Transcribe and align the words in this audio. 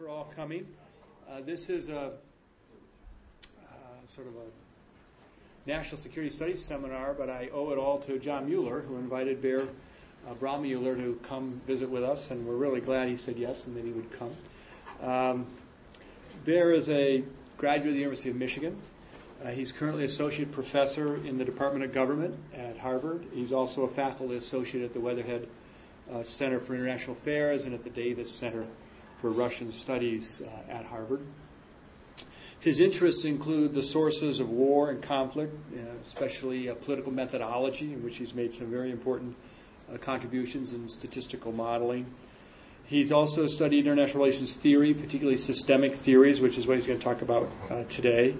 for 0.00 0.08
all 0.08 0.32
coming. 0.34 0.66
Uh, 1.30 1.42
this 1.44 1.68
is 1.68 1.90
a 1.90 2.12
uh, 3.60 3.76
sort 4.06 4.28
of 4.28 4.32
a 4.34 5.68
national 5.68 5.98
security 5.98 6.34
studies 6.34 6.64
seminar, 6.64 7.12
but 7.12 7.28
I 7.28 7.50
owe 7.52 7.70
it 7.70 7.76
all 7.76 7.98
to 7.98 8.18
John 8.18 8.46
Mueller, 8.46 8.80
who 8.80 8.96
invited 8.96 9.42
Bear 9.42 9.60
uh, 10.26 10.32
Braumoeller 10.40 10.96
to 10.96 11.20
come 11.22 11.60
visit 11.66 11.90
with 11.90 12.02
us, 12.02 12.30
and 12.30 12.46
we're 12.46 12.56
really 12.56 12.80
glad 12.80 13.08
he 13.10 13.16
said 13.16 13.36
yes 13.36 13.66
and 13.66 13.76
that 13.76 13.84
he 13.84 13.90
would 13.90 14.10
come. 14.10 14.34
Um, 15.02 15.46
Bear 16.46 16.72
is 16.72 16.88
a 16.88 17.22
graduate 17.58 17.88
of 17.88 17.94
the 17.94 18.00
University 18.00 18.30
of 18.30 18.36
Michigan. 18.36 18.78
Uh, 19.44 19.48
he's 19.48 19.70
currently 19.70 20.04
associate 20.04 20.50
professor 20.50 21.16
in 21.26 21.36
the 21.36 21.44
Department 21.44 21.84
of 21.84 21.92
Government 21.92 22.38
at 22.54 22.78
Harvard. 22.78 23.26
He's 23.34 23.52
also 23.52 23.82
a 23.82 23.88
faculty 23.88 24.36
associate 24.36 24.82
at 24.82 24.94
the 24.94 25.00
Weatherhead 25.00 25.46
uh, 26.10 26.22
Center 26.22 26.58
for 26.58 26.74
International 26.74 27.12
Affairs 27.12 27.66
and 27.66 27.74
at 27.74 27.84
the 27.84 27.90
Davis 27.90 28.30
Center 28.30 28.64
for 29.20 29.30
Russian 29.30 29.70
Studies 29.72 30.42
uh, 30.42 30.72
at 30.72 30.86
Harvard. 30.86 31.20
His 32.58 32.80
interests 32.80 33.24
include 33.24 33.74
the 33.74 33.82
sources 33.82 34.40
of 34.40 34.50
war 34.50 34.90
and 34.90 35.02
conflict, 35.02 35.54
uh, 35.74 35.80
especially 36.02 36.68
uh, 36.68 36.74
political 36.74 37.12
methodology, 37.12 37.92
in 37.92 38.02
which 38.02 38.16
he's 38.16 38.34
made 38.34 38.52
some 38.52 38.66
very 38.66 38.90
important 38.90 39.34
uh, 39.92 39.98
contributions 39.98 40.72
in 40.72 40.88
statistical 40.88 41.52
modeling. 41.52 42.06
He's 42.84 43.12
also 43.12 43.46
studied 43.46 43.86
international 43.86 44.24
relations 44.24 44.52
theory, 44.54 44.92
particularly 44.92 45.38
systemic 45.38 45.94
theories, 45.94 46.40
which 46.40 46.58
is 46.58 46.66
what 46.66 46.76
he's 46.76 46.86
going 46.86 46.98
to 46.98 47.04
talk 47.04 47.22
about 47.22 47.50
uh, 47.70 47.84
today. 47.84 48.36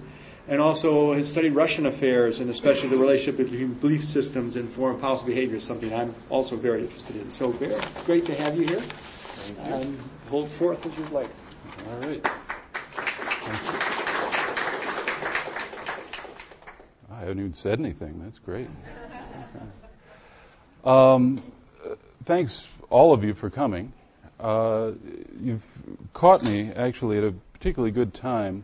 And 0.47 0.59
also 0.59 1.13
has 1.13 1.31
studied 1.31 1.53
Russian 1.53 1.85
affairs 1.85 2.39
and 2.39 2.49
especially 2.49 2.89
the 2.89 2.97
relationship 2.97 3.37
between 3.37 3.75
belief 3.75 4.03
systems 4.03 4.55
and 4.55 4.67
foreign 4.67 4.99
policy 4.99 5.25
behavior, 5.25 5.59
something 5.59 5.93
I'm 5.93 6.13
also 6.29 6.57
very 6.57 6.81
interested 6.81 7.15
in. 7.15 7.29
So, 7.29 7.53
Bear, 7.53 7.79
it's 7.83 8.01
great 8.01 8.25
to 8.25 8.35
have 8.35 8.57
you 8.57 8.67
here. 8.67 8.83
And 9.59 9.97
hold 10.31 10.49
forth 10.49 10.85
as 10.85 10.97
you'd 10.97 11.11
like. 11.11 11.29
All 11.89 12.07
right. 12.07 12.25
I 17.11 17.19
haven't 17.19 17.39
even 17.39 17.53
said 17.53 17.79
anything. 17.79 18.21
That's 18.23 18.39
great. 18.39 18.69
Um, 20.85 21.43
thanks, 22.23 22.69
all 22.89 23.11
of 23.11 23.25
you, 23.25 23.33
for 23.33 23.49
coming. 23.49 23.91
Uh, 24.39 24.91
you've 25.41 25.65
caught 26.13 26.43
me 26.43 26.71
actually 26.71 27.17
at 27.17 27.25
a 27.25 27.33
particularly 27.51 27.91
good 27.91 28.13
time 28.13 28.63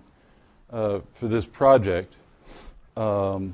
uh, 0.72 1.02
for 1.16 1.28
this 1.28 1.46
project. 1.46 2.16
Um, 2.96 3.54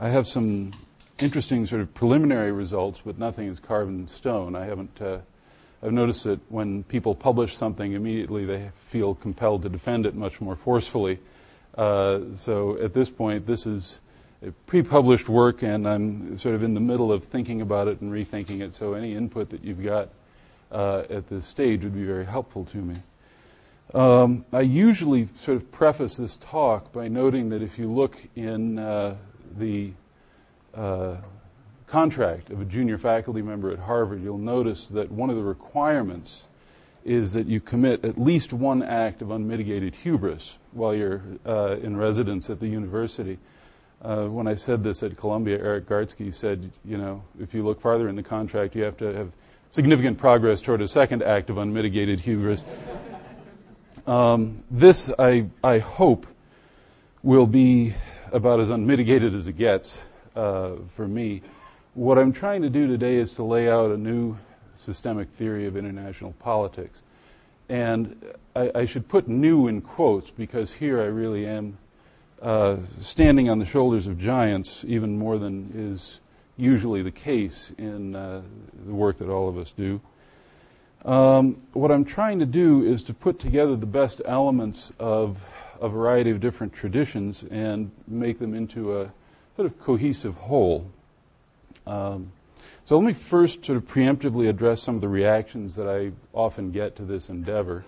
I 0.00 0.08
have 0.08 0.26
some 0.26 0.72
interesting 1.20 1.66
sort 1.66 1.82
of 1.82 1.94
preliminary 1.94 2.50
results, 2.50 3.00
but 3.06 3.16
nothing 3.16 3.46
is 3.46 3.60
carved 3.60 3.90
in 3.90 4.08
stone. 4.08 4.56
I 4.56 4.64
haven't. 4.64 5.00
Uh, 5.00 5.18
I've 5.84 5.92
noticed 5.92 6.24
that 6.24 6.40
when 6.50 6.82
people 6.84 7.14
publish 7.14 7.56
something, 7.56 7.92
immediately 7.92 8.46
they 8.46 8.70
feel 8.86 9.14
compelled 9.14 9.62
to 9.64 9.68
defend 9.68 10.06
it 10.06 10.14
much 10.14 10.40
more 10.40 10.56
forcefully. 10.56 11.18
Uh, 11.76 12.20
so 12.32 12.78
at 12.80 12.94
this 12.94 13.10
point, 13.10 13.46
this 13.46 13.66
is 13.66 14.00
pre-published 14.64 15.28
work, 15.28 15.62
and 15.62 15.86
I'm 15.86 16.38
sort 16.38 16.54
of 16.54 16.62
in 16.62 16.72
the 16.72 16.80
middle 16.80 17.12
of 17.12 17.24
thinking 17.24 17.60
about 17.60 17.88
it 17.88 18.00
and 18.00 18.10
rethinking 18.10 18.62
it. 18.62 18.72
So 18.72 18.94
any 18.94 19.14
input 19.14 19.50
that 19.50 19.62
you've 19.62 19.84
got 19.84 20.08
uh, 20.72 21.02
at 21.10 21.28
this 21.28 21.46
stage 21.46 21.84
would 21.84 21.94
be 21.94 22.04
very 22.04 22.24
helpful 22.24 22.64
to 22.66 22.78
me. 22.78 22.96
Um, 23.92 24.46
I 24.52 24.62
usually 24.62 25.28
sort 25.36 25.58
of 25.58 25.70
preface 25.70 26.16
this 26.16 26.36
talk 26.36 26.92
by 26.92 27.08
noting 27.08 27.50
that 27.50 27.60
if 27.60 27.78
you 27.78 27.92
look 27.92 28.16
in 28.34 28.78
uh, 28.78 29.16
the 29.58 29.92
uh, 30.72 31.16
contract 31.86 32.50
of 32.50 32.60
a 32.60 32.64
junior 32.64 32.98
faculty 32.98 33.42
member 33.42 33.70
at 33.70 33.78
Harvard, 33.78 34.22
you'll 34.22 34.38
notice 34.38 34.88
that 34.88 35.10
one 35.10 35.30
of 35.30 35.36
the 35.36 35.42
requirements 35.42 36.42
is 37.04 37.32
that 37.34 37.46
you 37.46 37.60
commit 37.60 38.04
at 38.04 38.18
least 38.18 38.52
one 38.52 38.82
act 38.82 39.20
of 39.20 39.30
unmitigated 39.30 39.94
hubris 39.94 40.56
while 40.72 40.94
you're 40.94 41.22
uh, 41.46 41.76
in 41.82 41.96
residence 41.96 42.48
at 42.48 42.60
the 42.60 42.66
university. 42.66 43.38
Uh, 44.02 44.26
when 44.26 44.46
I 44.46 44.54
said 44.54 44.82
this 44.82 45.02
at 45.02 45.16
Columbia, 45.16 45.58
Erik 45.58 45.86
Gartzke 45.86 46.32
said, 46.34 46.70
you 46.84 46.98
know, 46.98 47.22
if 47.40 47.54
you 47.54 47.62
look 47.62 47.80
farther 47.80 48.08
in 48.08 48.16
the 48.16 48.22
contract, 48.22 48.74
you 48.74 48.82
have 48.82 48.96
to 48.98 49.12
have 49.12 49.30
significant 49.70 50.18
progress 50.18 50.60
toward 50.60 50.82
a 50.82 50.88
second 50.88 51.22
act 51.22 51.50
of 51.50 51.58
unmitigated 51.58 52.20
hubris. 52.20 52.64
Um, 54.06 54.62
this, 54.70 55.10
I, 55.18 55.46
I 55.62 55.78
hope, 55.78 56.26
will 57.22 57.46
be 57.46 57.94
about 58.32 58.60
as 58.60 58.68
unmitigated 58.68 59.34
as 59.34 59.48
it 59.48 59.56
gets 59.56 60.02
uh, 60.36 60.72
for 60.90 61.08
me. 61.08 61.42
What 61.94 62.18
I'm 62.18 62.32
trying 62.32 62.62
to 62.62 62.70
do 62.70 62.88
today 62.88 63.18
is 63.18 63.34
to 63.34 63.44
lay 63.44 63.70
out 63.70 63.92
a 63.92 63.96
new 63.96 64.36
systemic 64.76 65.28
theory 65.30 65.68
of 65.68 65.76
international 65.76 66.32
politics. 66.40 67.02
And 67.68 68.20
I, 68.56 68.72
I 68.74 68.84
should 68.84 69.06
put 69.06 69.28
new 69.28 69.68
in 69.68 69.80
quotes 69.80 70.28
because 70.28 70.72
here 70.72 71.00
I 71.00 71.04
really 71.04 71.46
am 71.46 71.78
uh, 72.42 72.78
standing 73.00 73.48
on 73.48 73.60
the 73.60 73.64
shoulders 73.64 74.08
of 74.08 74.18
giants 74.18 74.84
even 74.88 75.16
more 75.16 75.38
than 75.38 75.70
is 75.72 76.18
usually 76.56 77.02
the 77.02 77.12
case 77.12 77.70
in 77.78 78.16
uh, 78.16 78.42
the 78.86 78.92
work 78.92 79.18
that 79.18 79.28
all 79.28 79.48
of 79.48 79.56
us 79.56 79.70
do. 79.70 80.00
Um, 81.04 81.62
what 81.74 81.92
I'm 81.92 82.04
trying 82.04 82.40
to 82.40 82.46
do 82.46 82.82
is 82.82 83.04
to 83.04 83.14
put 83.14 83.38
together 83.38 83.76
the 83.76 83.86
best 83.86 84.20
elements 84.24 84.92
of 84.98 85.44
a 85.80 85.88
variety 85.88 86.30
of 86.30 86.40
different 86.40 86.72
traditions 86.72 87.44
and 87.52 87.92
make 88.08 88.40
them 88.40 88.52
into 88.52 89.00
a 89.00 89.12
sort 89.54 89.66
of 89.66 89.78
cohesive 89.78 90.34
whole. 90.34 90.90
Um, 91.86 92.32
so 92.84 92.98
let 92.98 93.04
me 93.04 93.14
first 93.14 93.64
sort 93.64 93.76
of 93.76 93.88
preemptively 93.88 94.48
address 94.48 94.82
some 94.82 94.94
of 94.94 95.00
the 95.00 95.08
reactions 95.08 95.74
that 95.76 95.88
I 95.88 96.12
often 96.34 96.70
get 96.70 96.96
to 96.96 97.02
this 97.02 97.30
endeavor. 97.30 97.84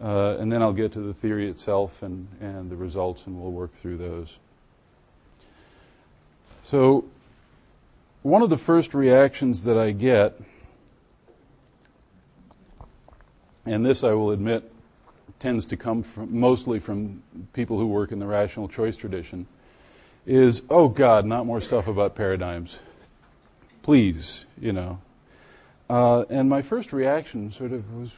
Uh, 0.00 0.36
and 0.38 0.50
then 0.50 0.62
I'll 0.62 0.72
get 0.72 0.92
to 0.92 1.00
the 1.00 1.14
theory 1.14 1.48
itself 1.48 2.02
and, 2.02 2.26
and 2.40 2.70
the 2.70 2.76
results, 2.76 3.26
and 3.26 3.40
we'll 3.40 3.52
work 3.52 3.72
through 3.74 3.98
those. 3.98 4.36
So, 6.64 7.04
one 8.22 8.42
of 8.42 8.50
the 8.50 8.56
first 8.56 8.94
reactions 8.94 9.64
that 9.64 9.76
I 9.76 9.92
get, 9.92 10.40
and 13.66 13.84
this 13.84 14.02
I 14.02 14.12
will 14.12 14.30
admit 14.30 14.72
tends 15.38 15.66
to 15.66 15.76
come 15.76 16.02
from, 16.02 16.36
mostly 16.36 16.80
from 16.80 17.22
people 17.52 17.78
who 17.78 17.86
work 17.86 18.12
in 18.12 18.18
the 18.18 18.26
rational 18.26 18.68
choice 18.68 18.96
tradition, 18.96 19.46
is, 20.24 20.62
oh 20.70 20.88
God, 20.88 21.26
not 21.26 21.46
more 21.46 21.60
stuff 21.60 21.86
about 21.86 22.14
paradigms. 22.14 22.78
Please, 23.82 24.46
you 24.60 24.72
know. 24.72 25.00
Uh, 25.90 26.24
and 26.30 26.48
my 26.48 26.62
first 26.62 26.92
reaction 26.92 27.50
sort 27.52 27.72
of 27.72 27.92
was, 27.94 28.10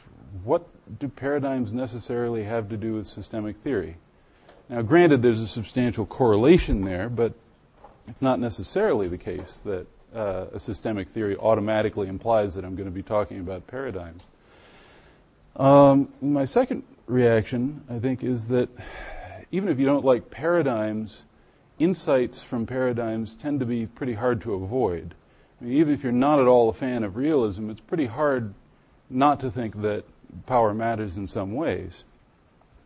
what 0.43 0.65
do 0.99 1.07
paradigms 1.07 1.73
necessarily 1.73 2.43
have 2.43 2.69
to 2.69 2.77
do 2.77 2.93
with 2.93 3.07
systemic 3.07 3.57
theory? 3.57 3.97
Now, 4.69 4.81
granted, 4.81 5.21
there's 5.21 5.41
a 5.41 5.47
substantial 5.47 6.05
correlation 6.05 6.83
there, 6.83 7.09
but 7.09 7.33
it's 8.07 8.21
not 8.21 8.39
necessarily 8.39 9.07
the 9.07 9.17
case 9.17 9.61
that 9.65 9.87
uh, 10.15 10.45
a 10.53 10.59
systemic 10.59 11.09
theory 11.09 11.35
automatically 11.37 12.07
implies 12.07 12.53
that 12.53 12.63
I'm 12.63 12.75
going 12.75 12.87
to 12.87 12.95
be 12.95 13.03
talking 13.03 13.39
about 13.39 13.67
paradigms. 13.67 14.23
Um, 15.55 16.09
my 16.21 16.45
second 16.45 16.83
reaction, 17.07 17.83
I 17.89 17.99
think, 17.99 18.23
is 18.23 18.47
that 18.49 18.69
even 19.51 19.69
if 19.69 19.79
you 19.79 19.85
don't 19.85 20.05
like 20.05 20.29
paradigms, 20.31 21.23
insights 21.79 22.41
from 22.41 22.65
paradigms 22.65 23.35
tend 23.35 23.59
to 23.59 23.65
be 23.65 23.85
pretty 23.85 24.13
hard 24.13 24.41
to 24.41 24.53
avoid. 24.53 25.13
Even 25.63 25.93
if 25.93 26.03
you're 26.03 26.11
not 26.11 26.39
at 26.39 26.47
all 26.47 26.69
a 26.69 26.73
fan 26.73 27.03
of 27.03 27.15
realism, 27.15 27.69
it's 27.69 27.81
pretty 27.81 28.05
hard 28.05 28.53
not 29.09 29.39
to 29.39 29.51
think 29.51 29.81
that 29.81 30.03
power 30.45 30.73
matters 30.73 31.17
in 31.17 31.27
some 31.27 31.53
ways. 31.53 32.03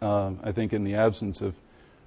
Um, 0.01 0.39
I 0.43 0.51
think 0.51 0.71
in 0.73 0.83
the 0.83 0.95
absence 0.95 1.41
of 1.41 1.55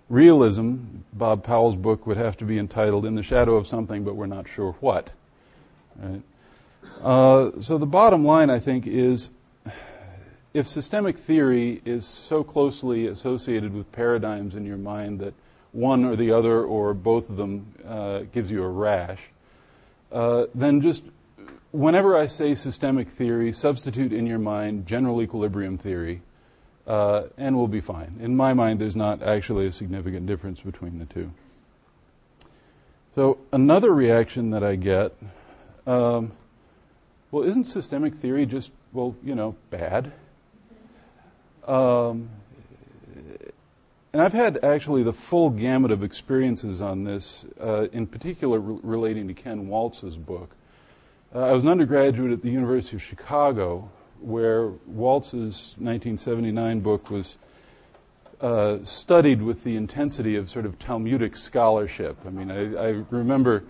realism, 0.08 0.76
Bob 1.12 1.44
Powell's 1.44 1.76
book 1.76 2.06
would 2.06 2.16
have 2.16 2.36
to 2.38 2.44
be 2.44 2.58
entitled 2.58 3.04
"In 3.04 3.14
the 3.14 3.22
Shadow 3.22 3.56
of 3.56 3.66
Something, 3.66 4.04
but 4.04 4.14
We're 4.14 4.26
Not 4.26 4.48
Sure 4.48 4.72
What." 4.80 5.10
Right? 6.00 6.22
Uh, 7.02 7.60
so 7.60 7.78
the 7.78 7.86
bottom 7.86 8.24
line, 8.24 8.50
I 8.50 8.58
think, 8.58 8.86
is 8.86 9.30
if 10.54 10.66
systemic 10.66 11.18
theory 11.18 11.80
is 11.84 12.06
so 12.06 12.44
closely 12.44 13.06
associated 13.06 13.74
with 13.74 13.90
paradigms 13.92 14.54
in 14.54 14.66
your 14.66 14.76
mind 14.76 15.20
that 15.20 15.34
one 15.72 16.04
or 16.04 16.16
the 16.16 16.30
other 16.32 16.62
or 16.62 16.92
both 16.92 17.30
of 17.30 17.36
them 17.36 17.66
uh, 17.86 18.20
gives 18.32 18.50
you 18.50 18.62
a 18.62 18.68
rash, 18.68 19.20
uh, 20.12 20.46
then 20.54 20.80
just 20.80 21.02
whenever 21.70 22.16
I 22.16 22.26
say 22.26 22.54
systemic 22.54 23.08
theory, 23.08 23.52
substitute 23.52 24.12
in 24.12 24.26
your 24.26 24.38
mind 24.38 24.86
general 24.86 25.22
equilibrium 25.22 25.78
theory, 25.78 26.22
uh, 26.86 27.24
and 27.38 27.56
we'll 27.56 27.68
be 27.68 27.80
fine. 27.80 28.18
In 28.20 28.36
my 28.36 28.54
mind, 28.54 28.80
there's 28.80 28.96
not 28.96 29.22
actually 29.22 29.66
a 29.66 29.72
significant 29.72 30.26
difference 30.26 30.60
between 30.60 30.98
the 30.98 31.06
two. 31.06 31.32
So, 33.14 33.38
another 33.52 33.92
reaction 33.92 34.50
that 34.50 34.64
I 34.64 34.76
get 34.76 35.14
um, 35.86 36.32
well, 37.32 37.44
isn't 37.44 37.64
systemic 37.64 38.14
theory 38.14 38.44
just, 38.44 38.70
well, 38.92 39.16
you 39.24 39.34
know, 39.34 39.56
bad? 39.70 40.12
Um, 41.66 42.28
and 44.12 44.20
I've 44.20 44.32
had 44.32 44.62
actually 44.62 45.02
the 45.02 45.12
full 45.12 45.48
gamut 45.48 45.90
of 45.90 46.04
experiences 46.04 46.82
on 46.82 47.04
this, 47.04 47.46
uh, 47.60 47.88
in 47.92 48.06
particular 48.06 48.60
re- 48.60 48.78
relating 48.82 49.26
to 49.28 49.34
Ken 49.34 49.68
Waltz's 49.68 50.16
book. 50.16 50.54
Uh, 51.34 51.46
I 51.46 51.52
was 51.52 51.62
an 51.64 51.70
undergraduate 51.70 52.30
at 52.30 52.42
the 52.42 52.50
University 52.50 52.96
of 52.96 53.02
Chicago 53.02 53.90
where 54.20 54.68
Waltz's 54.86 55.74
1979 55.78 56.80
book 56.80 57.10
was 57.10 57.36
uh, 58.42 58.78
studied 58.84 59.40
with 59.40 59.64
the 59.64 59.76
intensity 59.76 60.36
of 60.36 60.50
sort 60.50 60.66
of 60.66 60.78
Talmudic 60.78 61.36
scholarship. 61.36 62.18
I 62.26 62.30
mean, 62.30 62.50
I, 62.50 62.74
I 62.74 62.88
remember 63.08 63.64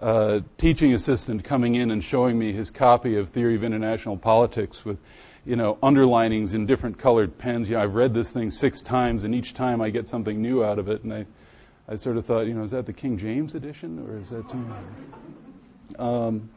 uh, 0.00 0.40
teaching 0.58 0.92
assistant 0.92 1.44
coming 1.44 1.76
in 1.76 1.92
and 1.92 2.02
showing 2.02 2.36
me 2.38 2.52
his 2.52 2.68
copy 2.68 3.16
of 3.16 3.30
Theory 3.30 3.54
of 3.54 3.62
International 3.62 4.16
Politics 4.16 4.84
with, 4.84 4.98
you 5.46 5.56
know, 5.56 5.78
underlinings 5.82 6.54
in 6.54 6.66
different 6.66 6.98
colored 6.98 7.36
pens. 7.36 7.68
You 7.68 7.76
know, 7.76 7.82
I've 7.82 7.94
read 7.94 8.14
this 8.14 8.30
thing 8.30 8.50
six 8.50 8.80
times, 8.80 9.24
and 9.24 9.34
each 9.34 9.54
time 9.54 9.80
I 9.80 9.90
get 9.90 10.08
something 10.08 10.40
new 10.40 10.64
out 10.64 10.78
of 10.78 10.88
it, 10.88 11.02
and 11.04 11.12
I, 11.12 11.26
I 11.88 11.96
sort 11.96 12.16
of 12.16 12.24
thought, 12.24 12.46
you 12.46 12.54
know, 12.54 12.62
is 12.62 12.70
that 12.70 12.86
the 12.86 12.92
King 12.92 13.18
James 13.18 13.54
edition, 13.54 14.06
or 14.08 14.18
is 14.18 14.30
that 14.30 14.48
something? 14.48 14.74
Um, 15.98 16.48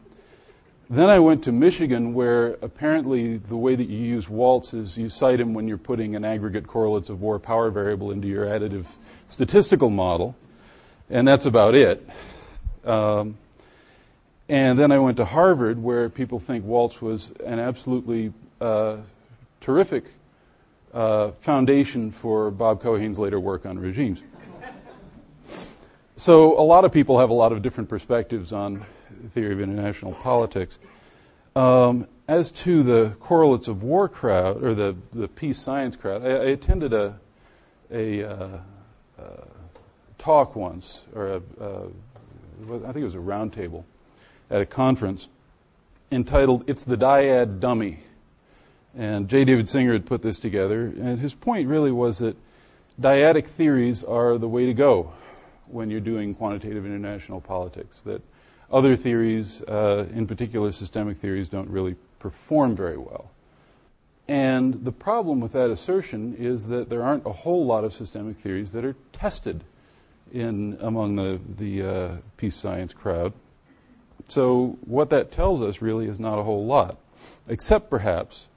then 0.89 1.09
I 1.09 1.19
went 1.19 1.43
to 1.43 1.51
Michigan, 1.51 2.13
where 2.13 2.57
apparently 2.61 3.37
the 3.37 3.57
way 3.57 3.75
that 3.75 3.89
you 3.89 3.97
use 3.97 4.29
Waltz 4.29 4.73
is 4.73 4.97
you 4.97 5.09
cite 5.09 5.39
him 5.39 5.53
when 5.53 5.67
you're 5.67 5.77
putting 5.77 6.15
an 6.15 6.23
aggregate 6.23 6.65
correlates 6.65 7.09
of 7.09 7.19
war 7.19 7.39
power 7.39 7.69
variable 7.69 8.11
into 8.11 8.29
your 8.29 8.45
additive 8.45 8.87
statistical 9.27 9.89
model, 9.89 10.33
and 11.09 11.27
that's 11.27 11.45
about 11.45 11.75
it. 11.75 12.07
Um, 12.85 13.37
and 14.47 14.79
then 14.79 14.93
I 14.93 14.99
went 14.99 15.17
to 15.17 15.25
Harvard, 15.25 15.77
where 15.83 16.09
people 16.09 16.39
think 16.39 16.63
Waltz 16.63 17.01
was 17.01 17.31
an 17.45 17.59
absolutely 17.59 18.31
uh, 18.61 18.97
terrific 19.61 20.05
uh, 20.93 21.31
foundation 21.39 22.11
for 22.11 22.51
Bob 22.51 22.81
Keohane's 22.81 23.19
later 23.19 23.39
work 23.39 23.65
on 23.65 23.77
regimes. 23.79 24.23
So 26.15 26.59
a 26.59 26.63
lot 26.63 26.83
of 26.83 26.91
people 26.91 27.19
have 27.19 27.29
a 27.29 27.33
lot 27.33 27.51
of 27.51 27.61
different 27.61 27.89
perspectives 27.89 28.51
on 28.51 28.85
theory 29.33 29.53
of 29.53 29.61
international 29.61 30.13
politics. 30.13 30.79
Um, 31.55 32.07
as 32.27 32.51
to 32.51 32.83
the 32.83 33.15
correlates 33.19 33.67
of 33.67 33.83
war 33.83 34.09
crowd 34.09 34.63
or 34.63 34.73
the, 34.73 34.95
the 35.13 35.27
peace 35.27 35.59
science 35.59 35.95
crowd, 35.95 36.25
I, 36.25 36.29
I 36.29 36.45
attended 36.45 36.93
a 36.93 37.19
a 37.91 38.23
uh, 38.23 38.59
uh, 39.17 39.23
talk 40.17 40.55
once, 40.55 41.01
or 41.15 41.27
a, 41.27 41.41
uh, 41.61 41.87
I 42.73 42.91
think 42.91 42.97
it 42.97 43.03
was 43.03 43.15
a 43.15 43.19
roundtable 43.19 43.83
at 44.49 44.61
a 44.61 44.65
conference 44.65 45.29
entitled 46.11 46.63
"It's 46.67 46.83
the 46.83 46.97
Dyad 46.97 47.59
Dummy," 47.59 47.99
and 48.97 49.29
J. 49.29 49.45
David 49.45 49.69
Singer 49.69 49.93
had 49.93 50.05
put 50.07 50.23
this 50.23 50.39
together, 50.39 50.85
and 50.85 51.19
his 51.19 51.35
point 51.35 51.67
really 51.67 51.91
was 51.91 52.17
that 52.17 52.35
dyadic 52.99 53.45
theories 53.45 54.03
are 54.03 54.39
the 54.39 54.47
way 54.47 54.65
to 54.65 54.73
go 54.73 55.13
when 55.67 55.91
you're 55.91 55.99
doing 55.99 56.33
quantitative 56.33 56.85
international 56.85 57.39
politics. 57.39 58.01
That 58.01 58.21
other 58.71 58.95
theories, 58.95 59.61
uh, 59.61 60.07
in 60.13 60.25
particular 60.25 60.71
systemic 60.71 61.17
theories, 61.17 61.47
don't 61.47 61.69
really 61.69 61.95
perform 62.19 62.75
very 62.75 62.97
well. 62.97 63.29
And 64.27 64.83
the 64.83 64.91
problem 64.91 65.39
with 65.39 65.53
that 65.53 65.69
assertion 65.69 66.35
is 66.37 66.67
that 66.67 66.89
there 66.89 67.03
aren't 67.03 67.25
a 67.25 67.31
whole 67.31 67.65
lot 67.65 67.83
of 67.83 67.93
systemic 67.93 68.37
theories 68.37 68.71
that 68.73 68.83
are 68.83 68.95
tested 69.13 69.63
in 70.33 70.77
among 70.81 71.15
the 71.15 71.39
the 71.55 71.83
uh, 71.83 72.15
peace 72.35 72.55
science 72.55 72.93
crowd. 72.93 73.31
So 74.27 74.77
what 74.85 75.11
that 75.11 75.31
tells 75.31 75.61
us 75.61 75.81
really 75.81 76.07
is 76.07 76.19
not 76.19 76.39
a 76.39 76.43
whole 76.43 76.65
lot, 76.65 76.97
except 77.47 77.89
perhaps 77.89 78.47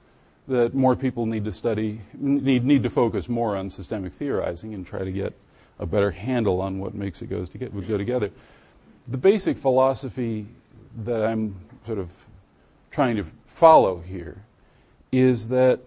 that 0.51 0.73
more 0.73 0.95
people 0.95 1.25
need 1.25 1.45
to 1.45 1.51
study 1.51 2.01
need 2.13 2.63
need 2.63 2.83
to 2.83 2.89
focus 2.89 3.27
more 3.27 3.55
on 3.55 3.69
systemic 3.69 4.13
theorizing 4.13 4.73
and 4.73 4.85
try 4.85 5.03
to 5.03 5.11
get 5.11 5.33
a 5.79 5.85
better 5.85 6.11
handle 6.11 6.61
on 6.61 6.79
what 6.79 6.93
makes 6.93 7.21
it 7.21 7.27
goes 7.27 7.49
to 7.49 7.57
get, 7.57 7.73
go 7.87 7.97
together 7.97 8.31
the 9.07 9.17
basic 9.17 9.57
philosophy 9.57 10.45
that 11.03 11.23
I'm 11.25 11.55
sort 11.85 11.97
of 11.97 12.09
trying 12.91 13.15
to 13.17 13.25
follow 13.47 13.99
here 13.99 14.43
is 15.11 15.49
that 15.49 15.79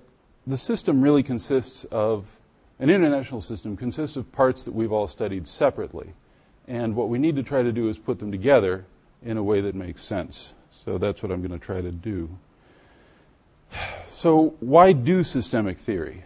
the 0.46 0.56
system 0.56 1.00
really 1.00 1.22
consists 1.22 1.84
of 1.84 2.38
an 2.80 2.90
international 2.90 3.40
system 3.40 3.76
consists 3.76 4.16
of 4.16 4.30
parts 4.32 4.64
that 4.64 4.74
we've 4.74 4.92
all 4.92 5.06
studied 5.06 5.46
separately. 5.46 6.12
And 6.66 6.96
what 6.96 7.08
we 7.08 7.18
need 7.18 7.36
to 7.36 7.42
try 7.42 7.62
to 7.62 7.72
do 7.72 7.88
is 7.88 7.98
put 7.98 8.18
them 8.18 8.32
together 8.32 8.84
in 9.22 9.36
a 9.36 9.42
way 9.42 9.60
that 9.60 9.74
makes 9.74 10.02
sense. 10.02 10.54
So 10.70 10.98
that's 10.98 11.22
what 11.22 11.30
I'm 11.30 11.40
going 11.40 11.58
to 11.58 11.64
try 11.64 11.80
to 11.80 11.92
do. 11.92 12.28
So, 14.10 14.54
why 14.60 14.92
do 14.92 15.22
systemic 15.22 15.78
theory? 15.78 16.24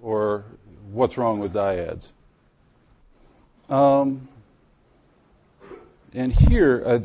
Or 0.00 0.44
what's 0.90 1.18
wrong 1.18 1.40
with 1.40 1.52
dyads? 1.52 2.12
Um, 3.68 4.28
and 6.14 6.32
here, 6.32 6.82
uh, 6.86 7.00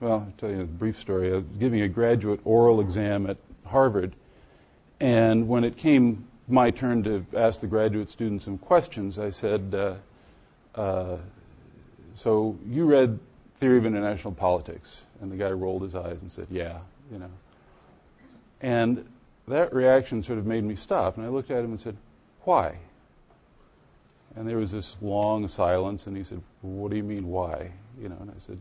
well, 0.00 0.12
I'll 0.12 0.32
tell 0.38 0.50
you 0.50 0.62
a 0.62 0.64
brief 0.64 0.98
story. 0.98 1.30
I 1.32 1.36
was 1.36 1.44
giving 1.58 1.82
a 1.82 1.88
graduate 1.88 2.40
oral 2.44 2.80
exam 2.80 3.28
at 3.28 3.36
Harvard, 3.66 4.14
and 5.00 5.48
when 5.48 5.64
it 5.64 5.76
came 5.76 6.26
my 6.48 6.70
turn 6.70 7.02
to 7.02 7.26
ask 7.36 7.60
the 7.60 7.66
graduate 7.66 8.08
students 8.08 8.44
some 8.44 8.56
questions, 8.56 9.18
I 9.18 9.30
said, 9.30 9.74
uh, 9.74 10.80
uh, 10.80 11.18
"So 12.14 12.56
you 12.68 12.86
read 12.86 13.18
Theory 13.58 13.78
of 13.78 13.86
International 13.86 14.32
Politics?" 14.32 15.02
And 15.20 15.30
the 15.30 15.36
guy 15.36 15.50
rolled 15.50 15.82
his 15.82 15.94
eyes 15.94 16.22
and 16.22 16.30
said, 16.30 16.46
"Yeah, 16.50 16.78
you 17.10 17.18
know." 17.18 17.30
And 18.60 19.06
that 19.48 19.72
reaction 19.72 20.22
sort 20.22 20.38
of 20.38 20.46
made 20.46 20.64
me 20.64 20.76
stop, 20.76 21.16
and 21.16 21.26
I 21.26 21.28
looked 21.28 21.50
at 21.50 21.64
him 21.64 21.70
and 21.70 21.80
said, 21.80 21.96
"Why?" 22.42 22.78
And 24.34 24.48
there 24.48 24.58
was 24.58 24.70
this 24.70 24.96
long 25.00 25.48
silence, 25.48 26.06
and 26.06 26.16
he 26.16 26.24
said, 26.24 26.42
"What 26.62 26.90
do 26.90 26.96
you 26.96 27.04
mean, 27.04 27.28
why?" 27.28 27.72
you 28.00 28.08
know, 28.08 28.16
and 28.20 28.30
I 28.30 28.38
said, 28.38 28.58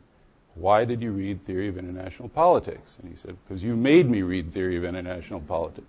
why 0.55 0.85
did 0.85 1.01
you 1.01 1.11
read 1.11 1.45
Theory 1.45 1.67
of 1.67 1.77
International 1.77 2.29
Politics? 2.29 2.97
And 3.01 3.11
he 3.11 3.17
said, 3.17 3.35
because 3.45 3.63
you 3.63 3.75
made 3.75 4.09
me 4.09 4.21
read 4.21 4.53
Theory 4.53 4.77
of 4.77 4.85
International 4.85 5.41
Politics. 5.41 5.87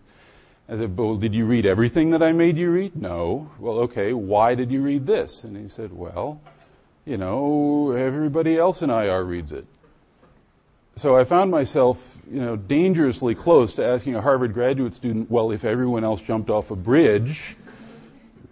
I 0.68 0.76
said, 0.76 0.96
well, 0.96 1.14
did 1.14 1.32
you 1.32 1.46
read 1.46 1.64
everything 1.64 2.10
that 2.10 2.22
I 2.22 2.32
made 2.32 2.56
you 2.56 2.72
read? 2.72 2.96
No. 2.96 3.48
Well, 3.60 3.78
okay, 3.78 4.12
why 4.12 4.56
did 4.56 4.72
you 4.72 4.82
read 4.82 5.06
this? 5.06 5.44
And 5.44 5.56
he 5.56 5.68
said, 5.68 5.92
well, 5.92 6.40
you 7.04 7.16
know, 7.16 7.92
everybody 7.92 8.58
else 8.58 8.82
in 8.82 8.90
IR 8.90 9.22
reads 9.22 9.52
it. 9.52 9.64
So 10.98 11.14
I 11.14 11.24
found 11.24 11.50
myself, 11.50 12.16
you 12.30 12.40
know, 12.40 12.56
dangerously 12.56 13.34
close 13.34 13.74
to 13.74 13.84
asking 13.84 14.14
a 14.14 14.22
Harvard 14.22 14.54
graduate 14.54 14.94
student, 14.94 15.30
well, 15.30 15.50
if 15.50 15.62
everyone 15.62 16.04
else 16.04 16.22
jumped 16.22 16.48
off 16.48 16.70
a 16.70 16.76
bridge, 16.76 17.54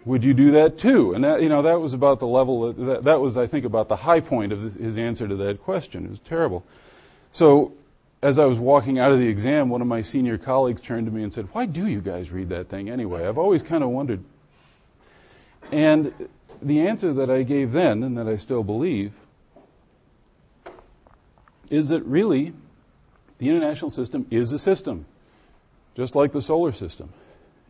would 0.05 0.23
you 0.23 0.35
do 0.35 0.51
that 0.51 0.77
too? 0.77 1.13
And 1.15 1.23
that, 1.23 1.41
you 1.41 1.49
know, 1.49 1.63
that 1.63 1.81
was 1.81 1.95
about 1.95 2.19
the 2.19 2.27
level, 2.27 2.71
that, 2.71 3.03
that 3.05 3.19
was, 3.19 3.35
I 3.35 3.47
think, 3.47 3.65
about 3.65 3.87
the 3.87 3.95
high 3.95 4.19
point 4.19 4.51
of 4.51 4.75
his 4.75 4.99
answer 4.99 5.27
to 5.27 5.35
that 5.37 5.63
question. 5.63 6.05
It 6.05 6.11
was 6.11 6.19
terrible. 6.19 6.63
So, 7.31 7.73
as 8.21 8.37
I 8.37 8.45
was 8.45 8.59
walking 8.59 8.99
out 8.99 9.11
of 9.11 9.17
the 9.17 9.27
exam, 9.27 9.69
one 9.69 9.81
of 9.81 9.87
my 9.87 10.03
senior 10.03 10.37
colleagues 10.37 10.81
turned 10.81 11.07
to 11.07 11.11
me 11.11 11.23
and 11.23 11.33
said, 11.33 11.47
Why 11.51 11.65
do 11.65 11.87
you 11.87 11.99
guys 11.99 12.29
read 12.29 12.49
that 12.49 12.69
thing 12.69 12.91
anyway? 12.91 13.27
I've 13.27 13.39
always 13.39 13.63
kind 13.63 13.83
of 13.83 13.89
wondered. 13.89 14.23
And 15.71 16.13
the 16.61 16.87
answer 16.87 17.11
that 17.11 17.31
I 17.31 17.41
gave 17.41 17.71
then, 17.71 18.03
and 18.03 18.15
that 18.19 18.27
I 18.27 18.37
still 18.37 18.63
believe, 18.63 19.13
is 21.69 21.89
that 21.89 22.03
really 22.03 22.53
the 23.37 23.49
international 23.49 23.89
system 23.89 24.25
is 24.29 24.51
a 24.51 24.59
system, 24.59 25.05
just 25.95 26.15
like 26.15 26.31
the 26.31 26.41
solar 26.41 26.71
system. 26.71 27.09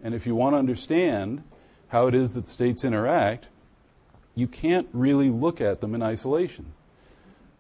And 0.04 0.14
if 0.14 0.28
you 0.28 0.36
want 0.36 0.54
to 0.54 0.60
understand 0.60 1.44
how 1.88 2.08
it 2.08 2.16
is 2.16 2.34
that 2.34 2.48
states 2.48 2.84
interact, 2.84 3.48
you 4.36 4.48
can't 4.48 4.88
really 4.94 5.30
look 5.30 5.62
at 5.62 5.82
them 5.82 5.96
in 5.96 6.04
isolation. 6.04 6.66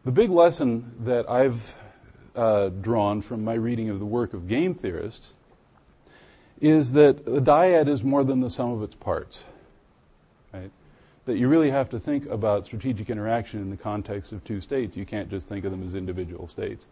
The 0.04 0.12
big 0.12 0.30
lesson 0.30 0.94
that 1.06 1.30
I've 1.30 1.76
uh, 2.36 2.70
drawn 2.70 3.22
from 3.22 3.44
my 3.44 3.54
reading 3.54 3.90
of 3.90 4.00
the 4.00 4.06
work 4.06 4.34
of 4.34 4.48
game 4.48 4.76
theorists 4.76 5.34
is 6.62 6.94
that 6.94 7.26
the 7.26 7.42
dyad 7.42 7.88
is 7.88 8.04
more 8.04 8.24
than 8.24 8.42
the 8.42 8.50
sum 8.50 8.72
of 8.72 8.84
its 8.84 8.96
parts. 8.96 9.44
Right? 10.54 10.72
That 11.26 11.38
you 11.38 11.48
really 11.48 11.72
have 11.72 11.90
to 11.90 12.00
think 12.00 12.28
about 12.28 12.66
strategic 12.66 13.10
interaction 13.10 13.60
in 13.60 13.72
the 13.72 13.78
context 13.78 14.32
of 14.32 14.44
two 14.44 14.62
states. 14.62 14.96
You 14.96 15.06
can't 15.06 15.30
just 15.30 15.48
think 15.48 15.66
of 15.66 15.72
them 15.72 15.86
as 15.86 15.96
individual 15.96 16.48
states. 16.48 16.86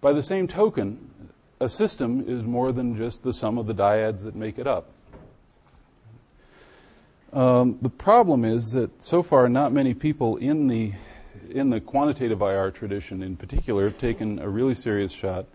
By 0.00 0.12
the 0.12 0.22
same 0.22 0.46
token, 0.46 1.10
a 1.58 1.68
system 1.68 2.24
is 2.26 2.42
more 2.42 2.72
than 2.72 2.96
just 2.96 3.22
the 3.22 3.32
sum 3.32 3.58
of 3.58 3.66
the 3.66 3.74
dyads 3.74 4.22
that 4.22 4.36
make 4.36 4.58
it 4.58 4.66
up. 4.66 4.90
Um, 7.32 7.78
the 7.82 7.90
problem 7.90 8.44
is 8.44 8.72
that 8.72 9.02
so 9.02 9.22
far, 9.22 9.48
not 9.48 9.72
many 9.72 9.94
people 9.94 10.36
in 10.36 10.66
the 10.66 10.92
in 11.48 11.70
the 11.70 11.80
quantitative 11.80 12.42
IR 12.42 12.70
tradition, 12.70 13.22
in 13.22 13.36
particular, 13.36 13.84
have 13.84 13.98
taken 13.98 14.38
a 14.38 14.48
really 14.48 14.74
serious 14.74 15.10
shot 15.10 15.46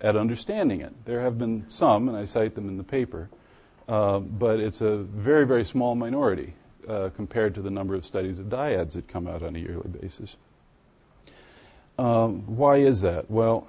at 0.00 0.16
understanding 0.16 0.80
it. 0.80 0.92
There 1.04 1.20
have 1.20 1.38
been 1.38 1.64
some, 1.68 2.08
and 2.08 2.16
I 2.16 2.26
cite 2.26 2.54
them 2.54 2.68
in 2.68 2.76
the 2.76 2.84
paper, 2.84 3.28
uh, 3.88 4.20
but 4.20 4.60
it's 4.60 4.80
a 4.80 4.98
very, 4.98 5.46
very 5.46 5.64
small 5.64 5.94
minority 5.94 6.54
uh, 6.88 7.10
compared 7.14 7.54
to 7.54 7.62
the 7.62 7.70
number 7.70 7.94
of 7.94 8.04
studies 8.04 8.38
of 8.38 8.46
dyads 8.46 8.92
that 8.92 9.08
come 9.08 9.26
out 9.26 9.42
on 9.42 9.56
a 9.56 9.58
yearly 9.58 9.88
basis. 9.88 10.36
Um, 11.98 12.42
why 12.46 12.76
is 12.76 13.00
that? 13.02 13.30
Well, 13.30 13.66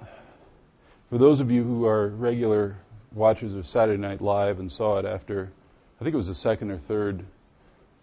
for 1.10 1.18
those 1.18 1.40
of 1.40 1.50
you 1.50 1.64
who 1.64 1.86
are 1.86 2.08
regular 2.08 2.76
watchers 3.12 3.54
of 3.54 3.66
Saturday 3.66 4.00
Night 4.00 4.20
Live 4.20 4.60
and 4.60 4.70
saw 4.70 4.98
it 4.98 5.04
after 5.04 5.50
I 6.00 6.04
think 6.04 6.14
it 6.14 6.16
was 6.16 6.28
the 6.28 6.34
second 6.34 6.70
or 6.70 6.78
third 6.78 7.24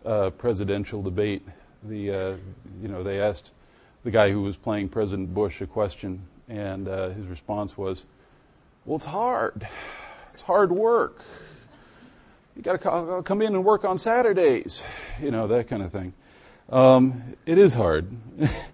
uh, 0.05 0.29
presidential 0.31 1.01
debate. 1.01 1.43
The 1.83 2.11
uh, 2.11 2.35
you 2.81 2.89
know 2.89 3.03
they 3.03 3.21
asked 3.21 3.51
the 4.03 4.11
guy 4.11 4.31
who 4.31 4.41
was 4.41 4.57
playing 4.57 4.89
President 4.89 5.33
Bush 5.33 5.61
a 5.61 5.67
question, 5.67 6.21
and 6.49 6.87
uh, 6.87 7.09
his 7.09 7.25
response 7.27 7.77
was, 7.77 8.05
"Well, 8.85 8.97
it's 8.97 9.05
hard. 9.05 9.67
It's 10.33 10.41
hard 10.41 10.71
work. 10.73 11.21
You 12.55 12.61
got 12.61 12.81
to 12.81 13.21
come 13.23 13.41
in 13.41 13.53
and 13.53 13.65
work 13.65 13.83
on 13.83 13.97
Saturdays, 13.97 14.81
you 15.21 15.29
know, 15.29 15.47
that 15.47 15.67
kind 15.67 15.83
of 15.83 15.91
thing. 15.91 16.13
Um, 16.69 17.35
it 17.45 17.57
is 17.57 17.73
hard. 17.73 18.09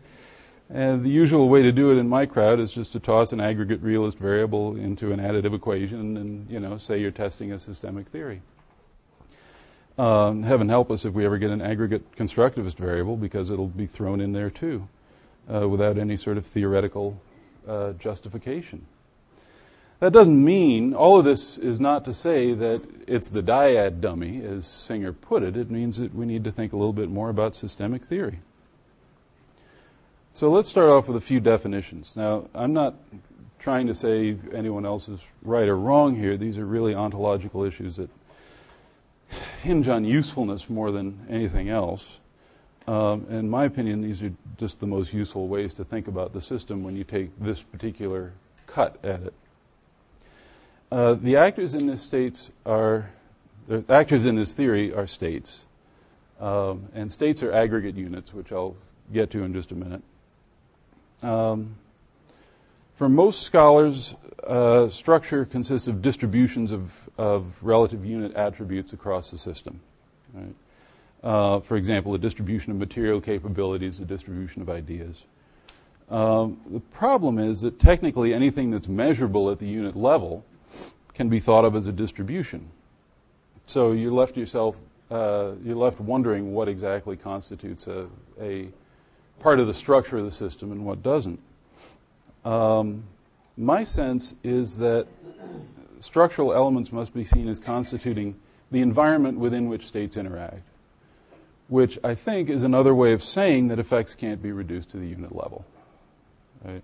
and 0.69 1.03
the 1.03 1.09
usual 1.09 1.49
way 1.49 1.63
to 1.63 1.71
do 1.71 1.91
it 1.91 1.97
in 1.97 2.07
my 2.07 2.27
crowd 2.27 2.59
is 2.59 2.71
just 2.71 2.93
to 2.93 2.99
toss 2.99 3.33
an 3.33 3.41
aggregate 3.41 3.81
realist 3.81 4.19
variable 4.19 4.75
into 4.75 5.11
an 5.11 5.19
additive 5.19 5.55
equation 5.55 6.17
and, 6.17 6.49
you 6.49 6.59
know, 6.59 6.77
say 6.77 6.99
you're 6.99 7.09
testing 7.09 7.53
a 7.53 7.59
systemic 7.59 8.07
theory. 8.09 8.43
Um, 9.97 10.43
heaven 10.43 10.69
help 10.69 10.91
us 10.91 11.03
if 11.03 11.13
we 11.13 11.25
ever 11.25 11.39
get 11.39 11.49
an 11.49 11.61
aggregate 11.61 12.15
constructivist 12.15 12.75
variable 12.75 13.17
because 13.17 13.49
it'll 13.49 13.67
be 13.67 13.87
thrown 13.87 14.21
in 14.21 14.31
there 14.31 14.51
too 14.51 14.87
uh, 15.51 15.67
without 15.67 15.97
any 15.97 16.17
sort 16.17 16.37
of 16.37 16.45
theoretical 16.45 17.19
uh, 17.67 17.93
justification. 17.93 18.85
That 20.01 20.13
doesn't 20.13 20.43
mean, 20.43 20.95
all 20.95 21.19
of 21.19 21.25
this 21.25 21.59
is 21.59 21.79
not 21.79 22.05
to 22.05 22.13
say 22.15 22.55
that 22.55 22.81
it's 23.05 23.29
the 23.29 23.43
dyad 23.43 24.01
dummy, 24.01 24.43
as 24.43 24.65
Singer 24.65 25.13
put 25.13 25.43
it. 25.43 25.55
It 25.55 25.69
means 25.69 25.97
that 25.97 26.15
we 26.15 26.25
need 26.25 26.43
to 26.45 26.51
think 26.51 26.73
a 26.73 26.75
little 26.75 26.91
bit 26.91 27.11
more 27.11 27.29
about 27.29 27.53
systemic 27.53 28.05
theory. 28.05 28.39
So 30.33 30.49
let's 30.49 30.67
start 30.67 30.89
off 30.89 31.07
with 31.07 31.17
a 31.17 31.21
few 31.21 31.39
definitions. 31.39 32.15
Now, 32.17 32.49
I'm 32.55 32.73
not 32.73 32.95
trying 33.59 33.85
to 33.87 33.93
say 33.93 34.35
anyone 34.55 34.87
else 34.87 35.07
is 35.07 35.19
right 35.43 35.67
or 35.67 35.77
wrong 35.77 36.15
here. 36.15 36.35
These 36.35 36.57
are 36.57 36.65
really 36.65 36.95
ontological 36.95 37.63
issues 37.63 37.97
that 37.97 38.09
hinge 39.61 39.87
on 39.87 40.03
usefulness 40.03 40.67
more 40.67 40.91
than 40.91 41.27
anything 41.29 41.69
else. 41.69 42.17
Um, 42.87 43.27
in 43.29 43.47
my 43.47 43.65
opinion, 43.65 44.01
these 44.01 44.23
are 44.23 44.33
just 44.57 44.79
the 44.79 44.87
most 44.87 45.13
useful 45.13 45.47
ways 45.47 45.75
to 45.75 45.83
think 45.83 46.07
about 46.07 46.33
the 46.33 46.41
system 46.41 46.81
when 46.81 46.95
you 46.95 47.03
take 47.03 47.29
this 47.39 47.61
particular 47.61 48.33
cut 48.65 48.97
at 49.05 49.21
it. 49.21 49.33
Uh, 50.91 51.13
the 51.13 51.37
actors 51.37 51.73
in 51.73 51.87
this 51.87 52.01
states 52.01 52.51
are 52.65 53.09
the 53.67 53.85
actors 53.87 54.25
in 54.25 54.35
this 54.35 54.53
theory 54.53 54.93
are 54.93 55.07
states, 55.07 55.61
um, 56.41 56.89
and 56.93 57.09
states 57.09 57.41
are 57.43 57.53
aggregate 57.53 57.95
units, 57.95 58.33
which 58.33 58.51
I'll 58.51 58.75
get 59.13 59.29
to 59.31 59.43
in 59.43 59.53
just 59.53 59.71
a 59.71 59.75
minute. 59.75 60.01
Um, 61.23 61.75
for 62.95 63.07
most 63.07 63.43
scholars, 63.43 64.15
uh, 64.45 64.89
structure 64.89 65.45
consists 65.45 65.87
of 65.87 66.01
distributions 66.01 66.73
of, 66.73 67.09
of 67.17 67.63
relative 67.63 68.05
unit 68.05 68.33
attributes 68.35 68.91
across 68.91 69.31
the 69.31 69.37
system. 69.37 69.79
Right? 70.33 70.55
Uh, 71.23 71.59
for 71.61 71.77
example, 71.77 72.13
a 72.15 72.17
distribution 72.17 72.71
of 72.71 72.77
material 72.77 73.21
capabilities, 73.21 74.01
a 74.01 74.05
distribution 74.05 74.61
of 74.61 74.69
ideas. 74.69 75.23
Um, 76.09 76.59
the 76.69 76.81
problem 76.81 77.39
is 77.39 77.61
that 77.61 77.79
technically 77.79 78.33
anything 78.33 78.71
that's 78.71 78.89
measurable 78.89 79.49
at 79.49 79.59
the 79.59 79.67
unit 79.67 79.95
level 79.95 80.43
can 81.21 81.29
be 81.29 81.39
thought 81.39 81.65
of 81.65 81.75
as 81.75 81.85
a 81.85 81.91
distribution. 81.91 82.67
So 83.67 83.91
you 83.91 84.11
left 84.11 84.35
yourself, 84.37 84.75
uh, 85.11 85.51
you're 85.63 85.75
left 85.75 85.99
wondering 85.99 86.51
what 86.51 86.67
exactly 86.67 87.15
constitutes 87.15 87.85
a, 87.85 88.07
a, 88.41 88.69
part 89.39 89.59
of 89.59 89.67
the 89.67 89.73
structure 89.75 90.17
of 90.17 90.25
the 90.25 90.31
system 90.31 90.71
and 90.71 90.83
what 90.83 91.03
doesn't. 91.03 91.39
Um, 92.43 93.03
my 93.55 93.83
sense 93.83 94.33
is 94.43 94.79
that 94.79 95.05
structural 95.99 96.55
elements 96.55 96.91
must 96.91 97.13
be 97.13 97.23
seen 97.23 97.47
as 97.47 97.59
constituting 97.59 98.35
the 98.71 98.81
environment 98.81 99.37
within 99.37 99.69
which 99.69 99.87
states 99.87 100.17
interact, 100.17 100.63
which 101.67 101.99
I 102.03 102.15
think 102.15 102.49
is 102.49 102.63
another 102.63 102.95
way 102.95 103.13
of 103.13 103.21
saying 103.21 103.67
that 103.67 103.77
effects 103.77 104.15
can't 104.15 104.41
be 104.41 104.51
reduced 104.51 104.89
to 104.89 104.97
the 104.97 105.05
unit 105.05 105.35
level. 105.35 105.65
Right? 106.65 106.81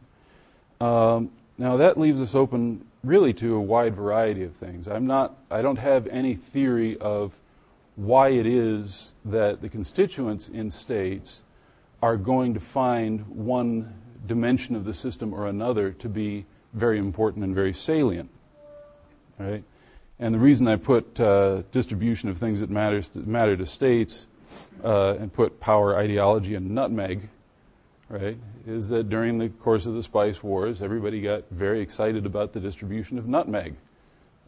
Um, 0.80 1.32
now 1.58 1.78
that 1.78 2.00
leaves 2.00 2.20
us 2.20 2.36
open 2.36 2.86
really 3.04 3.34
to 3.34 3.56
a 3.56 3.62
wide 3.62 3.96
variety 3.96 4.44
of 4.44 4.54
things. 4.56 4.88
I'm 4.88 5.08
not, 5.08 5.38
I 5.50 5.62
don't 5.62 5.80
have 5.80 6.08
any 6.08 6.36
theory 6.36 6.98
of 6.98 7.40
why 7.96 8.30
it 8.30 8.46
is 8.46 9.14
that 9.26 9.62
the 9.62 9.70
constituents 9.70 10.50
in 10.50 10.70
states 10.70 11.42
are 12.02 12.18
going 12.18 12.54
to 12.54 12.60
find 12.60 13.26
one 13.28 13.94
dimension 14.28 14.76
of 14.76 14.86
the 14.86 14.94
system 14.94 15.34
or 15.34 15.48
another 15.48 15.92
to 15.92 16.10
be 16.10 16.46
very 16.74 17.00
important 17.00 17.44
and 17.44 17.56
very 17.56 17.74
salient, 17.74 18.30
right? 19.40 19.64
And 20.20 20.34
the 20.34 20.40
reason 20.40 20.68
I 20.68 20.76
put 20.76 21.20
uh, 21.20 21.64
distribution 21.72 22.30
of 22.30 22.38
things 22.38 22.60
that 22.60 22.70
matters 22.70 23.08
to, 23.10 23.20
matter 23.20 23.56
to 23.56 23.66
states 23.66 24.28
uh, 24.84 25.16
and 25.20 25.32
put 25.32 25.60
power, 25.60 25.96
ideology, 25.96 26.56
and 26.56 26.72
nutmeg 26.72 27.30
right, 28.10 28.38
is 28.66 28.88
that 28.90 29.10
during 29.10 29.38
the 29.38 29.50
course 29.50 29.86
of 29.86 29.94
the 29.94 30.04
spice 30.04 30.42
wars, 30.42 30.82
everybody 30.82 31.22
got 31.22 31.44
very 31.52 31.82
excited 31.82 32.26
about 32.26 32.54
the 32.54 32.60
distribution 32.60 33.18
of 33.18 33.28
nutmeg. 33.28 33.76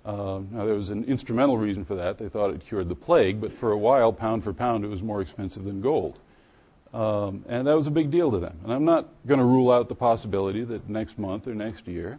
Um, 0.06 0.48
now, 0.52 0.66
there 0.66 0.76
was 0.76 0.90
an 0.90 1.04
instrumental 1.04 1.58
reason 1.58 1.84
for 1.84 1.96
that. 1.96 2.18
They 2.18 2.30
thought 2.30 2.52
it 2.52 2.62
cured 2.62 2.90
the 2.90 2.96
plague, 2.96 3.42
but 3.42 3.52
for 3.52 3.72
a 3.72 3.78
while, 3.78 4.14
pound 4.14 4.44
for 4.44 4.54
pound, 4.54 4.86
it 4.86 4.88
was 4.88 5.04
more 5.04 5.22
expensive 5.22 5.66
than 5.66 5.82
gold. 5.82 6.20
Um, 6.94 7.46
and 7.48 7.68
that 7.68 7.76
was 7.76 7.86
a 7.86 7.92
big 7.92 8.10
deal 8.10 8.32
to 8.32 8.40
them. 8.40 8.58
And 8.64 8.74
I'm 8.74 8.86
not 8.86 9.10
going 9.28 9.40
to 9.40 9.46
rule 9.46 9.72
out 9.72 9.90
the 9.90 9.96
possibility 9.96 10.64
that 10.64 10.90
next 10.90 11.20
month 11.20 11.48
or 11.48 11.54
next 11.54 11.88
year, 11.88 12.18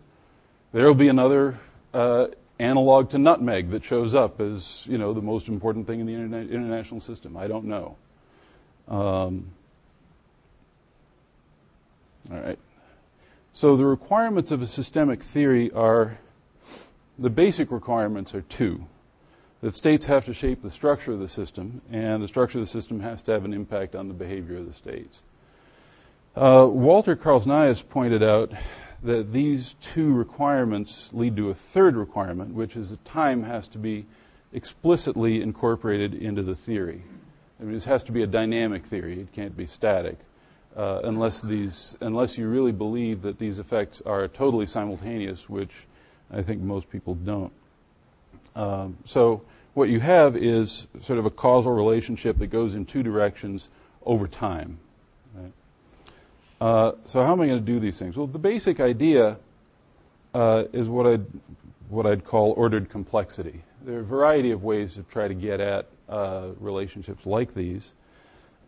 there 0.72 0.86
will 0.86 0.94
be 0.94 1.08
another 1.08 1.58
uh, 1.92 2.28
analog 2.60 3.10
to 3.10 3.18
nutmeg 3.18 3.70
that 3.70 3.82
shows 3.82 4.14
up 4.14 4.40
as, 4.40 4.86
you 4.86 4.98
know, 4.98 5.12
the 5.12 5.22
most 5.22 5.48
important 5.48 5.86
thing 5.86 5.98
in 6.00 6.06
the 6.06 6.12
interna- 6.12 6.50
international 6.50 7.00
system. 7.00 7.36
I 7.36 7.48
don't 7.48 7.64
know. 7.64 7.96
Um, 8.86 9.50
all 12.30 12.38
right. 12.38 12.58
So 13.52 13.76
the 13.76 13.84
requirements 13.84 14.50
of 14.50 14.62
a 14.62 14.66
systemic 14.66 15.22
theory 15.22 15.72
are 15.72 16.18
the 17.18 17.30
basic 17.30 17.70
requirements 17.70 18.34
are 18.34 18.42
two. 18.42 18.86
That 19.60 19.74
states 19.74 20.06
have 20.06 20.24
to 20.24 20.32
shape 20.32 20.62
the 20.62 20.70
structure 20.70 21.12
of 21.12 21.18
the 21.18 21.28
system, 21.28 21.82
and 21.90 22.22
the 22.22 22.28
structure 22.28 22.58
of 22.58 22.62
the 22.62 22.70
system 22.70 23.00
has 23.00 23.20
to 23.22 23.32
have 23.32 23.44
an 23.44 23.52
impact 23.52 23.94
on 23.94 24.08
the 24.08 24.14
behavior 24.14 24.56
of 24.56 24.66
the 24.66 24.72
states. 24.72 25.20
Uh, 26.34 26.66
Walter 26.70 27.16
Carlsnaes 27.16 27.86
pointed 27.86 28.22
out 28.22 28.52
that 29.02 29.32
these 29.32 29.74
two 29.80 30.14
requirements 30.14 31.10
lead 31.12 31.36
to 31.36 31.50
a 31.50 31.54
third 31.54 31.96
requirement, 31.96 32.54
which 32.54 32.76
is 32.76 32.90
that 32.90 33.04
time 33.04 33.42
has 33.42 33.68
to 33.68 33.78
be 33.78 34.06
explicitly 34.52 35.42
incorporated 35.42 36.14
into 36.14 36.42
the 36.42 36.56
theory. 36.56 37.02
I 37.60 37.64
mean, 37.64 37.74
this 37.74 37.84
has 37.84 38.04
to 38.04 38.12
be 38.12 38.22
a 38.22 38.26
dynamic 38.26 38.86
theory; 38.86 39.20
it 39.20 39.32
can't 39.32 39.56
be 39.56 39.66
static 39.66 40.18
uh, 40.76 41.00
unless 41.04 41.40
these 41.40 41.96
unless 42.00 42.38
you 42.38 42.48
really 42.48 42.72
believe 42.72 43.22
that 43.22 43.38
these 43.38 43.58
effects 43.58 44.00
are 44.06 44.28
totally 44.28 44.66
simultaneous, 44.66 45.48
which 45.48 45.72
I 46.30 46.42
think 46.42 46.60
most 46.60 46.90
people 46.90 47.14
don't. 47.14 47.52
Um, 48.54 48.96
so 49.04 49.42
what 49.74 49.88
you 49.88 50.00
have 50.00 50.36
is 50.36 50.86
sort 51.02 51.18
of 51.18 51.26
a 51.26 51.30
causal 51.30 51.72
relationship 51.72 52.38
that 52.38 52.48
goes 52.48 52.74
in 52.74 52.84
two 52.84 53.02
directions 53.02 53.70
over 54.04 54.26
time. 54.26 54.78
Right? 55.34 55.52
Uh, 56.60 56.92
so 57.04 57.22
how 57.22 57.32
am 57.32 57.40
I 57.40 57.46
going 57.46 57.58
to 57.58 57.64
do 57.64 57.80
these 57.80 57.98
things? 57.98 58.16
Well, 58.16 58.26
the 58.26 58.38
basic 58.38 58.80
idea 58.80 59.38
uh, 60.34 60.64
is 60.72 60.88
what 60.88 61.06
I'd 61.06 61.26
what 61.88 62.06
I'd 62.06 62.24
call 62.24 62.52
ordered 62.52 62.88
complexity. 62.88 63.62
There 63.82 63.96
are 63.96 64.00
a 64.00 64.04
variety 64.04 64.52
of 64.52 64.62
ways 64.62 64.94
to 64.94 65.02
try 65.02 65.26
to 65.26 65.34
get 65.34 65.58
at 65.60 65.86
uh, 66.08 66.50
relationships 66.60 67.26
like 67.26 67.54
these. 67.54 67.92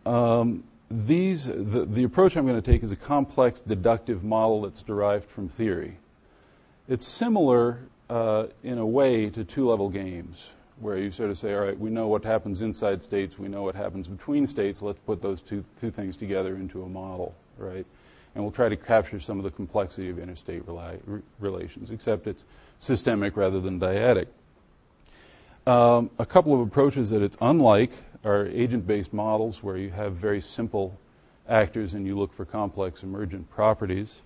Um, 0.05 0.65
these, 0.91 1.45
the, 1.45 1.85
the 1.85 2.03
approach 2.03 2.35
I'm 2.35 2.45
going 2.45 2.61
to 2.61 2.71
take 2.71 2.83
is 2.83 2.91
a 2.91 2.95
complex 2.95 3.59
deductive 3.59 4.23
model 4.23 4.61
that's 4.61 4.83
derived 4.83 5.29
from 5.29 5.49
theory. 5.49 5.97
It's 6.87 7.07
similar 7.07 7.79
uh, 8.09 8.47
in 8.63 8.77
a 8.77 8.85
way 8.85 9.29
to 9.29 9.43
two 9.43 9.69
level 9.69 9.89
games, 9.89 10.51
where 10.79 10.97
you 10.97 11.11
sort 11.11 11.29
of 11.29 11.37
say, 11.37 11.53
all 11.53 11.61
right, 11.61 11.79
we 11.79 11.89
know 11.89 12.07
what 12.07 12.23
happens 12.23 12.61
inside 12.61 13.01
states, 13.01 13.39
we 13.39 13.47
know 13.47 13.63
what 13.63 13.75
happens 13.75 14.07
between 14.07 14.45
states, 14.45 14.81
let's 14.81 14.99
put 14.99 15.21
those 15.21 15.41
two, 15.41 15.63
two 15.79 15.89
things 15.89 16.17
together 16.17 16.55
into 16.55 16.83
a 16.83 16.89
model, 16.89 17.33
right? 17.57 17.85
And 18.35 18.43
we'll 18.43 18.51
try 18.51 18.69
to 18.69 18.75
capture 18.75 19.19
some 19.19 19.37
of 19.37 19.43
the 19.43 19.51
complexity 19.51 20.09
of 20.09 20.19
interstate 20.19 20.65
rela- 20.65 21.21
relations, 21.39 21.91
except 21.91 22.27
it's 22.27 22.43
systemic 22.79 23.37
rather 23.37 23.61
than 23.61 23.79
dyadic. 23.79 24.27
Um, 25.65 26.09
a 26.19 26.25
couple 26.25 26.53
of 26.53 26.59
approaches 26.59 27.09
that 27.11 27.21
it's 27.21 27.37
unlike 27.39 27.93
are 28.23 28.47
agent-based 28.47 29.13
models 29.13 29.61
where 29.61 29.77
you 29.77 29.89
have 29.89 30.13
very 30.13 30.41
simple 30.41 30.97
actors 31.47 31.93
and 31.93 32.07
you 32.07 32.17
look 32.17 32.33
for 32.33 32.45
complex 32.45 33.03
emergent 33.03 33.49
properties. 33.49 34.21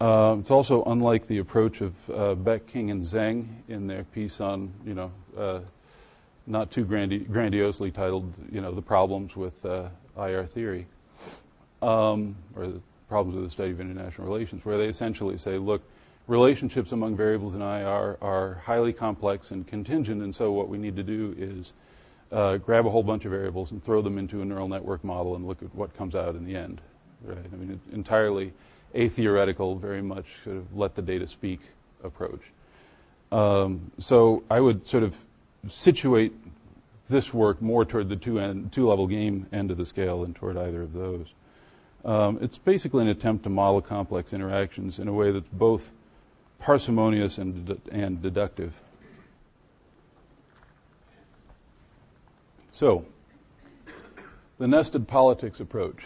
Uh, 0.00 0.36
it's 0.40 0.50
also 0.50 0.82
unlike 0.84 1.26
the 1.26 1.38
approach 1.38 1.82
of 1.82 2.10
uh, 2.10 2.34
Beck, 2.34 2.66
King, 2.66 2.90
and 2.90 3.02
Zeng 3.02 3.46
in 3.68 3.86
their 3.86 4.04
piece 4.04 4.40
on, 4.40 4.72
you 4.84 4.94
know, 4.94 5.12
uh, 5.36 5.60
not 6.46 6.70
too 6.70 6.84
grandi- 6.84 7.18
grandiosely 7.18 7.90
titled, 7.90 8.32
you 8.50 8.62
know, 8.62 8.72
the 8.72 8.80
problems 8.80 9.36
with 9.36 9.62
uh, 9.66 9.88
IR 10.16 10.46
theory, 10.46 10.86
um, 11.82 12.34
or 12.56 12.66
the 12.66 12.80
problems 13.08 13.36
with 13.36 13.44
the 13.44 13.50
study 13.50 13.72
of 13.72 13.80
international 13.80 14.26
relations, 14.26 14.64
where 14.64 14.78
they 14.78 14.86
essentially 14.86 15.36
say, 15.36 15.58
look, 15.58 15.82
relationships 16.28 16.92
among 16.92 17.14
variables 17.14 17.54
in 17.54 17.60
IR 17.60 18.16
are 18.22 18.54
highly 18.64 18.94
complex 18.94 19.50
and 19.50 19.66
contingent, 19.66 20.22
and 20.22 20.34
so 20.34 20.50
what 20.50 20.68
we 20.70 20.78
need 20.78 20.96
to 20.96 21.02
do 21.02 21.34
is 21.36 21.74
uh, 22.32 22.56
grab 22.58 22.86
a 22.86 22.90
whole 22.90 23.02
bunch 23.02 23.24
of 23.24 23.30
variables 23.32 23.72
and 23.72 23.82
throw 23.82 24.02
them 24.02 24.18
into 24.18 24.42
a 24.42 24.44
neural 24.44 24.68
network 24.68 25.02
model 25.04 25.36
and 25.36 25.46
look 25.46 25.62
at 25.62 25.74
what 25.74 25.96
comes 25.96 26.14
out 26.14 26.34
in 26.34 26.44
the 26.44 26.56
end. 26.56 26.80
Right? 27.22 27.38
I 27.52 27.56
mean, 27.56 27.80
entirely 27.92 28.52
a 28.94 29.08
theoretical, 29.08 29.76
very 29.76 30.02
much 30.02 30.26
sort 30.44 30.56
of 30.56 30.76
let 30.76 30.94
the 30.94 31.02
data 31.02 31.26
speak 31.26 31.60
approach. 32.02 32.40
Um, 33.32 33.92
so 33.98 34.42
I 34.50 34.60
would 34.60 34.86
sort 34.86 35.02
of 35.02 35.14
situate 35.68 36.32
this 37.08 37.34
work 37.34 37.60
more 37.60 37.84
toward 37.84 38.08
the 38.08 38.16
two, 38.16 38.38
end, 38.38 38.72
two 38.72 38.88
level 38.88 39.06
game 39.06 39.46
end 39.52 39.70
of 39.70 39.76
the 39.76 39.86
scale 39.86 40.22
than 40.22 40.34
toward 40.34 40.56
either 40.56 40.82
of 40.82 40.92
those. 40.92 41.26
Um, 42.04 42.38
it's 42.40 42.56
basically 42.56 43.02
an 43.02 43.08
attempt 43.08 43.44
to 43.44 43.50
model 43.50 43.80
complex 43.82 44.32
interactions 44.32 44.98
in 44.98 45.08
a 45.08 45.12
way 45.12 45.30
that's 45.32 45.48
both 45.48 45.92
parsimonious 46.58 47.38
and, 47.38 47.78
and 47.92 48.22
deductive. 48.22 48.80
So, 52.72 53.04
the 54.58 54.68
nested 54.68 55.08
politics 55.08 55.60
approach. 55.60 56.04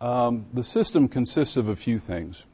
Um, 0.00 0.46
the 0.52 0.64
system 0.64 1.08
consists 1.08 1.56
of 1.56 1.68
a 1.68 1.76
few 1.76 1.98
things. 1.98 2.44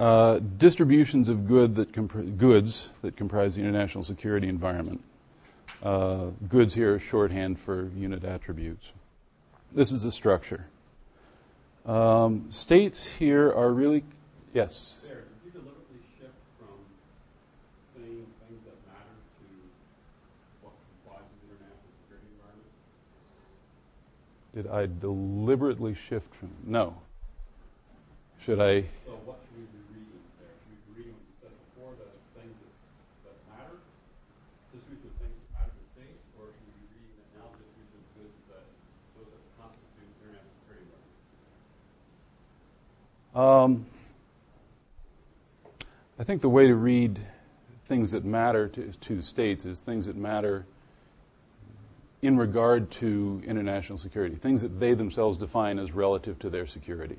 Uh, 0.00 0.38
distributions 0.58 1.28
of 1.28 1.48
good 1.48 1.74
that 1.74 1.92
comp- 1.92 2.38
goods 2.38 2.90
that 3.02 3.16
comprise 3.16 3.56
the 3.56 3.62
international 3.62 4.04
security 4.04 4.48
environment. 4.48 5.02
Uh, 5.82 6.26
goods 6.48 6.74
here 6.74 6.94
are 6.94 6.98
shorthand 6.98 7.58
for 7.58 7.90
unit 7.96 8.24
attributes. 8.24 8.92
This 9.72 9.92
is 9.92 10.02
the 10.02 10.12
structure. 10.12 10.66
Um, 11.84 12.46
states 12.50 13.04
here 13.04 13.52
are 13.52 13.72
really, 13.72 14.04
yes? 14.54 14.96
There, 15.02 15.14
did 15.14 15.24
you 15.44 15.50
deliberately 15.50 15.98
shift 16.18 16.32
from 16.58 16.68
saying 17.96 18.26
things 18.46 18.60
that 18.64 18.76
matter 18.86 19.18
to 19.40 19.46
what 20.62 20.74
complies 21.02 21.26
with 21.32 21.48
the 21.48 21.56
international 21.58 21.90
security 22.04 22.28
environment? 22.38 22.70
Did 24.58 24.66
I 24.66 24.86
deliberately 24.86 25.94
shift 25.94 26.34
from, 26.34 26.50
no. 26.66 26.96
Should 28.42 28.58
I? 28.58 28.82
So 29.06 29.14
what 29.22 29.38
should 29.46 29.54
we 29.54 29.70
be 29.70 29.78
reading 29.94 30.18
there? 30.34 30.50
Should 30.50 30.74
we 30.74 30.98
be 30.98 31.14
reading 31.14 31.18
said 31.38 31.54
before, 31.70 31.94
that 31.94 32.10
it's 32.10 32.26
things 32.34 32.58
that, 32.58 32.74
that 33.30 33.38
matter? 33.54 33.78
Distribution 34.74 35.14
of 35.14 35.22
things 35.22 35.38
that 35.38 35.62
matter 35.62 35.70
to 35.70 35.84
states, 35.94 36.26
or 36.42 36.50
should 36.50 36.74
we 36.74 36.90
be 36.90 36.90
reading 36.90 37.14
that 37.22 37.38
now 37.38 37.54
distribution 37.54 38.02
of 38.02 38.10
goods 38.18 38.34
that 38.50 38.66
those 39.14 39.30
that 39.30 39.46
constitute 39.62 40.10
international 40.26 40.58
environment? 40.74 41.06
Um, 43.38 43.86
I 46.18 46.26
think 46.26 46.42
the 46.42 46.50
way 46.50 46.66
to 46.66 46.74
read 46.74 47.14
things 47.86 48.10
that 48.10 48.26
matter 48.26 48.66
to, 48.74 48.90
to 48.90 49.22
states 49.22 49.62
is 49.62 49.78
things 49.78 50.10
that 50.10 50.18
matter 50.18 50.66
in 52.22 52.36
regard 52.36 52.90
to 52.90 53.40
international 53.46 53.98
security, 53.98 54.34
things 54.34 54.60
that 54.62 54.80
they 54.80 54.94
themselves 54.94 55.36
define 55.36 55.78
as 55.78 55.92
relative 55.92 56.38
to 56.40 56.50
their 56.50 56.66
security. 56.66 57.18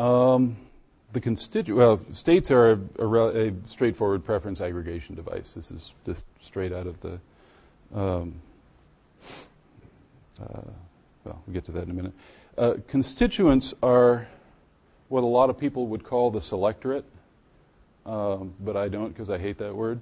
Um, 0.00 0.56
the 1.12 1.20
constitu- 1.20 1.74
well, 1.76 2.00
states 2.12 2.50
are 2.50 2.70
a, 2.70 2.78
a, 2.98 3.48
a, 3.48 3.52
straightforward 3.66 4.24
preference 4.24 4.62
aggregation 4.62 5.14
device. 5.14 5.52
This 5.52 5.70
is 5.70 5.92
just 6.06 6.24
straight 6.40 6.72
out 6.72 6.86
of 6.86 6.98
the. 7.00 7.20
Um, 7.94 8.34
uh, 10.40 10.62
well, 11.24 11.42
we'll 11.46 11.52
get 11.52 11.64
to 11.66 11.72
that 11.72 11.84
in 11.84 11.90
a 11.90 11.94
minute. 11.94 12.12
Uh, 12.56 12.74
constituents 12.88 13.74
are 13.82 14.26
what 15.08 15.22
a 15.22 15.26
lot 15.26 15.50
of 15.50 15.58
people 15.58 15.86
would 15.88 16.02
call 16.02 16.30
the 16.30 16.40
selectorate, 16.40 17.04
um, 18.10 18.54
but 18.58 18.76
I 18.76 18.88
don't 18.88 19.10
because 19.10 19.30
I 19.30 19.38
hate 19.38 19.58
that 19.58 19.74
word. 19.74 20.00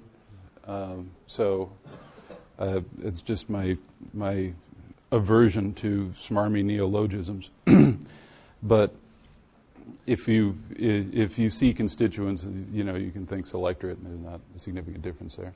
Um, 0.65 1.11
so 1.27 1.71
uh, 2.57 2.81
it's 3.03 3.21
just 3.21 3.49
my 3.49 3.77
my 4.13 4.51
aversion 5.11 5.73
to 5.75 6.11
smarmy 6.17 6.63
neologisms. 6.63 7.51
but 8.63 8.95
if 10.07 10.27
you 10.27 10.57
if 10.75 11.37
you 11.37 11.51
see 11.51 11.71
constituents, 11.71 12.47
you 12.73 12.83
know 12.83 12.95
you 12.95 13.11
can 13.11 13.27
think 13.27 13.45
selectorate, 13.45 13.99
and 13.99 14.07
there's 14.07 14.31
not 14.31 14.41
a 14.55 14.59
significant 14.59 15.03
difference 15.03 15.35
there. 15.35 15.53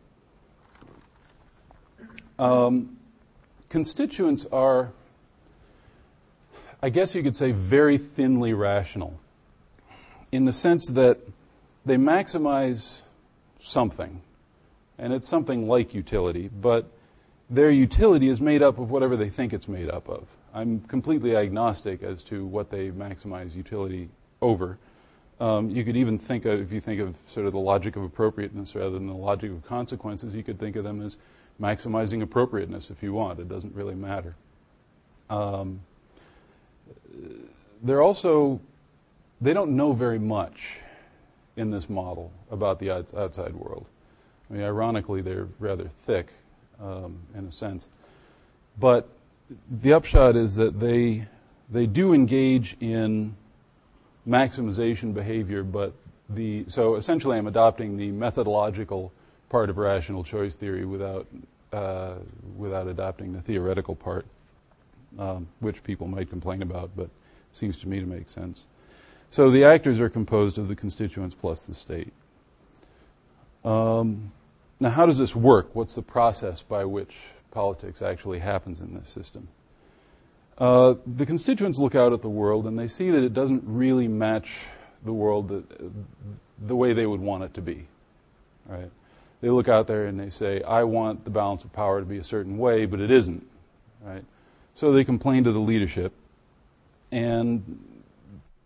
Um, 2.37 2.97
constituents 3.69 4.45
are, 4.51 4.91
I 6.83 6.89
guess 6.89 7.15
you 7.15 7.23
could 7.23 7.35
say, 7.35 7.51
very 7.51 7.97
thinly 7.97 8.53
rational, 8.53 9.19
in 10.31 10.45
the 10.45 10.53
sense 10.53 10.87
that 10.89 11.19
they 11.85 11.97
maximize 11.97 13.01
something, 13.59 14.21
and 14.97 15.13
it's 15.13 15.27
something 15.27 15.67
like 15.67 15.93
utility, 15.93 16.49
but 16.49 16.85
their 17.49 17.71
utility 17.71 18.29
is 18.29 18.39
made 18.41 18.63
up 18.63 18.79
of 18.79 18.89
whatever 18.89 19.15
they 19.15 19.29
think 19.29 19.53
it's 19.53 19.67
made 19.67 19.89
up 19.89 20.07
of. 20.09 20.27
I'm 20.53 20.81
completely 20.81 21.35
agnostic 21.35 22.03
as 22.03 22.23
to 22.23 22.45
what 22.45 22.69
they 22.69 22.89
maximize 22.91 23.55
utility 23.55 24.09
over. 24.41 24.77
Um, 25.39 25.69
you 25.69 25.83
could 25.83 25.97
even 25.97 26.19
think 26.19 26.45
of, 26.45 26.61
if 26.61 26.71
you 26.71 26.79
think 26.79 27.01
of 27.01 27.15
sort 27.27 27.47
of 27.47 27.53
the 27.53 27.59
logic 27.59 27.95
of 27.95 28.03
appropriateness 28.03 28.75
rather 28.75 28.91
than 28.91 29.07
the 29.07 29.13
logic 29.13 29.51
of 29.51 29.65
consequences, 29.65 30.35
you 30.35 30.43
could 30.43 30.59
think 30.59 30.75
of 30.75 30.83
them 30.83 31.01
as 31.01 31.17
maximizing 31.59 32.21
appropriateness 32.21 32.91
if 32.91 33.01
you 33.03 33.13
want. 33.13 33.39
It 33.39 33.49
doesn't 33.49 33.75
really 33.75 33.95
matter. 33.95 34.35
Um, 35.29 35.81
they're 37.81 38.01
also, 38.01 38.61
they 39.41 39.53
don't 39.53 39.75
know 39.75 39.93
very 39.93 40.19
much 40.19 40.77
in 41.55 41.71
this 41.71 41.89
model 41.89 42.31
about 42.51 42.79
the 42.79 42.91
outside 42.91 43.53
world. 43.53 43.85
I 44.49 44.53
mean, 44.53 44.63
ironically, 44.63 45.21
they're 45.21 45.47
rather 45.59 45.87
thick 45.87 46.33
um, 46.81 47.19
in 47.35 47.45
a 47.45 47.51
sense. 47.51 47.87
But 48.79 49.07
the 49.69 49.93
upshot 49.93 50.35
is 50.35 50.55
that 50.55 50.79
they, 50.79 51.27
they 51.69 51.85
do 51.85 52.13
engage 52.13 52.75
in 52.79 53.35
maximization 54.27 55.13
behavior, 55.13 55.63
but 55.63 55.93
the, 56.29 56.65
so 56.67 56.95
essentially 56.95 57.37
I'm 57.37 57.47
adopting 57.47 57.97
the 57.97 58.11
methodological 58.11 59.11
part 59.49 59.69
of 59.69 59.77
rational 59.77 60.23
choice 60.23 60.55
theory 60.55 60.85
without, 60.85 61.27
uh, 61.71 62.15
without 62.57 62.87
adopting 62.87 63.33
the 63.33 63.41
theoretical 63.41 63.95
part, 63.95 64.25
um, 65.19 65.47
which 65.59 65.83
people 65.83 66.07
might 66.07 66.29
complain 66.29 66.61
about, 66.61 66.89
but 66.95 67.09
seems 67.51 67.77
to 67.77 67.87
me 67.87 67.99
to 67.99 68.05
make 68.05 68.29
sense. 68.29 68.65
So 69.33 69.49
the 69.49 69.63
actors 69.63 69.99
are 69.99 70.09
composed 70.09 70.59
of 70.59 70.67
the 70.67 70.75
constituents 70.75 71.33
plus 71.33 71.65
the 71.65 71.73
state. 71.73 72.13
Um, 73.65 74.31
now, 74.79 74.91
how 74.91 75.07
does 75.07 75.17
this 75.17 75.35
work? 75.35 75.73
What's 75.73 75.95
the 75.95 76.03
process 76.03 76.61
by 76.61 76.85
which 76.85 77.15
politics 77.49 78.03
actually 78.03 78.37
happens 78.37 78.79
in 78.79 78.93
this 78.93 79.09
system? 79.09 79.47
Uh, 80.59 80.93
the 81.07 81.25
constituents 81.25 81.79
look 81.79 81.95
out 81.95 82.13
at 82.13 82.21
the 82.21 82.29
world 82.29 82.67
and 82.67 82.77
they 82.77 82.87
see 82.87 83.09
that 83.09 83.23
it 83.23 83.33
doesn't 83.33 83.63
really 83.65 84.07
match 84.07 84.51
the 85.03 85.13
world 85.13 85.47
that, 85.47 85.63
the 86.67 86.75
way 86.75 86.93
they 86.93 87.07
would 87.07 87.19
want 87.19 87.43
it 87.43 87.55
to 87.55 87.61
be. 87.63 87.87
Right? 88.67 88.91
They 89.41 89.49
look 89.49 89.67
out 89.67 89.87
there 89.87 90.05
and 90.05 90.19
they 90.19 90.29
say, 90.29 90.61
"I 90.61 90.83
want 90.83 91.23
the 91.23 91.31
balance 91.31 91.63
of 91.63 91.73
power 91.73 91.99
to 91.99 92.05
be 92.05 92.19
a 92.19 92.23
certain 92.23 92.59
way, 92.59 92.85
but 92.85 92.99
it 92.99 93.09
isn't." 93.09 93.47
Right? 94.03 94.25
So 94.75 94.91
they 94.91 95.03
complain 95.03 95.43
to 95.45 95.51
the 95.51 95.59
leadership, 95.59 96.13
and 97.11 97.92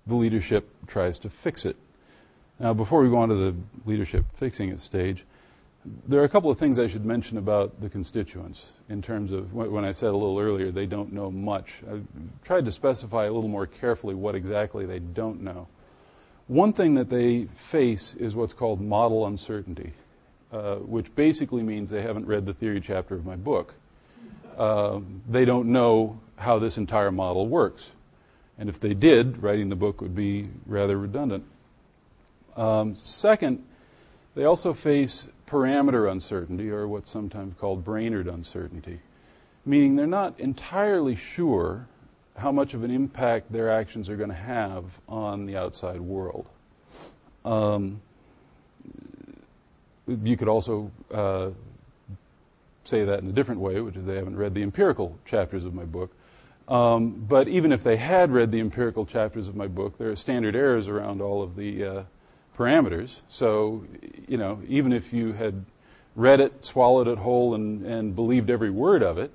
the 0.08 0.16
leadership 0.16 0.70
tries 0.88 1.20
to 1.20 1.30
fix 1.30 1.66
it. 1.66 1.76
Now, 2.60 2.74
before 2.74 3.02
we 3.02 3.10
go 3.10 3.18
on 3.18 3.30
to 3.30 3.36
the 3.36 3.56
leadership 3.86 4.26
fixing 4.36 4.70
it 4.70 4.80
stage, 4.80 5.26
there 6.08 6.20
are 6.20 6.26
a 6.26 6.30
couple 6.30 6.50
of 6.50 6.58
things 6.58 6.80
I 6.80 6.88
should 6.88 7.06
mention 7.06 7.38
about 7.38 7.80
the 7.80 7.90
constituents 7.90 8.72
in 8.90 9.02
terms 9.02 9.32
of 9.32 9.54
when 9.54 9.86
I 9.86 9.92
said 9.92 10.10
a 10.10 10.18
little 10.18 10.40
earlier 10.40 10.72
they 10.72 10.86
don't 10.86 11.14
know 11.14 11.32
much. 11.32 11.76
I 11.90 12.00
tried 12.44 12.66
to 12.66 12.72
specify 12.72 13.26
a 13.26 13.32
little 13.32 13.50
more 13.50 13.68
carefully 13.68 14.16
what 14.16 14.36
exactly 14.36 14.86
they 14.86 15.00
don't 15.00 15.42
know. 15.42 15.68
One 16.48 16.74
thing 16.74 16.96
that 16.96 17.10
they 17.10 17.46
face 17.46 18.16
is 18.16 18.36
what's 18.36 18.54
called 18.54 18.82
model 18.82 19.28
uncertainty, 19.28 19.94
uh, 20.52 20.76
which 20.76 21.14
basically 21.16 21.62
means 21.62 21.90
they 21.90 22.02
haven't 22.02 22.26
read 22.26 22.46
the 22.46 22.54
theory 22.54 22.82
chapter 22.82 23.16
of 23.16 23.26
my 23.26 23.36
book. 23.36 23.74
Uh, 24.58 25.00
they 25.30 25.46
don't 25.46 25.68
know 25.68 26.20
how 26.38 26.58
this 26.58 26.78
entire 26.78 27.12
model 27.12 27.48
works. 27.48 27.90
And 28.58 28.70
if 28.70 28.80
they 28.80 28.94
did, 28.94 29.42
writing 29.42 29.70
the 29.70 29.76
book 29.76 30.02
would 30.02 30.16
be 30.16 30.50
rather 30.66 30.98
redundant. 30.98 31.46
Um, 32.56 32.96
second, 32.96 33.64
they 34.36 34.46
also 34.46 34.74
face 34.74 35.28
parameter 35.48 36.12
uncertainty, 36.12 36.70
or 36.70 36.88
what's 36.88 37.10
sometimes 37.10 37.56
called 37.60 37.84
Brainard 37.84 38.28
uncertainty, 38.28 39.00
meaning 39.66 39.96
they're 39.96 40.08
not 40.08 40.40
entirely 40.40 41.16
sure 41.16 41.88
how 42.36 42.52
much 42.52 42.74
of 42.74 42.84
an 42.84 42.92
impact 42.92 43.52
their 43.52 43.70
actions 43.70 44.10
are 44.10 44.16
going 44.16 44.30
to 44.30 44.36
have 44.36 44.84
on 45.08 45.46
the 45.46 45.56
outside 45.56 46.00
world. 46.00 46.48
Um, 47.46 48.02
you 50.08 50.38
could 50.38 50.48
also 50.48 50.92
uh, 51.12 51.50
say 52.84 53.04
that 53.04 53.20
in 53.20 53.30
a 53.30 53.32
different 53.32 53.62
way, 53.62 53.82
which 53.82 53.96
is 53.96 54.06
they 54.06 54.16
haven't 54.16 54.38
read 54.38 54.54
the 54.54 54.64
empirical 54.64 55.18
chapters 55.26 55.66
of 55.66 55.74
my 55.74 55.84
book. 55.84 56.12
Um, 56.68 57.26
but 57.28 57.48
even 57.48 57.72
if 57.72 57.84
they 57.84 57.96
had 57.96 58.32
read 58.32 58.52
the 58.52 58.60
empirical 58.60 59.06
chapters 59.06 59.48
of 59.48 59.56
my 59.56 59.68
book, 59.68 59.98
there 59.98 60.12
are 60.12 60.16
standard 60.16 60.56
errors 60.56 60.88
around 60.88 61.22
all 61.22 61.42
of 61.42 61.56
the 61.56 61.84
uh, 61.84 62.04
parameters. 62.58 63.20
So, 63.30 63.86
you 64.28 64.38
know, 64.38 64.62
even 64.68 64.92
if 64.92 65.14
you 65.14 65.32
had 65.32 65.64
read 66.16 66.42
it, 66.42 66.66
swallowed 66.66 67.08
it 67.08 67.20
whole, 67.20 67.56
and, 67.56 67.86
and 67.86 68.16
believed 68.16 68.50
every 68.50 68.70
word 68.70 69.02
of 69.02 69.18
it, 69.18 69.32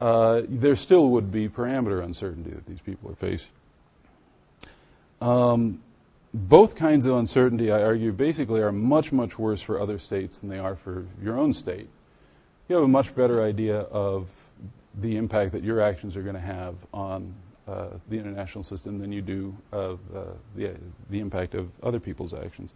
uh, 0.00 0.42
there 0.48 0.76
still 0.76 1.08
would 1.10 1.32
be 1.32 1.48
parameter 1.48 2.02
uncertainty 2.02 2.50
that 2.50 2.66
these 2.66 2.80
people 2.80 3.10
are 3.10 3.14
faced. 3.14 3.46
Um, 5.20 5.80
both 6.34 6.74
kinds 6.74 7.06
of 7.06 7.16
uncertainty, 7.16 7.70
I 7.70 7.82
argue, 7.82 8.12
basically 8.12 8.60
are 8.60 8.72
much, 8.72 9.12
much 9.12 9.38
worse 9.38 9.60
for 9.60 9.80
other 9.80 9.98
states 9.98 10.38
than 10.38 10.48
they 10.48 10.58
are 10.58 10.76
for 10.76 11.06
your 11.22 11.38
own 11.38 11.54
state. 11.54 11.88
You 12.68 12.76
have 12.76 12.84
a 12.84 12.88
much 12.88 13.14
better 13.14 13.42
idea 13.42 13.80
of 13.80 14.28
the 15.00 15.16
impact 15.16 15.52
that 15.52 15.64
your 15.64 15.80
actions 15.80 16.16
are 16.16 16.22
going 16.22 16.34
to 16.34 16.40
have 16.40 16.74
on 16.92 17.34
uh, 17.66 17.88
the 18.08 18.16
international 18.16 18.62
system 18.62 18.98
than 18.98 19.12
you 19.12 19.22
do 19.22 19.56
of 19.70 20.00
uh, 20.14 20.24
the, 20.56 20.74
the 21.10 21.20
impact 21.20 21.54
of 21.54 21.70
other 21.82 22.00
people's 22.00 22.34
actions. 22.34 22.72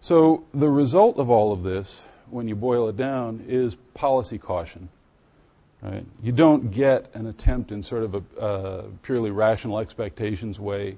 So 0.00 0.44
the 0.52 0.68
result 0.68 1.18
of 1.18 1.30
all 1.30 1.52
of 1.52 1.62
this, 1.62 2.00
when 2.30 2.48
you 2.48 2.56
boil 2.56 2.88
it 2.88 2.96
down, 2.96 3.44
is 3.46 3.76
policy 3.94 4.38
caution. 4.38 4.88
Right? 5.82 6.04
You 6.22 6.32
don't 6.32 6.70
get 6.70 7.10
an 7.14 7.26
attempt 7.26 7.70
in 7.70 7.82
sort 7.82 8.02
of 8.04 8.14
a 8.14 8.40
uh, 8.40 8.84
purely 9.02 9.30
rational 9.30 9.78
expectations 9.78 10.58
way. 10.58 10.96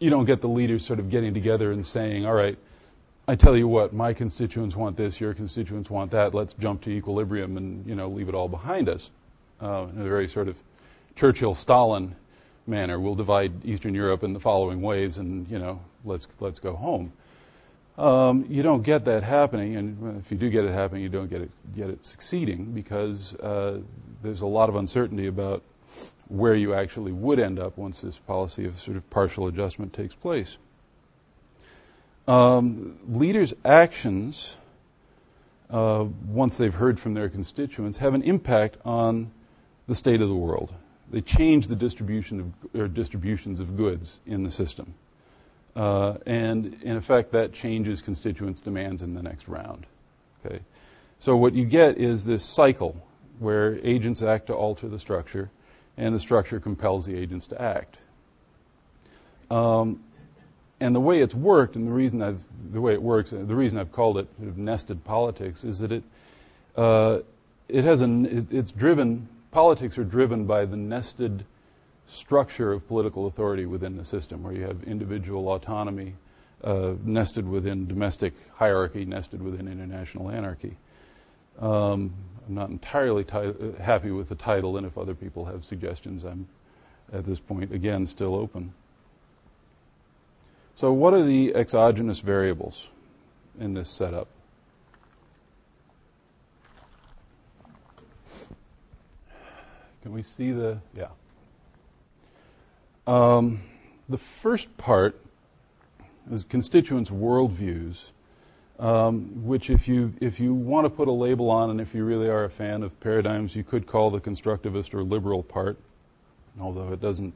You 0.00 0.10
don't 0.10 0.24
get 0.24 0.40
the 0.40 0.48
leaders 0.48 0.84
sort 0.84 0.98
of 0.98 1.08
getting 1.10 1.32
together 1.32 1.70
and 1.70 1.86
saying, 1.86 2.26
all 2.26 2.34
right, 2.34 2.58
I 3.28 3.36
tell 3.36 3.56
you 3.56 3.68
what, 3.68 3.92
my 3.92 4.12
constituents 4.12 4.74
want 4.74 4.96
this, 4.96 5.20
your 5.20 5.34
constituents 5.34 5.88
want 5.88 6.10
that, 6.10 6.34
let's 6.34 6.54
jump 6.54 6.82
to 6.82 6.90
equilibrium 6.90 7.56
and, 7.56 7.86
you 7.86 7.94
know, 7.94 8.08
leave 8.08 8.28
it 8.28 8.34
all 8.34 8.48
behind 8.48 8.88
us. 8.88 9.10
Uh, 9.62 9.86
in 9.94 10.00
a 10.00 10.08
very 10.08 10.26
sort 10.26 10.48
of 10.48 10.56
Churchill-Stalin 11.16 12.16
manner. 12.66 12.98
We'll 12.98 13.14
divide 13.14 13.64
Eastern 13.64 13.94
Europe 13.94 14.22
in 14.22 14.32
the 14.32 14.40
following 14.40 14.80
ways 14.80 15.18
and, 15.18 15.46
you 15.50 15.58
know, 15.58 15.80
let's, 16.02 16.26
let's 16.40 16.58
go 16.58 16.74
home. 16.74 17.12
Um, 17.98 18.46
you 18.48 18.62
don't 18.62 18.82
get 18.82 19.04
that 19.04 19.22
happening, 19.22 19.76
and 19.76 20.18
if 20.18 20.30
you 20.30 20.38
do 20.38 20.48
get 20.48 20.64
it 20.64 20.72
happening, 20.72 21.02
you 21.02 21.10
don't 21.10 21.28
get 21.28 21.42
it, 21.42 21.50
get 21.76 21.90
it 21.90 22.02
succeeding 22.02 22.72
because 22.72 23.34
uh, 23.34 23.80
there's 24.22 24.40
a 24.40 24.46
lot 24.46 24.70
of 24.70 24.76
uncertainty 24.76 25.26
about 25.26 25.62
where 26.28 26.54
you 26.54 26.72
actually 26.72 27.12
would 27.12 27.38
end 27.38 27.58
up 27.58 27.76
once 27.76 28.00
this 28.00 28.16
policy 28.16 28.64
of 28.64 28.80
sort 28.80 28.96
of 28.96 29.10
partial 29.10 29.48
adjustment 29.48 29.92
takes 29.92 30.14
place. 30.14 30.56
Um, 32.26 32.98
leaders' 33.06 33.52
actions, 33.66 34.56
uh, 35.68 36.06
once 36.28 36.56
they've 36.56 36.72
heard 36.72 36.98
from 36.98 37.12
their 37.12 37.28
constituents, 37.28 37.98
have 37.98 38.14
an 38.14 38.22
impact 38.22 38.78
on 38.86 39.32
the 39.90 39.96
state 39.96 40.20
of 40.22 40.28
the 40.28 40.36
world. 40.36 40.72
They 41.10 41.20
change 41.20 41.66
the 41.66 41.74
distribution 41.74 42.54
of, 42.72 42.94
distributions 42.94 43.58
of 43.58 43.76
goods 43.76 44.20
in 44.24 44.44
the 44.44 44.50
system. 44.52 44.94
Uh, 45.74 46.14
and 46.26 46.80
in 46.82 46.96
effect, 46.96 47.32
that 47.32 47.52
changes 47.52 48.00
constituents' 48.00 48.60
demands 48.60 49.02
in 49.02 49.14
the 49.14 49.22
next 49.22 49.48
round. 49.48 49.86
Okay, 50.46 50.60
so 51.18 51.36
what 51.36 51.54
you 51.54 51.64
get 51.64 51.98
is 51.98 52.24
this 52.24 52.44
cycle 52.44 53.04
where 53.40 53.84
agents 53.84 54.22
act 54.22 54.46
to 54.46 54.54
alter 54.54 54.88
the 54.88 54.98
structure, 55.00 55.50
and 55.96 56.14
the 56.14 56.20
structure 56.20 56.60
compels 56.60 57.04
the 57.04 57.16
agents 57.16 57.48
to 57.48 57.60
act. 57.60 57.96
Um, 59.50 60.04
and 60.78 60.94
the 60.94 61.00
way 61.00 61.18
it's 61.18 61.34
worked, 61.34 61.74
and 61.74 61.88
the 61.88 61.92
reason 61.92 62.22
I've 62.22 62.40
the 62.72 62.80
way 62.80 62.92
it 62.92 63.02
works, 63.02 63.30
the 63.30 63.56
reason 63.56 63.76
I've 63.76 63.90
called 63.90 64.18
it 64.18 64.28
sort 64.38 64.50
of 64.50 64.56
nested 64.56 65.02
politics, 65.02 65.64
is 65.64 65.80
that 65.80 65.90
it 65.90 66.04
uh, 66.76 67.18
it 67.68 67.82
has 67.82 68.02
an 68.02 68.26
it, 68.26 68.52
it's 68.52 68.70
driven 68.70 69.26
politics 69.50 69.98
are 69.98 70.04
driven 70.04 70.44
by 70.46 70.64
the 70.64 70.76
nested 70.76 71.44
structure 72.06 72.72
of 72.72 72.86
political 72.88 73.26
authority 73.26 73.66
within 73.66 73.96
the 73.96 74.04
system, 74.04 74.42
where 74.42 74.52
you 74.52 74.62
have 74.62 74.82
individual 74.84 75.48
autonomy 75.48 76.14
uh, 76.64 76.94
nested 77.04 77.48
within 77.48 77.86
domestic 77.86 78.34
hierarchy, 78.54 79.04
nested 79.04 79.42
within 79.42 79.68
international 79.68 80.30
anarchy. 80.30 80.76
Um, 81.58 82.12
I'm 82.48 82.54
not 82.54 82.70
entirely 82.70 83.24
ti- 83.24 83.80
happy 83.80 84.10
with 84.10 84.28
the 84.28 84.34
title, 84.34 84.76
and 84.76 84.86
if 84.86 84.98
other 84.98 85.14
people 85.14 85.44
have 85.44 85.64
suggestions, 85.64 86.24
I'm 86.24 86.48
at 87.12 87.24
this 87.24 87.40
point 87.40 87.72
again 87.72 88.06
still 88.06 88.34
open. 88.34 88.72
So, 90.74 90.92
what 90.92 91.14
are 91.14 91.22
the 91.22 91.54
exogenous 91.54 92.20
variables 92.20 92.88
in 93.58 93.74
this 93.74 93.88
setup? 93.88 94.28
Can 100.02 100.12
we 100.12 100.22
see 100.22 100.52
the 100.52 100.78
yeah? 100.96 101.08
Um, 103.06 103.62
the 104.08 104.18
first 104.18 104.74
part 104.76 105.20
is 106.30 106.44
constituents' 106.44 107.10
worldviews, 107.10 107.98
um, 108.78 109.44
which, 109.44 109.68
if 109.68 109.86
you 109.88 110.14
if 110.20 110.40
you 110.40 110.54
want 110.54 110.84
to 110.86 110.90
put 110.90 111.08
a 111.08 111.12
label 111.12 111.50
on, 111.50 111.70
and 111.70 111.80
if 111.80 111.94
you 111.94 112.04
really 112.04 112.28
are 112.28 112.44
a 112.44 112.50
fan 112.50 112.82
of 112.82 112.98
paradigms, 113.00 113.54
you 113.54 113.62
could 113.62 113.86
call 113.86 114.10
the 114.10 114.20
constructivist 114.20 114.94
or 114.94 115.02
liberal 115.02 115.42
part, 115.42 115.76
although 116.60 116.92
it 116.92 117.00
doesn't 117.00 117.34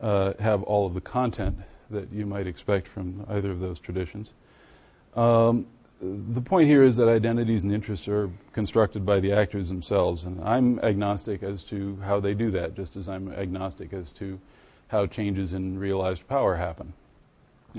uh, 0.00 0.32
have 0.38 0.62
all 0.62 0.86
of 0.86 0.94
the 0.94 1.00
content 1.00 1.58
that 1.90 2.10
you 2.12 2.24
might 2.24 2.46
expect 2.46 2.88
from 2.88 3.26
either 3.28 3.50
of 3.50 3.60
those 3.60 3.78
traditions. 3.78 4.30
Um, 5.14 5.66
the 6.02 6.40
point 6.40 6.68
here 6.68 6.82
is 6.82 6.96
that 6.96 7.08
identities 7.08 7.62
and 7.62 7.72
interests 7.72 8.08
are 8.08 8.28
constructed 8.52 9.06
by 9.06 9.20
the 9.20 9.32
actors 9.32 9.68
themselves, 9.68 10.24
and 10.24 10.42
I'm 10.42 10.80
agnostic 10.80 11.44
as 11.44 11.62
to 11.64 11.96
how 12.04 12.18
they 12.18 12.34
do 12.34 12.50
that, 12.50 12.74
just 12.74 12.96
as 12.96 13.08
I'm 13.08 13.32
agnostic 13.32 13.92
as 13.92 14.10
to 14.12 14.40
how 14.88 15.06
changes 15.06 15.52
in 15.52 15.78
realized 15.78 16.26
power 16.28 16.56
happen. 16.56 16.92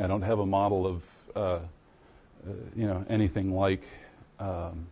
I 0.01 0.07
don't 0.07 0.21
have 0.21 0.39
a 0.39 0.45
model 0.45 0.87
of, 0.87 1.03
uh, 1.35 1.39
uh, 1.39 1.59
you 2.75 2.87
know, 2.87 3.05
anything 3.09 3.53
like 3.53 3.83
um, 4.39 4.87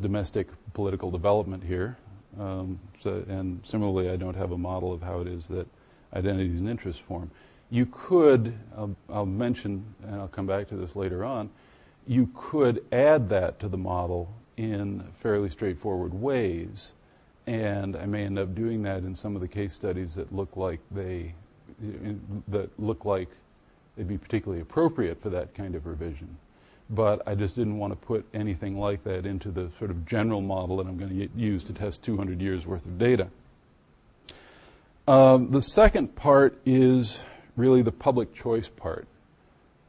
domestic 0.00 0.48
political 0.72 1.10
development 1.10 1.62
here, 1.62 1.98
um, 2.40 2.78
so, 3.00 3.22
and 3.28 3.64
similarly, 3.64 4.10
I 4.10 4.16
don't 4.16 4.36
have 4.36 4.52
a 4.52 4.58
model 4.58 4.92
of 4.92 5.02
how 5.02 5.20
it 5.20 5.26
is 5.26 5.48
that 5.48 5.66
identities 6.14 6.60
and 6.60 6.68
interests 6.68 7.00
form. 7.00 7.30
You 7.70 7.86
could, 7.86 8.54
I'll, 8.76 8.96
I'll 9.10 9.26
mention, 9.26 9.84
and 10.06 10.16
I'll 10.16 10.28
come 10.28 10.46
back 10.46 10.68
to 10.68 10.76
this 10.76 10.96
later 10.96 11.24
on, 11.24 11.50
you 12.06 12.30
could 12.34 12.84
add 12.92 13.28
that 13.28 13.58
to 13.60 13.68
the 13.68 13.76
model 13.76 14.32
in 14.56 15.04
fairly 15.18 15.48
straightforward 15.48 16.14
ways 16.14 16.92
and 17.46 17.96
I 17.96 18.06
may 18.06 18.24
end 18.24 18.38
up 18.38 18.54
doing 18.54 18.82
that 18.82 18.98
in 18.98 19.14
some 19.14 19.34
of 19.34 19.40
the 19.40 19.48
case 19.48 19.72
studies 19.72 20.14
that 20.16 20.34
look 20.34 20.56
like 20.56 20.80
they 20.90 21.34
that 22.48 22.70
look 22.80 23.04
like 23.04 23.28
they'd 23.96 24.08
be 24.08 24.18
particularly 24.18 24.62
appropriate 24.62 25.20
for 25.22 25.30
that 25.30 25.54
kind 25.54 25.74
of 25.74 25.86
revision. 25.86 26.36
But 26.88 27.26
I 27.26 27.34
just 27.34 27.56
didn't 27.56 27.78
want 27.78 27.92
to 27.92 27.96
put 27.96 28.24
anything 28.32 28.78
like 28.78 29.04
that 29.04 29.26
into 29.26 29.50
the 29.50 29.70
sort 29.78 29.90
of 29.90 30.06
general 30.06 30.40
model 30.40 30.76
that 30.78 30.86
I'm 30.86 30.96
going 30.96 31.10
to 31.10 31.28
use 31.38 31.64
to 31.64 31.72
test 31.72 32.02
200 32.04 32.40
years 32.40 32.66
worth 32.66 32.86
of 32.86 32.98
data. 32.98 33.28
Um, 35.08 35.50
the 35.50 35.62
second 35.62 36.14
part 36.14 36.58
is 36.64 37.20
really 37.56 37.82
the 37.82 37.92
public 37.92 38.34
choice 38.34 38.68
part, 38.68 39.06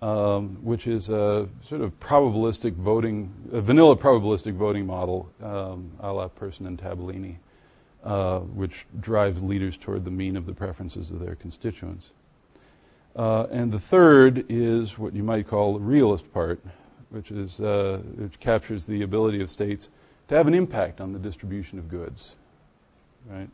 um, 0.01 0.57
which 0.63 0.87
is 0.87 1.09
a 1.09 1.47
sort 1.63 1.81
of 1.81 1.99
probabilistic 1.99 2.73
voting, 2.73 3.33
a 3.51 3.61
vanilla 3.61 3.95
probabilistic 3.95 4.53
voting 4.53 4.85
model, 4.85 5.29
um, 5.41 5.91
a 5.99 6.11
la 6.11 6.27
Persson 6.27 6.65
and 6.67 6.77
Tabellini 6.77 7.37
uh, 8.07 8.39
which 8.39 8.85
drives 8.99 9.43
leaders 9.43 9.75
toward 9.75 10.05
the 10.05 10.11
mean 10.11 10.37
of 10.37 10.45
the 10.45 10.53
preferences 10.53 11.11
of 11.11 11.19
their 11.19 11.35
constituents. 11.35 12.05
Uh, 13.15 13.47
and 13.51 13.71
the 13.71 13.79
third 13.79 14.45
is 14.47 14.97
what 14.97 15.13
you 15.13 15.23
might 15.23 15.47
call 15.47 15.73
the 15.73 15.79
realist 15.79 16.31
part, 16.33 16.61
which 17.09 17.31
is 17.31 17.59
uh, 17.59 17.99
which 18.15 18.39
captures 18.39 18.85
the 18.85 19.01
ability 19.01 19.41
of 19.41 19.49
states 19.49 19.89
to 20.27 20.35
have 20.35 20.47
an 20.47 20.53
impact 20.53 21.01
on 21.01 21.11
the 21.11 21.19
distribution 21.19 21.79
of 21.79 21.89
goods, 21.89 22.35
right? 23.27 23.49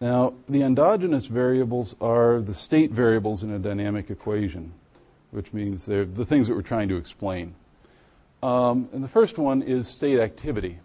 Now, 0.00 0.34
the 0.48 0.62
endogenous 0.62 1.26
variables 1.26 1.94
are 2.00 2.40
the 2.40 2.54
state 2.54 2.90
variables 2.90 3.42
in 3.42 3.50
a 3.50 3.58
dynamic 3.58 4.10
equation, 4.10 4.72
which 5.30 5.52
means 5.52 5.86
they're 5.86 6.04
the 6.04 6.24
things 6.26 6.48
that 6.48 6.54
we're 6.54 6.62
trying 6.62 6.88
to 6.88 6.96
explain. 6.96 7.54
Um, 8.42 8.88
and 8.92 9.02
the 9.02 9.08
first 9.08 9.38
one 9.38 9.62
is 9.62 9.88
state 9.88 10.18
activity. 10.18 10.78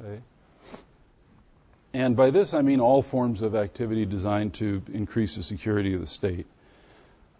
Okay? 0.00 0.20
And 1.94 2.16
by 2.16 2.30
this 2.30 2.54
I 2.54 2.62
mean 2.62 2.80
all 2.80 3.02
forms 3.02 3.42
of 3.42 3.54
activity 3.54 4.06
designed 4.06 4.54
to 4.54 4.82
increase 4.92 5.36
the 5.36 5.42
security 5.42 5.92
of 5.94 6.00
the 6.00 6.06
state. 6.06 6.46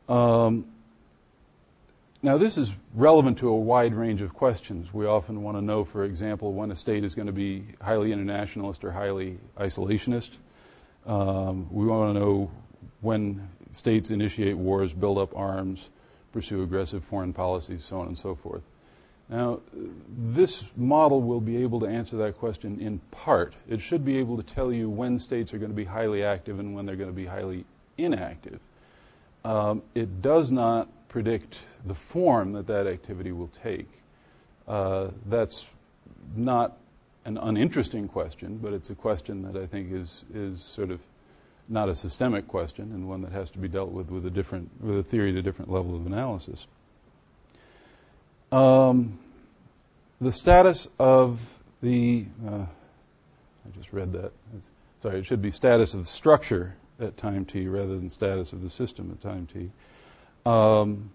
Um, 0.08 0.66
now, 2.24 2.38
this 2.38 2.56
is 2.56 2.70
relevant 2.94 3.38
to 3.38 3.48
a 3.48 3.56
wide 3.56 3.94
range 3.94 4.20
of 4.20 4.32
questions. 4.32 4.94
We 4.94 5.06
often 5.06 5.42
want 5.42 5.56
to 5.56 5.60
know, 5.60 5.84
for 5.84 6.04
example, 6.04 6.52
when 6.52 6.70
a 6.70 6.76
state 6.76 7.02
is 7.02 7.16
going 7.16 7.26
to 7.26 7.32
be 7.32 7.64
highly 7.80 8.12
internationalist 8.12 8.84
or 8.84 8.92
highly 8.92 9.38
isolationist. 9.58 10.30
Um, 11.06 11.66
we 11.70 11.86
want 11.86 12.14
to 12.14 12.20
know 12.20 12.50
when 13.00 13.48
states 13.72 14.10
initiate 14.10 14.56
wars, 14.56 14.92
build 14.92 15.18
up 15.18 15.36
arms, 15.36 15.90
pursue 16.32 16.62
aggressive 16.62 17.04
foreign 17.04 17.32
policies, 17.32 17.84
so 17.84 18.00
on 18.00 18.08
and 18.08 18.18
so 18.18 18.34
forth. 18.34 18.62
Now, 19.28 19.60
this 20.08 20.64
model 20.76 21.22
will 21.22 21.40
be 21.40 21.56
able 21.62 21.80
to 21.80 21.86
answer 21.86 22.16
that 22.18 22.38
question 22.38 22.80
in 22.80 22.98
part. 23.10 23.54
It 23.68 23.80
should 23.80 24.04
be 24.04 24.18
able 24.18 24.36
to 24.36 24.42
tell 24.42 24.72
you 24.72 24.90
when 24.90 25.18
states 25.18 25.54
are 25.54 25.58
going 25.58 25.70
to 25.70 25.76
be 25.76 25.84
highly 25.84 26.22
active 26.22 26.60
and 26.60 26.74
when 26.74 26.84
they're 26.84 26.96
going 26.96 27.08
to 27.08 27.16
be 27.16 27.26
highly 27.26 27.64
inactive. 27.96 28.60
Um, 29.44 29.82
it 29.94 30.20
does 30.22 30.52
not 30.52 30.88
predict 31.08 31.60
the 31.86 31.94
form 31.94 32.52
that 32.52 32.66
that 32.66 32.86
activity 32.86 33.32
will 33.32 33.50
take. 33.62 33.88
Uh, 34.68 35.08
that's 35.26 35.66
not 36.36 36.76
an 37.24 37.38
uninteresting 37.38 38.08
question, 38.08 38.58
but 38.62 38.72
it's 38.72 38.90
a 38.90 38.94
question 38.94 39.42
that 39.42 39.60
I 39.60 39.66
think 39.66 39.92
is 39.92 40.24
is 40.34 40.60
sort 40.62 40.90
of 40.90 41.00
not 41.68 41.88
a 41.88 41.94
systemic 41.94 42.48
question 42.48 42.90
and 42.92 43.08
one 43.08 43.22
that 43.22 43.32
has 43.32 43.50
to 43.50 43.58
be 43.58 43.68
dealt 43.68 43.90
with 43.90 44.10
with 44.10 44.26
a 44.26 44.30
different 44.30 44.70
with 44.80 44.98
a 44.98 45.02
theory 45.02 45.30
at 45.30 45.36
a 45.36 45.42
different 45.42 45.70
level 45.70 45.94
of 45.94 46.06
analysis. 46.06 46.66
Um, 48.50 49.18
the 50.20 50.32
status 50.32 50.88
of 50.98 51.60
the 51.80 52.26
uh, 52.46 52.66
I 53.64 53.76
just 53.76 53.92
read 53.92 54.12
that. 54.12 54.32
It's, 54.56 54.70
sorry, 55.00 55.20
it 55.20 55.26
should 55.26 55.42
be 55.42 55.50
status 55.50 55.94
of 55.94 56.06
structure 56.08 56.74
at 57.00 57.16
time 57.16 57.44
t 57.44 57.66
rather 57.68 57.96
than 57.96 58.08
status 58.08 58.52
of 58.52 58.62
the 58.62 58.70
system 58.70 59.10
at 59.10 59.20
time 59.20 59.46
t. 59.52 59.70
Um, 60.44 61.10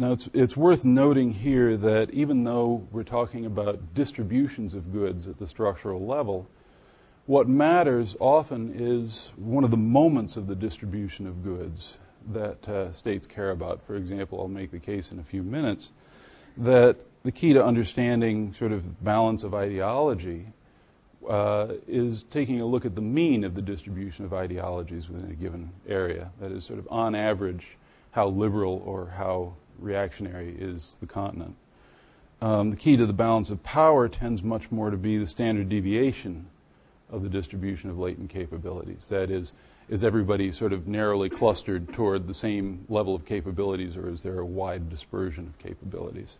now, 0.00 0.12
it's, 0.12 0.30
it's 0.32 0.56
worth 0.56 0.86
noting 0.86 1.30
here 1.30 1.76
that 1.76 2.08
even 2.14 2.42
though 2.42 2.88
we're 2.90 3.02
talking 3.02 3.44
about 3.44 3.92
distributions 3.92 4.74
of 4.74 4.94
goods 4.94 5.28
at 5.28 5.38
the 5.38 5.46
structural 5.46 6.06
level, 6.06 6.48
what 7.26 7.50
matters 7.50 8.16
often 8.18 8.72
is 8.74 9.30
one 9.36 9.62
of 9.62 9.70
the 9.70 9.76
moments 9.76 10.38
of 10.38 10.46
the 10.46 10.54
distribution 10.54 11.26
of 11.26 11.44
goods 11.44 11.98
that 12.32 12.66
uh, 12.66 12.90
states 12.92 13.26
care 13.26 13.50
about. 13.50 13.82
For 13.86 13.94
example, 13.94 14.40
I'll 14.40 14.48
make 14.48 14.70
the 14.70 14.78
case 14.78 15.12
in 15.12 15.18
a 15.18 15.22
few 15.22 15.42
minutes 15.42 15.90
that 16.56 16.96
the 17.22 17.30
key 17.30 17.52
to 17.52 17.62
understanding 17.62 18.54
sort 18.54 18.72
of 18.72 19.04
balance 19.04 19.44
of 19.44 19.54
ideology 19.54 20.46
uh, 21.28 21.74
is 21.86 22.22
taking 22.30 22.62
a 22.62 22.64
look 22.64 22.86
at 22.86 22.94
the 22.94 23.02
mean 23.02 23.44
of 23.44 23.54
the 23.54 23.60
distribution 23.60 24.24
of 24.24 24.32
ideologies 24.32 25.10
within 25.10 25.30
a 25.30 25.34
given 25.34 25.70
area. 25.86 26.32
That 26.40 26.52
is, 26.52 26.64
sort 26.64 26.78
of 26.78 26.88
on 26.90 27.14
average, 27.14 27.76
how 28.12 28.28
liberal 28.28 28.82
or 28.86 29.12
how 29.14 29.56
reactionary 29.80 30.54
is 30.58 30.96
the 31.00 31.06
continent. 31.06 31.56
Um, 32.42 32.70
the 32.70 32.76
key 32.76 32.96
to 32.96 33.06
the 33.06 33.12
balance 33.12 33.50
of 33.50 33.62
power 33.62 34.08
tends 34.08 34.42
much 34.42 34.70
more 34.70 34.90
to 34.90 34.96
be 34.96 35.18
the 35.18 35.26
standard 35.26 35.68
deviation 35.68 36.46
of 37.10 37.22
the 37.22 37.28
distribution 37.28 37.90
of 37.90 37.98
latent 37.98 38.30
capabilities. 38.30 39.08
That 39.08 39.30
is, 39.30 39.52
is 39.88 40.04
everybody 40.04 40.52
sort 40.52 40.72
of 40.72 40.86
narrowly 40.86 41.28
clustered 41.28 41.92
toward 41.92 42.26
the 42.26 42.34
same 42.34 42.84
level 42.88 43.14
of 43.14 43.24
capabilities, 43.24 43.96
or 43.96 44.08
is 44.08 44.22
there 44.22 44.38
a 44.38 44.46
wide 44.46 44.88
dispersion 44.88 45.46
of 45.46 45.58
capabilities? 45.58 46.36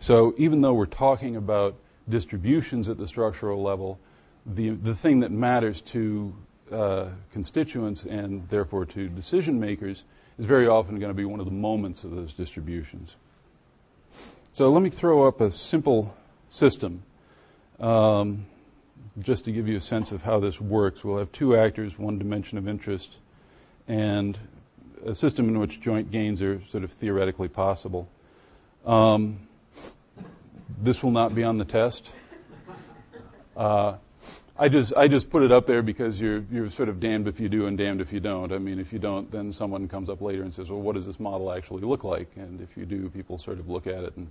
So, 0.00 0.34
even 0.38 0.60
though 0.60 0.74
we're 0.74 0.86
talking 0.86 1.36
about 1.36 1.74
distributions 2.08 2.88
at 2.88 2.96
the 2.96 3.06
structural 3.06 3.62
level, 3.62 3.98
the, 4.46 4.70
the 4.70 4.94
thing 4.94 5.20
that 5.20 5.30
matters 5.30 5.80
to 5.82 6.32
uh, 6.72 7.08
constituents 7.32 8.04
and 8.04 8.48
therefore 8.48 8.86
to 8.86 9.08
decision 9.08 9.58
makers 9.60 10.04
is 10.38 10.46
very 10.46 10.68
often 10.68 10.98
going 10.98 11.10
to 11.10 11.16
be 11.16 11.24
one 11.24 11.40
of 11.40 11.46
the 11.46 11.52
moments 11.52 12.04
of 12.04 12.12
those 12.12 12.32
distributions. 12.32 13.16
So 14.52 14.70
let 14.70 14.82
me 14.82 14.90
throw 14.90 15.26
up 15.26 15.40
a 15.40 15.50
simple 15.50 16.14
system 16.48 17.02
um, 17.80 18.46
just 19.20 19.44
to 19.44 19.52
give 19.52 19.68
you 19.68 19.76
a 19.76 19.80
sense 19.80 20.12
of 20.12 20.22
how 20.22 20.40
this 20.40 20.60
works. 20.60 21.04
We'll 21.04 21.18
have 21.18 21.32
two 21.32 21.56
actors, 21.56 21.98
one 21.98 22.18
dimension 22.18 22.58
of 22.58 22.68
interest, 22.68 23.16
and 23.86 24.38
a 25.04 25.14
system 25.14 25.48
in 25.48 25.58
which 25.58 25.80
joint 25.80 26.10
gains 26.10 26.42
are 26.42 26.60
sort 26.70 26.84
of 26.84 26.92
theoretically 26.92 27.48
possible. 27.48 28.08
Um, 28.84 29.40
this 30.80 31.02
will 31.02 31.10
not 31.10 31.34
be 31.34 31.44
on 31.44 31.58
the 31.58 31.64
test. 31.64 32.10
Uh, 33.56 33.96
I 34.60 34.68
just 34.68 34.92
I 34.96 35.06
just 35.06 35.30
put 35.30 35.44
it 35.44 35.52
up 35.52 35.66
there 35.66 35.82
because 35.82 36.20
you're 36.20 36.42
you're 36.50 36.68
sort 36.70 36.88
of 36.88 36.98
damned 36.98 37.28
if 37.28 37.38
you 37.38 37.48
do 37.48 37.66
and 37.66 37.78
damned 37.78 38.00
if 38.00 38.12
you 38.12 38.18
don't. 38.18 38.52
I 38.52 38.58
mean, 38.58 38.80
if 38.80 38.92
you 38.92 38.98
don't, 38.98 39.30
then 39.30 39.52
someone 39.52 39.86
comes 39.86 40.10
up 40.10 40.20
later 40.20 40.42
and 40.42 40.52
says, 40.52 40.68
"Well, 40.68 40.80
what 40.80 40.96
does 40.96 41.06
this 41.06 41.20
model 41.20 41.52
actually 41.52 41.82
look 41.82 42.02
like?" 42.02 42.28
And 42.34 42.60
if 42.60 42.76
you 42.76 42.84
do, 42.84 43.08
people 43.10 43.38
sort 43.38 43.60
of 43.60 43.68
look 43.68 43.86
at 43.86 44.02
it 44.02 44.16
and 44.16 44.26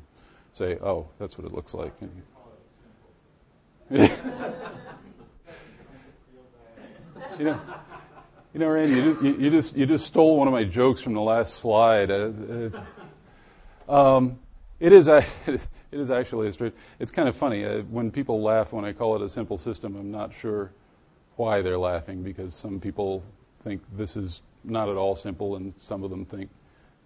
say, 0.54 0.78
"Oh, 0.84 1.08
that's 1.18 1.38
what 1.38 1.48
it 1.48 1.54
looks 1.54 1.74
like." 1.74 1.94
you 3.90 4.00
know, 7.40 7.62
you 8.54 8.60
know, 8.60 8.68
Randy, 8.68 8.96
you 8.96 9.14
just, 9.14 9.24
you, 9.24 9.34
you, 9.36 9.50
just 9.50 9.78
you 9.78 9.86
just 9.86 10.08
stole 10.08 10.36
one 10.36 10.50
of 10.50 10.54
my 10.54 10.66
jokes 10.66 11.00
from 11.00 11.14
the 11.14 11.22
last 11.22 11.56
slide. 11.56 12.12
Uh, 12.12 12.32
uh, 13.88 14.18
um, 14.18 14.40
it 14.82 14.92
is, 14.92 15.08
a, 15.08 15.24
it 15.92 16.00
is 16.00 16.12
actually 16.12 16.48
a 16.48 16.52
straight. 16.52 16.74
It's 17.00 17.12
kind 17.12 17.30
of 17.30 17.36
funny 17.36 17.66
uh, 17.66 17.82
when 17.84 18.12
people 18.12 18.42
laugh 18.42 18.74
when 18.74 18.86
I 18.86 18.94
call 18.94 19.16
it 19.16 19.22
a 19.22 19.30
simple 19.30 19.58
system. 19.58 19.96
I'm 19.96 20.12
not 20.12 20.34
sure 20.34 20.72
why 21.38 21.62
they're 21.62 21.78
laughing 21.78 22.24
because 22.24 22.54
some 22.54 22.80
people 22.80 23.24
think 23.64 23.82
this 23.96 24.18
is 24.18 24.42
not 24.64 24.90
at 24.90 24.96
all 24.96 25.16
simple, 25.16 25.56
and 25.56 25.74
some 25.78 26.04
of 26.04 26.10
them 26.10 26.26
think, 26.26 26.50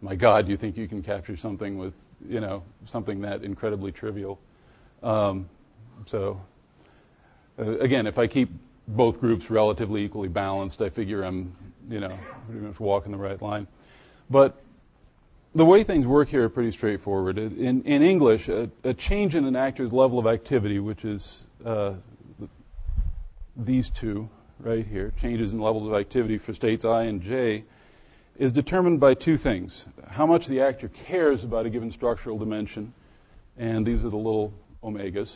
"My 0.01 0.15
God, 0.15 0.47
you 0.47 0.57
think 0.57 0.77
you 0.77 0.87
can 0.87 1.03
capture 1.03 1.37
something 1.37 1.77
with 1.77 1.93
you 2.27 2.39
know 2.39 2.63
something 2.85 3.21
that 3.21 3.43
incredibly 3.43 3.91
trivial?" 3.91 4.39
Um, 5.03 5.47
so, 6.05 6.41
uh, 7.59 7.77
again, 7.79 8.07
if 8.07 8.17
I 8.17 8.27
keep 8.27 8.49
both 8.87 9.19
groups 9.19 9.49
relatively 9.49 10.03
equally 10.03 10.27
balanced, 10.27 10.81
I 10.81 10.89
figure 10.89 11.23
I'm 11.23 11.55
you 11.89 11.99
know 11.99 12.17
walking 12.79 13.11
the 13.11 13.17
right 13.17 13.41
line. 13.41 13.67
But 14.29 14.61
the 15.53 15.65
way 15.65 15.83
things 15.83 16.07
work 16.07 16.29
here 16.29 16.45
are 16.45 16.49
pretty 16.49 16.71
straightforward. 16.71 17.37
In, 17.37 17.83
in 17.83 18.01
English, 18.01 18.47
a, 18.47 18.69
a, 18.83 18.93
change 18.93 19.35
in 19.35 19.45
an 19.45 19.55
actor's 19.55 19.91
level 19.91 20.17
of 20.17 20.25
activity, 20.25 20.79
which 20.79 21.03
is 21.03 21.39
uh, 21.65 21.93
these 23.57 23.89
two 23.89 24.29
right 24.59 24.85
here, 24.85 25.11
changes 25.19 25.51
in 25.51 25.59
levels 25.59 25.87
of 25.87 25.93
activity 25.93 26.37
for 26.37 26.53
states 26.53 26.85
I 26.85 27.03
and 27.03 27.21
J, 27.21 27.65
is 28.37 28.51
determined 28.51 28.99
by 28.99 29.13
two 29.13 29.35
things. 29.35 29.85
How 30.07 30.25
much 30.25 30.47
the 30.47 30.61
actor 30.61 30.87
cares 30.87 31.43
about 31.43 31.65
a 31.65 31.69
given 31.69 31.91
structural 31.91 32.37
dimension, 32.37 32.93
and 33.57 33.85
these 33.85 34.05
are 34.05 34.09
the 34.09 34.17
little 34.17 34.53
omegas, 34.83 35.33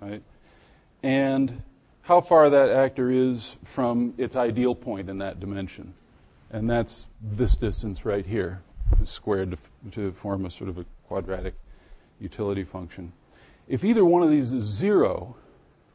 right? 0.00 0.22
And 1.02 1.62
how 2.00 2.22
far 2.22 2.48
that 2.48 2.70
actor 2.70 3.10
is 3.10 3.56
from 3.64 4.14
its 4.16 4.36
ideal 4.36 4.74
point 4.74 5.10
in 5.10 5.18
that 5.18 5.38
dimension. 5.38 5.92
And 6.50 6.70
that's 6.70 7.08
this 7.20 7.56
distance 7.56 8.04
right 8.04 8.24
here 8.24 8.62
squared 9.04 9.50
to, 9.50 9.90
to 9.90 10.12
form 10.12 10.46
a 10.46 10.50
sort 10.50 10.70
of 10.70 10.78
a 10.78 10.84
quadratic 11.08 11.54
utility 12.20 12.64
function. 12.64 13.12
If 13.68 13.84
either 13.84 14.04
one 14.04 14.22
of 14.22 14.30
these 14.30 14.52
is 14.52 14.64
zero, 14.64 15.36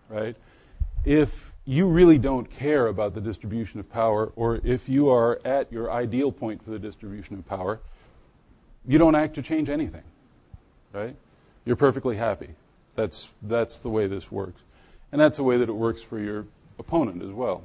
right, 0.10 0.36
if 1.06 1.54
you 1.66 1.88
really 1.88 2.18
don't 2.18 2.50
care 2.50 2.88
about 2.88 3.14
the 3.14 3.22
distribution 3.22 3.80
of 3.80 3.90
power, 3.92 4.32
or 4.36 4.60
if 4.64 4.90
you 4.90 5.10
are 5.10 5.40
at 5.46 5.72
your 5.72 5.92
ideal 5.92 6.32
point 6.32 6.64
for 6.64 6.72
the 6.72 6.80
distribution 6.80 7.38
of 7.38 7.48
power, 7.48 7.80
you 8.88 8.98
don't 8.98 9.16
act 9.16 9.36
to 9.36 9.42
change 9.42 9.70
anything, 9.70 10.04
right? 10.94 11.16
You're 11.66 11.76
perfectly 11.76 12.16
happy. 12.16 12.50
That's, 12.96 13.30
that's 13.44 13.80
the 13.80 13.90
way 13.90 14.08
this 14.08 14.32
works. 14.32 14.62
And 15.12 15.22
that's 15.22 15.38
the 15.38 15.44
way 15.44 15.58
that 15.58 15.70
it 15.70 15.74
works 15.74 16.02
for 16.02 16.20
your 16.20 16.46
opponent 16.80 17.22
as 17.22 17.30
well. 17.30 17.64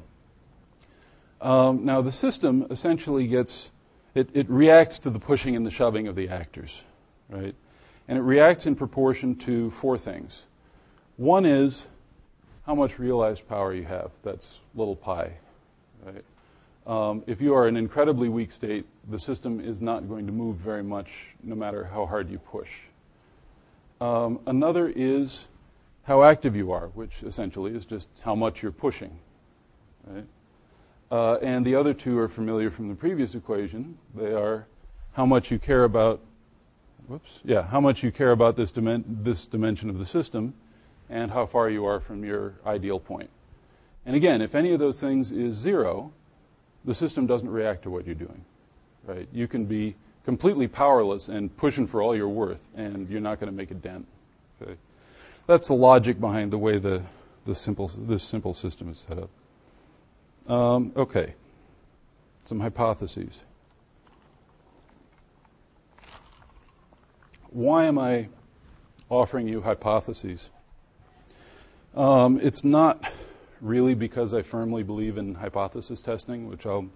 Um, 1.40 1.84
now, 1.84 2.00
the 2.02 2.12
system 2.12 2.66
essentially 2.70 3.26
gets 3.26 3.70
it, 4.14 4.28
it 4.32 4.48
reacts 4.48 4.98
to 5.00 5.10
the 5.10 5.18
pushing 5.18 5.56
and 5.56 5.66
the 5.66 5.70
shoving 5.70 6.08
of 6.08 6.16
the 6.16 6.28
actors, 6.28 6.84
right? 7.28 7.54
And 8.08 8.18
it 8.18 8.22
reacts 8.22 8.66
in 8.66 8.74
proportion 8.76 9.34
to 9.36 9.70
four 9.70 9.98
things. 9.98 10.44
One 11.16 11.44
is 11.44 11.86
how 12.66 12.74
much 12.74 12.98
realized 12.98 13.48
power 13.48 13.74
you 13.74 13.84
have. 13.84 14.10
That's 14.22 14.60
little 14.74 14.96
pi, 14.96 15.32
right? 16.04 16.24
Um, 16.86 17.22
if 17.26 17.40
you 17.40 17.54
are 17.54 17.66
an 17.66 17.76
incredibly 17.76 18.28
weak 18.28 18.52
state, 18.52 18.84
the 19.10 19.18
system 19.18 19.60
is 19.60 19.80
not 19.80 20.08
going 20.08 20.26
to 20.26 20.32
move 20.32 20.56
very 20.56 20.82
much 20.82 21.10
no 21.42 21.54
matter 21.54 21.84
how 21.84 22.04
hard 22.04 22.30
you 22.30 22.38
push. 22.38 22.70
Um, 24.00 24.40
another 24.46 24.92
is 24.94 25.48
how 26.02 26.22
active 26.24 26.54
you 26.54 26.72
are, 26.72 26.88
which 26.88 27.22
essentially 27.24 27.74
is 27.74 27.86
just 27.86 28.08
how 28.20 28.34
much 28.34 28.62
you're 28.62 28.72
pushing, 28.72 29.18
right? 30.06 30.26
Uh, 31.10 31.34
and 31.36 31.64
the 31.64 31.74
other 31.74 31.94
two 31.94 32.18
are 32.18 32.28
familiar 32.28 32.70
from 32.70 32.88
the 32.88 32.94
previous 32.94 33.34
equation. 33.34 33.96
They 34.14 34.32
are 34.32 34.66
how 35.12 35.26
much 35.26 35.50
you 35.50 35.58
care 35.58 35.84
about, 35.84 36.20
whoops, 37.06 37.40
yeah, 37.44 37.62
how 37.62 37.80
much 37.80 38.02
you 38.02 38.10
care 38.10 38.32
about 38.32 38.56
this, 38.56 38.72
dimen- 38.72 39.04
this 39.06 39.44
dimension 39.44 39.88
of 39.90 39.98
the 39.98 40.06
system 40.06 40.54
and 41.08 41.30
how 41.30 41.46
far 41.46 41.70
you 41.70 41.84
are 41.84 42.00
from 42.00 42.24
your 42.24 42.54
ideal 42.66 42.98
point. 42.98 43.30
And 44.06 44.16
again, 44.16 44.42
if 44.42 44.54
any 44.54 44.72
of 44.72 44.80
those 44.80 45.00
things 45.00 45.30
is 45.30 45.54
zero, 45.54 46.12
the 46.84 46.94
system 46.94 47.26
doesn't 47.26 47.48
react 47.48 47.82
to 47.84 47.90
what 47.90 48.06
you're 48.06 48.14
doing, 48.14 48.44
right? 49.06 49.28
You 49.32 49.46
can 49.46 49.64
be 49.64 49.94
completely 50.24 50.66
powerless 50.66 51.28
and 51.28 51.54
pushing 51.56 51.86
for 51.86 52.02
all 52.02 52.16
you're 52.16 52.28
worth, 52.28 52.68
and 52.74 53.08
you're 53.08 53.20
not 53.20 53.40
going 53.40 53.50
to 53.50 53.56
make 53.56 53.70
a 53.70 53.74
dent. 53.74 54.06
Okay? 54.60 54.76
That's 55.46 55.68
the 55.68 55.74
logic 55.74 56.20
behind 56.20 56.52
the 56.52 56.58
way 56.58 56.78
the, 56.78 57.02
the 57.46 57.54
simple, 57.54 57.88
this 57.88 58.22
simple 58.22 58.54
system 58.54 58.90
is 58.90 59.04
set 59.06 59.18
up. 59.18 59.30
Um, 60.48 60.92
okay, 60.94 61.34
some 62.44 62.60
hypotheses. 62.60 63.40
Why 67.50 67.84
am 67.84 67.98
I 67.98 68.28
offering 69.08 69.48
you 69.48 69.62
hypotheses? 69.62 70.50
Um, 71.94 72.38
it's 72.42 72.62
not 72.62 73.10
really 73.62 73.94
because 73.94 74.34
I 74.34 74.42
firmly 74.42 74.82
believe 74.82 75.16
in 75.16 75.34
hypothesis 75.34 76.02
testing, 76.02 76.48
which 76.48 76.66
I'll 76.66 76.86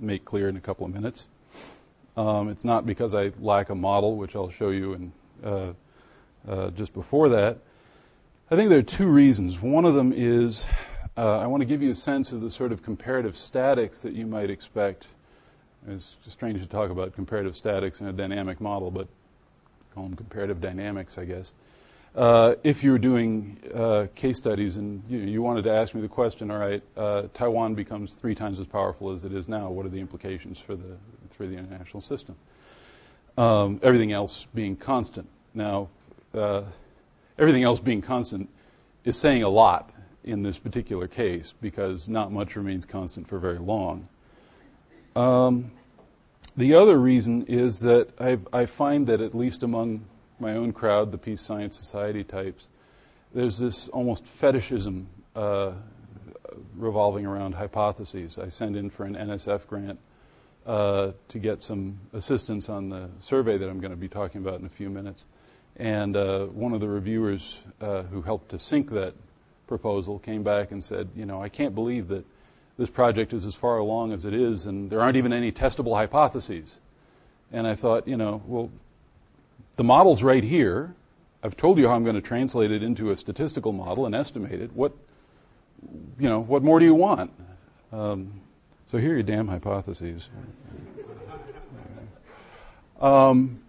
make 0.00 0.24
clear 0.24 0.48
in 0.48 0.56
a 0.56 0.60
couple 0.60 0.84
of 0.84 0.92
minutes. 0.92 1.26
Um, 2.16 2.50
it's 2.50 2.64
not 2.64 2.84
because 2.84 3.14
I 3.14 3.32
lack 3.40 3.70
a 3.70 3.74
model, 3.74 4.16
which 4.16 4.36
I'll 4.36 4.50
show 4.50 4.68
you 4.70 4.92
in, 4.94 5.12
uh, 5.42 5.72
uh, 6.46 6.70
just 6.70 6.92
before 6.92 7.30
that. 7.30 7.58
I 8.50 8.56
think 8.56 8.68
there 8.68 8.80
are 8.80 8.82
two 8.82 9.06
reasons. 9.06 9.62
One 9.62 9.86
of 9.86 9.94
them 9.94 10.12
is 10.14 10.66
uh, 11.16 11.38
I 11.38 11.46
want 11.46 11.60
to 11.60 11.66
give 11.66 11.82
you 11.82 11.90
a 11.90 11.94
sense 11.94 12.32
of 12.32 12.40
the 12.40 12.50
sort 12.50 12.72
of 12.72 12.82
comparative 12.82 13.36
statics 13.36 14.00
that 14.00 14.14
you 14.14 14.26
might 14.26 14.50
expect. 14.50 15.06
It's 15.86 16.16
strange 16.28 16.60
to 16.60 16.66
talk 16.66 16.90
about 16.90 17.12
comparative 17.14 17.54
statics 17.54 18.00
in 18.00 18.08
a 18.08 18.12
dynamic 18.12 18.60
model, 18.60 18.90
but 18.90 19.06
call 19.94 20.04
them 20.04 20.16
comparative 20.16 20.60
dynamics, 20.60 21.16
I 21.18 21.24
guess. 21.24 21.52
Uh, 22.16 22.54
if 22.62 22.82
you 22.84 22.92
were 22.92 22.98
doing 22.98 23.58
uh, 23.74 24.06
case 24.14 24.36
studies 24.36 24.76
and 24.76 25.02
you, 25.08 25.18
you, 25.18 25.42
wanted 25.42 25.64
to 25.64 25.72
ask 25.72 25.94
me 25.94 26.00
the 26.00 26.08
question, 26.08 26.50
all 26.50 26.58
right, 26.58 26.82
uh, 26.96 27.22
Taiwan 27.34 27.74
becomes 27.74 28.16
three 28.16 28.36
times 28.36 28.60
as 28.60 28.66
powerful 28.66 29.10
as 29.10 29.24
it 29.24 29.32
is 29.32 29.48
now. 29.48 29.68
What 29.68 29.84
are 29.84 29.88
the 29.88 30.00
implications 30.00 30.60
for 30.60 30.76
the 30.76 30.96
for 31.36 31.46
the 31.46 31.56
international 31.56 32.00
system? 32.00 32.36
Um, 33.36 33.80
everything 33.82 34.12
else 34.12 34.46
being 34.54 34.76
constant. 34.76 35.28
Now, 35.54 35.88
uh, 36.32 36.62
everything 37.36 37.64
else 37.64 37.80
being 37.80 38.00
constant 38.00 38.48
is 39.04 39.18
saying 39.18 39.42
a 39.42 39.48
lot 39.48 39.90
in 40.24 40.42
this 40.42 40.58
particular 40.58 41.06
case 41.06 41.54
because 41.60 42.08
not 42.08 42.32
much 42.32 42.56
remains 42.56 42.84
constant 42.84 43.28
for 43.28 43.38
very 43.38 43.58
long. 43.58 44.08
Um, 45.14 45.70
the 46.56 46.74
other 46.74 46.98
reason 46.98 47.46
is 47.46 47.80
that 47.80 48.08
I've, 48.20 48.46
i 48.52 48.66
find 48.66 49.06
that 49.06 49.20
at 49.20 49.34
least 49.34 49.62
among 49.62 50.04
my 50.38 50.54
own 50.54 50.72
crowd, 50.72 51.12
the 51.12 51.18
Peace 51.18 51.40
Science 51.40 51.76
Society 51.76 52.24
types, 52.24 52.68
there's 53.32 53.58
this 53.58 53.88
almost 53.88 54.24
fetishism 54.24 55.08
uh, 55.34 55.72
revolving 56.76 57.26
around 57.26 57.54
hypotheses. 57.54 58.38
I 58.38 58.48
send 58.48 58.76
in 58.76 58.90
for 58.90 59.04
an 59.04 59.14
NSF 59.14 59.66
grant 59.66 59.98
uh, 60.66 61.12
to 61.28 61.38
get 61.38 61.62
some 61.62 61.98
assistance 62.12 62.68
on 62.68 62.88
the 62.88 63.10
survey 63.20 63.58
that 63.58 63.68
I'm 63.68 63.80
going 63.80 63.90
to 63.90 63.96
be 63.96 64.08
talking 64.08 64.40
about 64.40 64.60
in 64.60 64.66
a 64.66 64.70
few 64.70 64.88
minutes. 64.88 65.26
And 65.76 66.16
uh, 66.16 66.46
one 66.46 66.72
of 66.72 66.80
the 66.80 66.88
reviewers 66.88 67.60
uh, 67.80 68.04
who 68.04 68.22
helped 68.22 68.50
to 68.50 68.58
sink 68.58 68.90
that 68.90 69.14
proposal 69.66 70.18
came 70.18 70.42
back 70.42 70.70
and 70.70 70.82
said, 70.82 71.08
you 71.16 71.26
know, 71.26 71.42
I 71.42 71.48
can't 71.48 71.74
believe 71.74 72.08
that 72.08 72.24
this 72.76 72.90
project 72.90 73.32
is 73.32 73.44
as 73.44 73.54
far 73.54 73.78
along 73.78 74.12
as 74.12 74.24
it 74.24 74.34
is, 74.34 74.66
and 74.66 74.90
there 74.90 75.00
aren't 75.00 75.16
even 75.16 75.32
any 75.32 75.52
testable 75.52 75.96
hypotheses. 75.96 76.80
And 77.52 77.66
I 77.66 77.74
thought, 77.74 78.08
you 78.08 78.16
know, 78.16 78.42
well, 78.46 78.70
the 79.76 79.84
model's 79.84 80.22
right 80.22 80.42
here. 80.42 80.94
I've 81.42 81.56
told 81.56 81.78
you 81.78 81.88
how 81.88 81.94
I'm 81.94 82.04
going 82.04 82.16
to 82.16 82.22
translate 82.22 82.70
it 82.70 82.82
into 82.82 83.10
a 83.10 83.16
statistical 83.16 83.72
model 83.72 84.06
and 84.06 84.14
estimate 84.14 84.60
it. 84.60 84.72
What, 84.72 84.92
you 86.18 86.28
know, 86.28 86.40
what 86.40 86.62
more 86.62 86.80
do 86.80 86.84
you 86.84 86.94
want? 86.94 87.30
Um, 87.92 88.40
so 88.90 88.98
here 88.98 89.12
are 89.12 89.14
your 89.14 89.22
damn 89.22 89.48
hypotheses. 89.48 90.28
Um, 93.00 93.60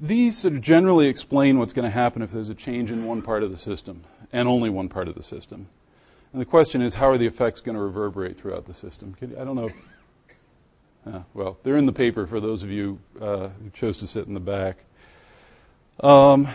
these 0.00 0.38
sort 0.38 0.54
of 0.54 0.60
generally 0.60 1.08
explain 1.08 1.58
what's 1.58 1.72
going 1.72 1.84
to 1.84 1.90
happen 1.90 2.22
if 2.22 2.30
there's 2.30 2.48
a 2.48 2.54
change 2.54 2.90
in 2.90 3.04
one 3.04 3.22
part 3.22 3.42
of 3.42 3.50
the 3.50 3.56
system, 3.56 4.02
and 4.36 4.46
only 4.46 4.68
one 4.68 4.90
part 4.90 5.08
of 5.08 5.14
the 5.14 5.22
system. 5.22 5.66
And 6.32 6.42
the 6.42 6.44
question 6.44 6.82
is, 6.82 6.92
how 6.92 7.08
are 7.08 7.16
the 7.16 7.26
effects 7.26 7.62
going 7.62 7.74
to 7.74 7.80
reverberate 7.80 8.38
throughout 8.38 8.66
the 8.66 8.74
system? 8.74 9.16
I 9.22 9.44
don't 9.44 9.56
know. 9.56 9.68
If, 9.68 11.14
uh, 11.14 11.20
well, 11.32 11.56
they're 11.62 11.78
in 11.78 11.86
the 11.86 11.92
paper 11.92 12.26
for 12.26 12.38
those 12.38 12.62
of 12.62 12.70
you 12.70 12.98
uh, 13.18 13.48
who 13.48 13.70
chose 13.72 13.96
to 13.98 14.06
sit 14.06 14.26
in 14.26 14.34
the 14.34 14.40
back. 14.40 14.76
Um, 16.00 16.48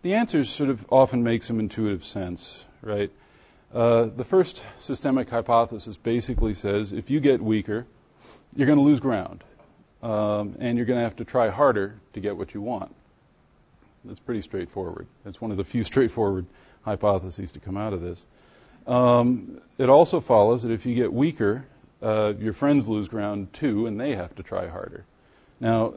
the 0.00 0.14
answers 0.14 0.48
sort 0.48 0.70
of 0.70 0.86
often 0.88 1.22
make 1.22 1.42
some 1.42 1.60
intuitive 1.60 2.06
sense, 2.06 2.64
right? 2.80 3.12
Uh, 3.74 4.04
the 4.04 4.24
first 4.24 4.64
systemic 4.78 5.28
hypothesis 5.28 5.98
basically 5.98 6.54
says 6.54 6.90
if 6.90 7.10
you 7.10 7.20
get 7.20 7.42
weaker, 7.42 7.86
you're 8.56 8.66
going 8.66 8.78
to 8.78 8.84
lose 8.84 8.98
ground 8.98 9.44
um, 10.02 10.56
and 10.58 10.78
you're 10.78 10.86
going 10.86 10.98
to 10.98 11.04
have 11.04 11.16
to 11.16 11.26
try 11.26 11.50
harder 11.50 12.00
to 12.14 12.20
get 12.20 12.34
what 12.34 12.54
you 12.54 12.62
want. 12.62 12.96
That's 14.06 14.20
pretty 14.20 14.40
straightforward. 14.40 15.06
That's 15.22 15.42
one 15.42 15.50
of 15.50 15.58
the 15.58 15.64
few 15.64 15.84
straightforward 15.92 16.46
hypotheses 16.82 17.50
to 17.52 17.60
come 17.60 17.76
out 17.76 17.92
of 17.92 18.00
this. 18.00 18.26
Um, 18.86 19.60
it 19.78 19.88
also 19.88 20.20
follows 20.20 20.62
that 20.62 20.72
if 20.72 20.86
you 20.86 20.94
get 20.94 21.12
weaker, 21.12 21.66
uh, 22.02 22.32
your 22.38 22.52
friends 22.52 22.88
lose 22.88 23.08
ground 23.08 23.52
too, 23.52 23.86
and 23.86 24.00
they 24.00 24.14
have 24.14 24.34
to 24.36 24.42
try 24.42 24.66
harder. 24.66 25.04
Now, 25.60 25.92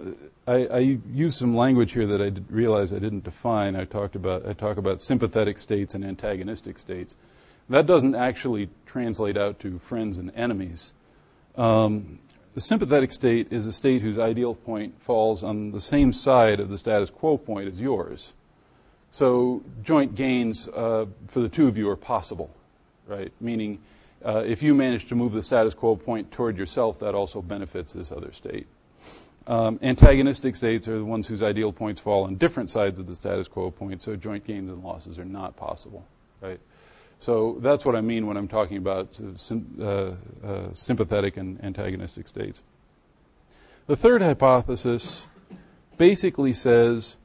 I, 0.46 0.66
I 0.66 0.80
use 1.14 1.38
some 1.38 1.56
language 1.56 1.94
here 1.94 2.06
that 2.06 2.22
I 2.22 2.34
realize 2.50 2.92
I 2.92 3.00
didn't 3.00 3.24
define. 3.24 3.78
I 3.78 3.86
talked 3.86 4.16
about 4.16 4.46
I 4.46 4.52
talk 4.52 4.78
about 4.78 5.02
sympathetic 5.02 5.58
states 5.58 5.96
and 5.96 6.04
antagonistic 6.04 6.78
states. 6.78 7.16
That 7.70 7.86
doesn't 7.86 8.16
actually 8.16 8.70
translate 8.86 9.38
out 9.38 9.60
to 9.60 9.80
friends 9.80 10.18
and 10.18 10.32
enemies. 10.36 10.92
Um, 11.56 12.20
the 12.56 12.62
sympathetic 12.62 13.12
state 13.12 13.54
is 13.54 13.66
a 13.66 13.72
state 13.72 14.02
whose 14.02 14.20
ideal 14.20 14.54
point 14.54 15.02
falls 15.02 15.44
on 15.44 15.72
the 15.72 15.80
same 15.80 16.12
side 16.12 16.60
of 16.60 16.70
the 16.70 16.78
status 16.78 17.10
quo 17.10 17.38
point 17.38 17.70
as 17.70 17.80
yours. 17.80 18.34
So 19.14 19.62
joint 19.84 20.16
gains 20.16 20.68
uh, 20.68 21.06
for 21.28 21.42
the 21.42 21.48
two 21.48 21.68
of 21.68 21.78
you 21.78 21.88
are 21.88 21.96
possible, 21.96 22.50
right? 23.06 23.32
Meaning, 23.40 23.78
uh, 24.26 24.40
if 24.40 24.64
you 24.64 24.74
manage 24.74 25.08
to 25.10 25.16
move 25.16 25.34
the 25.34 25.44
status 25.44 25.76
quo 25.76 25.96
point 25.96 26.32
toward 26.32 26.58
yourself, 26.58 26.98
that 27.02 27.14
also 27.14 27.40
benefits 27.40 27.94
this 27.94 28.12
other 28.12 28.32
state. 28.32 28.66
Um, 29.46 29.80
antagonistic 29.84 30.56
states 30.56 30.88
are 30.88 30.98
the 30.98 31.06
ones 31.06 31.28
whose 31.28 31.44
ideal 31.44 31.72
points 31.72 32.02
fall 32.02 32.24
on 32.24 32.38
different 32.38 32.72
sides 32.72 32.98
of 32.98 33.06
the 33.06 33.14
status 33.16 33.48
quo 33.48 33.70
point, 33.70 34.02
so 34.02 34.16
joint 34.16 34.48
gains 34.48 34.72
and 34.72 34.84
losses 34.84 35.20
are 35.20 35.26
not 35.26 35.56
possible, 35.58 36.04
right? 36.42 36.60
So 37.20 37.58
that's 37.60 37.86
what 37.86 37.96
I 37.96 38.02
mean 38.02 38.26
when 38.26 38.36
I'm 38.36 38.48
talking 38.48 38.78
about 38.78 39.20
uh, 39.80 39.84
uh, 39.84 40.74
sympathetic 40.74 41.38
and 41.38 41.64
antagonistic 41.64 42.28
states. 42.28 42.62
The 43.86 43.96
third 43.96 44.24
hypothesis 44.24 45.28
basically 45.98 46.54
says 46.54 47.18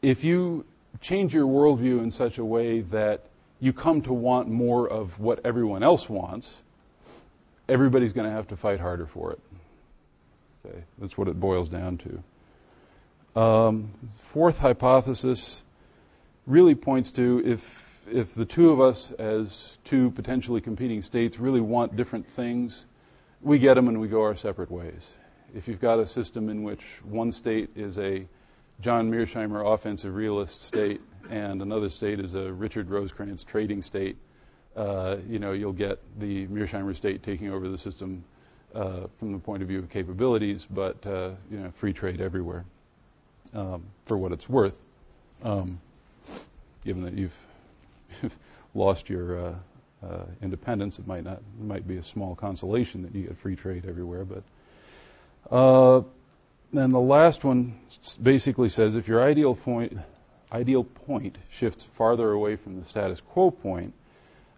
if 0.00 0.24
you 0.24 0.64
change 1.00 1.34
your 1.34 1.46
worldview 1.46 2.02
in 2.02 2.10
such 2.10 2.38
a 2.38 2.44
way 2.44 2.80
that 2.80 3.26
you 3.60 3.72
come 3.72 4.02
to 4.02 4.12
want 4.12 4.48
more 4.48 4.88
of 4.88 5.18
what 5.18 5.40
everyone 5.44 5.82
else 5.82 6.08
wants, 6.08 6.48
everybody's 7.68 8.12
going 8.12 8.28
to 8.28 8.32
have 8.32 8.48
to 8.48 8.56
fight 8.56 8.80
harder 8.80 9.06
for 9.06 9.32
it. 9.32 9.40
Okay, 10.64 10.82
that's 10.98 11.16
what 11.16 11.28
it 11.28 11.38
boils 11.38 11.68
down 11.68 11.98
to. 11.98 13.40
Um, 13.40 13.92
fourth 14.12 14.58
hypothesis 14.58 15.62
really 16.46 16.74
points 16.74 17.10
to 17.12 17.42
if 17.44 17.90
if 18.10 18.34
the 18.34 18.44
two 18.44 18.70
of 18.70 18.80
us, 18.80 19.12
as 19.12 19.78
two 19.84 20.10
potentially 20.10 20.60
competing 20.60 21.00
states, 21.00 21.38
really 21.38 21.60
want 21.60 21.94
different 21.94 22.26
things, 22.26 22.86
we 23.40 23.58
get 23.58 23.74
them 23.74 23.86
and 23.88 24.00
we 24.00 24.08
go 24.08 24.22
our 24.22 24.34
separate 24.34 24.70
ways. 24.70 25.12
If 25.54 25.68
you've 25.68 25.80
got 25.80 26.00
a 26.00 26.06
system 26.06 26.48
in 26.48 26.64
which 26.64 26.82
one 27.04 27.30
state 27.30 27.70
is 27.76 27.98
a 27.98 28.26
John 28.80 29.10
Mearsheimer 29.10 29.74
offensive 29.74 30.14
realist 30.14 30.62
state 30.62 31.00
and 31.30 31.60
another 31.60 31.88
state 31.88 32.18
is 32.18 32.34
a 32.34 32.52
Richard 32.52 32.88
Rosecrance 32.88 33.44
trading 33.44 33.82
state, 33.82 34.16
uh, 34.76 35.16
you 35.28 35.38
know, 35.38 35.52
you'll 35.52 35.72
get 35.72 35.98
the 36.18 36.46
Mearsheimer 36.46 36.96
state 36.96 37.22
taking 37.22 37.52
over 37.52 37.68
the 37.68 37.76
system 37.76 38.24
uh, 38.74 39.06
from 39.18 39.32
the 39.32 39.38
point 39.38 39.62
of 39.62 39.68
view 39.68 39.80
of 39.80 39.90
capabilities, 39.90 40.66
but 40.70 41.04
uh, 41.06 41.30
you 41.50 41.58
know, 41.58 41.70
free 41.72 41.92
trade 41.92 42.20
everywhere 42.20 42.64
um, 43.54 43.82
for 44.06 44.16
what 44.16 44.32
it's 44.32 44.48
worth. 44.48 44.78
Um, 45.42 45.80
given 46.84 47.02
that 47.02 47.14
you've 47.14 47.36
lost 48.74 49.10
your 49.10 49.38
uh, 49.38 49.54
uh, 50.02 50.24
independence, 50.40 50.98
it 50.98 51.06
might 51.06 51.24
not 51.24 51.38
it 51.38 51.64
might 51.64 51.86
be 51.86 51.96
a 51.96 52.02
small 52.02 52.34
consolation 52.34 53.02
that 53.02 53.14
you 53.14 53.26
get 53.26 53.36
free 53.36 53.56
trade 53.56 53.84
everywhere. 53.86 54.24
But 54.24 54.42
uh, 55.50 56.02
then 56.72 56.90
the 56.90 57.00
last 57.00 57.44
one 57.44 57.78
basically 58.22 58.68
says 58.68 58.96
if 58.96 59.08
your 59.08 59.22
ideal 59.22 59.54
point 59.54 59.98
ideal 60.52 60.84
point 60.84 61.38
shifts 61.50 61.84
farther 61.84 62.32
away 62.32 62.56
from 62.56 62.78
the 62.78 62.84
status 62.84 63.20
quo 63.20 63.50
point, 63.50 63.94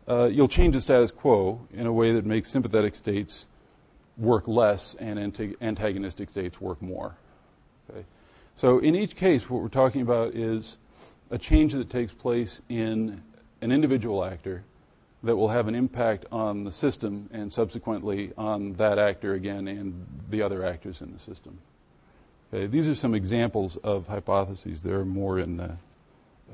uh, 0.08 0.24
you'll 0.24 0.48
change 0.48 0.74
the 0.74 0.80
status 0.80 1.10
quo 1.10 1.60
in 1.72 1.86
a 1.86 1.92
way 1.92 2.12
that 2.12 2.24
makes 2.24 2.50
sympathetic 2.50 2.94
states 2.94 3.46
work 4.16 4.46
less 4.48 4.94
and 4.94 5.18
antagonistic 5.60 6.30
states 6.30 6.60
work 6.60 6.80
more. 6.82 7.14
Okay? 7.90 8.04
So 8.56 8.78
in 8.78 8.94
each 8.94 9.16
case, 9.16 9.48
what 9.48 9.62
we're 9.62 9.68
talking 9.68 10.02
about 10.02 10.34
is 10.34 10.78
a 11.30 11.38
change 11.38 11.72
that 11.72 11.88
takes 11.88 12.12
place 12.12 12.60
in 12.68 13.22
an 13.60 13.72
individual 13.72 14.24
actor 14.24 14.64
that 15.22 15.36
will 15.36 15.48
have 15.48 15.68
an 15.68 15.74
impact 15.74 16.26
on 16.32 16.64
the 16.64 16.72
system 16.72 17.28
and 17.32 17.52
subsequently 17.52 18.32
on 18.36 18.72
that 18.74 18.98
actor 18.98 19.34
again 19.34 19.68
and 19.68 20.06
the 20.30 20.42
other 20.42 20.64
actors 20.64 21.00
in 21.00 21.12
the 21.12 21.18
system. 21.18 21.58
Okay, 22.54 22.66
these 22.66 22.86
are 22.86 22.94
some 22.94 23.14
examples 23.14 23.76
of 23.76 24.06
hypotheses. 24.06 24.82
There 24.82 25.00
are 25.00 25.06
more 25.06 25.38
in 25.38 25.56
the, 25.56 25.76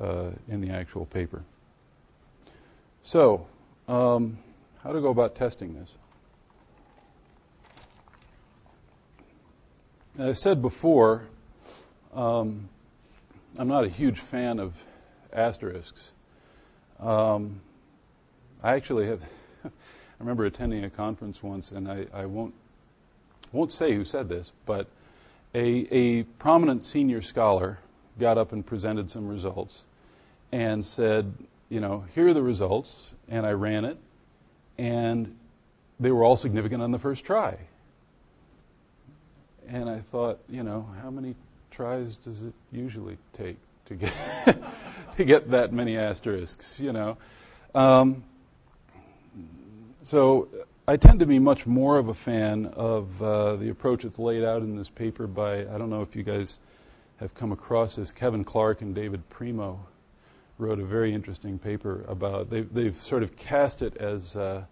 uh, 0.01 0.31
in 0.49 0.61
the 0.61 0.71
actual 0.71 1.07
paper. 1.07 1.43
So, 3.03 3.47
um, 3.89 4.39
how 4.85 4.93
to 4.93 5.01
go 5.01 5.09
about 5.09 5.35
testing 5.35 5.75
this? 5.75 5.91
As 10.19 10.29
I 10.29 10.33
said 10.35 10.63
before, 10.63 11.23
um, 12.15 12.69
I'm 13.57 13.69
not 13.69 13.83
a 13.85 13.89
huge 13.89 14.21
fan 14.21 14.61
of 14.61 14.77
asterisks. 15.33 16.13
Um, 17.01 17.61
I 18.63 18.75
actually 18.75 19.07
have. 19.07 19.23
I 19.65 19.71
remember 20.21 20.45
attending 20.45 20.85
a 20.85 20.91
conference 20.91 21.43
once, 21.43 21.73
and 21.73 21.91
I, 21.91 22.07
I 22.13 22.27
won't 22.27 22.55
won't 23.53 23.73
say 23.73 23.95
who 23.95 24.05
said 24.05 24.29
this, 24.29 24.53
but 24.67 24.89
a, 25.55 25.87
a 25.91 26.23
prominent 26.39 26.85
senior 26.85 27.23
scholar 27.23 27.79
got 28.19 28.39
up 28.39 28.53
and 28.53 28.65
presented 28.65 29.11
some 29.11 29.29
results 29.29 29.85
and 30.53 30.85
said, 30.85 31.33
you 31.69 31.81
know, 31.81 32.05
here 32.15 32.29
are 32.29 32.35
the 32.35 32.43
results, 32.43 33.15
and 33.29 33.47
I 33.47 33.53
ran 33.53 33.85
it, 33.85 33.99
and 34.79 35.37
they 36.01 36.11
were 36.11 36.25
all 36.25 36.37
significant 36.37 36.83
on 36.83 36.91
the 36.91 36.99
first 36.99 37.25
try. 37.25 37.57
And 39.69 39.89
I 39.89 39.99
thought, 39.99 40.41
you 40.49 40.63
know, 40.63 40.89
how 41.03 41.11
many 41.11 41.35
tries 41.71 42.17
does 42.17 42.43
it 42.43 42.55
usually 42.73 43.19
take 43.35 43.57
to 43.87 43.95
get 43.95 44.13
to 45.17 45.25
get 45.25 45.51
that 45.51 45.73
many 45.73 45.99
asterisks? 45.99 46.81
You 46.81 46.93
know, 46.93 47.19
um, 47.75 48.25
so 50.03 50.49
I 50.89 50.97
tend 50.97 51.21
to 51.21 51.27
be 51.27 51.39
much 51.39 51.67
more 51.67 51.99
of 51.99 52.09
a 52.09 52.15
fan 52.15 52.65
of 52.65 53.23
uh, 53.23 53.57
the 53.57 53.69
approach 53.69 54.05
that's 54.05 54.19
laid 54.19 54.43
out 54.43 54.63
in 54.63 54.75
this 54.75 54.89
paper 54.89 55.27
by 55.27 55.61
I 55.61 55.77
don't 55.77 55.91
know 55.91 56.01
if 56.01 56.17
you 56.17 56.23
guys 56.23 56.59
have 57.19 57.35
come 57.35 57.53
across 57.53 57.97
this. 57.97 58.11
Kevin 58.11 58.43
Clarke 58.43 58.81
and 58.81 58.95
David 58.95 59.29
Primo 59.29 59.79
wrote 60.57 60.79
a 60.81 60.87
very 60.87 61.13
interesting 61.13 61.59
paper 61.59 62.07
about 62.09 62.49
they've, 62.49 62.73
they've 62.73 62.97
sort 62.97 63.23
of 63.23 63.37
cast 63.37 63.83
it 63.83 63.99
as. 63.99 64.35
Uh, 64.35 64.65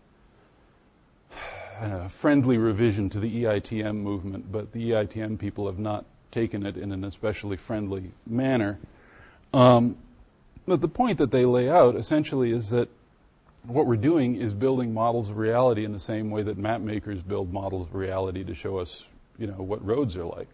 a 1.82 2.08
friendly 2.08 2.56
revision 2.56 3.10
to 3.10 3.20
the 3.20 3.44
EITM 3.44 3.96
movement, 3.96 4.50
but 4.50 4.72
the 4.72 4.92
EITM 4.92 5.38
people 5.38 5.66
have 5.66 5.78
not 5.78 6.06
taken 6.32 6.64
it 6.64 6.78
in 6.78 6.90
an 6.90 7.04
especially 7.04 7.58
friendly 7.58 8.12
manner. 8.26 8.78
Um, 9.52 9.98
but 10.66 10.80
the 10.80 10.88
point 10.88 11.18
that 11.18 11.30
they 11.30 11.44
lay 11.44 11.68
out 11.68 11.94
essentially 11.94 12.52
is 12.52 12.70
that 12.70 12.88
what 13.66 13.86
we're 13.86 13.96
doing 13.96 14.36
is 14.36 14.54
building 14.54 14.94
models 14.94 15.28
of 15.28 15.36
reality 15.36 15.84
in 15.84 15.92
the 15.92 16.00
same 16.00 16.30
way 16.30 16.42
that 16.42 16.58
map 16.58 16.80
makers 16.80 17.22
build 17.22 17.52
models 17.52 17.82
of 17.82 17.94
reality 17.94 18.44
to 18.44 18.54
show 18.54 18.78
us, 18.78 19.06
you 19.38 19.46
know, 19.46 19.54
what 19.54 19.84
roads 19.84 20.16
are 20.16 20.24
like. 20.24 20.48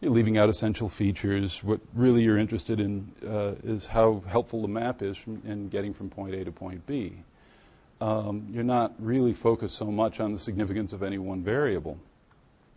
You're 0.00 0.12
leaving 0.12 0.38
out 0.38 0.48
essential 0.48 0.88
features. 0.88 1.62
What 1.64 1.80
really 1.94 2.22
you're 2.22 2.38
interested 2.38 2.78
in 2.78 3.10
uh, 3.26 3.54
is 3.64 3.86
how 3.86 4.22
helpful 4.28 4.62
the 4.62 4.68
map 4.68 5.02
is 5.02 5.16
from, 5.16 5.42
in 5.44 5.68
getting 5.68 5.92
from 5.92 6.08
point 6.08 6.34
A 6.34 6.44
to 6.44 6.52
point 6.52 6.86
B 6.86 7.14
um, 8.00 8.46
you're 8.52 8.64
not 8.64 8.94
really 8.98 9.32
focused 9.32 9.76
so 9.76 9.86
much 9.86 10.20
on 10.20 10.32
the 10.32 10.38
significance 10.38 10.92
of 10.92 11.02
any 11.02 11.18
one 11.18 11.42
variable. 11.42 11.98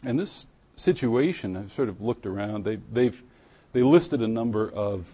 And 0.04 0.18
this 0.18 0.48
situation, 0.76 1.56
I've 1.56 1.72
sort 1.74 1.90
of 1.90 2.02
looked 2.02 2.26
around. 2.26 2.64
They, 2.64 2.78
they've 2.92 3.22
they 3.74 3.84
listed 3.84 4.22
a 4.22 4.28
number 4.28 4.70
of 4.70 5.08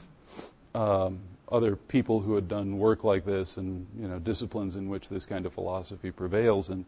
um, 0.73 1.19
other 1.49 1.75
people 1.75 2.19
who 2.19 2.35
had 2.35 2.47
done 2.47 2.77
work 2.77 3.03
like 3.03 3.25
this, 3.25 3.57
and 3.57 3.87
you 3.99 4.07
know 4.07 4.19
disciplines 4.19 4.75
in 4.75 4.89
which 4.89 5.09
this 5.09 5.25
kind 5.25 5.45
of 5.45 5.53
philosophy 5.53 6.11
prevails. 6.11 6.69
And 6.69 6.85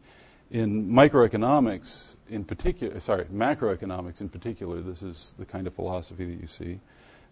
in 0.51 0.89
microeconomics, 0.89 2.15
in 2.29 2.43
particular, 2.43 2.99
sorry, 2.99 3.25
macroeconomics 3.25 4.21
in 4.21 4.29
particular, 4.29 4.81
this 4.81 5.01
is 5.01 5.35
the 5.37 5.45
kind 5.45 5.67
of 5.67 5.73
philosophy 5.73 6.25
that 6.25 6.41
you 6.41 6.47
see. 6.47 6.79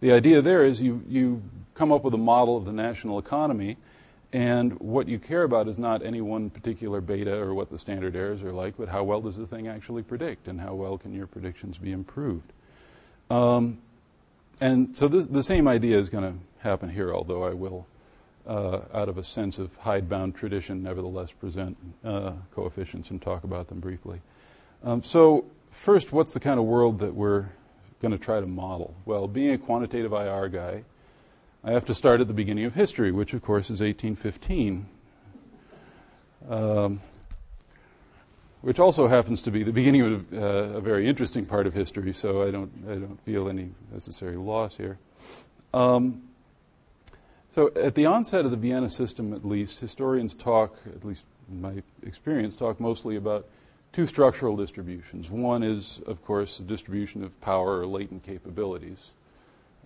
The 0.00 0.12
idea 0.12 0.42
there 0.42 0.64
is 0.64 0.80
you 0.80 1.02
you 1.08 1.42
come 1.74 1.92
up 1.92 2.04
with 2.04 2.14
a 2.14 2.18
model 2.18 2.56
of 2.56 2.64
the 2.64 2.72
national 2.72 3.18
economy 3.18 3.76
and 4.32 4.78
what 4.78 5.08
you 5.08 5.18
care 5.18 5.42
about 5.42 5.68
is 5.68 5.78
not 5.78 6.04
any 6.04 6.20
one 6.20 6.50
particular 6.50 7.00
beta 7.00 7.34
or 7.34 7.54
what 7.54 7.70
the 7.70 7.78
standard 7.78 8.14
errors 8.14 8.42
are 8.42 8.52
like, 8.52 8.76
but 8.76 8.88
how 8.88 9.02
well 9.02 9.22
does 9.22 9.36
the 9.36 9.46
thing 9.46 9.68
actually 9.68 10.02
predict 10.02 10.48
and 10.48 10.60
how 10.60 10.74
well 10.74 10.98
can 10.98 11.14
your 11.14 11.26
predictions 11.26 11.78
be 11.78 11.92
improved. 11.92 12.52
Um, 13.30 13.78
and 14.60 14.94
so 14.96 15.08
this, 15.08 15.26
the 15.26 15.42
same 15.42 15.66
idea 15.66 15.98
is 15.98 16.10
going 16.10 16.24
to 16.24 16.38
happen 16.58 16.88
here, 16.88 17.12
although 17.12 17.44
I 17.44 17.54
will, 17.54 17.86
uh, 18.46 18.80
out 18.94 19.08
of 19.08 19.18
a 19.18 19.24
sense 19.24 19.58
of 19.58 19.76
hidebound 19.76 20.34
tradition, 20.34 20.82
nevertheless 20.82 21.32
present 21.32 21.76
uh, 22.04 22.32
coefficients 22.54 23.10
and 23.10 23.20
talk 23.20 23.44
about 23.44 23.68
them 23.68 23.80
briefly. 23.80 24.20
Um, 24.82 25.02
so, 25.02 25.44
first, 25.70 26.12
what's 26.12 26.32
the 26.32 26.40
kind 26.40 26.58
of 26.58 26.66
world 26.66 26.98
that 27.00 27.14
we're 27.14 27.46
going 28.00 28.12
to 28.12 28.18
try 28.18 28.40
to 28.40 28.46
model? 28.46 28.94
Well, 29.04 29.26
being 29.26 29.50
a 29.50 29.58
quantitative 29.58 30.12
IR 30.12 30.48
guy, 30.48 30.84
I 31.64 31.72
have 31.72 31.84
to 31.86 31.94
start 31.94 32.20
at 32.20 32.28
the 32.28 32.34
beginning 32.34 32.64
of 32.64 32.74
history, 32.74 33.10
which 33.10 33.34
of 33.34 33.42
course 33.42 33.66
is 33.66 33.80
1815, 33.80 34.86
um, 36.48 37.00
which 38.60 38.78
also 38.78 39.08
happens 39.08 39.40
to 39.42 39.50
be 39.50 39.64
the 39.64 39.72
beginning 39.72 40.02
of 40.02 40.32
uh, 40.32 40.36
a 40.76 40.80
very 40.80 41.08
interesting 41.08 41.44
part 41.44 41.66
of 41.66 41.74
history. 41.74 42.12
So 42.12 42.42
I 42.42 42.50
don't 42.50 42.70
I 42.88 42.94
don't 42.94 43.20
feel 43.24 43.48
any 43.48 43.70
necessary 43.92 44.36
loss 44.36 44.76
here. 44.76 44.98
Um, 45.74 46.27
so 47.50 47.72
at 47.74 47.94
the 47.94 48.06
onset 48.06 48.44
of 48.44 48.50
the 48.50 48.56
Vienna 48.56 48.88
system, 48.88 49.32
at 49.32 49.44
least, 49.44 49.80
historians 49.80 50.34
talk, 50.34 50.76
at 50.86 51.04
least 51.04 51.24
in 51.50 51.60
my 51.60 51.82
experience, 52.02 52.54
talk 52.54 52.78
mostly 52.78 53.16
about 53.16 53.46
two 53.92 54.06
structural 54.06 54.56
distributions. 54.56 55.30
One 55.30 55.62
is, 55.62 56.00
of 56.06 56.24
course, 56.24 56.58
the 56.58 56.64
distribution 56.64 57.24
of 57.24 57.38
power 57.40 57.80
or 57.80 57.86
latent 57.86 58.24
capabilities. 58.24 58.98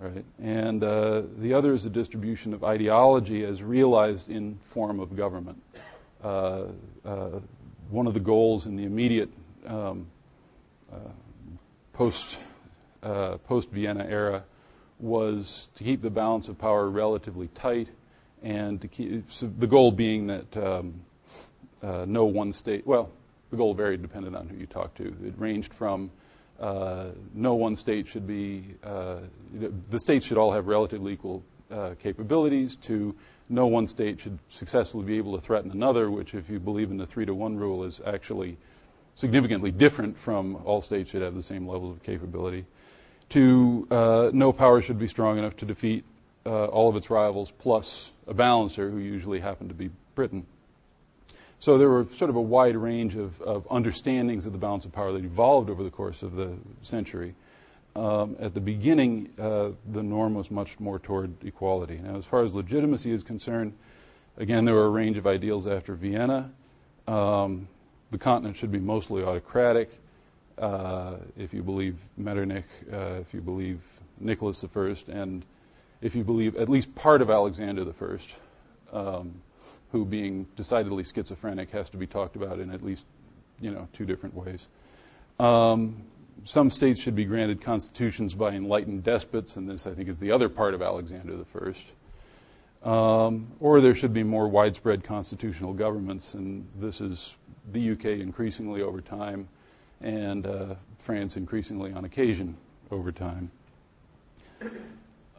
Right? 0.01 0.25
And 0.43 0.83
uh, 0.83 1.23
the 1.39 1.55
other 1.55 1.73
is 1.73 1.85
the 1.85 1.91
distribution 1.91 2.53
of 2.53 2.65
ideology 2.65 3.45
as 3.45 3.63
realized 3.63 4.29
in 4.29 4.59
form 4.65 4.99
of 4.99 5.17
government. 5.17 5.63
Uh, 6.23 6.65
uh, 7.05 7.41
one 7.91 8.07
of 8.07 8.15
the 8.15 8.21
goals 8.21 8.67
in 8.67 8.77
the 8.77 8.85
immediate 8.85 9.31
um, 9.67 10.07
uh, 10.93 10.97
post 11.93 12.39
uh, 13.03 13.37
post 13.39 13.71
Vienna 13.71 14.05
era 14.05 14.45
was 15.03 15.69
to 15.75 15.85
keep 15.85 16.01
the 16.01 16.11
balance 16.11 16.49
of 16.49 16.57
power 16.57 16.89
relatively 16.89 17.49
tight, 17.49 17.89
and 18.43 18.81
to 18.81 18.89
keep 18.89 19.31
so 19.31 19.53
the 19.59 19.67
goal 19.67 19.93
being 19.93 20.29
that 20.29 20.57
um, 20.57 20.95
uh, 21.83 22.05
no 22.09 22.25
one 22.25 22.53
state. 22.53 22.87
Well, 22.87 23.11
the 23.51 23.57
goal 23.57 23.75
varied 23.75 24.01
depending 24.01 24.35
on 24.35 24.49
who 24.49 24.57
you 24.57 24.67
talk 24.67 24.95
to. 24.95 25.15
It 25.25 25.35
ranged 25.37 25.75
from 25.75 26.11
uh, 26.61 27.11
no 27.35 27.55
one 27.55 27.75
state 27.75 28.07
should 28.07 28.27
be, 28.27 28.65
uh, 28.85 29.19
the 29.91 29.99
states 29.99 30.25
should 30.27 30.39
all 30.39 30.53
have 30.53 30.69
relatively 30.69 31.13
equal 31.13 31.43
uh, 31.71 31.95
capabilities, 32.01 32.77
to 32.77 33.15
no 33.49 33.67
one 33.67 33.87
state 33.87 34.21
should 34.21 34.39
successfully 34.49 35.05
be 35.05 35.17
able 35.17 35.35
to 35.37 35.41
threaten 35.41 35.71
another, 35.73 36.11
which, 36.11 36.35
if 36.35 36.49
you 36.49 36.61
believe 36.61 36.91
in 36.91 36.97
the 36.97 37.07
three 37.07 37.27
to 37.27 37.35
one 37.35 37.57
rule, 37.57 37.83
is 37.85 38.01
actually 38.07 38.57
significantly 39.17 39.71
different 39.71 40.17
from 40.17 40.57
all 40.65 40.81
states 40.81 41.11
should 41.11 41.23
have 41.23 41.35
the 41.35 41.43
same 41.43 41.67
levels 41.67 41.97
of 41.97 42.03
capability, 42.03 42.65
to 43.33 43.87
uh, 43.91 44.31
no 44.33 44.53
power 44.53 44.83
should 44.83 44.99
be 44.99 45.09
strong 45.09 45.39
enough 45.39 45.57
to 45.57 45.65
defeat 45.65 46.05
uh, 46.45 46.67
all 46.67 46.91
of 46.91 46.97
its 46.97 47.09
rivals 47.09 47.51
plus 47.59 48.11
a 48.27 48.35
balancer, 48.35 48.91
who 48.91 48.99
usually 48.99 49.41
happened 49.41 49.71
to 49.71 49.75
be 49.75 49.91
Britain. 50.15 50.47
So 51.59 51.79
there 51.79 51.89
were 51.89 52.07
sort 52.15 52.29
of 52.29 52.37
a 52.37 52.43
wide 52.43 52.77
range 52.77 53.17
of, 53.17 53.41
of 53.41 53.67
understandings 53.71 54.45
of 54.45 54.53
the 54.53 54.59
balance 54.59 54.85
of 54.85 54.93
power 54.93 55.13
that 55.13 55.25
evolved 55.25 55.71
over 55.71 55.83
the 55.83 55.91
course 55.91 56.23
of 56.23 56.35
the 56.35 56.53
century. 56.83 57.35
Um, 57.97 58.37
at 58.39 58.53
the 58.53 58.61
beginning, 58.61 59.31
uh, 59.39 59.71
the 59.93 60.03
norm 60.03 60.35
was 60.35 60.51
much 60.51 60.79
more 60.79 60.99
toward 60.99 61.33
equality. 61.45 62.01
Now, 62.03 62.17
as 62.17 62.27
far 62.27 62.43
as 62.43 62.55
legitimacy 62.55 63.13
is 63.13 63.23
concerned, 63.23 63.73
again, 64.37 64.65
there 64.65 64.75
were 64.75 64.87
a 64.87 64.91
range 64.91 65.17
of 65.17 65.27
ideals 65.27 65.67
after 65.67 65.95
Vienna. 65.95 66.51
Um, 67.07 67.69
the 68.11 68.19
continent 68.19 68.57
should 68.57 68.73
be 68.73 68.81
mostly 68.81 69.23
autocratic. 69.23 70.02
Uh, 70.63 71.17
if 71.37 71.53
you 71.53 71.63
believe 71.63 71.97
Metternich, 72.17 72.65
uh, 72.93 73.21
if 73.21 73.35
you 73.35 73.41
believe 73.41 73.81
Nicholas 74.21 74.65
I, 74.65 74.95
and 75.13 75.45
if 76.01 76.15
you 76.15 76.23
believe 76.23 76.57
at 76.57 76.69
least 76.69 76.95
part 76.95 77.21
of 77.21 77.31
Alexander 77.31 77.85
I. 78.01 78.97
Um, 78.97 79.43
who, 79.93 80.07
being 80.07 80.47
decidedly 80.57 81.05
schizophrenic, 81.05 81.71
has 81.71 81.91
to 81.91 81.99
be 81.99 82.07
talked 82.07 82.35
about 82.35 82.59
in 82.59 82.71
at 82.71 82.83
least 82.83 83.05
you 83.61 83.71
know 83.71 83.87
two 83.93 84.07
different 84.07 84.35
ways. 84.35 84.69
Um, 85.39 86.03
some 86.45 86.71
states 86.71 86.99
should 86.99 87.15
be 87.15 87.25
granted 87.25 87.61
constitutions 87.61 88.35
by 88.35 88.53
enlightened 88.53 89.05
despots, 89.05 89.57
and 89.57 89.69
this, 89.69 89.87
I 89.87 89.95
think, 89.95 90.09
is 90.09 90.17
the 90.17 90.33
other 90.33 90.49
part 90.49 90.75
of 90.75 90.83
Alexander 90.83 91.45
I. 91.55 91.75
Um, 92.85 93.53
or 93.61 93.81
there 93.81 93.95
should 93.95 94.13
be 94.13 94.25
more 94.25 94.49
widespread 94.49 95.05
constitutional 95.05 95.73
governments, 95.73 96.35
and 96.35 96.67
this 96.81 97.01
is 97.01 97.37
the 97.71 97.93
UK 97.93 98.07
increasingly 98.07 98.83
over 98.83 99.01
time, 99.01 99.47
and 100.03 100.47
uh, 100.47 100.75
France 100.99 101.37
increasingly 101.37 101.93
on 101.93 102.05
occasion 102.05 102.57
over 102.91 103.13
time. 103.13 103.51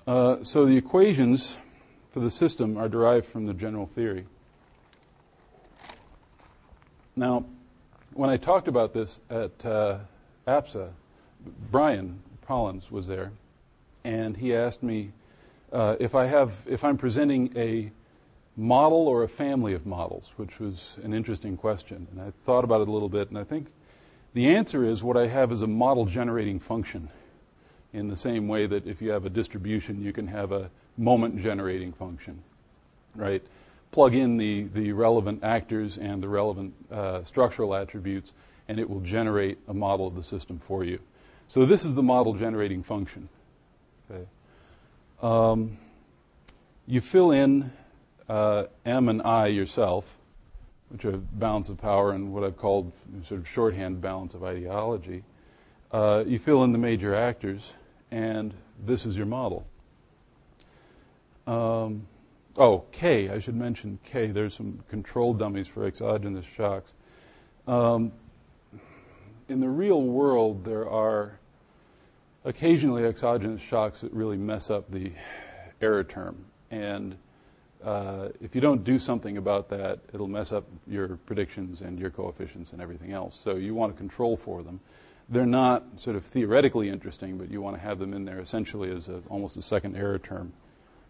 Uh, 0.05 0.43
so 0.43 0.65
the 0.65 0.75
equations 0.75 1.57
for 2.11 2.19
the 2.19 2.31
system 2.31 2.77
are 2.77 2.89
derived 2.89 3.25
from 3.25 3.45
the 3.45 3.53
general 3.53 3.87
theory. 3.87 4.25
Now, 7.15 7.45
when 8.13 8.29
I 8.29 8.37
talked 8.37 8.67
about 8.67 8.93
this 8.93 9.19
at 9.29 9.65
uh, 9.65 9.99
APSA, 10.47 10.89
Brian 11.71 12.19
Pollins 12.41 12.91
was 12.91 13.07
there, 13.07 13.31
and 14.03 14.35
he 14.35 14.55
asked 14.55 14.83
me 14.83 15.11
uh, 15.71 15.95
if 15.99 16.15
I 16.15 16.25
have, 16.25 16.57
if 16.67 16.83
I'm 16.83 16.97
presenting 16.97 17.51
a 17.55 17.91
model 18.55 19.07
or 19.07 19.23
a 19.23 19.27
family 19.27 19.73
of 19.73 19.85
models, 19.85 20.31
which 20.37 20.59
was 20.59 20.97
an 21.03 21.13
interesting 21.13 21.57
question. 21.57 22.07
And 22.11 22.21
I 22.21 22.31
thought 22.45 22.63
about 22.63 22.81
it 22.81 22.87
a 22.87 22.91
little 22.91 23.09
bit, 23.09 23.29
and 23.29 23.37
I 23.37 23.43
think 23.43 23.67
the 24.33 24.55
answer 24.55 24.83
is 24.83 25.03
what 25.03 25.17
I 25.17 25.27
have 25.27 25.51
is 25.51 25.61
a 25.61 25.67
model 25.67 26.05
generating 26.05 26.59
function. 26.59 27.09
In 27.93 28.07
the 28.07 28.15
same 28.15 28.47
way 28.47 28.65
that 28.65 28.87
if 28.87 29.01
you 29.01 29.11
have 29.11 29.25
a 29.25 29.29
distribution, 29.29 30.01
you 30.01 30.13
can 30.13 30.27
have 30.27 30.51
a 30.51 30.71
moment 30.97 31.39
generating 31.39 31.93
function, 31.93 32.41
right? 33.15 33.43
plug 33.93 34.15
in 34.15 34.37
the, 34.37 34.63
the 34.73 34.91
relevant 34.91 35.43
actors 35.43 35.97
and 35.97 36.21
the 36.21 36.27
relevant 36.27 36.73
uh, 36.91 37.23
structural 37.23 37.73
attributes, 37.73 38.33
and 38.67 38.79
it 38.79 38.89
will 38.89 38.99
generate 38.99 39.57
a 39.69 39.73
model 39.73 40.07
of 40.07 40.15
the 40.15 40.23
system 40.23 40.59
for 40.59 40.83
you. 40.83 40.99
So 41.47 41.65
this 41.65 41.85
is 41.85 41.95
the 41.95 42.03
model 42.03 42.33
generating 42.33 42.83
function. 42.83 43.29
Okay. 44.11 44.25
Um, 45.21 45.77
you 46.87 46.99
fill 46.99 47.31
in 47.31 47.71
uh, 48.27 48.65
M 48.85 49.07
and 49.07 49.21
I 49.21 49.47
yourself, 49.47 50.17
which 50.93 51.05
are 51.05 51.17
balance 51.17 51.69
of 51.69 51.77
power 51.79 52.11
and 52.11 52.31
what 52.31 52.43
I've 52.43 52.55
called 52.55 52.91
sort 53.23 53.41
of 53.41 53.47
shorthand 53.47 53.99
balance 53.99 54.35
of 54.35 54.43
ideology. 54.43 55.23
Uh, 55.91 56.23
you 56.25 56.37
fill 56.37 56.63
in 56.63 56.71
the 56.71 56.77
major 56.77 57.15
actors, 57.15 57.73
and 58.11 58.53
this 58.85 59.07
is 59.07 59.17
your 59.17 59.25
model. 59.25 59.65
Um, 61.47 62.05
oh, 62.57 62.85
K, 62.91 63.29
I 63.29 63.39
should 63.39 63.55
mention 63.55 63.97
K. 64.05 64.27
There's 64.27 64.53
some 64.53 64.83
control 64.87 65.33
dummies 65.33 65.67
for 65.67 65.87
exogenous 65.87 66.45
shocks. 66.45 66.93
Um, 67.67 68.11
in 69.49 69.59
the 69.59 69.69
real 69.69 70.03
world, 70.03 70.63
there 70.63 70.87
are 70.87 71.39
occasionally 72.45 73.03
exogenous 73.03 73.61
shocks 73.61 74.01
that 74.01 74.13
really 74.13 74.37
mess 74.37 74.69
up 74.69 74.91
the 74.91 75.11
error 75.81 76.03
term. 76.03 76.45
And 76.69 77.15
uh, 77.83 78.29
if 78.41 78.55
you 78.55 78.61
don't 78.61 78.83
do 78.83 78.97
something 78.97 79.37
about 79.37 79.69
that, 79.69 79.99
it'll 80.13 80.27
mess 80.27 80.51
up 80.51 80.65
your 80.87 81.17
predictions 81.25 81.81
and 81.81 81.99
your 81.99 82.09
coefficients 82.09 82.71
and 82.73 82.81
everything 82.81 83.11
else. 83.11 83.39
So 83.39 83.55
you 83.55 83.75
want 83.75 83.93
to 83.93 83.97
control 83.97 84.37
for 84.37 84.63
them. 84.63 84.79
They're 85.29 85.45
not 85.45 85.83
sort 85.99 86.15
of 86.15 86.25
theoretically 86.25 86.89
interesting, 86.89 87.37
but 87.37 87.49
you 87.49 87.61
want 87.61 87.75
to 87.75 87.81
have 87.81 87.99
them 87.99 88.13
in 88.13 88.25
there 88.25 88.39
essentially 88.39 88.91
as 88.91 89.09
a, 89.09 89.21
almost 89.29 89.57
a 89.57 89.61
second 89.61 89.95
error 89.95 90.19
term, 90.19 90.53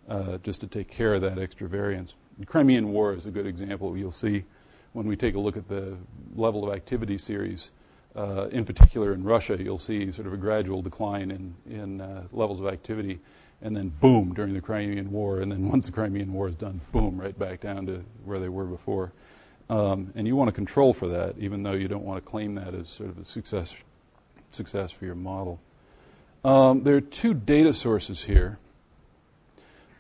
uh, 0.07 0.38
just 0.39 0.61
to 0.61 0.67
take 0.67 0.88
care 0.88 1.13
of 1.13 1.21
that 1.21 1.38
extra 1.38 1.67
variance. 1.67 2.15
The 2.39 2.45
Crimean 2.45 2.91
War 2.91 3.13
is 3.13 3.26
a 3.26 3.32
good 3.32 3.45
example. 3.45 3.95
You'll 3.97 4.11
see 4.11 4.43
when 4.93 5.07
we 5.07 5.15
take 5.15 5.36
a 5.36 5.39
look 5.39 5.57
at 5.57 5.67
the 5.67 5.97
level 6.36 6.67
of 6.67 6.74
activity 6.74 7.17
series 7.17 7.71
uh, 8.15 8.47
in 8.51 8.63
particular 8.63 9.13
in 9.13 9.24
Russia, 9.24 9.57
you'll 9.59 9.78
see 9.78 10.11
sort 10.11 10.28
of 10.28 10.34
a 10.34 10.38
gradual 10.38 10.82
decline 10.82 11.32
in, 11.32 11.55
in 11.69 12.01
uh, 12.01 12.24
levels 12.32 12.59
of 12.59 12.67
activity, 12.67 13.19
and 13.64 13.76
then 13.76 13.89
boom 14.01 14.34
during 14.34 14.53
the 14.53 14.61
Crimean 14.61 15.09
War, 15.11 15.39
and 15.39 15.51
then 15.51 15.70
once 15.70 15.88
the 15.88 15.91
Crimean 15.91 16.32
War 16.32 16.49
is 16.49 16.55
done, 16.55 16.80
boom, 16.91 17.20
right 17.20 17.38
back 17.38 17.61
down 17.61 17.88
to 17.88 18.03
where 18.26 18.39
they 18.39 18.49
were 18.49 18.66
before. 18.66 19.11
Um, 19.70 20.11
and 20.16 20.28
you 20.28 20.36
want 20.36 20.49
to 20.49 20.51
control 20.51 20.93
for 20.93 21.07
that, 21.07 21.36
even 21.39 21.64
though 21.64 21.72
you 21.72 21.88
don't 21.88 22.03
want 22.03 22.24
to 22.24 22.30
claim 22.30 22.53
that 22.55 22.76
as 22.76 22.89
sort 22.89 23.09
of 23.09 23.18
a 23.18 23.26
success, 23.26 23.74
success 24.51 24.91
for 24.91 25.05
your 25.05 25.16
model. 25.16 25.59
Um, 26.43 26.84
there 26.84 26.97
are 26.97 27.01
two 27.01 27.34
data 27.34 27.72
sources 27.74 28.22
here. 28.26 28.59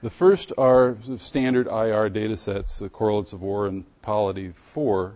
The 0.01 0.09
first 0.09 0.51
are 0.57 0.97
standard 1.17 1.67
IR 1.67 2.09
data 2.09 2.35
sets, 2.35 2.77
the 2.77 2.89
correlates 2.89 3.31
of 3.31 3.41
war 3.41 3.67
and 3.67 3.85
polity 4.01 4.51
4, 4.53 5.15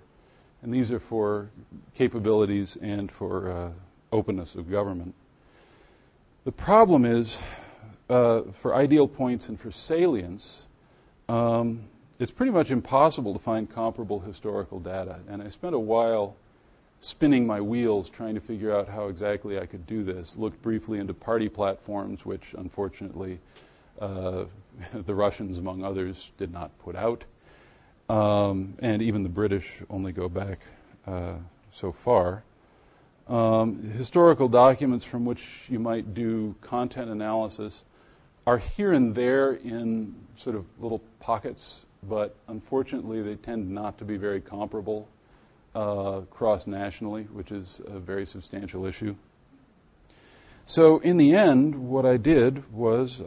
and 0.64 0.74
these 0.74 0.94
are 0.94 1.00
for 1.00 1.50
capabilities 1.94 2.78
and 2.82 3.12
for 3.12 3.52
uh, 3.52 3.72
openness 4.14 4.56
of 4.56 4.72
government. 4.72 5.14
The 6.46 6.54
problem 6.54 7.04
is, 7.04 7.38
uh, 8.10 8.42
for 8.54 8.76
ideal 8.76 9.08
points 9.08 9.50
and 9.50 9.60
for 9.60 9.72
salience, 9.72 10.68
um, 11.30 11.84
it's 12.20 12.32
pretty 12.32 12.52
much 12.52 12.72
impossible 12.72 13.34
to 13.34 13.40
find 13.40 13.70
comparable 13.70 14.20
historical 14.20 14.80
data. 14.80 15.20
And 15.30 15.42
I 15.42 15.50
spent 15.50 15.76
a 15.76 15.80
while 15.80 16.36
spinning 17.00 17.46
my 17.46 17.62
wheels 17.62 18.10
trying 18.10 18.34
to 18.36 18.42
figure 18.42 18.76
out 18.76 18.88
how 18.88 19.08
exactly 19.08 19.60
I 19.60 19.66
could 19.66 19.86
do 19.86 20.04
this. 20.04 20.36
Looked 20.36 20.62
briefly 20.62 21.00
into 21.00 21.14
party 21.14 21.50
platforms, 21.50 22.26
which 22.26 22.56
unfortunately 22.58 23.40
uh, 24.00 24.46
the 24.94 25.14
Russians, 25.14 25.58
among 25.58 25.84
others, 25.84 26.32
did 26.38 26.52
not 26.52 26.72
put 26.80 26.96
out. 26.96 27.24
Um, 28.10 28.76
and 28.80 29.02
even 29.02 29.24
the 29.24 29.30
British 29.30 29.82
only 29.90 30.12
go 30.12 30.30
back 30.30 30.60
uh, 31.06 31.36
so 31.74 31.92
far. 31.92 32.44
Um, 33.28 33.92
historical 33.92 34.48
documents 34.48 35.04
from 35.04 35.26
which 35.26 35.44
you 35.68 35.80
might 35.80 36.14
do 36.14 36.56
content 36.62 37.10
analysis 37.10 37.84
are 38.48 38.58
here 38.58 38.94
and 38.94 39.14
there 39.14 39.52
in 39.56 40.16
sort 40.36 40.56
of 40.56 40.66
little 40.80 41.02
pockets, 41.20 41.82
but 42.04 42.34
unfortunately 42.48 43.22
they 43.22 43.36
tend 43.36 43.70
not 43.70 43.98
to 43.98 44.06
be 44.06 44.16
very 44.16 44.40
comparable 44.40 45.06
uh, 45.76 46.22
cross 46.32 46.66
nationally, 46.66 47.24
which 47.24 47.52
is 47.52 47.82
a 47.88 48.00
very 48.00 48.26
substantial 48.26 48.86
issue. 48.86 49.14
So, 50.66 51.00
in 51.00 51.18
the 51.18 51.36
end, 51.36 51.76
what 51.76 52.06
I 52.06 52.16
did 52.16 52.72
was 52.72 53.22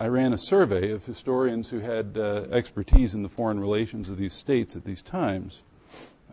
I 0.00 0.06
ran 0.06 0.32
a 0.32 0.38
survey 0.38 0.90
of 0.90 1.04
historians 1.04 1.68
who 1.68 1.80
had 1.80 2.16
uh, 2.16 2.46
expertise 2.50 3.14
in 3.14 3.22
the 3.22 3.28
foreign 3.28 3.60
relations 3.60 4.08
of 4.08 4.16
these 4.16 4.32
states 4.32 4.74
at 4.74 4.84
these 4.84 5.02
times 5.02 5.60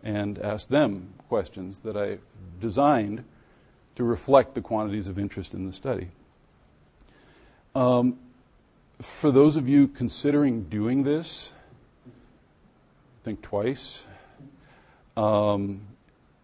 and 0.02 0.38
asked 0.38 0.70
them 0.70 1.12
questions 1.28 1.80
that 1.80 1.96
I 1.96 2.18
designed 2.58 3.22
to 3.96 4.04
reflect 4.04 4.54
the 4.54 4.62
quantities 4.62 5.08
of 5.08 5.18
interest 5.18 5.52
in 5.52 5.66
the 5.66 5.72
study. 5.74 6.08
Um, 7.74 8.18
for 9.00 9.30
those 9.30 9.56
of 9.56 9.68
you 9.68 9.88
considering 9.88 10.64
doing 10.64 11.02
this, 11.02 11.52
think 13.24 13.42
twice. 13.42 14.02
Um, 15.16 15.82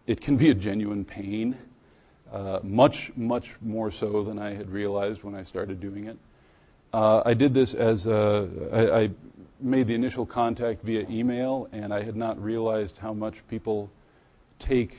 it 0.05 0.21
can 0.21 0.37
be 0.37 0.49
a 0.49 0.53
genuine 0.53 1.05
pain, 1.05 1.57
uh, 2.31 2.59
much, 2.63 3.11
much 3.15 3.55
more 3.61 3.91
so 3.91 4.23
than 4.23 4.39
I 4.39 4.53
had 4.53 4.69
realized 4.69 5.23
when 5.23 5.35
I 5.35 5.43
started 5.43 5.79
doing 5.79 6.05
it. 6.05 6.17
Uh, 6.93 7.21
I 7.25 7.33
did 7.33 7.53
this 7.53 7.73
as 7.73 8.07
a, 8.07 8.49
I, 8.71 9.01
I 9.01 9.09
made 9.59 9.87
the 9.87 9.95
initial 9.95 10.25
contact 10.25 10.83
via 10.83 11.05
email, 11.09 11.67
and 11.71 11.93
I 11.93 12.03
had 12.03 12.15
not 12.15 12.41
realized 12.41 12.97
how 12.97 13.13
much 13.13 13.35
people 13.49 13.89
take 14.59 14.97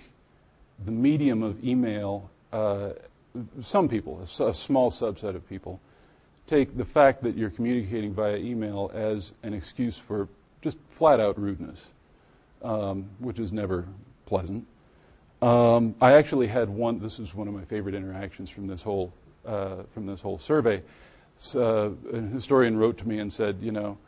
the 0.84 0.92
medium 0.92 1.42
of 1.42 1.64
email. 1.64 2.30
Uh, 2.52 2.90
some 3.60 3.88
people, 3.88 4.20
a, 4.20 4.44
a, 4.44 4.54
small 4.54 4.90
subset 4.90 5.34
of 5.34 5.48
people, 5.48 5.80
take 6.48 6.76
the 6.76 6.84
fact 6.84 7.22
that 7.22 7.36
you're 7.36 7.50
communicating 7.50 8.12
via 8.12 8.36
email 8.36 8.90
as 8.94 9.32
an 9.42 9.54
excuse 9.54 9.96
for 9.98 10.28
just 10.62 10.78
flat 10.90 11.20
out 11.20 11.38
rudeness, 11.38 11.86
um, 12.62 13.08
which 13.20 13.38
is 13.38 13.52
never 13.52 13.86
pleasant. 14.26 14.66
Um, 15.40 15.94
I 16.00 16.14
actually 16.14 16.48
had 16.48 16.68
one. 16.68 16.98
This 16.98 17.18
is 17.20 17.34
one 17.34 17.46
of 17.46 17.54
my 17.54 17.64
favorite 17.64 17.94
interactions 17.94 18.50
from 18.50 18.66
this 18.66 18.82
whole 18.82 19.12
uh, 19.46 19.84
from 19.94 20.06
this 20.06 20.20
whole 20.20 20.38
survey 20.38 20.82
uh, 21.54 21.90
a 22.12 22.20
historian 22.32 22.76
wrote 22.76 22.98
to 22.98 23.08
me 23.08 23.18
and 23.18 23.32
said, 23.32 23.58
you 23.60 23.72
know, 23.72 23.98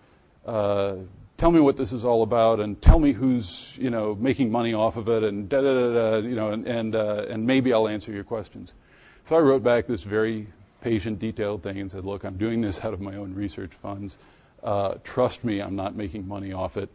uh, 0.46 0.96
tell 1.36 1.50
me 1.50 1.60
what 1.60 1.76
this 1.76 1.92
is 1.92 2.04
all 2.04 2.22
about 2.22 2.60
and 2.60 2.80
tell 2.82 2.98
me 2.98 3.12
who's, 3.12 3.76
you 3.78 3.90
know, 3.90 4.14
making 4.16 4.50
money 4.50 4.74
off 4.74 4.96
of 4.96 5.08
it 5.08 5.22
and 5.22 5.48
da 5.48 5.60
da 5.60 5.74
da 5.74 5.92
da, 5.92 6.16
you 6.26 6.34
know, 6.34 6.50
and, 6.50 6.66
and, 6.66 6.94
uh, 6.94 7.26
and 7.28 7.46
maybe 7.46 7.72
I'll 7.72 7.88
answer 7.88 8.12
your 8.12 8.24
questions. 8.24 8.72
So 9.28 9.36
I 9.36 9.38
wrote 9.38 9.62
back 9.62 9.86
this 9.86 10.02
very 10.02 10.48
patient, 10.80 11.18
detailed 11.18 11.62
thing 11.62 11.78
and 11.78 11.90
said, 11.90 12.04
look, 12.04 12.24
I'm 12.24 12.36
doing 12.36 12.60
this 12.60 12.84
out 12.84 12.92
of 12.92 13.00
my 13.00 13.16
own 13.16 13.34
research 13.34 13.72
funds. 13.82 14.18
Uh, 14.62 14.94
trust 15.04 15.44
me, 15.44 15.60
I'm 15.60 15.76
not 15.76 15.94
making 15.94 16.26
money 16.26 16.52
off 16.52 16.76
it 16.76 16.90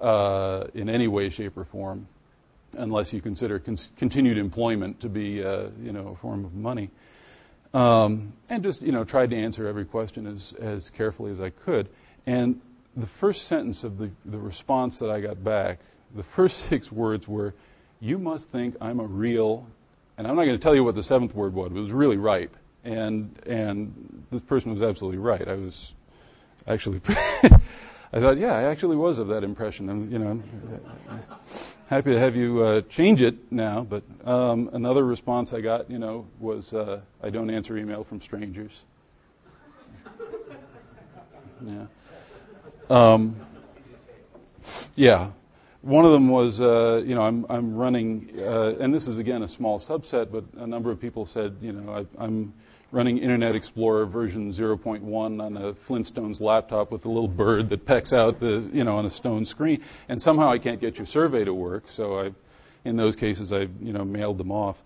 uh, 0.00 0.64
in 0.74 0.88
any 0.88 1.08
way, 1.08 1.28
shape, 1.28 1.56
or 1.56 1.64
form, 1.64 2.06
unless 2.76 3.12
you 3.12 3.20
consider 3.20 3.58
con- 3.58 3.78
continued 3.96 4.38
employment 4.38 5.00
to 5.00 5.08
be, 5.08 5.42
uh, 5.42 5.68
you 5.82 5.92
know, 5.92 6.08
a 6.08 6.16
form 6.16 6.44
of 6.44 6.54
money. 6.54 6.90
Um, 7.74 8.34
and 8.50 8.62
just, 8.62 8.82
you 8.82 8.92
know, 8.92 9.04
tried 9.04 9.30
to 9.30 9.36
answer 9.36 9.66
every 9.66 9.84
question 9.84 10.26
as, 10.26 10.52
as 10.60 10.90
carefully 10.90 11.32
as 11.32 11.40
I 11.40 11.50
could. 11.50 11.88
And 12.26 12.60
the 12.96 13.06
first 13.06 13.46
sentence 13.46 13.84
of 13.84 13.98
the, 13.98 14.10
the 14.24 14.38
response 14.38 14.98
that 14.98 15.10
I 15.10 15.20
got 15.20 15.42
back, 15.42 15.80
the 16.14 16.22
first 16.22 16.58
six 16.68 16.92
words 16.92 17.26
were, 17.26 17.54
You 18.00 18.18
must 18.18 18.50
think 18.50 18.76
I'm 18.80 19.00
a 19.00 19.06
real, 19.06 19.66
and 20.18 20.26
I'm 20.26 20.36
not 20.36 20.44
going 20.44 20.58
to 20.58 20.62
tell 20.62 20.74
you 20.74 20.84
what 20.84 20.94
the 20.94 21.02
seventh 21.02 21.34
word 21.34 21.54
was, 21.54 21.72
it 21.72 21.78
was 21.78 21.92
really 21.92 22.18
ripe. 22.18 22.56
And, 22.84 23.34
and 23.46 24.24
this 24.30 24.40
person 24.40 24.72
was 24.72 24.82
absolutely 24.82 25.18
right. 25.18 25.46
I 25.46 25.54
was 25.54 25.92
actually 26.66 27.00
I 28.14 28.20
thought, 28.20 28.36
yeah, 28.36 28.52
I 28.52 28.64
actually 28.64 28.96
was 28.96 29.18
of 29.18 29.28
that 29.28 29.42
impression. 29.42 29.88
I'm, 29.88 30.12
you 30.12 30.18
know, 30.18 30.42
happy 31.88 32.10
to 32.10 32.20
have 32.20 32.36
you 32.36 32.62
uh, 32.62 32.80
change 32.82 33.22
it 33.22 33.50
now. 33.50 33.86
But 33.88 34.02
um, 34.26 34.68
another 34.74 35.06
response 35.06 35.54
I 35.54 35.62
got, 35.62 35.90
you 35.90 35.98
know, 35.98 36.26
was 36.38 36.74
uh, 36.74 37.00
I 37.22 37.30
don't 37.30 37.48
answer 37.48 37.78
email 37.78 38.04
from 38.04 38.20
strangers. 38.20 38.84
Yeah. 41.64 41.86
Um, 42.90 43.36
yeah. 44.96 45.30
One 45.82 46.04
of 46.04 46.10
them 46.10 46.28
was, 46.28 46.60
uh, 46.60 47.04
you 47.06 47.14
know, 47.14 47.22
I'm, 47.22 47.46
I'm 47.48 47.76
running, 47.76 48.32
uh, 48.36 48.74
and 48.80 48.92
this 48.92 49.06
is 49.06 49.18
again 49.18 49.44
a 49.44 49.48
small 49.48 49.78
subset, 49.78 50.32
but 50.32 50.44
a 50.60 50.66
number 50.66 50.90
of 50.90 51.00
people 51.00 51.24
said, 51.24 51.56
you 51.60 51.70
know, 51.70 51.92
I, 51.92 52.24
I'm 52.24 52.52
running 52.92 53.16
Internet 53.16 53.56
Explorer 53.56 54.04
version 54.04 54.50
0.1 54.50 55.42
on 55.42 55.56
a 55.56 55.72
Flintstones 55.72 56.40
laptop 56.40 56.92
with 56.92 57.06
a 57.06 57.08
little 57.08 57.26
bird 57.26 57.70
that 57.70 57.86
pecks 57.86 58.12
out 58.12 58.38
the, 58.38 58.68
you 58.70 58.84
know, 58.84 58.98
on 58.98 59.06
a 59.06 59.10
stone 59.10 59.46
screen. 59.46 59.80
And 60.10 60.20
somehow 60.20 60.50
I 60.50 60.58
can't 60.58 60.78
get 60.78 60.98
your 60.98 61.06
survey 61.06 61.44
to 61.44 61.54
work, 61.54 61.84
so 61.88 62.20
I, 62.20 62.32
in 62.84 62.96
those 62.96 63.16
cases, 63.16 63.50
I, 63.50 63.60
you 63.80 63.94
know, 63.94 64.04
mailed 64.04 64.36
them 64.36 64.52
off. 64.52 64.82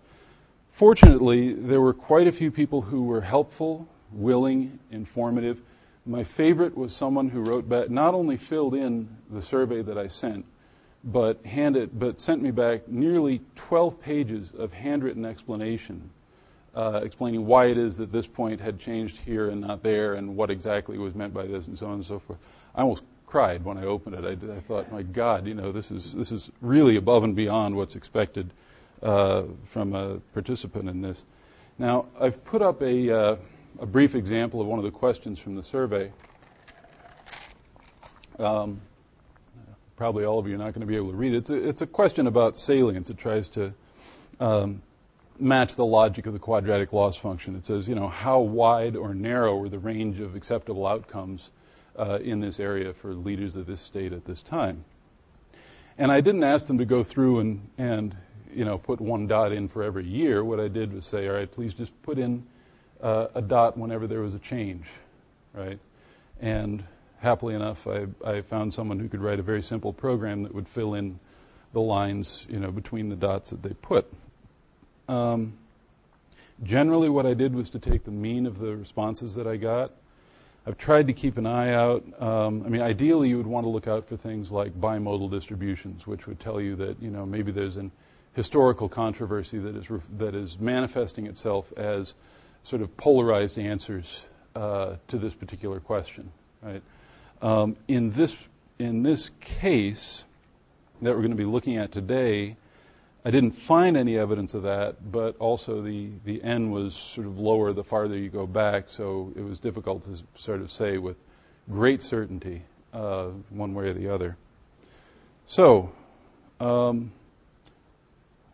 Fortunately, 0.70 1.52
there 1.52 1.80
were 1.80 1.92
quite 1.92 2.28
a 2.28 2.32
few 2.32 2.52
people 2.52 2.80
who 2.80 3.02
were 3.02 3.20
helpful, 3.20 3.88
willing, 4.12 4.78
informative. 4.92 5.60
My 6.06 6.22
favorite 6.22 6.76
was 6.76 6.94
someone 6.94 7.28
who 7.28 7.40
wrote 7.40 7.68
back, 7.68 7.90
not 7.90 8.14
only 8.14 8.36
filled 8.36 8.76
in 8.76 9.08
the 9.30 9.42
survey 9.42 9.82
that 9.82 9.98
I 9.98 10.06
sent, 10.06 10.46
but 11.02 11.44
handed, 11.44 11.98
but 11.98 12.20
sent 12.20 12.40
me 12.40 12.52
back 12.52 12.86
nearly 12.86 13.40
12 13.56 14.00
pages 14.00 14.52
of 14.56 14.72
handwritten 14.72 15.24
explanation 15.24 16.10
uh, 16.76 17.00
explaining 17.02 17.46
why 17.46 17.66
it 17.66 17.78
is 17.78 17.96
that 17.96 18.12
this 18.12 18.26
point 18.26 18.60
had 18.60 18.78
changed 18.78 19.16
here 19.18 19.48
and 19.48 19.62
not 19.62 19.82
there 19.82 20.14
and 20.14 20.36
what 20.36 20.50
exactly 20.50 20.98
was 20.98 21.14
meant 21.14 21.32
by 21.32 21.46
this 21.46 21.68
and 21.68 21.78
so 21.78 21.86
on 21.86 21.94
and 21.94 22.04
so 22.04 22.18
forth. 22.18 22.38
I 22.74 22.82
almost 22.82 23.02
cried 23.26 23.64
when 23.64 23.78
I 23.78 23.84
opened 23.84 24.16
it. 24.16 24.24
I, 24.24 24.52
I, 24.52 24.60
thought, 24.60 24.92
my 24.92 25.02
God, 25.02 25.46
you 25.46 25.54
know, 25.54 25.72
this 25.72 25.90
is 25.90 26.12
this 26.14 26.30
is 26.30 26.50
really 26.60 26.96
above 26.96 27.24
and 27.24 27.34
beyond 27.34 27.74
what's 27.74 27.96
expected 27.96 28.50
uh, 29.02 29.44
from 29.64 29.94
a 29.94 30.16
participant 30.34 30.88
in 30.88 31.00
this. 31.00 31.24
Now, 31.78 32.06
I've 32.20 32.44
put 32.44 32.62
up 32.62 32.82
a, 32.82 33.10
uh, 33.10 33.36
a 33.80 33.86
brief 33.86 34.14
example 34.14 34.60
of 34.60 34.66
one 34.66 34.78
of 34.78 34.84
the 34.84 34.90
questions 34.90 35.38
from 35.38 35.56
the 35.56 35.62
survey. 35.62 36.12
Um, 38.38 38.80
probably 39.96 40.24
all 40.24 40.38
of 40.38 40.46
you 40.46 40.54
are 40.54 40.58
not 40.58 40.74
going 40.74 40.80
to 40.80 40.86
be 40.86 40.96
able 40.96 41.10
to 41.10 41.16
read 41.16 41.32
it. 41.32 41.38
It's 41.38 41.50
a, 41.50 41.68
it's 41.68 41.82
a 41.82 41.86
question 41.86 42.26
about 42.26 42.58
salience. 42.58 43.08
It 43.08 43.16
tries 43.16 43.48
to 43.48 43.72
um, 44.40 44.82
match 45.38 45.76
the 45.76 45.84
logic 45.84 46.26
of 46.26 46.32
the 46.32 46.38
quadratic 46.38 46.92
loss 46.92 47.16
function. 47.16 47.56
It 47.56 47.66
says, 47.66 47.88
you 47.88 47.94
know, 47.94 48.08
how 48.08 48.40
wide 48.40 48.96
or 48.96 49.14
narrow 49.14 49.60
are 49.62 49.68
the 49.68 49.78
range 49.78 50.20
of 50.20 50.34
acceptable 50.34 50.86
outcomes 50.86 51.50
uh, 51.98 52.18
in 52.22 52.40
this 52.40 52.60
area 52.60 52.92
for 52.92 53.14
leaders 53.14 53.56
of 53.56 53.66
this 53.66 53.80
state 53.80 54.12
at 54.12 54.24
this 54.24 54.42
time? 54.42 54.84
And 55.98 56.12
I 56.12 56.20
didn't 56.20 56.44
ask 56.44 56.66
them 56.66 56.78
to 56.78 56.84
go 56.84 57.02
through 57.02 57.40
and, 57.40 57.68
and 57.78 58.16
you 58.52 58.64
know, 58.64 58.78
put 58.78 59.00
one 59.00 59.26
dot 59.26 59.52
in 59.52 59.68
for 59.68 59.82
every 59.82 60.06
year. 60.06 60.44
What 60.44 60.60
I 60.60 60.68
did 60.68 60.92
was 60.92 61.06
say, 61.06 61.28
all 61.28 61.34
right, 61.34 61.50
please 61.50 61.74
just 61.74 61.92
put 62.02 62.18
in 62.18 62.46
uh, 63.02 63.28
a 63.34 63.42
dot 63.42 63.76
whenever 63.76 64.06
there 64.06 64.20
was 64.20 64.34
a 64.34 64.38
change, 64.38 64.86
right? 65.54 65.78
And 66.40 66.84
happily 67.18 67.54
enough, 67.54 67.86
I, 67.86 68.06
I 68.24 68.40
found 68.42 68.72
someone 68.72 68.98
who 68.98 69.08
could 69.08 69.20
write 69.20 69.38
a 69.38 69.42
very 69.42 69.62
simple 69.62 69.92
program 69.92 70.42
that 70.42 70.54
would 70.54 70.68
fill 70.68 70.94
in 70.94 71.18
the 71.72 71.80
lines, 71.80 72.46
you 72.48 72.58
know, 72.58 72.70
between 72.70 73.08
the 73.08 73.16
dots 73.16 73.50
that 73.50 73.62
they 73.62 73.74
put. 73.74 74.10
Um, 75.08 75.54
generally, 76.62 77.08
what 77.08 77.26
I 77.26 77.34
did 77.34 77.54
was 77.54 77.70
to 77.70 77.78
take 77.78 78.04
the 78.04 78.10
mean 78.10 78.46
of 78.46 78.58
the 78.58 78.76
responses 78.76 79.34
that 79.34 79.46
I 79.46 79.56
got. 79.56 79.92
I've 80.66 80.78
tried 80.78 81.06
to 81.06 81.12
keep 81.12 81.38
an 81.38 81.46
eye 81.46 81.72
out. 81.72 82.04
Um, 82.20 82.64
I 82.66 82.68
mean, 82.68 82.82
ideally, 82.82 83.28
you 83.28 83.36
would 83.36 83.46
want 83.46 83.64
to 83.64 83.70
look 83.70 83.86
out 83.86 84.08
for 84.08 84.16
things 84.16 84.50
like 84.50 84.72
bimodal 84.80 85.30
distributions, 85.30 86.06
which 86.06 86.26
would 86.26 86.40
tell 86.40 86.60
you 86.60 86.74
that 86.76 87.00
you 87.00 87.10
know 87.10 87.24
maybe 87.24 87.52
there's 87.52 87.76
an 87.76 87.92
historical 88.34 88.88
controversy 88.88 89.58
that 89.58 89.76
is 89.76 89.88
re- 89.90 90.00
that 90.18 90.34
is 90.34 90.58
manifesting 90.58 91.26
itself 91.26 91.72
as 91.76 92.14
sort 92.64 92.82
of 92.82 92.96
polarized 92.96 93.58
answers 93.58 94.22
uh, 94.56 94.96
to 95.06 95.18
this 95.18 95.34
particular 95.34 95.78
question. 95.78 96.32
Right? 96.62 96.82
Um, 97.42 97.76
in 97.86 98.10
this 98.10 98.36
in 98.80 99.04
this 99.04 99.30
case 99.40 100.24
that 101.00 101.10
we're 101.14 101.22
going 101.22 101.30
to 101.30 101.36
be 101.36 101.44
looking 101.44 101.76
at 101.76 101.92
today, 101.92 102.56
I 103.26 103.30
didn't 103.32 103.56
find 103.56 103.96
any 103.96 104.16
evidence 104.16 104.54
of 104.54 104.62
that, 104.62 105.10
but 105.10 105.36
also 105.40 105.82
the, 105.82 106.10
the 106.24 106.40
n 106.44 106.70
was 106.70 106.94
sort 106.94 107.26
of 107.26 107.40
lower 107.40 107.72
the 107.72 107.82
farther 107.82 108.16
you 108.16 108.28
go 108.28 108.46
back, 108.46 108.88
so 108.88 109.32
it 109.34 109.40
was 109.40 109.58
difficult 109.58 110.04
to 110.04 110.22
sort 110.40 110.60
of 110.60 110.70
say 110.70 110.98
with 110.98 111.16
great 111.68 112.04
certainty 112.04 112.62
uh, 112.92 113.30
one 113.50 113.74
way 113.74 113.88
or 113.88 113.94
the 113.94 114.08
other. 114.08 114.36
So, 115.48 115.90
um, 116.60 117.10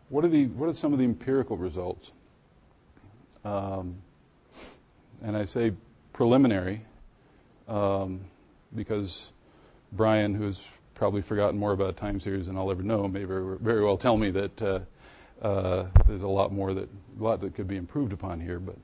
what 0.09 0.25
are 0.25 0.27
the 0.27 0.47
what 0.47 0.69
are 0.69 0.73
some 0.73 0.91
of 0.91 0.97
the 0.97 1.05
empirical 1.05 1.55
results? 1.55 2.11
Um, 3.45 3.97
and 5.21 5.37
I 5.37 5.45
say 5.45 5.73
preliminary 6.13 6.81
um, 7.67 8.21
because 8.75 9.27
Brian, 9.91 10.33
who's 10.33 10.67
probably 10.95 11.21
forgotten 11.21 11.59
more 11.59 11.71
about 11.71 11.97
time 11.97 12.19
series 12.19 12.47
than 12.47 12.57
I'll 12.57 12.71
ever 12.71 12.83
know, 12.83 13.07
may 13.07 13.23
very, 13.23 13.57
very 13.59 13.83
well 13.83 13.97
tell 13.97 14.17
me 14.17 14.31
that 14.31 14.61
uh, 14.61 14.79
uh, 15.41 15.87
there's 16.07 16.23
a 16.23 16.27
lot 16.27 16.51
more 16.51 16.73
that 16.73 16.89
a 17.19 17.23
lot 17.23 17.41
that 17.41 17.55
could 17.55 17.67
be 17.67 17.77
improved 17.77 18.13
upon 18.13 18.39
here. 18.39 18.59
But 18.59 18.77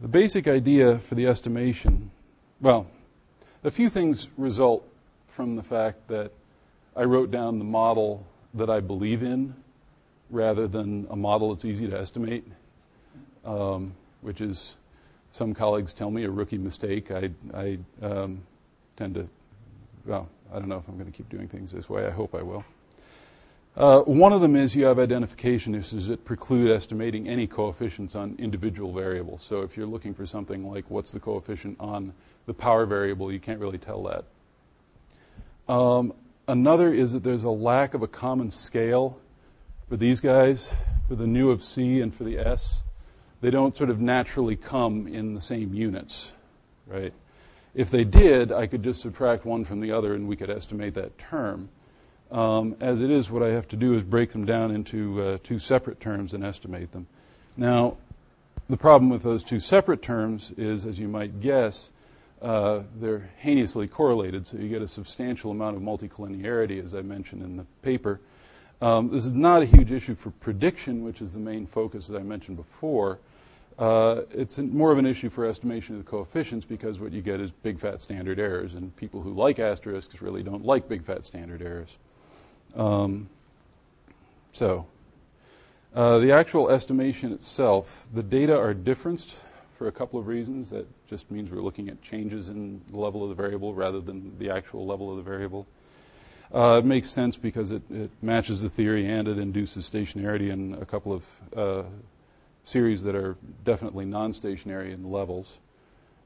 the 0.00 0.08
basic 0.08 0.48
idea 0.48 0.98
for 0.98 1.14
the 1.14 1.26
estimation, 1.26 2.10
well, 2.60 2.86
a 3.64 3.70
few 3.70 3.90
things 3.90 4.28
result 4.36 4.86
from 5.28 5.54
the 5.54 5.62
fact 5.62 6.08
that 6.08 6.32
I 6.96 7.04
wrote 7.04 7.30
down 7.30 7.58
the 7.58 7.64
model 7.64 8.26
that 8.54 8.70
I 8.70 8.80
believe 8.80 9.22
in 9.22 9.54
rather 10.30 10.66
than 10.66 11.06
a 11.10 11.16
model 11.16 11.52
that's 11.52 11.64
easy 11.64 11.88
to 11.88 11.98
estimate, 11.98 12.44
um, 13.44 13.94
which 14.22 14.40
is 14.40 14.76
some 15.32 15.54
colleagues 15.54 15.92
tell 15.92 16.10
me 16.10 16.24
a 16.24 16.30
rookie 16.30 16.58
mistake. 16.58 17.10
I, 17.10 17.30
I 17.54 17.78
um, 18.02 18.42
tend 18.96 19.14
to, 19.14 19.28
well, 20.04 20.28
I 20.52 20.58
don't 20.58 20.68
know 20.68 20.78
if 20.78 20.88
I'm 20.88 20.94
going 20.94 21.10
to 21.10 21.16
keep 21.16 21.28
doing 21.28 21.48
things 21.48 21.70
this 21.70 21.88
way. 21.88 22.06
I 22.06 22.10
hope 22.10 22.34
I 22.34 22.42
will. 22.42 22.64
Uh, 23.76 24.00
one 24.00 24.32
of 24.32 24.40
them 24.40 24.56
is 24.56 24.74
you 24.74 24.84
have 24.84 24.98
identification 24.98 25.74
issues 25.76 26.08
that 26.08 26.24
preclude 26.24 26.70
estimating 26.70 27.28
any 27.28 27.46
coefficients 27.46 28.16
on 28.16 28.34
individual 28.38 28.92
variables. 28.92 29.42
So 29.42 29.62
if 29.62 29.76
you're 29.76 29.86
looking 29.86 30.12
for 30.12 30.26
something 30.26 30.68
like 30.68 30.90
what's 30.90 31.12
the 31.12 31.20
coefficient 31.20 31.76
on 31.78 32.12
the 32.46 32.54
power 32.54 32.84
variable, 32.84 33.32
you 33.32 33.38
can't 33.38 33.60
really 33.60 33.78
tell 33.78 34.02
that. 34.04 35.72
Um, 35.72 36.12
another 36.48 36.92
is 36.92 37.12
that 37.12 37.22
there's 37.22 37.44
a 37.44 37.50
lack 37.50 37.94
of 37.94 38.02
a 38.02 38.08
common 38.08 38.50
scale 38.50 39.20
for 39.88 39.96
these 39.96 40.18
guys, 40.18 40.74
for 41.06 41.14
the 41.14 41.26
nu 41.26 41.50
of 41.50 41.62
C 41.62 42.00
and 42.00 42.12
for 42.12 42.24
the 42.24 42.38
S. 42.38 42.82
They 43.40 43.50
don't 43.50 43.76
sort 43.76 43.88
of 43.88 44.00
naturally 44.00 44.56
come 44.56 45.06
in 45.06 45.34
the 45.34 45.40
same 45.40 45.72
units, 45.72 46.32
right? 46.86 47.12
If 47.74 47.90
they 47.90 48.04
did, 48.04 48.52
I 48.52 48.66
could 48.66 48.82
just 48.82 49.00
subtract 49.00 49.44
one 49.44 49.64
from 49.64 49.80
the 49.80 49.92
other 49.92 50.14
and 50.14 50.26
we 50.26 50.36
could 50.36 50.50
estimate 50.50 50.94
that 50.94 51.16
term. 51.18 51.68
Um, 52.30 52.76
as 52.80 53.00
it 53.00 53.10
is, 53.10 53.30
what 53.30 53.42
I 53.42 53.48
have 53.48 53.68
to 53.68 53.76
do 53.76 53.94
is 53.94 54.04
break 54.04 54.30
them 54.30 54.44
down 54.44 54.70
into 54.70 55.20
uh, 55.20 55.38
two 55.42 55.58
separate 55.58 56.00
terms 56.00 56.32
and 56.32 56.44
estimate 56.44 56.92
them. 56.92 57.06
Now, 57.56 57.96
the 58.68 58.76
problem 58.76 59.10
with 59.10 59.22
those 59.22 59.42
two 59.42 59.58
separate 59.58 60.00
terms 60.00 60.52
is, 60.56 60.86
as 60.86 60.98
you 61.00 61.08
might 61.08 61.40
guess, 61.40 61.90
uh, 62.40 62.82
they're 63.00 63.28
heinously 63.38 63.88
correlated, 63.88 64.46
so 64.46 64.56
you 64.56 64.68
get 64.68 64.80
a 64.80 64.88
substantial 64.88 65.50
amount 65.50 65.76
of 65.76 65.82
multicollinearity, 65.82 66.82
as 66.82 66.94
I 66.94 67.02
mentioned 67.02 67.42
in 67.42 67.56
the 67.56 67.66
paper. 67.82 68.20
Um, 68.80 69.10
this 69.10 69.26
is 69.26 69.34
not 69.34 69.62
a 69.62 69.66
huge 69.66 69.92
issue 69.92 70.14
for 70.14 70.30
prediction, 70.30 71.04
which 71.04 71.20
is 71.20 71.32
the 71.32 71.40
main 71.40 71.66
focus 71.66 72.06
that 72.06 72.16
I 72.16 72.22
mentioned 72.22 72.56
before. 72.56 73.18
Uh, 73.80 74.24
it's 74.30 74.58
more 74.58 74.92
of 74.92 74.98
an 74.98 75.06
issue 75.06 75.30
for 75.30 75.46
estimation 75.46 75.96
of 75.96 76.04
the 76.04 76.10
coefficients 76.10 76.66
because 76.66 77.00
what 77.00 77.12
you 77.12 77.22
get 77.22 77.40
is 77.40 77.50
big 77.50 77.78
fat 77.78 77.98
standard 77.98 78.38
errors, 78.38 78.74
and 78.74 78.94
people 78.96 79.22
who 79.22 79.32
like 79.32 79.58
asterisks 79.58 80.20
really 80.20 80.42
don't 80.42 80.66
like 80.66 80.86
big 80.86 81.02
fat 81.02 81.24
standard 81.24 81.62
errors. 81.62 81.96
Um, 82.76 83.30
so, 84.52 84.86
uh, 85.94 86.18
the 86.18 86.30
actual 86.30 86.68
estimation 86.68 87.32
itself, 87.32 88.06
the 88.12 88.22
data 88.22 88.54
are 88.54 88.74
differenced 88.74 89.34
for 89.78 89.88
a 89.88 89.92
couple 89.92 90.20
of 90.20 90.26
reasons. 90.26 90.68
That 90.68 90.86
just 91.08 91.30
means 91.30 91.50
we're 91.50 91.62
looking 91.62 91.88
at 91.88 92.02
changes 92.02 92.50
in 92.50 92.82
the 92.92 92.98
level 92.98 93.22
of 93.22 93.30
the 93.30 93.34
variable 93.34 93.72
rather 93.72 94.00
than 94.00 94.38
the 94.38 94.50
actual 94.50 94.84
level 94.84 95.10
of 95.10 95.16
the 95.16 95.22
variable. 95.22 95.66
Uh, 96.52 96.78
it 96.78 96.84
makes 96.84 97.08
sense 97.08 97.38
because 97.38 97.70
it, 97.70 97.82
it, 97.90 98.10
matches 98.20 98.60
the 98.60 98.68
theory 98.68 99.08
and 99.08 99.26
it 99.26 99.38
induces 99.38 99.88
stationarity 99.88 100.50
in 100.50 100.74
a 100.82 100.84
couple 100.84 101.12
of 101.12 101.26
uh, 101.56 101.84
series 102.64 103.02
that 103.02 103.14
are 103.14 103.36
definitely 103.64 104.04
non-stationary 104.04 104.92
in 104.92 105.10
levels. 105.10 105.58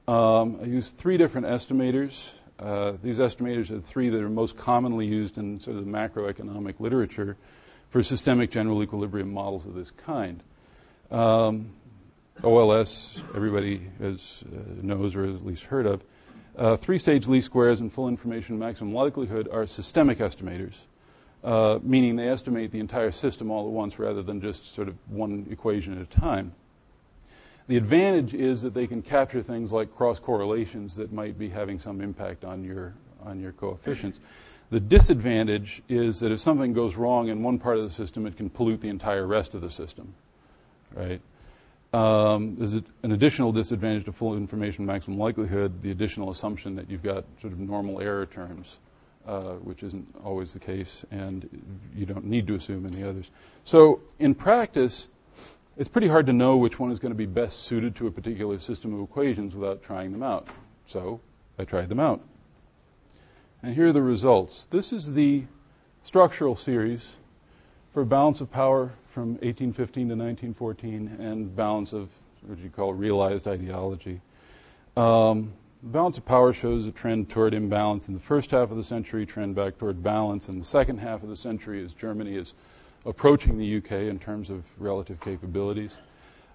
Um, 0.06 0.58
I 0.60 0.66
use 0.66 0.90
three 0.90 1.16
different 1.16 1.46
estimators. 1.46 2.32
Uh, 2.58 2.92
these 3.02 3.18
estimators 3.18 3.70
are 3.70 3.76
the 3.76 3.80
three 3.80 4.08
that 4.10 4.20
are 4.20 4.28
most 4.28 4.56
commonly 4.56 5.06
used 5.06 5.38
in 5.38 5.58
sort 5.58 5.76
of 5.76 5.84
the 5.84 5.90
macroeconomic 5.90 6.78
literature 6.78 7.36
for 7.88 8.02
systemic 8.02 8.50
general 8.50 8.82
equilibrium 8.82 9.32
models 9.32 9.66
of 9.66 9.74
this 9.74 9.90
kind. 9.90 10.42
Um, 11.10 11.72
OLS, 12.42 13.22
everybody 13.34 13.88
has, 14.00 14.42
uh, 14.52 14.82
knows 14.82 15.14
or 15.14 15.26
has 15.26 15.36
at 15.36 15.46
least 15.46 15.64
heard 15.64 15.86
of. 15.86 16.04
Uh, 16.56 16.76
three-stage 16.76 17.26
least 17.26 17.46
squares 17.46 17.80
and 17.80 17.92
full 17.92 18.08
information 18.08 18.58
maximum 18.58 18.92
likelihood 18.92 19.48
are 19.50 19.66
systemic 19.66 20.18
estimators. 20.18 20.74
Uh, 21.44 21.78
meaning 21.82 22.16
they 22.16 22.26
estimate 22.26 22.70
the 22.70 22.80
entire 22.80 23.10
system 23.10 23.50
all 23.50 23.66
at 23.66 23.72
once 23.72 23.98
rather 23.98 24.22
than 24.22 24.40
just 24.40 24.74
sort 24.74 24.88
of 24.88 24.96
one 25.10 25.46
equation 25.50 25.92
at 25.92 26.00
a 26.00 26.06
time. 26.06 26.54
The 27.66 27.76
advantage 27.76 28.32
is 28.32 28.62
that 28.62 28.72
they 28.72 28.86
can 28.86 29.02
capture 29.02 29.42
things 29.42 29.70
like 29.70 29.94
cross 29.94 30.18
correlations 30.18 30.96
that 30.96 31.12
might 31.12 31.38
be 31.38 31.50
having 31.50 31.78
some 31.78 32.00
impact 32.00 32.44
on 32.44 32.64
your 32.64 32.94
on 33.22 33.40
your 33.40 33.52
coefficients. 33.52 34.20
The 34.70 34.80
disadvantage 34.80 35.82
is 35.86 36.20
that 36.20 36.32
if 36.32 36.40
something 36.40 36.72
goes 36.72 36.96
wrong 36.96 37.28
in 37.28 37.42
one 37.42 37.58
part 37.58 37.76
of 37.76 37.84
the 37.84 37.90
system, 37.90 38.26
it 38.26 38.38
can 38.38 38.48
pollute 38.48 38.80
the 38.80 38.88
entire 38.88 39.26
rest 39.26 39.54
of 39.54 39.60
the 39.60 39.70
system. 39.70 40.14
Right? 40.94 41.20
Um, 41.92 42.56
there's 42.56 42.74
an 42.74 43.12
additional 43.12 43.52
disadvantage 43.52 44.06
to 44.06 44.12
full 44.12 44.34
information 44.34 44.86
maximum 44.86 45.18
likelihood, 45.18 45.82
the 45.82 45.90
additional 45.90 46.30
assumption 46.30 46.74
that 46.76 46.90
you've 46.90 47.02
got 47.02 47.24
sort 47.40 47.52
of 47.52 47.58
normal 47.58 48.00
error 48.00 48.24
terms 48.24 48.78
uh, 49.26 49.54
which 49.54 49.82
isn't 49.82 50.06
always 50.24 50.52
the 50.52 50.58
case, 50.58 51.04
and 51.10 51.48
you 51.94 52.06
don't 52.06 52.24
need 52.24 52.46
to 52.46 52.54
assume 52.54 52.86
any 52.86 53.02
others. 53.02 53.30
So, 53.64 54.00
in 54.18 54.34
practice, 54.34 55.08
it's 55.76 55.88
pretty 55.88 56.08
hard 56.08 56.26
to 56.26 56.32
know 56.32 56.56
which 56.56 56.78
one 56.78 56.92
is 56.92 56.98
going 56.98 57.12
to 57.12 57.16
be 57.16 57.26
best 57.26 57.60
suited 57.60 57.96
to 57.96 58.06
a 58.06 58.10
particular 58.10 58.58
system 58.58 58.94
of 58.94 59.00
equations 59.02 59.54
without 59.54 59.82
trying 59.82 60.12
them 60.12 60.22
out. 60.22 60.48
So, 60.86 61.20
I 61.58 61.64
tried 61.64 61.88
them 61.88 62.00
out. 62.00 62.20
And 63.62 63.74
here 63.74 63.86
are 63.86 63.92
the 63.92 64.02
results. 64.02 64.66
This 64.66 64.92
is 64.92 65.14
the 65.14 65.44
structural 66.02 66.54
series 66.54 67.16
for 67.94 68.04
balance 68.04 68.40
of 68.40 68.50
power 68.50 68.92
from 69.10 69.34
1815 69.36 70.08
to 70.08 70.14
1914 70.14 71.16
and 71.18 71.56
balance 71.56 71.92
of 71.92 72.10
what 72.42 72.58
you 72.58 72.68
call 72.68 72.92
realized 72.92 73.48
ideology. 73.48 74.20
Um, 74.96 75.52
balance 75.84 76.16
of 76.16 76.24
power 76.24 76.52
shows 76.52 76.86
a 76.86 76.92
trend 76.92 77.28
toward 77.28 77.52
imbalance 77.52 78.08
in 78.08 78.14
the 78.14 78.20
first 78.20 78.50
half 78.50 78.70
of 78.70 78.76
the 78.76 78.84
century, 78.84 79.26
trend 79.26 79.54
back 79.54 79.78
toward 79.78 80.02
balance 80.02 80.48
in 80.48 80.58
the 80.58 80.64
second 80.64 80.98
half 80.98 81.22
of 81.22 81.28
the 81.28 81.36
century 81.36 81.84
as 81.84 81.92
Germany 81.92 82.36
is 82.36 82.54
approaching 83.04 83.58
the 83.58 83.76
UK 83.76 83.92
in 83.92 84.18
terms 84.18 84.48
of 84.48 84.64
relative 84.78 85.20
capabilities. 85.20 85.96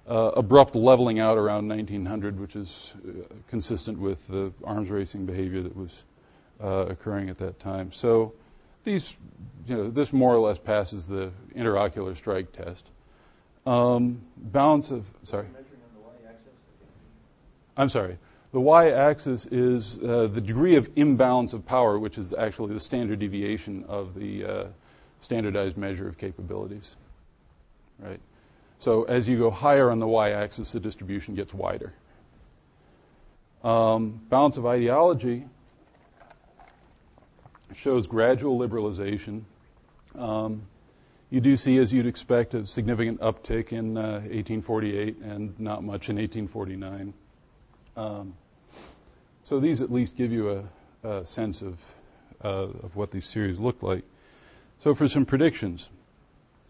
Uh, 0.07 0.31
abrupt 0.35 0.73
leveling 0.73 1.19
out 1.19 1.37
around 1.37 1.67
1900, 1.67 2.39
which 2.39 2.55
is 2.55 2.95
uh, 3.07 3.33
consistent 3.47 3.99
with 3.99 4.25
the 4.27 4.51
arms 4.63 4.89
racing 4.89 5.25
behavior 5.25 5.61
that 5.61 5.75
was 5.75 6.03
uh, 6.63 6.87
occurring 6.89 7.29
at 7.29 7.37
that 7.37 7.59
time. 7.59 7.91
So 7.91 8.33
these, 8.83 9.15
you 9.67 9.75
know, 9.75 9.89
this 9.91 10.11
more 10.11 10.33
or 10.33 10.39
less 10.39 10.57
passes 10.57 11.07
the 11.07 11.31
interocular 11.55 12.17
strike 12.17 12.51
test. 12.51 12.89
Um, 13.67 14.21
balance 14.35 14.89
of, 14.89 15.05
sorry. 15.21 15.45
I'm 17.77 17.89
sorry. 17.89 18.17
The 18.51 18.59
y-axis 18.59 19.45
is 19.47 19.99
uh, 19.99 20.27
the 20.27 20.41
degree 20.41 20.75
of 20.75 20.89
imbalance 20.95 21.53
of 21.53 21.65
power, 21.65 21.99
which 21.99 22.17
is 22.17 22.33
actually 22.33 22.73
the 22.73 22.79
standard 22.79 23.19
deviation 23.19 23.85
of 23.87 24.15
the 24.15 24.43
uh, 24.45 24.65
standardized 25.21 25.77
measure 25.77 26.07
of 26.07 26.17
capabilities. 26.17 26.95
Right. 27.99 28.19
So 28.79 29.03
as 29.03 29.27
you 29.27 29.37
go 29.37 29.51
higher 29.51 29.91
on 29.91 29.99
the 29.99 30.07
y-axis, 30.07 30.71
the 30.71 30.79
distribution 30.79 31.35
gets 31.35 31.53
wider. 31.53 31.93
Um, 33.63 34.21
balance 34.29 34.57
of 34.57 34.65
ideology 34.65 35.45
shows 37.75 38.07
gradual 38.07 38.57
liberalization. 38.57 39.43
Um, 40.17 40.63
you 41.29 41.41
do 41.41 41.55
see, 41.55 41.77
as 41.77 41.93
you'd 41.93 42.07
expect, 42.07 42.55
a 42.55 42.65
significant 42.65 43.19
uptick 43.19 43.73
in 43.73 43.97
uh, 43.97 44.21
1848 44.21 45.17
and 45.17 45.59
not 45.59 45.83
much 45.83 46.09
in 46.09 46.15
1849. 46.15 47.13
Um, 47.99 48.33
so 49.43 49.59
these 49.59 49.81
at 49.81 49.91
least 49.91 50.15
give 50.15 50.31
you 50.31 50.63
a, 51.03 51.07
a 51.07 51.25
sense 51.25 51.61
of, 51.61 51.79
uh, 52.43 52.47
of 52.47 52.95
what 52.95 53.11
these 53.11 53.25
series 53.25 53.59
look 53.59 53.83
like. 53.83 54.03
So 54.77 54.95
for 54.95 55.09
some 55.09 55.25
predictions. 55.25 55.89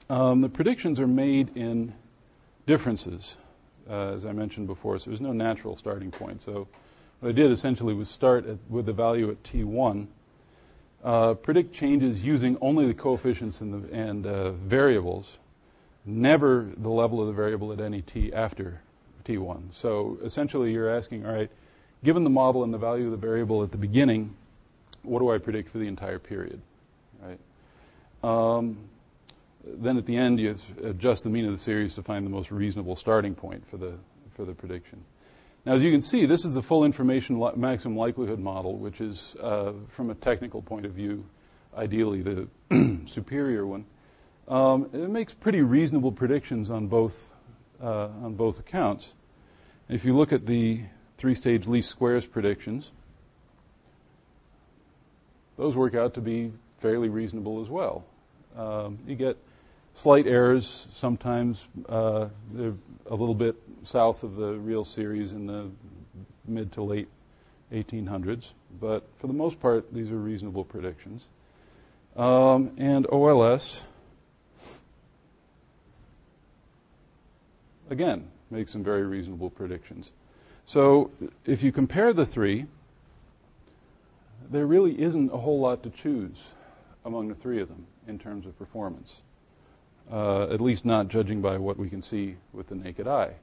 Um, 0.10 0.42
the 0.42 0.50
predictions 0.50 1.00
are 1.00 1.08
made 1.08 1.56
in 1.56 1.94
differences, 2.66 3.38
uh, 3.88 4.14
as 4.14 4.26
I 4.26 4.32
mentioned 4.32 4.66
before, 4.66 4.98
so 4.98 5.12
there's 5.12 5.22
no 5.22 5.32
natural 5.32 5.76
starting 5.76 6.10
point. 6.10 6.42
So 6.42 6.68
what 7.20 7.30
I 7.30 7.32
did 7.32 7.52
essentially 7.52 7.94
was 7.94 8.10
start 8.10 8.48
at, 8.48 8.58
with 8.68 8.88
the 8.88 8.94
value 8.94 9.30
at 9.30 9.44
T1, 9.44 10.08
uh, 11.04 11.36
predict 11.36 11.74
changes 11.74 12.24
using 12.24 12.58
only 12.60 12.88
the 12.88 12.94
coefficients 12.96 13.62
and, 13.62 13.84
the, 13.84 13.94
and 13.94 14.26
uh, 14.26 14.52
variables, 14.52 15.38
never 16.06 16.68
the 16.76 16.90
level 16.90 17.22
of 17.22 17.28
the 17.28 17.34
variable 17.34 17.72
at 17.72 17.80
any 17.80 18.02
t 18.02 18.34
after 18.34 18.82
T1. 19.30 19.74
So 19.74 20.18
essentially, 20.24 20.72
you're 20.72 20.90
asking, 20.90 21.26
all 21.26 21.34
right, 21.34 21.50
given 22.04 22.24
the 22.24 22.30
model 22.30 22.64
and 22.64 22.74
the 22.74 22.78
value 22.78 23.06
of 23.06 23.12
the 23.12 23.18
variable 23.18 23.64
at 23.64 23.72
the 23.72 23.78
beginning, 23.78 24.36
what 25.04 25.20
do 25.20 25.32
I 25.32 25.38
predict 25.38 25.70
for 25.70 25.78
the 25.78 25.88
entire 25.88 26.20
period? 26.20 26.62
Right. 27.22 27.40
Um, 28.24 28.78
then 29.64 29.98
at 29.98 30.06
the 30.06 30.18
end, 30.18 30.40
you 30.40 30.56
adjust 30.84 31.24
the 31.24 31.30
mean 31.30 31.46
of 31.46 31.52
the 31.52 31.58
series 31.58 31.94
to 31.96 32.04
find 32.04 32.26
the 32.26 32.30
most 32.30 32.52
reasonable 32.52 32.96
starting 32.96 33.36
point 33.36 33.68
for 33.70 33.78
the 33.78 33.94
for 34.36 34.46
the 34.46 34.54
prediction. 34.54 35.04
Now, 35.66 35.74
as 35.74 35.84
you 35.84 35.92
can 35.92 36.02
see, 36.02 36.26
this 36.26 36.46
is 36.46 36.54
the 36.54 36.64
full 36.64 36.86
information 36.86 37.40
li- 37.40 37.52
maximum 37.58 37.98
likelihood 37.98 38.40
model, 38.40 38.78
which 38.78 39.02
is, 39.02 39.36
uh, 39.42 39.74
from 39.90 40.10
a 40.10 40.16
technical 40.16 40.62
point 40.62 40.86
of 40.86 40.94
view, 40.94 41.26
ideally 41.76 42.22
the 42.22 42.48
superior 43.06 43.68
one. 43.68 43.86
Um, 44.48 44.90
it 44.94 45.10
makes 45.10 45.34
pretty 45.34 45.62
reasonable 45.62 46.14
predictions 46.14 46.70
on 46.70 46.88
both 46.88 47.30
uh, 47.82 48.08
on 48.24 48.36
both 48.36 48.60
accounts. 48.60 49.14
If 49.90 50.06
you 50.06 50.16
look 50.16 50.32
at 50.32 50.46
the 50.46 50.82
three-stage 51.18 51.66
least 51.66 51.90
squares 51.90 52.24
predictions, 52.24 52.92
those 55.58 55.76
work 55.76 55.96
out 55.96 56.14
to 56.14 56.22
be 56.22 56.52
fairly 56.78 57.10
reasonable 57.10 57.60
as 57.60 57.70
well. 57.70 58.06
Um, 58.56 59.00
you 59.08 59.16
get 59.16 59.36
slight 59.96 60.28
errors 60.28 60.86
sometimes. 60.94 61.68
Uh, 61.88 62.28
they're 62.54 62.76
a 63.08 63.16
little 63.16 63.34
bit 63.34 63.56
south 63.82 64.22
of 64.22 64.36
the 64.36 64.54
real 64.60 64.86
series 64.86 65.32
in 65.32 65.48
the 65.48 65.72
mid 66.48 66.72
to 66.74 66.84
late 66.84 67.08
1800s, 67.74 68.52
but 68.80 69.08
for 69.18 69.26
the 69.26 69.34
most 69.34 69.60
part, 69.60 69.92
these 69.92 70.12
are 70.12 70.18
reasonable 70.18 70.64
predictions. 70.64 71.26
Um, 72.16 72.72
and 72.78 73.08
OLS, 73.12 73.84
again, 77.90 78.30
makes 78.52 78.72
some 78.72 78.84
very 78.84 79.04
reasonable 79.04 79.50
predictions. 79.50 80.12
So 80.66 81.12
if 81.46 81.64
you 81.64 81.72
compare 81.72 82.14
the 82.14 82.26
three, 82.26 82.66
there 84.52 84.66
really 84.66 85.00
isn't 85.02 85.32
a 85.32 85.38
whole 85.38 85.60
lot 85.60 85.84
to 85.84 85.90
choose 85.90 86.38
among 87.06 87.28
the 87.28 87.36
three 87.36 87.62
of 87.62 87.68
them 87.68 87.86
in 88.08 88.20
terms 88.20 88.46
of 88.46 88.58
performance, 88.58 89.22
uh, 90.12 90.44
at 90.44 90.62
least 90.62 90.86
not 90.86 91.08
judging 91.08 91.42
by 91.42 91.58
what 91.58 91.78
we 91.78 91.90
can 91.90 92.02
see 92.02 92.36
with 92.54 92.68
the 92.68 92.76
naked 92.76 93.08
eye. 93.08 93.34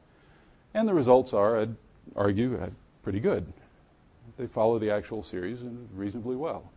And 0.75 0.87
the 0.87 0.95
results 0.95 1.33
are, 1.33 1.61
I'd 1.61 1.77
argue, 2.15 2.59
uh, 2.61 2.69
pretty 3.03 3.21
good. 3.21 3.53
They 4.37 4.47
follow 4.47 4.79
the 4.79 4.91
actual 4.91 5.23
series 5.23 5.61
reasonably 5.95 6.37
well. 6.37 6.71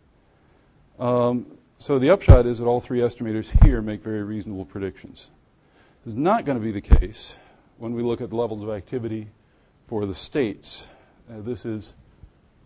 Um, 1.00 1.46
so 1.78 1.98
the 1.98 2.10
upshot 2.10 2.46
is 2.46 2.60
that 2.60 2.66
all 2.66 2.82
three 2.82 3.00
estimators 3.00 3.52
here 3.64 3.82
make 3.82 4.04
very 4.04 4.24
reasonable 4.24 4.66
predictions. 4.66 5.30
This 6.06 6.14
is 6.14 6.18
not 6.20 6.46
going 6.46 6.58
to 6.58 6.64
be 6.64 6.72
the 6.72 6.82
case 6.82 7.38
when 7.80 7.94
we 7.94 8.04
look 8.04 8.20
at 8.20 8.34
levels 8.34 8.62
of 8.62 8.70
activity 8.70 9.28
for 9.88 10.06
the 10.06 10.14
states. 10.14 10.86
Uh, 11.32 11.36
this 11.40 11.66
is 11.66 11.94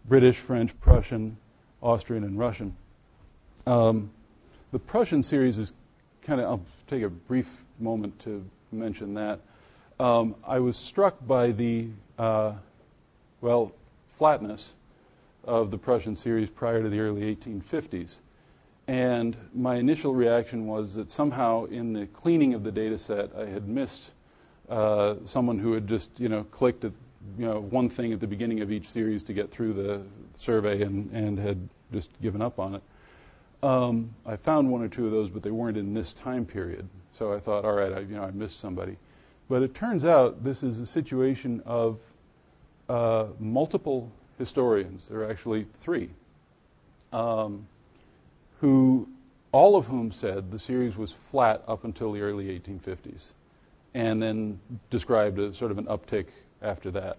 British, 0.06 0.38
French, 0.38 0.78
Prussian, 0.80 1.38
Austrian, 1.82 2.24
and 2.24 2.38
Russian. 2.38 2.76
Um, 3.68 4.10
the 4.72 4.80
Prussian 4.80 5.22
series 5.22 5.60
is 5.60 5.72
kind 6.24 6.42
of, 6.42 6.48
I'll 6.48 6.66
take 6.88 7.04
a 7.04 7.10
brief 7.10 7.48
moment 7.80 8.20
to 8.22 8.44
mention 8.72 9.14
that. 9.14 9.40
Um, 10.00 10.36
I 10.46 10.60
was 10.60 10.76
struck 10.76 11.16
by 11.26 11.52
the, 11.52 11.90
uh, 12.18 12.54
well, 13.40 13.72
flatness 14.10 14.74
of 15.46 15.70
the 15.70 15.78
Prussian 15.78 16.16
series 16.16 16.50
prior 16.50 16.82
to 16.82 16.90
the 16.90 17.00
early 17.00 17.36
1850s. 17.36 18.16
And 18.88 19.38
my 19.54 19.76
initial 19.76 20.16
reaction 20.16 20.66
was 20.66 20.96
that 20.96 21.10
somehow 21.10 21.66
in 21.66 21.94
the 21.94 22.08
cleaning 22.08 22.56
of 22.56 22.64
the 22.64 22.72
data 22.72 22.98
set, 22.98 23.30
I 23.38 23.46
had 23.46 23.68
missed 23.68 24.12
uh, 24.70 25.16
someone 25.26 25.60
who 25.60 25.74
had 25.74 25.88
just, 25.88 26.10
you 26.18 26.30
know, 26.30 26.44
clicked 26.46 26.86
at, 26.86 26.92
you 27.38 27.46
know, 27.46 27.60
one 27.60 27.90
thing 27.90 28.14
at 28.14 28.20
the 28.20 28.28
beginning 28.28 28.62
of 28.62 28.72
each 28.72 28.90
series 28.90 29.24
to 29.24 29.34
get 29.34 29.52
through 29.52 29.74
the 29.74 30.02
survey 30.36 30.82
and, 30.82 31.12
and 31.12 31.38
had 31.40 31.70
just 31.92 32.10
given 32.22 32.42
up 32.42 32.60
on 32.60 32.76
it. 32.76 32.82
Um, 33.64 34.14
I 34.26 34.36
found 34.36 34.70
one 34.70 34.82
or 34.82 34.90
two 34.90 35.06
of 35.06 35.12
those, 35.12 35.30
but 35.30 35.42
they 35.42 35.52
weren't 35.52 35.78
in 35.78 35.94
this 35.94 36.14
time 36.14 36.46
period. 36.46 36.88
So 37.14 37.34
I 37.34 37.40
thought, 37.40 37.64
all 37.64 37.74
right, 37.74 37.94
I, 37.94 38.00
you 38.00 38.16
know, 38.16 38.24
I 38.24 38.32
missed 38.32 38.60
somebody. 38.60 38.98
But 39.48 39.62
it 39.62 39.76
turns 39.76 40.04
out 40.04 40.44
this 40.44 40.64
is 40.64 40.80
a 40.80 40.86
situation 40.86 41.62
of 41.66 42.00
uh, 42.90 43.28
multiple 43.40 44.12
historians. 44.38 45.08
There 45.08 45.20
are 45.20 45.30
actually 45.30 45.68
three, 45.80 46.10
um, 47.12 47.68
who 48.60 49.08
all 49.52 49.76
of 49.76 49.86
whom 49.86 50.12
said 50.12 50.52
the 50.52 50.60
series 50.60 50.98
was 50.98 51.12
flat 51.12 51.64
up 51.68 51.84
until 51.84 52.12
the 52.12 52.22
early 52.22 52.46
1850s, 52.60 53.28
and 53.94 54.22
then 54.22 54.60
described 54.90 55.40
a 55.40 55.54
sort 55.54 55.72
of 55.72 55.78
an 55.78 55.86
uptick 55.86 56.28
after 56.62 56.92
that. 56.92 57.18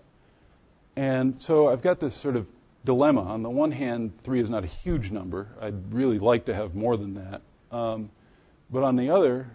And 0.96 1.40
so 1.40 1.68
I've 1.68 1.82
got 1.82 2.00
this 2.00 2.14
sort 2.14 2.36
of 2.36 2.46
dilemma. 2.84 3.22
On 3.22 3.42
the 3.42 3.50
one 3.50 3.72
hand, 3.72 4.12
three 4.22 4.40
is 4.40 4.50
not 4.50 4.64
a 4.64 4.66
huge 4.66 5.10
number. 5.10 5.48
I'd 5.60 5.94
really 5.94 6.18
like 6.18 6.44
to 6.46 6.54
have 6.54 6.74
more 6.74 6.96
than 6.96 7.14
that. 7.14 7.42
Um, 7.70 8.10
but 8.70 8.82
on 8.82 8.96
the 8.96 9.10
other, 9.10 9.48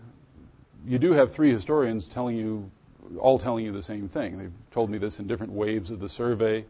you 0.85 0.99
do 0.99 1.13
have 1.13 1.33
three 1.33 1.51
historians 1.51 2.07
telling 2.07 2.37
you, 2.37 2.69
all 3.17 3.39
telling 3.39 3.65
you 3.65 3.71
the 3.71 3.83
same 3.83 4.07
thing. 4.07 4.37
They've 4.37 4.51
told 4.71 4.89
me 4.89 4.97
this 4.97 5.19
in 5.19 5.27
different 5.27 5.53
waves 5.53 5.91
of 5.91 5.99
the 5.99 6.09
survey. 6.09 6.65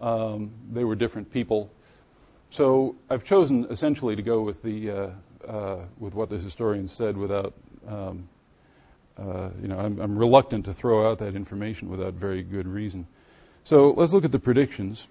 Um, 0.00 0.50
they 0.72 0.84
were 0.84 0.94
different 0.94 1.30
people. 1.32 1.70
So 2.50 2.96
I've 3.08 3.24
chosen 3.24 3.66
essentially 3.70 4.16
to 4.16 4.22
go 4.22 4.42
with 4.42 4.62
the 4.62 4.90
uh, 4.90 5.10
uh, 5.46 5.78
with 5.98 6.14
what 6.14 6.28
the 6.30 6.38
historians 6.38 6.92
said 6.92 7.16
without, 7.16 7.54
um, 7.88 8.28
uh, 9.18 9.50
you 9.60 9.68
know, 9.68 9.78
I'm, 9.78 9.98
I'm 10.00 10.16
reluctant 10.16 10.64
to 10.66 10.74
throw 10.74 11.08
out 11.10 11.18
that 11.18 11.34
information 11.34 11.88
without 11.88 12.14
very 12.14 12.42
good 12.42 12.66
reason. 12.66 13.06
So 13.64 13.90
let's 13.90 14.12
look 14.12 14.24
at 14.24 14.32
the 14.32 14.38
predictions 14.38 15.06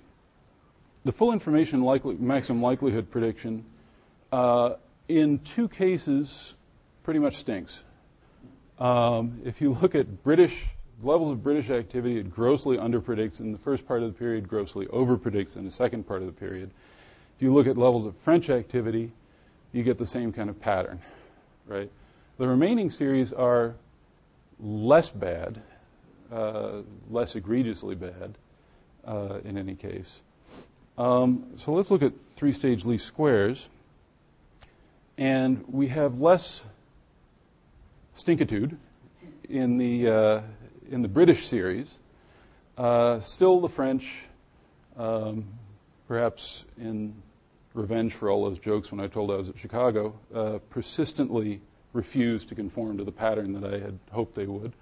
the 1.03 1.11
full 1.11 1.33
information 1.33 1.81
likely, 1.81 2.15
maximum 2.15 2.61
likelihood 2.61 3.09
prediction 3.09 3.65
uh, 4.31 4.75
in 5.07 5.39
two 5.39 5.67
cases 5.67 6.53
pretty 7.03 7.19
much 7.19 7.37
stinks. 7.37 7.83
Um, 8.79 9.41
if 9.43 9.61
you 9.61 9.77
look 9.81 9.95
at 9.95 10.23
British 10.23 10.67
levels 11.01 11.31
of 11.31 11.43
British 11.43 11.69
activity, 11.69 12.17
it 12.17 12.31
grossly 12.31 12.77
underpredicts 12.77 13.39
in 13.39 13.51
the 13.51 13.57
first 13.57 13.87
part 13.87 14.03
of 14.03 14.13
the 14.13 14.17
period, 14.17 14.47
grossly 14.47 14.85
overpredicts 14.87 15.55
in 15.55 15.65
the 15.65 15.71
second 15.71 16.07
part 16.07 16.21
of 16.21 16.27
the 16.27 16.33
period. 16.33 16.69
If 17.35 17.41
you 17.41 17.53
look 17.53 17.65
at 17.65 17.77
levels 17.77 18.05
of 18.05 18.15
French 18.17 18.49
activity, 18.49 19.11
you 19.71 19.83
get 19.83 19.97
the 19.97 20.05
same 20.05 20.31
kind 20.31 20.49
of 20.49 20.59
pattern, 20.59 21.01
right? 21.65 21.89
The 22.37 22.47
remaining 22.47 22.89
series 22.89 23.33
are 23.33 23.75
less 24.61 25.09
bad, 25.09 25.61
uh, 26.31 26.81
less 27.09 27.35
egregiously 27.35 27.95
bad 27.95 28.37
uh, 29.05 29.39
in 29.43 29.57
any 29.57 29.75
case. 29.75 30.21
Um, 30.97 31.45
so 31.55 31.73
let's 31.73 31.89
look 31.89 32.03
at 32.03 32.13
three 32.35 32.53
stage 32.53 32.85
least 32.85 33.05
squares. 33.05 33.67
And 35.17 35.63
we 35.67 35.87
have 35.87 36.19
less 36.19 36.63
stinkitude 38.15 38.75
in 39.49 39.77
the, 39.77 40.07
uh, 40.07 40.41
in 40.89 41.01
the 41.01 41.07
British 41.07 41.47
series. 41.47 41.99
Uh, 42.77 43.19
still 43.19 43.59
the 43.59 43.69
French, 43.69 44.15
um, 44.97 45.45
perhaps 46.07 46.65
in 46.79 47.13
revenge 47.73 48.13
for 48.13 48.29
all 48.29 48.45
those 48.45 48.59
jokes 48.59 48.91
when 48.91 48.99
I 48.99 49.07
told 49.07 49.31
I 49.31 49.35
was 49.35 49.49
at 49.49 49.57
Chicago, 49.57 50.17
uh, 50.33 50.59
persistently 50.69 51.61
refused 51.93 52.49
to 52.49 52.55
conform 52.55 52.97
to 52.97 53.03
the 53.03 53.11
pattern 53.11 53.53
that 53.53 53.73
I 53.73 53.79
had 53.79 53.99
hoped 54.11 54.35
they 54.35 54.45
would. 54.45 54.73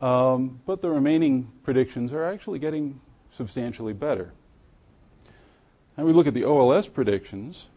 Um, 0.00 0.60
but 0.66 0.82
the 0.82 0.90
remaining 0.90 1.50
predictions 1.62 2.12
are 2.12 2.24
actually 2.24 2.58
getting 2.58 3.00
substantially 3.32 3.92
better. 3.92 4.32
And 5.96 6.06
we 6.06 6.12
look 6.12 6.26
at 6.26 6.34
the 6.34 6.44
OLS 6.44 6.88
predictions, 6.88 7.68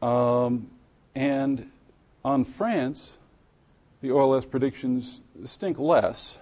um, 0.00 0.70
and 1.14 1.70
on 2.24 2.44
France, 2.44 3.12
the 4.00 4.12
OLS 4.12 4.46
predictions 4.46 5.20
stink 5.44 5.78
less. 5.78 6.38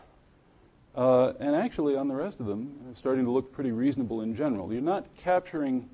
Uh, 0.94 1.32
and 1.40 1.54
actually, 1.54 1.96
on 1.96 2.08
the 2.08 2.14
rest 2.14 2.40
of 2.40 2.46
them, 2.46 2.74
starting 2.94 3.24
to 3.24 3.30
look 3.30 3.52
pretty 3.52 3.70
reasonable 3.70 4.20
in 4.20 4.34
general. 4.36 4.72
You're 4.72 4.82
not 4.82 5.06
capturing 5.16 5.88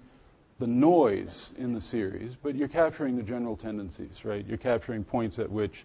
the 0.58 0.66
noise 0.66 1.52
in 1.58 1.74
the 1.74 1.80
series, 1.80 2.36
but 2.40 2.54
you're 2.54 2.68
capturing 2.68 3.16
the 3.16 3.22
general 3.22 3.56
tendencies, 3.56 4.24
right? 4.24 4.44
You're 4.46 4.58
capturing 4.58 5.04
points 5.04 5.38
at 5.38 5.50
which 5.50 5.84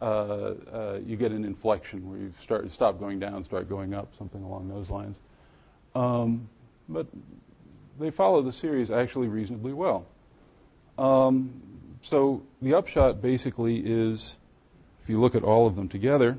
uh, 0.00 0.04
uh, 0.04 0.98
you 1.04 1.16
get 1.16 1.32
an 1.32 1.44
inflection 1.44 2.08
where 2.08 2.18
you 2.18 2.32
start 2.40 2.70
stop 2.70 2.98
going 2.98 3.18
down, 3.18 3.44
start 3.44 3.68
going 3.68 3.94
up, 3.94 4.12
something 4.16 4.42
along 4.42 4.68
those 4.68 4.90
lines. 4.90 5.18
Um, 5.94 6.48
but 6.88 7.06
they 7.98 8.10
follow 8.10 8.42
the 8.42 8.52
series 8.52 8.90
actually 8.90 9.28
reasonably 9.28 9.72
well. 9.72 10.06
Um, 10.98 11.62
so 12.00 12.42
the 12.62 12.74
upshot 12.74 13.20
basically 13.20 13.78
is, 13.78 14.36
if 15.02 15.08
you 15.08 15.20
look 15.20 15.34
at 15.34 15.42
all 15.42 15.66
of 15.66 15.76
them 15.76 15.88
together, 15.88 16.38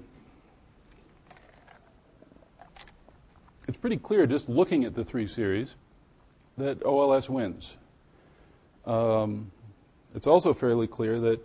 it's 3.68 3.78
pretty 3.78 3.98
clear 3.98 4.26
just 4.26 4.50
looking 4.50 4.84
at 4.84 4.96
the 4.96 5.04
three 5.04 5.28
series 5.28 5.76
that 6.60 6.84
OLS 6.86 7.30
wins. 7.30 7.76
Um, 8.86 9.52
it's 10.16 10.28
also 10.28 10.54
fairly 10.54 10.88
clear 10.88 11.20
that 11.20 11.40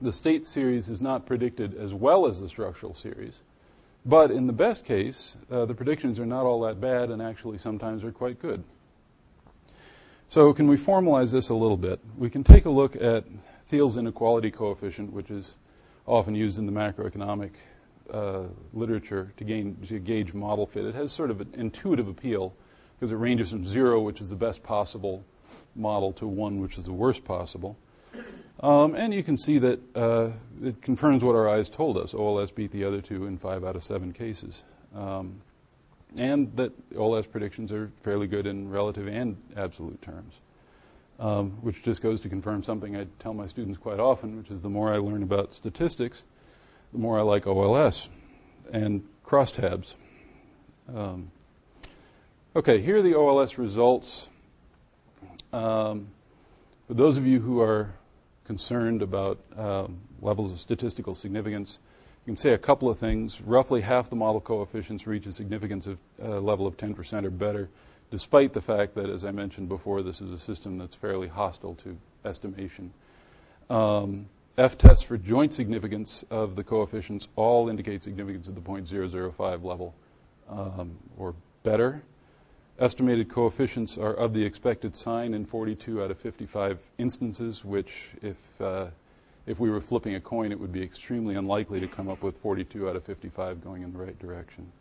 the 0.00 0.12
state 0.12 0.44
series 0.44 0.88
is 0.88 1.00
not 1.00 1.26
predicted 1.26 1.76
as 1.76 1.94
well 1.94 2.26
as 2.26 2.40
the 2.40 2.48
structural 2.48 2.94
series. 2.94 3.40
But 4.04 4.30
in 4.30 4.46
the 4.46 4.52
best 4.52 4.84
case, 4.84 5.36
uh, 5.50 5.64
the 5.64 5.74
predictions 5.74 6.18
are 6.18 6.26
not 6.26 6.44
all 6.44 6.60
that 6.62 6.80
bad 6.80 7.10
and 7.10 7.22
actually 7.22 7.58
sometimes 7.58 8.04
are 8.04 8.12
quite 8.12 8.40
good. 8.40 8.62
So, 10.28 10.52
can 10.52 10.66
we 10.66 10.76
formalize 10.76 11.32
this 11.32 11.48
a 11.48 11.54
little 11.54 11.76
bit? 11.76 12.00
We 12.18 12.28
can 12.28 12.44
take 12.44 12.64
a 12.64 12.70
look 12.70 12.96
at 12.96 13.24
Theil's 13.68 13.96
inequality 13.96 14.50
coefficient, 14.50 15.12
which 15.12 15.30
is 15.30 15.54
often 16.06 16.34
used 16.34 16.58
in 16.58 16.66
the 16.66 16.72
macroeconomic 16.72 17.52
uh, 18.10 18.42
literature 18.72 19.32
to, 19.36 19.44
gain, 19.44 19.76
to 19.86 19.98
gauge 19.98 20.34
model 20.34 20.66
fit. 20.66 20.84
It 20.84 20.94
has 20.94 21.12
sort 21.12 21.30
of 21.30 21.40
an 21.40 21.48
intuitive 21.54 22.08
appeal 22.08 22.54
because 22.98 23.10
it 23.10 23.16
ranges 23.16 23.50
from 23.50 23.64
zero, 23.64 24.00
which 24.00 24.20
is 24.20 24.28
the 24.28 24.36
best 24.36 24.62
possible 24.62 25.24
model, 25.74 26.12
to 26.12 26.26
one, 26.26 26.60
which 26.60 26.78
is 26.78 26.84
the 26.84 26.92
worst 26.92 27.24
possible. 27.24 27.76
Um, 28.60 28.94
and 28.94 29.12
you 29.12 29.22
can 29.22 29.36
see 29.36 29.58
that 29.58 29.80
uh, 29.96 30.30
it 30.62 30.80
confirms 30.80 31.24
what 31.24 31.34
our 31.34 31.48
eyes 31.48 31.68
told 31.68 31.98
us. 31.98 32.14
OLS 32.14 32.50
beat 32.50 32.70
the 32.70 32.84
other 32.84 33.00
two 33.00 33.26
in 33.26 33.36
five 33.36 33.64
out 33.64 33.76
of 33.76 33.82
seven 33.82 34.12
cases. 34.12 34.62
Um, 34.94 35.40
and 36.16 36.56
that 36.56 36.72
OLS 36.96 37.26
predictions 37.26 37.72
are 37.72 37.90
fairly 38.02 38.26
good 38.26 38.46
in 38.46 38.70
relative 38.70 39.08
and 39.08 39.36
absolute 39.56 40.00
terms, 40.00 40.34
um, 41.18 41.50
which 41.62 41.82
just 41.82 42.00
goes 42.00 42.20
to 42.20 42.28
confirm 42.28 42.62
something 42.62 42.96
I 42.96 43.06
tell 43.18 43.34
my 43.34 43.46
students 43.46 43.78
quite 43.78 43.98
often, 43.98 44.36
which 44.36 44.50
is 44.50 44.60
the 44.60 44.70
more 44.70 44.92
I 44.92 44.98
learn 44.98 45.24
about 45.24 45.52
statistics, 45.52 46.22
the 46.92 46.98
more 46.98 47.18
I 47.18 47.22
like 47.22 47.46
OLS 47.46 48.08
and 48.72 49.06
crosstabs. 49.26 49.94
Um, 50.94 51.30
okay, 52.56 52.80
here 52.80 52.96
are 52.96 53.02
the 53.02 53.14
OLS 53.14 53.58
results. 53.58 54.28
Um, 55.52 56.08
for 56.86 56.94
those 56.94 57.18
of 57.18 57.26
you 57.26 57.40
who 57.40 57.60
are 57.60 57.92
concerned 58.44 59.02
about 59.02 59.38
um, 59.56 59.98
levels 60.20 60.52
of 60.52 60.60
statistical 60.60 61.14
significance, 61.14 61.78
you 62.24 62.30
can 62.30 62.36
say 62.36 62.52
a 62.52 62.58
couple 62.58 62.88
of 62.88 62.98
things. 62.98 63.40
Roughly 63.40 63.80
half 63.80 64.08
the 64.08 64.16
model 64.16 64.40
coefficients 64.40 65.06
reach 65.06 65.26
a 65.26 65.32
significance 65.32 65.86
of 65.86 65.98
uh, 66.22 66.40
level 66.40 66.66
of 66.66 66.76
10% 66.76 67.24
or 67.24 67.30
better, 67.30 67.68
despite 68.10 68.52
the 68.52 68.60
fact 68.60 68.94
that, 68.94 69.10
as 69.10 69.24
I 69.24 69.32
mentioned 69.32 69.68
before, 69.68 70.02
this 70.02 70.20
is 70.20 70.30
a 70.30 70.38
system 70.38 70.78
that's 70.78 70.94
fairly 70.94 71.28
hostile 71.28 71.74
to 71.76 71.96
estimation. 72.24 72.92
Um, 73.68 74.26
F 74.56 74.78
tests 74.78 75.02
for 75.02 75.18
joint 75.18 75.52
significance 75.52 76.24
of 76.30 76.54
the 76.54 76.62
coefficients 76.62 77.26
all 77.34 77.68
indicate 77.68 78.04
significance 78.04 78.48
at 78.48 78.54
the 78.54 78.60
0.005 78.60 79.64
level 79.64 79.94
um, 80.48 80.96
or 81.18 81.34
better. 81.64 82.02
Estimated 82.78 83.28
coefficients 83.28 83.96
are 83.96 84.14
of 84.14 84.32
the 84.32 84.44
expected 84.44 84.96
sign 84.96 85.32
in 85.32 85.44
42 85.44 86.02
out 86.02 86.10
of 86.10 86.18
55 86.18 86.80
instances, 86.98 87.64
which, 87.64 88.10
if, 88.20 88.36
uh, 88.60 88.86
if 89.46 89.60
we 89.60 89.70
were 89.70 89.80
flipping 89.80 90.16
a 90.16 90.20
coin, 90.20 90.50
it 90.50 90.58
would 90.58 90.72
be 90.72 90.82
extremely 90.82 91.36
unlikely 91.36 91.78
to 91.78 91.86
come 91.86 92.08
up 92.08 92.20
with 92.22 92.36
42 92.38 92.88
out 92.88 92.96
of 92.96 93.04
55 93.04 93.62
going 93.62 93.82
in 93.82 93.92
the 93.92 93.98
right 93.98 94.18
direction. 94.18 94.72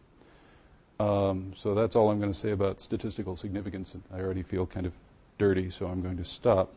Um, 1.00 1.54
so 1.56 1.76
that's 1.76 1.96
all 1.96 2.10
I'm 2.10 2.20
going 2.20 2.32
to 2.32 2.38
say 2.38 2.50
about 2.50 2.80
statistical 2.80 3.36
significance. 3.36 3.96
I 4.12 4.22
already 4.22 4.42
feel 4.42 4.66
kind 4.66 4.88
of 4.88 4.94
dirty, 5.38 5.70
so 5.70 5.86
I'm 5.86 6.02
going 6.02 6.18
to 6.18 6.26
stop. 6.26 6.74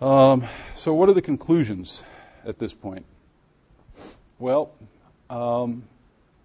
Um, 0.00 0.44
so, 0.74 0.92
what 0.92 1.08
are 1.08 1.12
the 1.12 1.22
conclusions 1.22 2.02
at 2.44 2.58
this 2.58 2.74
point? 2.74 3.04
Well, 4.40 4.72
um, 5.30 5.84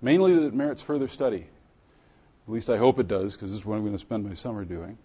mainly 0.03 0.35
that 0.35 0.43
it 0.43 0.53
merits 0.53 0.83
further 0.83 1.07
study. 1.07 1.47
At 2.49 2.53
least 2.53 2.69
I 2.69 2.77
hope 2.77 2.97
it 2.97 3.07
does, 3.07 3.35
because 3.35 3.51
this 3.51 3.59
is 3.59 3.65
what 3.65 3.75
I'm 3.75 3.81
going 3.81 3.93
to 3.93 3.99
spend 3.99 4.27
my 4.27 4.33
summer 4.33 4.65
doing. 4.65 4.97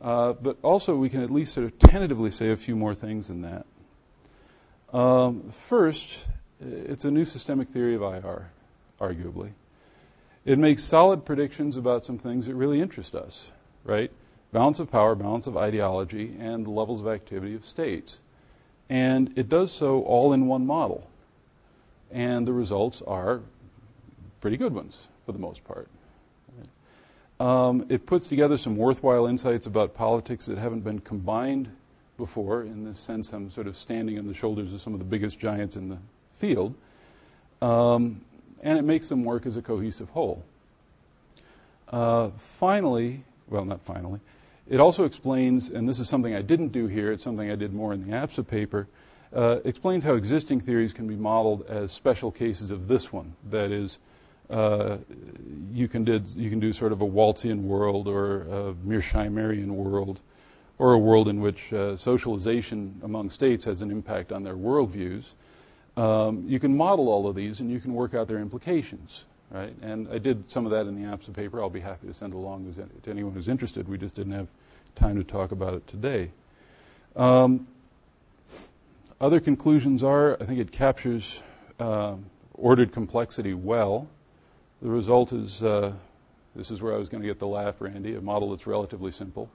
Uh, 0.00 0.34
but 0.34 0.56
also, 0.62 0.94
we 0.94 1.08
can 1.08 1.20
at 1.20 1.32
least 1.32 1.52
sort 1.52 1.66
of 1.66 1.76
tentatively 1.80 2.30
say 2.30 2.50
a 2.50 2.56
few 2.56 2.76
more 2.76 2.94
things 2.94 3.26
than 3.26 3.42
that. 3.42 3.66
Um, 4.96 5.50
first, 5.50 6.22
it's 6.60 7.04
a 7.04 7.10
new 7.10 7.24
systemic 7.24 7.70
theory 7.70 7.96
of 7.96 8.02
IR, 8.02 8.50
arguably. 9.00 9.50
It 10.44 10.60
makes 10.60 10.84
solid 10.84 11.24
predictions 11.24 11.76
about 11.76 12.04
some 12.04 12.18
things 12.18 12.46
that 12.46 12.54
really 12.54 12.80
interest 12.80 13.16
us, 13.16 13.48
right? 13.82 14.12
balance 14.52 14.78
of 14.78 14.90
power, 14.90 15.14
balance 15.14 15.46
of 15.46 15.56
ideology, 15.56 16.36
and 16.38 16.64
the 16.64 16.70
levels 16.70 17.00
of 17.00 17.08
activity 17.08 17.54
of 17.54 17.66
states. 17.66 18.20
And 18.88 19.36
it 19.36 19.48
does 19.48 19.72
so 19.72 20.02
all 20.02 20.32
in 20.32 20.46
one 20.46 20.64
model. 20.64 21.10
And 22.10 22.46
the 22.46 22.52
results 22.52 23.02
are 23.06 23.42
pretty 24.40 24.56
good 24.56 24.72
ones 24.72 25.08
for 25.26 25.32
the 25.32 25.38
most 25.38 25.64
part. 25.64 25.88
Um, 27.38 27.86
it 27.88 28.06
puts 28.06 28.26
together 28.26 28.56
some 28.56 28.76
worthwhile 28.76 29.26
insights 29.26 29.66
about 29.66 29.94
politics 29.94 30.46
that 30.46 30.56
haven't 30.56 30.80
been 30.80 31.00
combined 31.00 31.70
before. 32.16 32.62
In 32.62 32.84
this 32.84 32.98
sense, 32.98 33.32
I'm 33.32 33.50
sort 33.50 33.66
of 33.66 33.76
standing 33.76 34.18
on 34.18 34.26
the 34.26 34.34
shoulders 34.34 34.72
of 34.72 34.80
some 34.80 34.94
of 34.94 34.98
the 34.98 35.04
biggest 35.04 35.38
giants 35.38 35.76
in 35.76 35.88
the 35.88 35.98
field. 36.34 36.74
Um, 37.60 38.22
and 38.62 38.78
it 38.78 38.82
makes 38.82 39.08
them 39.08 39.24
work 39.24 39.46
as 39.46 39.56
a 39.56 39.62
cohesive 39.62 40.08
whole. 40.10 40.42
Uh, 41.88 42.30
finally, 42.36 43.22
well, 43.48 43.64
not 43.64 43.82
finally, 43.82 44.20
it 44.68 44.80
also 44.80 45.04
explains, 45.04 45.68
and 45.68 45.88
this 45.88 46.00
is 46.00 46.08
something 46.08 46.34
I 46.34 46.42
didn't 46.42 46.68
do 46.68 46.86
here, 46.86 47.12
it's 47.12 47.22
something 47.22 47.50
I 47.50 47.54
did 47.54 47.72
more 47.72 47.92
in 47.92 48.04
the 48.04 48.16
APSA 48.16 48.46
paper, 48.46 48.88
uh, 49.32 49.60
explains 49.64 50.02
how 50.02 50.14
existing 50.14 50.60
theories 50.60 50.92
can 50.92 51.06
be 51.06 51.14
modeled 51.14 51.66
as 51.68 51.92
special 51.92 52.32
cases 52.32 52.70
of 52.70 52.88
this 52.88 53.12
one. 53.12 53.34
That 53.50 53.70
is, 53.70 53.98
uh, 54.50 54.98
you, 55.72 55.88
can 55.88 56.04
did, 56.04 56.28
you 56.28 56.50
can 56.50 56.60
do 56.60 56.72
sort 56.72 56.92
of 56.92 57.00
a 57.02 57.06
Waltzian 57.06 57.62
world 57.62 58.08
or 58.08 58.42
a 58.42 58.74
Mearsheimerian 58.86 59.68
world, 59.68 60.20
or 60.78 60.92
a 60.92 60.98
world 60.98 61.28
in 61.28 61.40
which 61.40 61.72
uh, 61.72 61.96
socialization 61.96 63.00
among 63.02 63.30
states 63.30 63.64
has 63.64 63.82
an 63.82 63.90
impact 63.90 64.32
on 64.32 64.42
their 64.42 64.56
worldviews. 64.56 65.24
Um, 65.96 66.44
you 66.46 66.60
can 66.60 66.76
model 66.76 67.08
all 67.08 67.26
of 67.26 67.34
these 67.34 67.60
and 67.60 67.70
you 67.70 67.80
can 67.80 67.94
work 67.94 68.14
out 68.14 68.28
their 68.28 68.38
implications 68.38 69.24
right? 69.50 69.74
And 69.82 70.08
I 70.08 70.18
did 70.18 70.48
some 70.50 70.64
of 70.64 70.70
that 70.72 70.86
in 70.86 71.00
the 71.00 71.08
APSA 71.08 71.32
paper. 71.32 71.60
I'll 71.60 71.70
be 71.70 71.80
happy 71.80 72.06
to 72.06 72.14
send 72.14 72.34
along 72.34 72.74
to 73.02 73.10
anyone 73.10 73.32
who's 73.32 73.48
interested. 73.48 73.88
We 73.88 73.98
just 73.98 74.14
didn't 74.14 74.32
have 74.32 74.48
time 74.94 75.16
to 75.16 75.24
talk 75.24 75.52
about 75.52 75.74
it 75.74 75.86
today. 75.86 76.30
Um, 77.14 77.66
other 79.20 79.40
conclusions 79.40 80.02
are 80.02 80.36
I 80.40 80.44
think 80.44 80.60
it 80.60 80.72
captures 80.72 81.40
uh, 81.80 82.16
ordered 82.54 82.92
complexity 82.92 83.54
well. 83.54 84.08
The 84.82 84.90
result 84.90 85.32
is 85.32 85.62
uh, 85.62 85.92
this 86.54 86.70
is 86.70 86.82
where 86.82 86.94
I 86.94 86.98
was 86.98 87.08
going 87.08 87.22
to 87.22 87.28
get 87.28 87.38
the 87.38 87.46
laugh, 87.46 87.76
Randy, 87.80 88.14
a 88.14 88.20
model 88.20 88.50
that's 88.50 88.66
relatively 88.66 89.10
simple. 89.10 89.50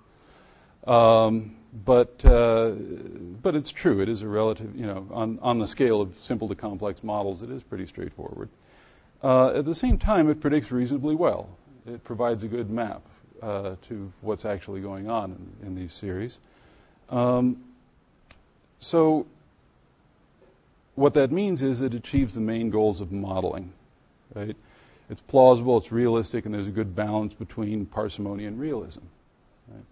Um, 0.88 1.56
but 1.86 2.26
uh, 2.26 2.72
but 2.72 3.56
it's 3.56 3.72
true. 3.72 4.02
It 4.02 4.10
is 4.10 4.24
a 4.24 4.28
relative, 4.28 4.76
you 4.76 4.86
know, 4.86 5.08
on 5.12 5.40
on 5.42 5.60
the 5.60 5.68
scale 5.68 6.02
of 6.02 6.16
simple 6.20 6.48
to 6.48 6.56
complex 6.56 7.04
models, 7.04 7.44
it 7.44 7.52
is 7.52 7.62
pretty 7.64 7.86
straightforward. 7.86 8.50
Uh, 9.24 9.50
at 9.50 9.66
the 9.66 9.76
same 9.76 9.98
time, 9.98 10.30
it 10.30 10.40
predicts 10.40 10.72
reasonably 10.72 11.16
well. 11.16 11.50
It 11.86 12.04
provides 12.04 12.44
a 12.44 12.48
good 12.48 12.70
map 12.70 13.02
uh, 13.42 13.76
to 13.88 14.12
what's 14.22 14.46
actually 14.46 14.82
going 14.82 15.10
on 15.10 15.54
in, 15.62 15.68
in 15.68 15.76
these 15.76 15.94
series. 15.94 16.40
Um, 17.10 17.64
so, 18.80 19.28
what 20.96 21.14
that 21.14 21.32
means 21.32 21.62
is 21.62 21.82
it 21.82 21.94
achieves 21.94 22.34
the 22.34 22.42
main 22.42 22.72
goals 22.72 23.00
of 23.00 23.12
modeling, 23.12 23.74
right? 24.34 24.56
It's 25.12 25.20
plausible, 25.20 25.78
it's 25.78 25.92
realistic, 25.92 26.46
and 26.46 26.54
there's 26.54 26.68
a 26.68 26.72
good 26.72 26.96
balance 26.96 27.34
between 27.34 27.86
parsimony 27.86 28.46
and 28.46 28.58
realism. 28.58 29.02
Right? 29.68 29.84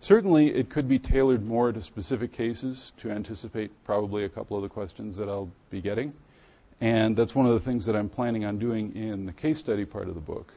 Certainly, 0.00 0.52
it 0.52 0.68
could 0.68 0.88
be 0.88 0.98
tailored 0.98 1.46
more 1.46 1.70
to 1.70 1.80
specific 1.80 2.32
cases 2.32 2.90
to 2.98 3.08
anticipate 3.08 3.70
probably 3.84 4.24
a 4.24 4.28
couple 4.28 4.56
of 4.56 4.64
the 4.64 4.68
questions 4.68 5.16
that 5.16 5.28
I'll 5.28 5.48
be 5.70 5.80
getting. 5.80 6.12
And 6.80 7.16
that's 7.16 7.36
one 7.36 7.46
of 7.46 7.52
the 7.52 7.60
things 7.60 7.86
that 7.86 7.94
I'm 7.94 8.08
planning 8.08 8.44
on 8.44 8.58
doing 8.58 8.94
in 8.96 9.26
the 9.26 9.32
case 9.32 9.60
study 9.60 9.84
part 9.84 10.08
of 10.08 10.16
the 10.16 10.20
book. 10.20 10.52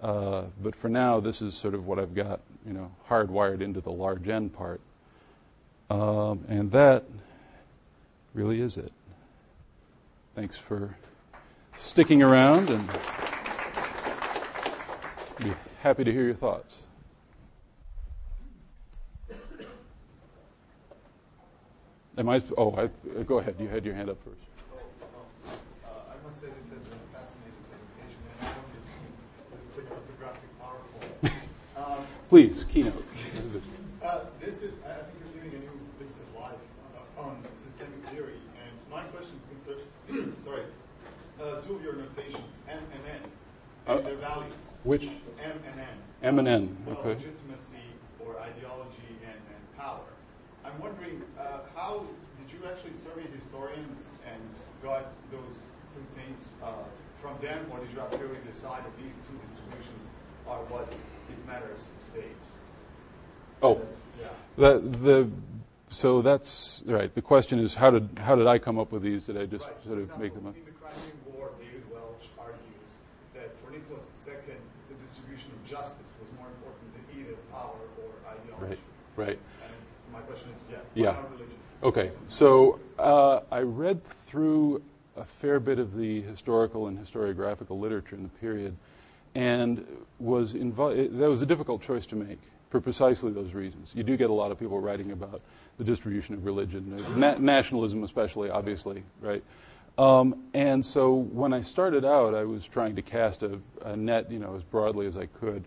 Uh, 0.00 0.44
but 0.62 0.74
for 0.74 0.88
now, 0.88 1.20
this 1.20 1.42
is 1.42 1.54
sort 1.54 1.74
of 1.74 1.86
what 1.86 1.98
I've 1.98 2.14
got, 2.14 2.40
you 2.66 2.72
know, 2.72 2.90
hardwired 3.06 3.60
into 3.60 3.82
the 3.82 3.92
large 3.92 4.28
N 4.28 4.48
part. 4.48 4.80
Um, 5.90 6.42
and 6.48 6.70
that 6.72 7.04
really 8.32 8.62
is 8.62 8.78
it. 8.78 8.92
Thanks 10.34 10.56
for 10.56 10.96
sticking 11.76 12.22
around 12.22 12.70
and 12.70 12.88
be 15.42 15.52
happy 15.82 16.04
to 16.04 16.12
hear 16.12 16.24
your 16.24 16.34
thoughts. 16.34 16.76
Am 22.18 22.28
I? 22.28 22.42
Oh, 22.58 22.74
I, 22.76 23.22
go 23.22 23.38
ahead. 23.38 23.56
You 23.58 23.68
had 23.68 23.84
your 23.86 23.94
hand 23.94 24.10
up 24.10 24.18
first. 24.22 24.36
Uh, 25.84 25.88
I 26.12 26.24
must 26.24 26.40
say 26.40 26.46
this 26.48 26.68
has 26.68 26.78
been 26.84 26.98
a 26.98 27.16
fascinating 27.16 27.64
presentation, 27.64 28.20
and 28.28 28.48
I 28.48 28.52
don't 28.52 28.68
the 30.06 30.20
PowerPoint. 30.60 31.32
Um, 31.74 32.06
Please, 32.28 32.64
keynote. 32.64 32.92
uh, 34.02 34.20
this 34.40 34.62
is, 34.62 34.74
I 34.84 34.92
think 34.92 35.16
you're 35.24 35.42
living 35.42 35.58
a 35.58 35.62
new 35.62 35.78
piece 35.98 36.20
of 36.20 36.40
life 36.40 36.52
uh, 37.16 37.22
on 37.22 37.42
systemic 37.56 38.04
theory, 38.12 38.36
and 38.60 38.72
my 38.90 39.02
question 39.04 39.40
is 39.40 39.64
concerned, 39.64 40.34
sorry, 40.44 40.62
uh, 41.40 41.62
two 41.62 41.76
of 41.76 41.82
your 41.82 41.94
notations, 41.94 42.54
M 42.68 42.78
and 42.92 43.02
N, 43.08 43.22
and 43.86 43.98
Uh, 43.98 44.02
their 44.02 44.16
values. 44.16 44.61
Which? 44.84 45.04
M 45.04 45.52
and 45.70 45.80
N. 45.80 45.86
M 46.22 46.38
and 46.38 46.48
N, 46.48 46.76
okay. 46.88 47.08
legitimacy 47.10 47.86
or 48.24 48.38
ideology 48.40 49.10
and, 49.22 49.34
and 49.34 49.78
power. 49.78 50.06
I'm 50.64 50.78
wondering, 50.80 51.22
uh, 51.38 51.58
how 51.74 52.06
did 52.38 52.52
you 52.52 52.60
actually 52.68 52.94
survey 52.94 53.26
historians 53.34 54.12
and 54.26 54.40
got 54.82 55.06
those 55.30 55.62
two 55.94 56.04
things 56.14 56.52
uh, 56.62 56.68
from 57.20 57.38
them, 57.40 57.66
or 57.70 57.78
did 57.80 57.92
you 57.92 58.00
actually 58.00 58.38
decide 58.50 58.84
that 58.84 58.96
these 58.98 59.14
two 59.26 59.38
distributions 59.46 60.08
are 60.48 60.58
what 60.70 60.90
it 60.92 61.46
matters 61.46 61.78
to 61.78 61.96
states? 62.10 62.46
Oh, 63.62 63.80
Yeah. 64.20 64.26
the, 64.56 64.78
the, 64.78 65.30
so 65.90 66.22
that's 66.22 66.82
right. 66.86 67.14
The 67.14 67.22
question 67.22 67.58
is, 67.58 67.74
how 67.74 67.90
did 67.90 68.18
how 68.18 68.34
did 68.34 68.46
I 68.46 68.58
come 68.58 68.78
up 68.78 68.90
with 68.92 69.02
these? 69.02 69.22
Did 69.22 69.36
I 69.36 69.46
just 69.46 69.66
Right. 69.66 69.84
sort 69.84 69.98
of 69.98 70.08
make 70.18 70.34
them 70.34 70.46
example, 70.46 70.48
up? 70.48 70.56
In 70.56 70.64
the 70.64 70.72
Crimean 70.72 71.18
War, 71.30 71.50
David 71.60 71.84
Welch 71.92 72.26
argues 72.40 72.90
that 73.34 73.54
for 73.62 73.70
Nicholas 73.70 74.08
II, 74.26 74.56
the 74.88 74.96
distribution 75.04 75.52
of 75.52 75.60
justice 75.68 76.10
was 76.18 76.28
more 76.38 76.48
important 76.48 76.88
than 76.96 77.04
either 77.20 77.36
power 77.52 77.78
or 78.02 78.10
ideology. 78.26 78.80
Right. 79.22 79.38
And 79.38 80.12
my 80.12 80.20
question 80.20 80.50
is, 80.50 80.72
yeah, 80.72 80.78
Yeah. 80.94 81.16
religion? 81.30 81.56
Okay, 81.84 82.10
so 82.26 82.80
uh, 82.98 83.40
I 83.50 83.60
read 83.60 84.02
through 84.26 84.82
a 85.16 85.24
fair 85.24 85.60
bit 85.60 85.78
of 85.78 85.96
the 85.96 86.22
historical 86.22 86.88
and 86.88 86.98
historiographical 86.98 87.78
literature 87.78 88.16
in 88.16 88.22
the 88.24 88.28
period, 88.28 88.76
and 89.34 89.86
was 90.18 90.54
involved. 90.54 90.96
That 91.18 91.30
was 91.30 91.42
a 91.42 91.46
difficult 91.46 91.82
choice 91.82 92.06
to 92.06 92.16
make 92.16 92.38
for 92.70 92.80
precisely 92.80 93.30
those 93.32 93.52
reasons. 93.52 93.92
You 93.94 94.02
do 94.02 94.16
get 94.16 94.30
a 94.30 94.32
lot 94.32 94.50
of 94.50 94.58
people 94.58 94.80
writing 94.80 95.12
about 95.12 95.40
the 95.78 95.84
distribution 95.84 96.34
of 96.34 96.44
religion, 96.44 97.04
na- 97.16 97.36
nationalism, 97.38 98.02
especially, 98.02 98.50
obviously, 98.50 99.02
right? 99.20 99.42
Um, 99.98 100.44
and 100.54 100.84
so 100.84 101.14
when 101.14 101.52
I 101.52 101.60
started 101.60 102.04
out, 102.04 102.34
I 102.34 102.44
was 102.44 102.66
trying 102.66 102.96
to 102.96 103.02
cast 103.02 103.42
a, 103.42 103.58
a 103.82 103.94
net, 103.94 104.30
you 104.32 104.38
know, 104.38 104.56
as 104.56 104.62
broadly 104.62 105.06
as 105.06 105.16
I 105.16 105.26
could. 105.26 105.64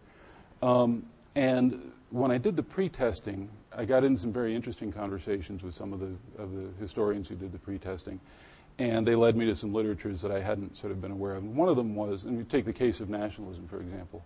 Um, 0.63 1.05
and 1.35 1.91
when 2.11 2.31
I 2.31 2.37
did 2.37 2.55
the 2.55 2.63
pre-testing, 2.63 3.49
I 3.75 3.85
got 3.85 4.03
into 4.03 4.21
some 4.21 4.31
very 4.31 4.55
interesting 4.55 4.91
conversations 4.91 5.63
with 5.63 5.75
some 5.75 5.91
of 5.91 5.99
the 5.99 6.15
of 6.41 6.53
the 6.53 6.67
historians 6.79 7.27
who 7.27 7.35
did 7.35 7.51
the 7.51 7.59
pre-testing, 7.59 8.19
and 8.79 9.05
they 9.05 9.15
led 9.15 9.35
me 9.35 9.45
to 9.45 9.55
some 9.55 9.73
literatures 9.73 10.21
that 10.21 10.31
I 10.31 10.39
hadn't 10.39 10.77
sort 10.77 10.91
of 10.91 11.01
been 11.01 11.11
aware 11.11 11.35
of. 11.35 11.43
And 11.43 11.55
one 11.55 11.69
of 11.69 11.75
them 11.75 11.95
was, 11.95 12.23
and 12.23 12.37
you 12.37 12.43
take 12.43 12.65
the 12.65 12.73
case 12.73 12.99
of 12.99 13.09
nationalism, 13.09 13.67
for 13.67 13.79
example. 13.79 14.23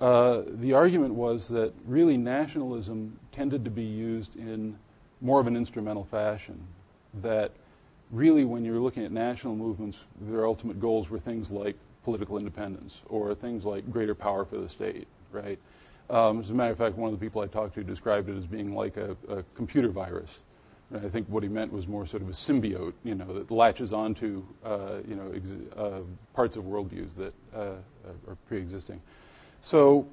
Uh, 0.00 0.42
the 0.46 0.72
argument 0.72 1.14
was 1.14 1.48
that 1.48 1.74
really 1.86 2.16
nationalism 2.16 3.18
tended 3.32 3.64
to 3.64 3.70
be 3.70 3.82
used 3.82 4.34
in 4.36 4.78
more 5.20 5.40
of 5.40 5.46
an 5.46 5.56
instrumental 5.56 6.04
fashion. 6.04 6.58
That 7.22 7.52
really, 8.10 8.44
when 8.44 8.64
you're 8.64 8.80
looking 8.80 9.04
at 9.04 9.12
national 9.12 9.56
movements, 9.56 9.98
their 10.22 10.46
ultimate 10.46 10.80
goals 10.80 11.10
were 11.10 11.18
things 11.18 11.50
like 11.50 11.76
political 12.02 12.38
independence 12.38 13.02
or 13.08 13.34
things 13.34 13.66
like 13.66 13.90
greater 13.92 14.14
power 14.14 14.44
for 14.44 14.56
the 14.56 14.68
state, 14.68 15.06
right? 15.32 15.58
Um, 16.10 16.40
as 16.40 16.50
a 16.50 16.54
matter 16.54 16.72
of 16.72 16.78
fact, 16.78 16.96
one 16.96 17.12
of 17.12 17.18
the 17.18 17.24
people 17.24 17.40
I 17.40 17.46
talked 17.46 17.74
to 17.76 17.84
described 17.84 18.28
it 18.28 18.36
as 18.36 18.44
being 18.44 18.74
like 18.74 18.96
a, 18.96 19.16
a 19.28 19.44
computer 19.54 19.88
virus. 19.88 20.38
And 20.92 21.06
I 21.06 21.08
think 21.08 21.28
what 21.28 21.44
he 21.44 21.48
meant 21.48 21.72
was 21.72 21.86
more 21.86 22.04
sort 22.04 22.22
of 22.22 22.28
a 22.28 22.32
symbiote, 22.32 22.94
you 23.04 23.14
know, 23.14 23.32
that 23.32 23.50
latches 23.52 23.92
onto, 23.92 24.42
uh, 24.64 24.96
you 25.08 25.14
know, 25.14 25.32
ex- 25.32 25.76
uh, 25.76 26.00
parts 26.34 26.56
of 26.56 26.64
worldviews 26.64 27.14
that 27.14 27.32
uh, 27.54 27.74
are 28.26 28.36
pre-existing. 28.48 29.00
So, 29.60 30.04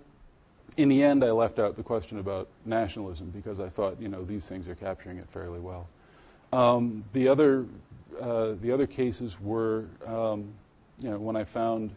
in 0.76 0.88
the 0.88 1.02
end, 1.02 1.24
I 1.24 1.32
left 1.32 1.58
out 1.58 1.76
the 1.76 1.84
question 1.84 2.20
about 2.20 2.48
nationalism 2.66 3.32
because 3.32 3.60
I 3.60 3.70
thought, 3.70 4.00
you 4.00 4.08
know, 4.08 4.24
these 4.24 4.48
things 4.48 4.68
are 4.68 4.76
capturing 4.76 5.18
it 5.18 5.28
fairly 5.32 5.60
well. 5.60 5.88
Um, 6.54 7.04
the 7.14 7.28
other, 7.28 7.66
uh, 8.22 8.54
the 8.62 8.72
other 8.72 8.86
cases 8.86 9.41
were, 9.41 9.86
um, 10.06 10.54
you 11.00 11.10
know, 11.10 11.18
when 11.18 11.36
I 11.36 11.43
found 11.43 11.89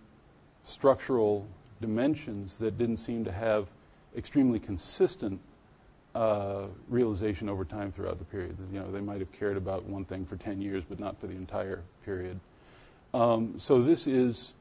structural 0.65 1.47
dimensions 1.83 2.57
that 2.59 2.79
didn't 2.79 2.97
seem 2.97 3.25
to 3.25 3.33
have 3.33 3.67
extremely 4.17 4.59
consistent 4.59 5.41
uh, 6.15 6.67
realization 6.89 7.49
over 7.49 7.65
time 7.65 7.93
throughout 7.93 8.19
the 8.19 8.25
period. 8.25 8.57
You 8.73 8.81
know, 8.81 8.91
they 8.91 9.01
might 9.01 9.21
have 9.21 9.33
cared 9.33 9.57
about 9.57 9.85
one 9.85 10.05
thing 10.05 10.27
for 10.27 10.37
10 10.37 10.61
years, 10.61 10.83
but 10.89 10.99
not 10.99 11.21
for 11.21 11.27
the 11.27 11.35
entire 11.35 11.83
period. 12.05 12.39
Um, 13.15 13.55
so 13.59 13.83
this 13.83 14.07
is 14.07 14.53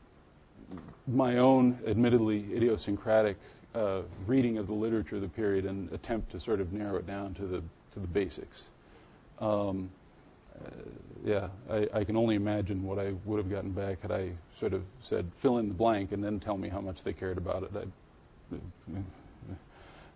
my 1.07 1.37
own, 1.37 1.79
admittedly 1.87 2.45
idiosyncratic 2.55 3.37
uh, 3.75 4.01
reading 4.25 4.57
of 4.57 4.67
the 4.67 4.73
literature 4.73 5.15
of 5.15 5.21
the 5.21 5.29
period 5.29 5.65
and 5.65 5.91
attempt 5.91 6.31
to 6.31 6.39
sort 6.39 6.59
of 6.59 6.73
narrow 6.73 6.97
it 6.97 7.07
down 7.07 7.33
to 7.35 7.45
the 7.45 7.63
to 7.93 7.99
the 7.99 8.07
basics. 8.07 8.65
Um, 9.39 9.89
uh, 10.55 10.69
yeah, 11.23 11.47
I, 11.69 11.87
I, 11.93 12.03
can 12.03 12.17
only 12.17 12.35
imagine 12.35 12.83
what 12.83 12.99
I 12.99 13.13
would 13.25 13.37
have 13.37 13.49
gotten 13.49 13.71
back 13.71 14.01
had 14.01 14.11
I 14.11 14.31
sort 14.59 14.73
of 14.73 14.83
said 15.01 15.31
fill 15.37 15.57
in 15.57 15.69
the 15.69 15.73
blank 15.73 16.11
and 16.11 16.23
then 16.23 16.39
tell 16.39 16.57
me 16.57 16.67
how 16.67 16.81
much 16.81 17.03
they 17.03 17.13
cared 17.13 17.37
about 17.37 17.63
it. 17.63 17.71
I, 17.75 18.55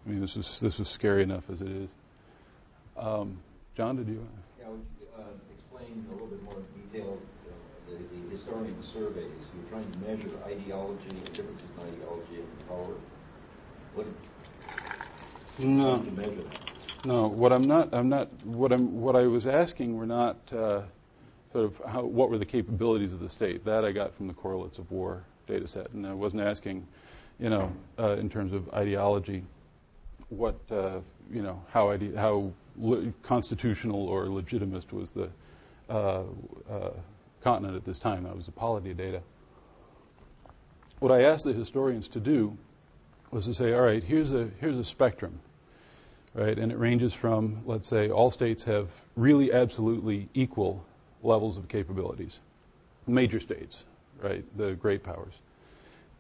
I 0.06 0.10
mean, 0.10 0.20
this 0.20 0.36
is 0.36 0.60
this 0.60 0.80
is 0.80 0.90
scary 0.90 1.24
enough 1.24 1.50
as 1.50 1.62
it 1.62 1.70
is. 1.70 1.90
Um, 2.98 3.38
John, 3.76 3.96
did 3.96 4.08
you? 4.08 4.26
Yeah, 4.60 4.70
would 4.70 4.82
you 5.00 5.08
uh, 5.18 5.22
explain 5.54 6.06
a 6.10 6.14
little 6.14 6.28
bit 6.28 6.44
more 6.44 6.56
in 6.56 6.90
detail 6.92 7.18
uh, 7.48 7.90
the, 7.90 7.96
the 7.96 8.36
historian 8.36 8.84
surveys? 8.84 9.32
You're 9.56 9.70
trying 9.70 9.90
to 9.92 10.00
measure 10.00 10.32
ideology, 10.46 11.08
the 11.08 11.32
differences 11.32 11.68
in 11.78 11.94
ideology 11.94 12.36
and 12.36 12.68
power. 12.68 12.96
What? 13.96 14.08
No. 15.60 16.00
To 16.00 16.12
measure 16.12 16.32
that. 16.32 17.06
No, 17.06 17.28
what 17.28 17.52
I'm 17.52 17.64
not, 17.68 17.94
I'm 17.94 18.08
not, 18.08 18.30
what 18.46 18.72
I'm, 18.72 19.02
what 19.02 19.16
I 19.16 19.28
was 19.28 19.46
asking 19.46 19.98
were 19.98 20.06
not 20.06 20.38
uh, 20.54 20.84
sort 21.52 21.66
of 21.66 21.82
how, 21.86 22.04
what 22.04 22.30
were 22.30 22.38
the 22.38 22.46
capabilities 22.46 23.12
of 23.12 23.20
the 23.20 23.28
state. 23.28 23.66
That 23.66 23.84
I 23.84 23.92
got 23.92 24.16
from 24.16 24.28
the 24.28 24.34
correlates 24.34 24.78
of 24.78 24.90
war 24.90 25.24
data 25.46 25.68
set, 25.68 25.92
and 25.92 26.08
I 26.08 26.14
wasn't 26.14 26.44
asking, 26.44 26.88
you 27.40 27.50
know, 27.50 27.72
uh, 28.00 28.16
in 28.18 28.30
terms 28.30 28.54
of 28.54 28.74
ideology, 28.74 29.44
what, 30.34 30.60
uh, 30.72 31.00
you 31.32 31.42
know, 31.42 31.62
how 31.72 31.92
ide- 31.92 32.16
how 32.16 32.52
le- 32.78 33.12
constitutional 33.22 34.08
or 34.08 34.28
legitimist 34.30 34.94
was 34.94 35.12
the 35.12 35.30
uh, 35.90 36.24
uh, 36.70 36.90
continent 37.42 37.76
at 37.76 37.86
this 37.86 38.00
time. 38.00 38.24
That 38.24 38.36
was 38.36 38.46
the 38.46 38.52
polity 38.52 38.94
data. 38.94 39.22
What 41.00 41.12
I 41.12 41.24
asked 41.24 41.44
the 41.46 41.54
historians 41.54 42.08
to 42.10 42.20
do 42.20 42.58
was 43.32 43.46
to 43.46 43.54
say, 43.54 43.74
all 43.74 43.82
right, 43.82 44.04
here's 44.04 44.32
a 44.32 44.50
here's 44.60 44.78
a 44.78 44.84
spectrum 44.84 45.40
right? 46.34 46.58
And 46.58 46.72
it 46.72 46.78
ranges 46.78 47.14
from, 47.14 47.62
let's 47.66 47.88
say, 47.88 48.10
all 48.10 48.32
states 48.32 48.64
have 48.64 48.90
really 49.16 49.54
absolutely 49.54 50.30
equal 50.34 50.86
levels 51.22 51.58
of 51.58 51.68
capabilities, 51.68 52.42
major 53.08 53.40
states, 53.40 53.86
right? 54.22 54.44
The 54.58 54.74
great 54.74 55.04
powers, 55.04 55.36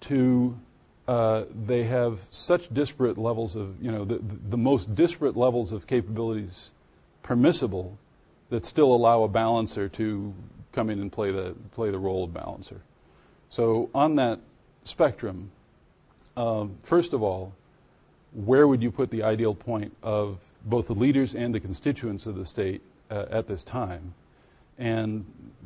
to 0.01 0.57
uh, 1.07 1.43
they 1.65 1.83
have 1.83 2.19
such 2.29 2.73
disparate 2.73 3.17
levels 3.17 3.55
of, 3.55 3.81
you 3.83 3.91
know, 3.91 4.05
the, 4.05 4.19
the 4.49 4.57
most 4.57 4.95
disparate 4.95 5.35
levels 5.35 5.71
of 5.71 5.85
capabilities 5.85 6.71
permissible 7.23 7.97
that 8.49 8.65
still 8.65 8.93
allow 8.93 9.23
a 9.23 9.27
balancer 9.27 9.89
to 9.89 10.33
come 10.71 10.89
in 10.89 10.99
and 10.99 11.11
play 11.11 11.31
the 11.31 11.55
play 11.71 11.91
the 11.91 11.99
role 11.99 12.23
of 12.23 12.33
balancer. 12.33 12.81
So 13.49 13.89
on 13.93 14.15
that 14.15 14.39
spectrum, 14.83 15.51
um, 16.35 16.77
first 16.83 17.13
of 17.13 17.21
all, 17.21 17.53
where 18.33 18.67
would 18.67 18.81
you 18.81 18.91
put 18.91 19.11
the 19.11 19.23
ideal 19.23 19.53
point 19.53 19.95
of 20.01 20.39
both 20.65 20.87
the 20.87 20.95
leaders 20.95 21.35
and 21.35 21.53
the 21.53 21.59
constituents 21.59 22.25
of 22.25 22.35
the 22.35 22.45
state 22.45 22.81
uh, 23.11 23.25
at 23.29 23.47
this 23.47 23.63
time? 23.63 24.13
And 24.77 25.25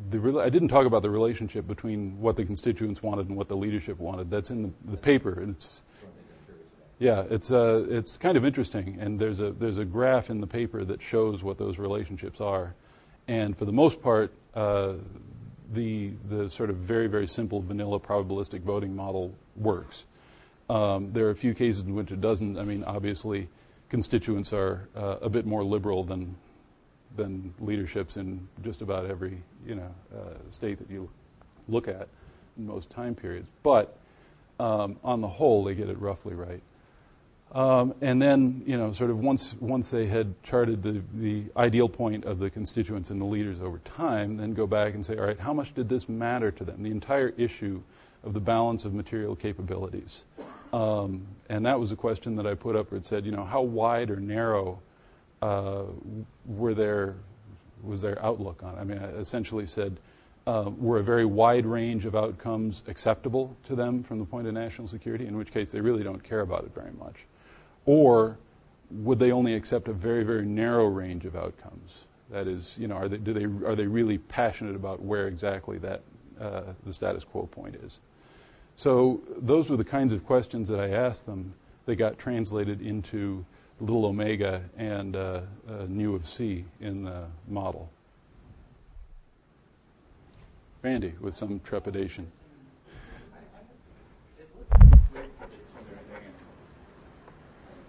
the, 0.10 0.40
I 0.40 0.50
didn't 0.50 0.68
talk 0.68 0.86
about 0.86 1.02
the 1.02 1.10
relationship 1.10 1.68
between 1.68 2.20
what 2.20 2.36
the 2.36 2.46
constituents 2.46 3.02
wanted 3.02 3.28
and 3.30 3.38
what 3.38 3.48
the 3.48 3.58
leadership 3.58 4.00
wanted. 4.00 4.30
That's 4.30 4.52
in 4.52 4.64
the, 4.64 4.92
the 4.92 4.98
paper. 4.98 5.42
It's 5.50 5.84
yeah, 7.00 7.26
it's 7.30 7.52
uh, 7.52 7.86
it's 7.90 8.18
kind 8.18 8.38
of 8.38 8.46
interesting, 8.46 8.98
and 9.00 9.20
there's 9.20 9.40
a 9.40 9.52
there's 9.52 9.78
a 9.78 9.86
graph 9.86 10.32
in 10.32 10.42
the 10.42 10.48
paper 10.48 10.84
that 10.84 11.02
shows 11.02 11.44
what 11.44 11.60
those 11.60 11.78
relationships 11.78 12.42
are, 12.42 12.74
and 13.28 13.56
for 13.56 13.66
the 13.66 13.72
most 13.72 14.02
part, 14.02 14.34
uh, 14.56 14.94
the 15.74 16.14
the 16.28 16.50
sort 16.50 16.72
of 16.72 16.78
very 16.78 17.06
very 17.08 17.28
simple 17.28 17.62
vanilla 17.62 18.00
probabilistic 18.00 18.62
voting 18.62 18.96
model 18.96 19.36
works. 19.56 20.06
Um, 20.70 21.14
there 21.14 21.28
are 21.28 21.30
a 21.30 21.36
few 21.36 21.54
cases 21.54 21.84
in 21.84 21.94
which 21.94 22.12
it 22.12 22.20
doesn't. 22.20 22.58
I 22.58 22.64
mean, 22.64 22.84
obviously, 22.84 23.48
constituents 23.90 24.52
are 24.52 24.90
uh, 24.96 25.18
a 25.22 25.30
bit 25.30 25.46
more 25.46 25.64
liberal 25.64 26.04
than 26.04 26.36
than 27.18 27.54
leaderships 27.60 28.18
in 28.18 28.48
just 28.64 28.82
about 28.82 29.06
every 29.10 29.42
you 29.66 29.76
know 29.76 29.94
uh, 30.16 30.34
state 30.50 30.78
that 30.80 30.90
you 30.90 31.10
look 31.68 31.88
at 31.88 32.08
in 32.58 32.66
most 32.66 32.90
time 32.90 33.16
periods. 33.16 33.50
But 33.64 33.98
um, 34.60 34.98
on 35.04 35.22
the 35.22 35.28
whole, 35.28 35.64
they 35.64 35.76
get 35.76 35.90
it 35.90 36.00
roughly 36.00 36.34
right. 36.34 36.62
Um, 37.54 37.94
and 38.02 38.22
then, 38.22 38.62
you 38.66 38.78
know, 38.78 38.92
sort 38.92 39.10
of 39.10 39.20
once 39.20 39.56
once 39.60 39.90
they 39.90 40.06
had 40.06 40.34
charted 40.44 40.84
the, 40.84 41.02
the 41.14 41.46
ideal 41.56 41.88
point 41.88 42.26
of 42.26 42.40
the 42.40 42.50
constituents 42.50 43.10
and 43.10 43.22
the 43.22 43.26
leaders 43.26 43.62
over 43.62 43.80
time, 43.80 44.34
then 44.34 44.54
go 44.54 44.68
back 44.68 44.94
and 44.94 45.06
say, 45.06 45.18
all 45.18 45.26
right, 45.26 45.40
how 45.40 45.54
much 45.54 45.74
did 45.74 45.88
this 45.88 46.10
matter 46.10 46.52
to 46.52 46.66
them? 46.66 46.84
The 46.84 46.92
entire 46.92 47.34
issue 47.38 47.82
of 48.24 48.34
the 48.34 48.42
balance 48.42 48.84
of 48.84 48.94
material 48.94 49.36
capabilities. 49.36 50.24
Um, 50.74 51.26
and 51.48 51.66
that 51.66 51.80
was 51.80 51.94
a 51.94 51.96
question 51.96 52.36
that 52.36 52.46
I 52.46 52.54
put 52.54 52.76
up 52.76 52.92
where 52.92 53.00
it 53.00 53.06
said, 53.06 53.26
you 53.26 53.32
know, 53.32 53.46
how 53.46 53.62
wide 53.62 54.10
or 54.12 54.18
narrow 54.18 54.80
uh, 55.42 55.84
were 56.46 56.74
their 56.74 57.16
was 57.84 58.02
their 58.02 58.24
outlook 58.24 58.64
on? 58.64 58.76
It? 58.76 58.80
I 58.80 58.84
mean, 58.84 58.98
I 58.98 59.10
essentially 59.20 59.68
said, 59.68 60.00
uh, 60.48 60.72
were 60.78 60.98
a 60.98 61.04
very 61.04 61.26
wide 61.26 61.66
range 61.66 62.06
of 62.06 62.16
outcomes 62.16 62.82
acceptable 62.88 63.56
to 63.66 63.76
them 63.76 64.02
from 64.02 64.20
the 64.20 64.26
point 64.26 64.48
of 64.48 64.54
national 64.54 64.88
security? 64.88 65.28
In 65.28 65.38
which 65.38 65.52
case, 65.52 65.72
they 65.72 65.82
really 65.82 66.04
don't 66.04 66.24
care 66.24 66.42
about 66.42 66.64
it 66.64 66.74
very 66.74 66.92
much, 66.98 67.26
or 67.86 68.38
would 68.90 69.20
they 69.20 69.32
only 69.32 69.54
accept 69.54 69.88
a 69.88 69.94
very 69.94 70.24
very 70.24 70.46
narrow 70.46 70.86
range 70.86 71.26
of 71.26 71.36
outcomes? 71.36 72.06
That 72.30 72.48
is, 72.48 72.78
you 72.80 72.88
know, 72.88 72.96
are 72.96 73.08
they 73.08 73.18
do 73.18 73.34
they 73.34 73.46
are 73.66 73.76
they 73.76 73.88
really 73.88 74.18
passionate 74.18 74.76
about 74.76 75.02
where 75.02 75.28
exactly 75.28 75.78
that 75.80 76.02
uh, 76.40 76.62
the 76.86 76.94
status 76.94 77.24
quo 77.24 77.46
point 77.46 77.76
is? 77.76 78.00
So 78.76 79.22
those 79.38 79.70
were 79.70 79.78
the 79.78 79.84
kinds 79.84 80.14
of 80.14 80.26
questions 80.26 80.68
that 80.70 80.80
I 80.80 80.90
asked 80.90 81.26
them. 81.26 81.54
They 81.86 81.96
got 81.96 82.20
translated 82.20 82.82
into 82.82 83.44
little 83.80 84.06
omega 84.06 84.64
and 84.78 85.16
uh, 85.16 85.42
uh, 85.70 85.86
nu 85.88 86.16
of 86.16 86.28
c 86.28 86.66
in 86.82 87.04
the 87.04 87.26
model. 87.48 87.90
Randy, 90.82 91.14
with 91.22 91.34
some 91.34 91.60
trepidation. 91.64 92.32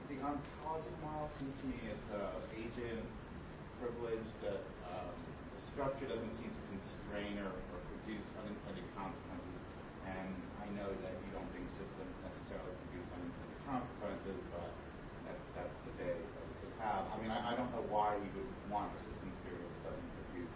The 0.08 0.16
ontologic 0.24 0.96
model 1.04 1.30
seems 1.38 1.54
to 1.60 1.66
me 1.68 1.76
it's 1.92 2.08
a 2.12 2.32
agent, 2.56 3.04
privileged, 3.80 4.34
that 4.42 4.60
um, 4.92 5.14
the 5.54 5.60
structure 5.62 6.06
doesn't 6.08 6.32
seem 6.32 6.50
to 6.50 6.62
constrain 6.74 7.38
or, 7.38 7.52
or 7.52 7.78
produce 7.92 8.28
unintended 8.40 8.88
consequences. 8.96 9.56
And 10.04 10.32
I 10.58 10.66
know 10.76 10.88
that 10.88 11.14
you 11.22 11.30
don't 11.32 11.48
think 11.54 11.68
systems 11.68 12.12
necessarily 12.24 12.74
produce 12.88 13.08
unintended 13.14 13.60
consequences, 13.68 14.40
but 14.52 14.68
that's 15.28 15.44
that's 15.52 15.76
the 15.84 15.92
day 16.00 16.16
that 16.16 16.44
we 16.48 16.54
could 16.64 16.74
have. 16.80 17.04
I 17.12 17.16
mean, 17.20 17.30
I, 17.30 17.52
I 17.52 17.54
don't 17.54 17.68
know 17.76 17.84
why 17.92 18.16
we 18.16 18.28
would 18.32 18.50
want 18.72 18.90
a 18.96 18.98
systems 18.98 19.36
theory 19.44 19.60
that 19.60 19.92
doesn't 19.92 20.10
produce 20.32 20.52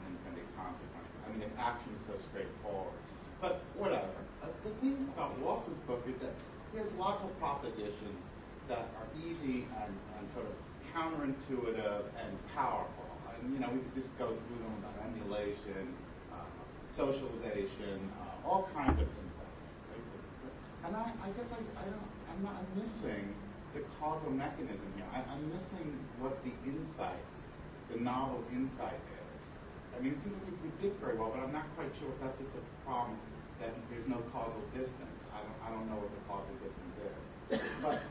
unintended 0.00 0.48
consequences. 0.56 1.12
I 1.24 1.26
mean, 1.32 1.42
if 1.44 1.52
action 1.60 1.92
is 2.00 2.04
so 2.08 2.16
straightforward. 2.20 2.96
But 3.40 3.60
whatever. 3.76 4.16
Uh, 4.40 4.48
the 4.64 4.72
thing 4.80 5.08
about 5.12 5.36
Waltz's 5.40 5.76
book 5.84 6.04
is 6.08 6.16
that 6.24 6.32
he 6.72 6.80
has 6.80 6.92
lots 6.96 7.24
of 7.24 7.32
propositions 7.40 8.20
that 8.68 8.88
and, 9.44 9.92
and 10.16 10.24
sort 10.32 10.46
of 10.46 10.56
counterintuitive 10.94 12.04
and 12.16 12.32
powerful. 12.54 13.04
And, 13.28 13.52
you 13.52 13.60
know, 13.60 13.68
we 13.68 13.80
could 13.80 13.94
just 13.94 14.16
go 14.18 14.28
through 14.28 14.60
them 14.64 14.74
about 14.80 14.96
emulation, 15.04 15.92
uh, 16.32 16.48
socialization, 16.88 18.00
uh, 18.20 18.48
all 18.48 18.68
kinds 18.74 18.96
of 19.00 19.08
insights. 19.20 19.68
And 20.86 20.96
I, 20.96 21.12
I 21.20 21.28
guess 21.36 21.52
I, 21.52 21.60
I 21.76 21.84
don't, 21.84 22.08
I'm 22.30 22.40
not 22.44 22.56
I'm 22.56 22.80
missing 22.80 23.34
the 23.74 23.80
causal 24.00 24.30
mechanism 24.30 24.86
here. 24.96 25.04
I, 25.12 25.20
I'm 25.32 25.44
missing 25.52 25.92
what 26.20 26.40
the 26.44 26.52
insights, 26.64 27.48
the 27.92 28.00
novel 28.00 28.44
insight 28.52 28.96
is. 28.96 29.44
I 29.96 30.02
mean, 30.02 30.12
it 30.12 30.20
seems 30.20 30.36
like 30.36 30.56
we 30.62 30.70
did 30.80 30.96
very 31.00 31.16
well, 31.16 31.32
but 31.34 31.40
I'm 31.44 31.52
not 31.52 31.68
quite 31.76 31.92
sure 32.00 32.08
if 32.08 32.18
that's 32.20 32.38
just 32.38 32.52
a 32.56 32.64
problem 32.84 33.16
that 33.60 33.72
there's 33.90 34.08
no 34.08 34.18
causal 34.32 34.60
distance. 34.72 35.20
I 35.32 35.40
don't, 35.40 35.58
I 35.64 35.68
don't 35.70 35.86
know 35.88 36.00
what 36.00 36.10
the 36.12 36.22
causal 36.28 36.54
distance 36.60 36.96
is. 37.04 37.60
But 37.80 38.02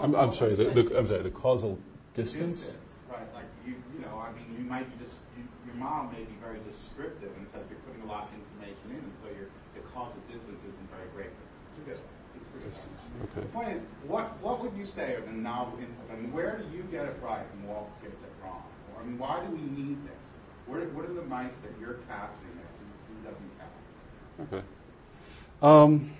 I'm, 0.00 0.14
I'm 0.14 0.32
sorry. 0.32 0.54
The, 0.54 0.64
the, 0.64 0.98
I'm 0.98 1.06
sorry. 1.06 1.22
The 1.22 1.30
causal 1.30 1.78
distance. 2.14 2.76
Right, 3.10 3.22
like 3.34 3.46
you, 3.66 3.74
you 3.94 4.00
know, 4.02 4.18
I 4.18 4.32
mean, 4.34 4.46
you 4.58 4.64
might 4.64 4.90
be 4.90 5.04
just, 5.04 5.16
you, 5.38 5.44
your 5.66 5.76
mom 5.76 6.10
may 6.10 6.24
be 6.24 6.34
very 6.42 6.58
descriptive 6.66 7.30
and 7.38 7.48
said 7.48 7.62
you're 7.70 7.78
putting 7.86 8.02
a 8.02 8.10
lot 8.10 8.26
of 8.26 8.34
information 8.34 8.90
in, 8.90 8.98
and 8.98 9.14
so 9.22 9.28
your 9.28 9.48
the 9.74 9.82
causal 9.94 10.18
distance 10.30 10.62
isn't 10.62 10.88
very 10.90 11.06
great. 11.14 11.30
Do 11.78 11.90
this 11.90 11.98
one. 11.98 12.10
Do 12.34 12.40
three 12.50 12.66
of 12.66 12.74
them. 12.74 12.90
Okay. 13.30 13.40
The 13.40 13.52
point 13.54 13.70
is, 13.76 13.82
what 14.06 14.40
what 14.42 14.62
would 14.62 14.74
you 14.76 14.84
say 14.84 15.14
are 15.14 15.20
the 15.20 15.32
novel 15.32 15.78
insights? 15.78 16.10
I 16.10 16.16
mean, 16.16 16.32
where 16.32 16.58
do 16.58 16.64
you 16.76 16.82
get 16.90 17.06
it 17.06 17.16
right 17.22 17.46
and 17.54 17.68
Waltz 17.68 17.98
gets 17.98 18.22
it 18.22 18.32
wrong? 18.42 18.62
Or, 18.94 19.02
I 19.02 19.04
mean, 19.06 19.18
why 19.18 19.44
do 19.44 19.50
we 19.54 19.62
need 19.62 19.98
this? 20.04 20.26
What 20.66 20.80
are, 20.80 20.88
what 20.90 21.04
are 21.04 21.12
the 21.12 21.22
mice 21.22 21.56
that 21.62 21.72
you're 21.78 22.00
capturing 22.08 22.56
that 22.56 22.70
he, 22.78 23.14
he 23.14 23.20
doesn't 23.26 23.50
capture? 23.58 24.56
Okay. 24.56 24.64
Um, 25.62 26.10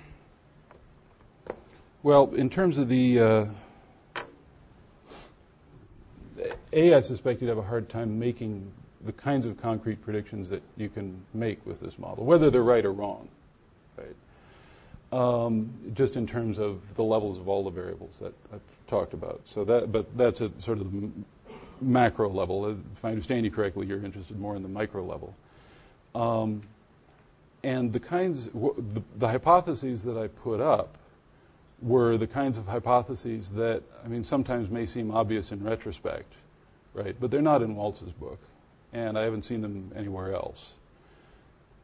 well, 2.03 2.33
in 2.35 2.51
terms 2.51 2.79
of 2.79 2.89
the 2.89 3.21
uh, 3.21 3.47
A, 6.75 6.95
I 6.95 7.01
suspect 7.01 7.41
you'd 7.41 7.49
have 7.49 7.59
a 7.59 7.63
hard 7.63 7.89
time 7.89 8.19
making 8.19 8.71
the 9.05 9.13
kinds 9.13 9.47
of 9.47 9.61
concrete 9.61 10.03
predictions 10.03 10.49
that 10.49 10.63
you 10.77 10.89
can 10.89 11.25
make 11.33 11.65
with 11.65 11.81
this 11.81 11.99
model, 11.99 12.25
whether 12.25 12.51
they're 12.51 12.63
right 12.63 12.85
or 12.85 12.93
wrong, 12.93 13.29
right? 13.97 14.17
Um, 15.13 15.73
just 15.95 16.17
in 16.17 16.27
terms 16.27 16.59
of 16.59 16.81
the 16.97 17.05
levels 17.05 17.39
of 17.39 17.49
all 17.49 17.63
the 17.63 17.71
variables 17.71 18.19
that 18.19 18.35
I've 18.53 18.61
talked 18.89 19.15
about. 19.15 19.41
So 19.45 19.65
that, 19.65 19.93
but 19.93 20.17
that's 20.17 20.41
at 20.41 20.61
sort 20.61 20.79
of 20.79 20.91
the 20.91 21.11
macro 21.81 22.29
level. 22.29 22.69
If 22.69 23.05
I 23.05 23.11
understand 23.11 23.45
you 23.45 23.51
correctly, 23.51 23.87
you're 23.87 24.05
interested 24.05 24.39
more 24.39 24.57
in 24.57 24.63
the 24.63 24.69
micro 24.69 25.05
level. 25.05 25.35
Um, 26.15 26.63
and 27.63 27.93
the 27.93 28.01
kinds, 28.01 28.47
the, 28.47 29.03
the 29.19 29.29
hypotheses 29.29 30.03
that 30.05 30.17
I 30.17 30.27
put 30.29 30.61
up 30.61 30.97
were 31.83 32.17
the 32.17 32.27
kinds 32.27 32.59
of 32.59 32.67
hypotheses 32.67 33.51
that, 33.51 33.83
I 34.05 34.09
mean, 34.09 34.25
sometimes 34.25 34.71
may 34.71 34.87
seem 34.87 35.11
obvious 35.11 35.53
in 35.53 35.63
retrospect, 35.63 36.33
right? 36.95 37.15
But 37.21 37.31
they're 37.31 37.43
not 37.43 37.63
in 37.63 37.77
Waltz's 37.77 38.13
book, 38.13 38.39
and 38.93 39.19
I 39.19 39.23
haven't 39.23 39.43
seen 39.43 39.61
them 39.61 39.93
anywhere 39.95 40.35
else. 40.35 40.73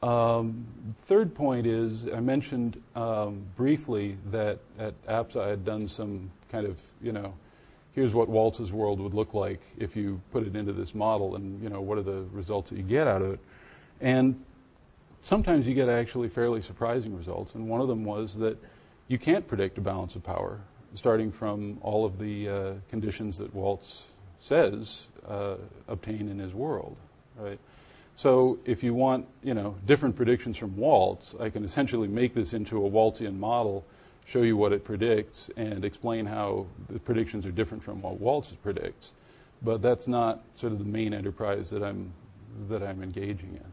Um, 0.03 0.65
third 1.05 1.35
point 1.35 1.67
is 1.67 2.07
I 2.15 2.21
mentioned 2.21 2.81
um, 2.97 3.45
briefly 3.57 4.17
that 4.31 4.59
at 4.79 4.95
APSA 5.07 5.43
I 5.43 5.49
had 5.49 5.65
done 5.65 5.87
some 5.87 6.31
kind 6.51 6.67
of, 6.67 6.79
you 7.03 7.13
know, 7.13 7.35
here's 7.93 8.15
what 8.15 8.29
Waltz's 8.29 8.73
world 8.73 8.99
would 9.01 9.13
look 9.13 9.35
like 9.35 9.61
if 9.77 9.97
you 9.97 10.21
put 10.33 10.47
it 10.47 10.57
into 10.57 10.73
this 10.73 10.95
model, 10.95 11.37
and 11.37 11.63
you 11.63 11.69
know, 11.69 11.81
what 11.81 11.99
are 11.99 12.03
the 12.03 12.25
results 12.33 12.71
that 12.71 12.77
you 12.77 12.83
get 12.83 13.07
out 13.07 13.21
of 13.21 13.33
it? 13.33 13.41
And 14.01 14.43
sometimes 15.21 15.69
you 15.69 15.75
get 15.75 15.89
actually 15.89 16.29
fairly 16.29 16.63
surprising 16.63 17.15
results, 17.15 17.55
and 17.55 17.69
one 17.69 17.81
of 17.81 17.89
them 17.89 18.05
was 18.05 18.37
that 18.37 18.57
you 19.09 19.19
can't 19.19 19.47
predict 19.47 19.77
a 19.77 19.81
balance 19.81 20.15
of 20.15 20.23
power, 20.23 20.61
starting 20.95 21.31
from 21.31 21.79
all 21.83 22.07
of 22.07 22.19
the 22.19 22.49
uh, 22.49 22.73
conditions 22.89 23.37
that 23.39 23.53
Waltz 23.55 24.05
says 24.41 25.07
uh, 25.29 25.57
obtain 25.89 26.29
in 26.29 26.39
his 26.39 26.53
world, 26.53 26.97
right? 27.39 27.59
So 28.17 28.59
if 28.65 28.83
you 28.83 28.93
want, 28.93 29.27
you 29.43 29.55
know, 29.55 29.77
different 29.87 30.17
predictions 30.17 30.57
from 30.57 30.77
Waltz, 30.77 31.35
I 31.41 31.49
can 31.49 31.65
essentially 31.65 32.09
make 32.09 32.35
this 32.35 32.53
into 32.53 32.85
a 32.85 32.91
Waltzian 32.91 33.39
model, 33.39 33.85
show 34.27 34.43
you 34.43 34.57
what 34.57 34.73
it 34.73 34.85
predicts, 34.85 35.51
and 35.57 35.85
explain 35.85 36.27
how 36.27 36.67
the 36.89 36.99
predictions 36.99 37.47
are 37.47 37.51
different 37.51 37.83
from 37.83 38.03
what 38.03 38.21
Waltz 38.21 38.53
predicts. 38.63 39.13
But 39.63 39.81
that's 39.83 40.07
not 40.07 40.43
sort 40.57 40.73
of 40.73 40.79
the 40.79 40.85
main 40.85 41.15
enterprise 41.15 41.71
that 41.71 41.83
I'm 41.83 42.13
that 42.69 42.83
I'm 42.83 43.03
engaging 43.03 43.55
in. 43.57 43.69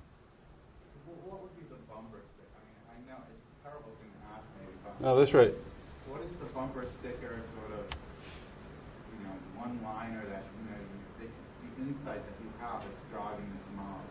What, 1.08 1.18
what 1.28 1.42
would 1.44 1.56
be 1.58 1.66
the 1.68 1.80
bumper 1.92 2.22
stick? 2.24 2.48
I 2.56 2.62
mean, 2.64 2.78
I 2.94 2.98
know 3.10 3.20
it's 3.28 3.48
a 3.52 3.68
terrible 3.68 3.92
thing 4.00 4.12
to 4.12 4.22
ask 4.32 4.46
maybe, 4.60 4.76
but 4.84 5.02
No, 5.02 5.18
that's 5.18 5.34
right. 5.34 5.54
what 6.08 6.22
is 6.22 6.36
the 6.38 6.46
bumper 6.54 6.86
sticker 6.88 7.42
sort 7.58 7.72
of, 7.80 7.84
you 9.18 9.28
know, 9.28 9.36
one 9.60 9.80
liner 9.84 10.24
that, 10.30 10.46
you 10.46 10.64
know, 10.72 10.80
the, 11.20 11.28
the 11.28 11.67
insight 11.80 12.22
that 12.26 12.36
you 12.44 12.50
have 12.60 12.82
that's 12.82 13.02
driving 13.12 13.46
this 13.58 13.68
model? 13.76 14.02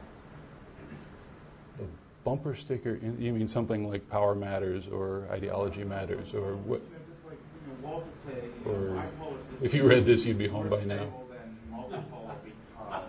The 1.78 1.84
bumper 2.24 2.54
sticker, 2.54 2.94
in- 2.96 3.20
you 3.20 3.32
mean 3.32 3.48
something 3.48 3.88
like 3.88 4.08
power 4.10 4.34
matters 4.34 4.86
or 4.88 5.26
ideology 5.30 5.84
matters 5.84 6.34
or 6.34 6.54
what? 6.56 6.80
You 6.80 6.86
know, 6.86 6.98
just 7.12 7.26
like, 7.26 7.38
you 7.38 7.88
know, 7.88 8.02
both 8.02 8.04
say, 8.26 8.48
you 8.64 8.70
Or 8.70 8.94
know, 8.94 9.36
if 9.62 9.74
you 9.74 9.84
read 9.86 10.04
this, 10.06 10.24
you'd 10.24 10.38
be 10.38 10.48
home 10.48 10.68
by 10.68 10.84
now. 10.84 11.06
than 11.30 11.58
multipolar 11.72 12.34
because, 12.44 13.04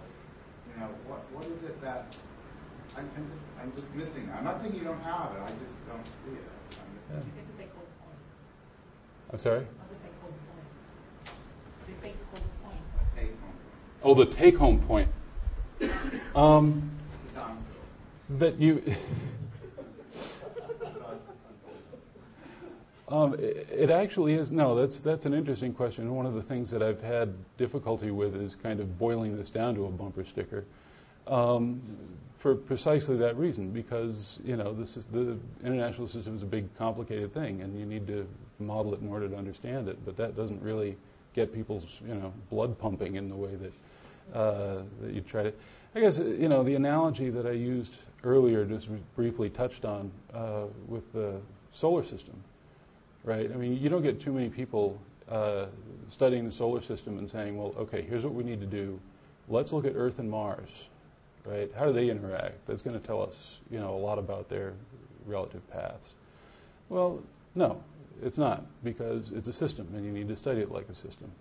you 0.73 0.79
know, 0.81 0.89
what, 1.07 1.21
what 1.33 1.45
is 1.45 1.63
it 1.63 1.79
that, 1.81 2.15
I'm, 2.97 3.09
I'm 3.15 3.27
just, 3.31 3.45
I'm 3.61 3.71
just 3.75 3.93
missing. 3.95 4.29
I'm 4.35 4.43
not 4.43 4.59
saying 4.61 4.73
you 4.75 4.81
don't 4.83 5.01
have 5.03 5.31
it, 5.33 5.41
I 5.41 5.47
just 5.65 5.77
don't 5.87 6.05
see 6.25 6.33
it. 6.33 6.45
I'm 6.81 7.15
missing. 7.15 7.31
It's 7.37 7.45
a 7.45 7.57
big 7.57 7.69
whole 7.73 7.85
point. 8.01 8.21
I'm 9.31 9.37
sorry? 9.39 9.61
Not 9.61 9.89
a 9.93 9.99
big 10.01 10.13
whole 10.21 10.33
point. 10.33 10.69
The 11.85 11.93
big 12.01 12.17
whole 12.33 12.49
point. 12.65 12.81
Take 13.15 13.33
home. 13.41 13.53
Oh, 14.03 14.13
the 14.13 14.25
take 14.25 14.57
home 14.57 14.79
point. 14.81 15.09
Um, 16.35 16.91
that 18.29 18.59
you. 18.59 18.83
um, 23.09 23.33
it, 23.35 23.67
it 23.71 23.89
actually 23.89 24.33
is 24.33 24.51
no. 24.51 24.75
That's 24.75 24.99
that's 24.99 25.25
an 25.25 25.33
interesting 25.33 25.73
question. 25.73 26.13
One 26.13 26.27
of 26.27 26.35
the 26.35 26.41
things 26.41 26.69
that 26.71 26.83
I've 26.83 27.01
had 27.01 27.33
difficulty 27.57 28.11
with 28.11 28.35
is 28.35 28.55
kind 28.55 28.79
of 28.79 28.99
boiling 28.99 29.35
this 29.35 29.49
down 29.49 29.73
to 29.75 29.85
a 29.85 29.89
bumper 29.89 30.23
sticker, 30.23 30.65
um, 31.25 31.81
for 32.37 32.53
precisely 32.53 33.17
that 33.17 33.35
reason. 33.35 33.71
Because 33.71 34.39
you 34.45 34.57
know 34.57 34.73
this 34.73 34.95
is 34.95 35.07
the 35.07 35.37
international 35.63 36.07
system 36.07 36.35
is 36.35 36.43
a 36.43 36.47
big, 36.47 36.71
complicated 36.77 37.33
thing, 37.33 37.61
and 37.61 37.79
you 37.79 37.85
need 37.85 38.05
to 38.07 38.27
model 38.59 38.93
it 38.93 39.01
in 39.01 39.09
order 39.09 39.27
to 39.27 39.35
understand 39.35 39.87
it. 39.87 39.97
But 40.05 40.17
that 40.17 40.35
doesn't 40.35 40.61
really 40.61 40.97
get 41.33 41.51
people's 41.51 41.85
you 42.07 42.13
know 42.13 42.31
blood 42.51 42.77
pumping 42.77 43.15
in 43.15 43.27
the 43.27 43.35
way 43.35 43.55
that 43.55 43.73
uh, 44.33 44.77
that 45.01 45.13
you 45.13 45.21
try 45.21 45.43
to. 45.43 45.53
I 45.95 45.99
guess 45.99 46.17
you 46.17 46.49
know 46.49 46.63
the 46.63 46.75
analogy 46.75 47.29
that 47.29 47.45
I 47.45 47.51
used 47.51 47.93
earlier, 48.23 48.65
just 48.65 48.89
briefly 49.15 49.49
touched 49.49 49.85
on 49.85 50.11
uh, 50.33 50.65
with 50.87 51.11
the 51.13 51.39
solar 51.71 52.03
system, 52.03 52.35
right? 53.23 53.51
I 53.51 53.55
mean, 53.55 53.77
you 53.77 53.89
don't 53.89 54.03
get 54.03 54.19
too 54.19 54.31
many 54.31 54.49
people 54.49 54.99
uh, 55.29 55.67
studying 56.09 56.45
the 56.45 56.51
solar 56.51 56.81
system 56.81 57.17
and 57.17 57.29
saying, 57.29 57.57
"Well, 57.57 57.73
okay, 57.77 58.01
here's 58.01 58.23
what 58.23 58.33
we 58.33 58.43
need 58.43 58.59
to 58.61 58.67
do. 58.67 58.99
Let's 59.49 59.71
look 59.71 59.85
at 59.85 59.93
Earth 59.95 60.19
and 60.19 60.29
Mars, 60.29 60.69
right? 61.45 61.71
How 61.77 61.85
do 61.85 61.93
they 61.93 62.09
interact? 62.09 62.65
That's 62.67 62.81
going 62.81 62.99
to 62.99 63.05
tell 63.05 63.21
us, 63.21 63.59
you 63.71 63.79
know, 63.79 63.91
a 63.91 63.97
lot 63.97 64.19
about 64.19 64.49
their 64.49 64.73
relative 65.25 65.67
paths." 65.71 66.13
Well, 66.89 67.21
no, 67.55 67.83
it's 68.23 68.37
not 68.37 68.65
because 68.83 69.31
it's 69.31 69.47
a 69.47 69.53
system, 69.53 69.87
and 69.95 70.05
you 70.05 70.11
need 70.11 70.27
to 70.27 70.35
study 70.35 70.61
it 70.61 70.71
like 70.71 70.87
a 70.89 70.93
system. 70.93 71.31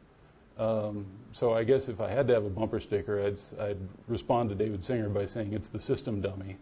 Um, 0.59 1.07
so 1.33 1.53
I 1.53 1.65
guess 1.65 1.89
if 1.89 2.01
I 2.01 2.09
had 2.09 2.27
to 2.28 2.35
have 2.35 2.45
a 2.45 2.51
bumper 2.51 2.81
sticker, 2.81 3.23
I'd, 3.23 3.39
I'd 3.61 3.78
respond 4.09 4.49
to 4.51 4.55
David 4.55 4.83
Singer 4.83 5.09
by 5.09 5.27
saying 5.27 5.53
it's 5.53 5.69
the 5.69 5.81
system 5.81 6.20
dummy. 6.20 6.57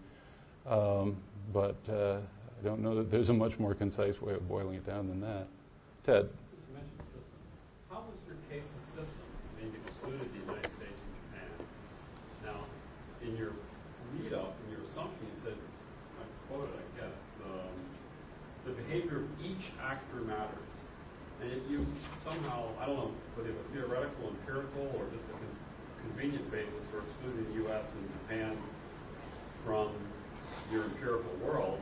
Um, 0.67 1.17
but 1.53 1.77
uh, 1.89 2.19
I 2.19 2.65
don't 2.65 2.81
know 2.81 2.95
that 2.97 3.11
there's 3.11 3.31
a 3.31 3.35
much 3.35 3.59
more 3.59 3.75
concise 3.75 4.21
way 4.21 4.35
of 4.35 4.49
boiling 4.49 4.75
it 4.75 4.87
down 4.87 5.07
than 5.09 5.21
that. 5.21 5.47
Ted. 6.05 6.29
You 6.29 6.75
mentioned 6.75 7.01
system. 7.07 7.39
How 7.91 8.01
was 8.01 8.19
your 8.27 8.37
case 8.51 8.67
a 8.67 8.83
system? 8.91 9.27
I 9.31 9.63
mean, 9.63 9.73
you 9.73 9.79
excluded 9.85 10.27
the 10.33 10.41
United 10.41 10.71
States 10.75 10.99
and 10.99 11.15
Japan. 11.23 11.53
Now, 12.45 12.59
in 13.23 13.37
your 13.37 13.53
read 14.19 14.33
up, 14.33 14.57
in 14.67 14.73
your 14.73 14.83
assumption, 14.89 15.23
you 15.23 15.39
said, 15.45 15.59
I 16.19 16.25
quoted, 16.49 16.75
I 16.75 16.87
guess, 16.99 17.19
um, 17.47 17.75
the 18.67 18.73
behavior 18.73 19.19
of 19.23 19.29
each 19.45 19.71
actor 19.81 20.21
matters. 20.27 20.64
And 21.45 21.61
you 21.71 21.85
somehow, 22.25 22.65
I 22.81 22.87
don't 22.87 22.97
know, 22.97 23.13
whether 23.37 23.51
you 23.51 23.57
have 23.57 23.65
a 23.65 23.69
theoretical, 23.77 24.33
empirical, 24.33 24.89
or 24.97 25.05
just 25.13 25.25
a 25.29 25.35
con- 25.37 25.59
convenient 26.09 26.49
basis 26.51 26.85
for 26.89 27.05
excluding 27.05 27.45
the 27.53 27.69
U.S. 27.69 27.93
and 27.95 28.05
Japan 28.25 28.57
from 29.65 29.93
your 30.73 30.85
empirical 30.85 31.33
world. 31.45 31.81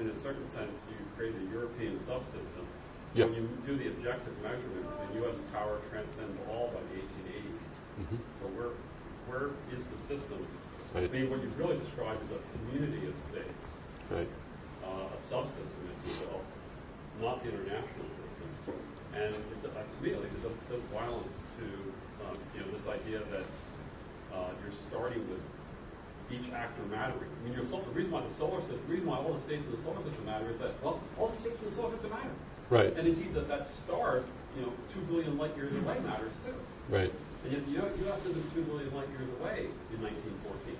In 0.00 0.08
a 0.08 0.14
certain 0.16 0.46
sense, 0.48 0.72
you 0.88 0.96
created 1.16 1.36
a 1.46 1.50
European 1.52 1.98
subsystem. 2.00 2.64
Yeah. 3.14 3.26
When 3.26 3.34
you 3.34 3.48
do 3.68 3.76
the 3.76 3.88
objective 3.94 4.34
measurements, 4.42 4.90
the 5.12 5.22
U.S. 5.22 5.36
power 5.52 5.78
transcends 5.92 6.34
all 6.50 6.72
by 6.74 6.80
the 6.90 6.98
1880s. 6.98 7.62
Mhm. 8.02 8.18
So 8.40 8.44
where, 8.58 8.72
where 9.30 9.54
is 9.76 9.86
the 9.86 9.98
system? 10.00 10.40
Right. 10.96 11.04
I 11.04 11.08
mean, 11.12 11.30
what 11.30 11.38
you've 11.42 11.54
really 11.58 11.78
described 11.78 12.24
is 12.26 12.32
a 12.34 12.40
community 12.58 13.06
of 13.06 13.14
states, 13.22 13.66
Right. 14.10 14.26
uh, 14.82 15.14
a 15.14 15.18
subsystem, 15.22 15.86
if 15.92 16.00
you 16.08 16.26
will, 16.26 16.42
not 17.22 17.42
the 17.44 17.50
international 17.54 18.08
system. 18.10 18.23
And 19.14 19.34
it, 19.34 19.62
to 19.62 20.02
me, 20.02 20.12
at 20.12 20.20
least, 20.20 20.34
it 20.34 20.42
does, 20.42 20.56
does 20.70 20.82
violence 20.90 21.38
to 21.58 21.66
um, 22.26 22.36
you 22.54 22.60
know 22.60 22.68
this 22.74 22.86
idea 22.88 23.20
that 23.30 23.46
uh, 24.34 24.50
you're 24.62 24.74
starting 24.74 25.22
with 25.30 25.40
each 26.32 26.50
actor 26.52 26.82
mattering. 26.90 27.30
I 27.30 27.44
mean, 27.44 27.54
your 27.54 27.64
sol- 27.64 27.82
the 27.82 27.94
reason 27.94 28.10
why 28.10 28.22
the 28.22 28.34
solar 28.34 28.60
system, 28.62 28.80
the 28.86 28.92
reason 28.92 29.06
why 29.08 29.18
all 29.18 29.32
the 29.34 29.40
states 29.40 29.64
in 29.66 29.70
the 29.70 29.82
solar 29.82 30.02
system 30.02 30.24
matter 30.26 30.48
is 30.50 30.58
that 30.58 30.72
well, 30.82 31.00
all 31.18 31.28
the 31.28 31.36
states 31.36 31.58
in 31.60 31.66
the 31.66 31.70
solar 31.70 31.92
system 31.92 32.10
matter. 32.10 32.34
Right. 32.70 32.96
And 32.96 33.06
indeed, 33.06 33.34
that 33.34 33.46
that 33.48 33.68
star, 33.86 34.24
you 34.56 34.62
know, 34.62 34.72
two 34.92 35.00
billion 35.02 35.36
light 35.38 35.54
years 35.56 35.72
away 35.72 35.98
matters 36.00 36.32
too. 36.44 36.54
Right. 36.88 37.12
And 37.44 37.52
yet, 37.52 37.66
the 37.66 37.72
U.S. 38.06 38.24
isn't 38.26 38.54
two 38.54 38.62
billion 38.62 38.92
light 38.94 39.08
years 39.10 39.28
away 39.38 39.68
in 39.92 40.00
1914, 40.02 40.76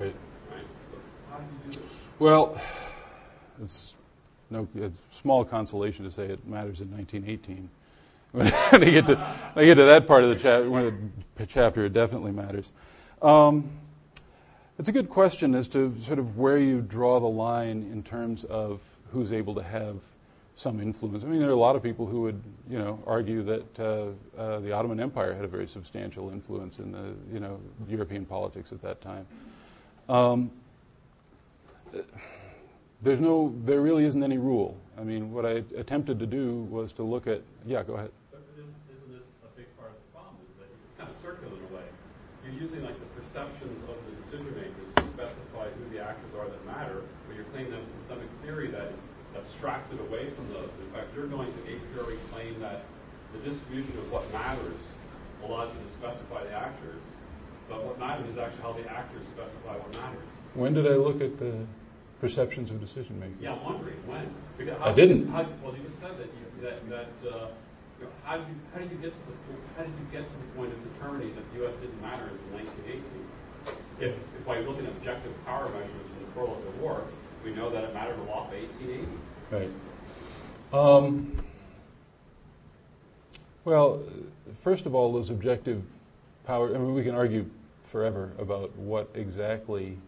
Right. 0.00 0.14
right? 0.50 0.64
So 0.90 0.98
how 1.30 1.36
do 1.38 1.44
you 1.44 1.72
do 1.72 1.78
this? 1.78 1.90
Well, 2.18 2.58
it's 3.62 3.96
no 4.50 4.68
small 5.12 5.44
consolation 5.44 6.04
to 6.04 6.10
say 6.10 6.24
it 6.24 6.46
matters 6.46 6.80
in 6.80 6.90
1918. 6.90 7.68
When 8.32 8.46
I 8.46 8.90
get 8.90 9.08
to 9.08 9.16
when 9.16 9.64
I 9.64 9.66
get 9.66 9.74
to 9.74 9.86
that 9.86 10.06
part 10.06 10.22
of 10.22 10.30
the 10.30 10.36
chapter, 10.36 10.70
when 10.70 11.12
the 11.34 11.46
chapter, 11.46 11.84
it 11.86 11.92
definitely 11.92 12.30
matters. 12.30 12.70
Um, 13.20 13.70
it's 14.78 14.88
a 14.88 14.92
good 14.92 15.10
question 15.10 15.56
as 15.56 15.66
to 15.68 15.94
sort 16.04 16.20
of 16.20 16.38
where 16.38 16.56
you 16.56 16.80
draw 16.80 17.18
the 17.18 17.26
line 17.26 17.90
in 17.92 18.04
terms 18.04 18.44
of 18.44 18.80
who's 19.12 19.32
able 19.32 19.56
to 19.56 19.62
have 19.62 19.96
some 20.56 20.80
influence. 20.80 21.24
I 21.24 21.26
mean, 21.26 21.40
there 21.40 21.48
are 21.48 21.52
a 21.52 21.56
lot 21.56 21.74
of 21.74 21.82
people 21.82 22.06
who 22.06 22.22
would, 22.22 22.42
you 22.68 22.78
know, 22.78 23.02
argue 23.06 23.42
that 23.42 23.80
uh, 23.80 24.40
uh, 24.40 24.60
the 24.60 24.72
Ottoman 24.72 25.00
Empire 25.00 25.34
had 25.34 25.44
a 25.44 25.48
very 25.48 25.66
substantial 25.66 26.30
influence 26.30 26.78
in 26.78 26.92
the, 26.92 27.14
you 27.32 27.40
know, 27.40 27.58
European 27.88 28.26
politics 28.26 28.70
at 28.70 28.80
that 28.82 29.00
time. 29.00 29.26
Um, 30.08 30.50
there's 33.02 33.20
no, 33.20 33.54
there 33.64 33.80
really 33.80 34.04
isn't 34.04 34.22
any 34.22 34.38
rule. 34.38 34.76
I 34.98 35.02
mean, 35.02 35.32
what 35.32 35.46
I 35.46 35.64
attempted 35.76 36.18
to 36.20 36.26
do 36.26 36.68
was 36.68 36.92
to 36.94 37.02
look 37.02 37.26
at, 37.26 37.40
yeah, 37.66 37.82
go 37.82 37.94
ahead. 37.94 38.12
But 38.30 38.44
isn't 38.52 38.68
this 39.08 39.24
a 39.40 39.48
big 39.56 39.72
part 39.80 39.96
of 39.96 39.96
the 39.96 40.10
problem? 40.12 40.36
Is 40.44 40.60
that 40.60 40.68
it's 40.68 40.96
kind 41.00 41.08
of 41.08 41.16
circular 41.24 41.56
in 41.56 41.64
a 41.64 41.72
way. 41.72 41.88
You're 42.44 42.60
using 42.60 42.84
like 42.84 43.00
the 43.00 43.08
perceptions 43.16 43.80
of 43.88 43.96
the 44.04 44.12
decision 44.20 44.52
makers 44.52 44.88
to 45.00 45.04
specify 45.16 45.72
who 45.72 45.82
the 45.88 46.04
actors 46.04 46.28
are 46.36 46.44
that 46.44 46.64
matter, 46.68 47.00
but 47.24 47.36
you're 47.36 47.48
claiming 47.56 47.72
that 47.72 47.88
systemic 47.96 48.28
theory 48.44 48.68
that 48.68 48.92
is 48.92 49.00
abstracted 49.32 50.00
away 50.04 50.28
from 50.36 50.52
those. 50.52 50.68
In 50.84 50.92
fact, 50.92 51.08
you're 51.16 51.30
going 51.30 51.48
to 51.48 51.60
a 51.72 51.80
priori 51.92 52.20
claim 52.28 52.60
that 52.60 52.84
the 53.32 53.40
distribution 53.48 53.96
of 53.96 54.12
what 54.12 54.28
matters 54.32 54.84
allows 55.46 55.72
you 55.72 55.80
to 55.80 55.88
specify 55.88 56.44
the 56.44 56.52
actors, 56.52 57.00
but 57.64 57.80
what 57.80 57.98
matters 57.98 58.28
is 58.28 58.36
actually 58.36 58.60
how 58.60 58.72
the 58.76 58.84
actors 58.92 59.24
specify 59.24 59.72
what 59.80 59.88
matters. 59.96 60.28
When 60.52 60.74
did 60.74 60.86
I 60.86 61.00
look 61.00 61.22
at 61.22 61.38
the 61.38 61.64
perceptions 62.20 62.70
of 62.70 62.80
decision 62.80 63.18
making? 63.18 63.38
Yeah, 63.40 63.54
I'm 63.54 63.64
wondering 63.64 63.96
when. 64.06 64.32
Because 64.58 64.80
I 64.80 64.92
didn't. 64.92 65.28
How, 65.28 65.46
well, 65.62 65.74
you 65.74 65.82
just 65.82 66.00
said 66.00 66.18
that 66.18 66.28
you, 66.28 66.44
that 66.62 66.88
that 66.90 67.10
uh, 67.28 67.48
you 67.98 68.04
know, 68.04 68.12
how 68.24 68.36
did 68.36 68.48
you 68.48 68.54
how 68.72 68.78
did 68.80 68.90
you 68.90 68.98
get 68.98 69.12
to 69.12 69.24
the 69.26 69.36
po- 69.48 69.64
how 69.76 69.82
did 69.82 69.92
you 69.92 70.06
get 70.12 70.28
to 70.28 70.36
the 70.36 70.48
point 70.56 70.72
of 70.72 70.78
determining 70.92 71.34
that 71.34 71.44
the 71.52 71.60
U.S. 71.64 71.74
didn't 71.80 72.00
matter 72.02 72.28
in 72.28 72.52
1918? 72.52 73.26
If, 74.00 74.16
if 74.16 74.46
by 74.46 74.60
looking 74.60 74.86
at 74.86 74.92
objective 74.92 75.32
power 75.44 75.64
measurements 75.68 76.08
from 76.08 76.24
the 76.24 76.30
Correlates 76.32 76.66
of 76.66 76.80
War, 76.80 77.04
we 77.44 77.52
know 77.52 77.70
that 77.70 77.84
it 77.84 77.92
mattered 77.92 78.18
a 78.18 78.24
lot 78.24 78.50
by 78.50 78.56
1880. 78.56 79.06
Right. 79.50 79.70
Um, 80.72 81.44
well, 83.64 84.02
first 84.62 84.86
of 84.86 84.94
all, 84.94 85.12
those 85.12 85.28
objective 85.30 85.82
power, 86.46 86.74
I 86.74 86.78
mean, 86.78 86.94
we 86.94 87.02
can 87.02 87.14
argue 87.14 87.44
forever 87.90 88.32
about 88.38 88.74
what 88.76 89.10
exactly 89.14 89.98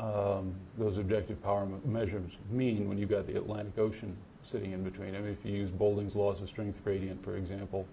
um, 0.00 0.54
those 0.78 0.98
objective 0.98 1.42
power 1.42 1.66
me- 1.66 1.78
measures 1.84 2.32
mean 2.50 2.88
when 2.88 2.98
you've 2.98 3.10
got 3.10 3.26
the 3.26 3.36
Atlantic 3.36 3.78
Ocean 3.78 4.16
sitting 4.42 4.72
in 4.72 4.82
between. 4.82 5.14
I 5.14 5.20
mean, 5.20 5.32
if 5.32 5.44
you 5.44 5.56
use 5.56 5.70
Boulding's 5.70 6.14
loss 6.14 6.40
of 6.40 6.48
strength 6.48 6.82
gradient, 6.84 7.22
for 7.24 7.36
example, 7.36 7.86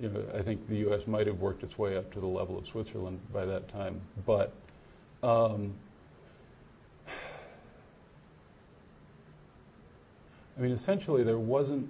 you 0.00 0.08
know, 0.08 0.24
I 0.34 0.42
think 0.42 0.68
the 0.68 0.76
U.S. 0.76 1.06
might 1.06 1.26
have 1.26 1.40
worked 1.40 1.62
its 1.64 1.76
way 1.76 1.96
up 1.96 2.12
to 2.12 2.20
the 2.20 2.26
level 2.26 2.56
of 2.56 2.66
Switzerland 2.66 3.18
by 3.32 3.44
that 3.44 3.68
time. 3.68 4.00
But 4.24 4.52
um, 5.22 5.74
I 10.56 10.60
mean, 10.60 10.72
essentially, 10.72 11.22
there 11.22 11.38
wasn't. 11.38 11.88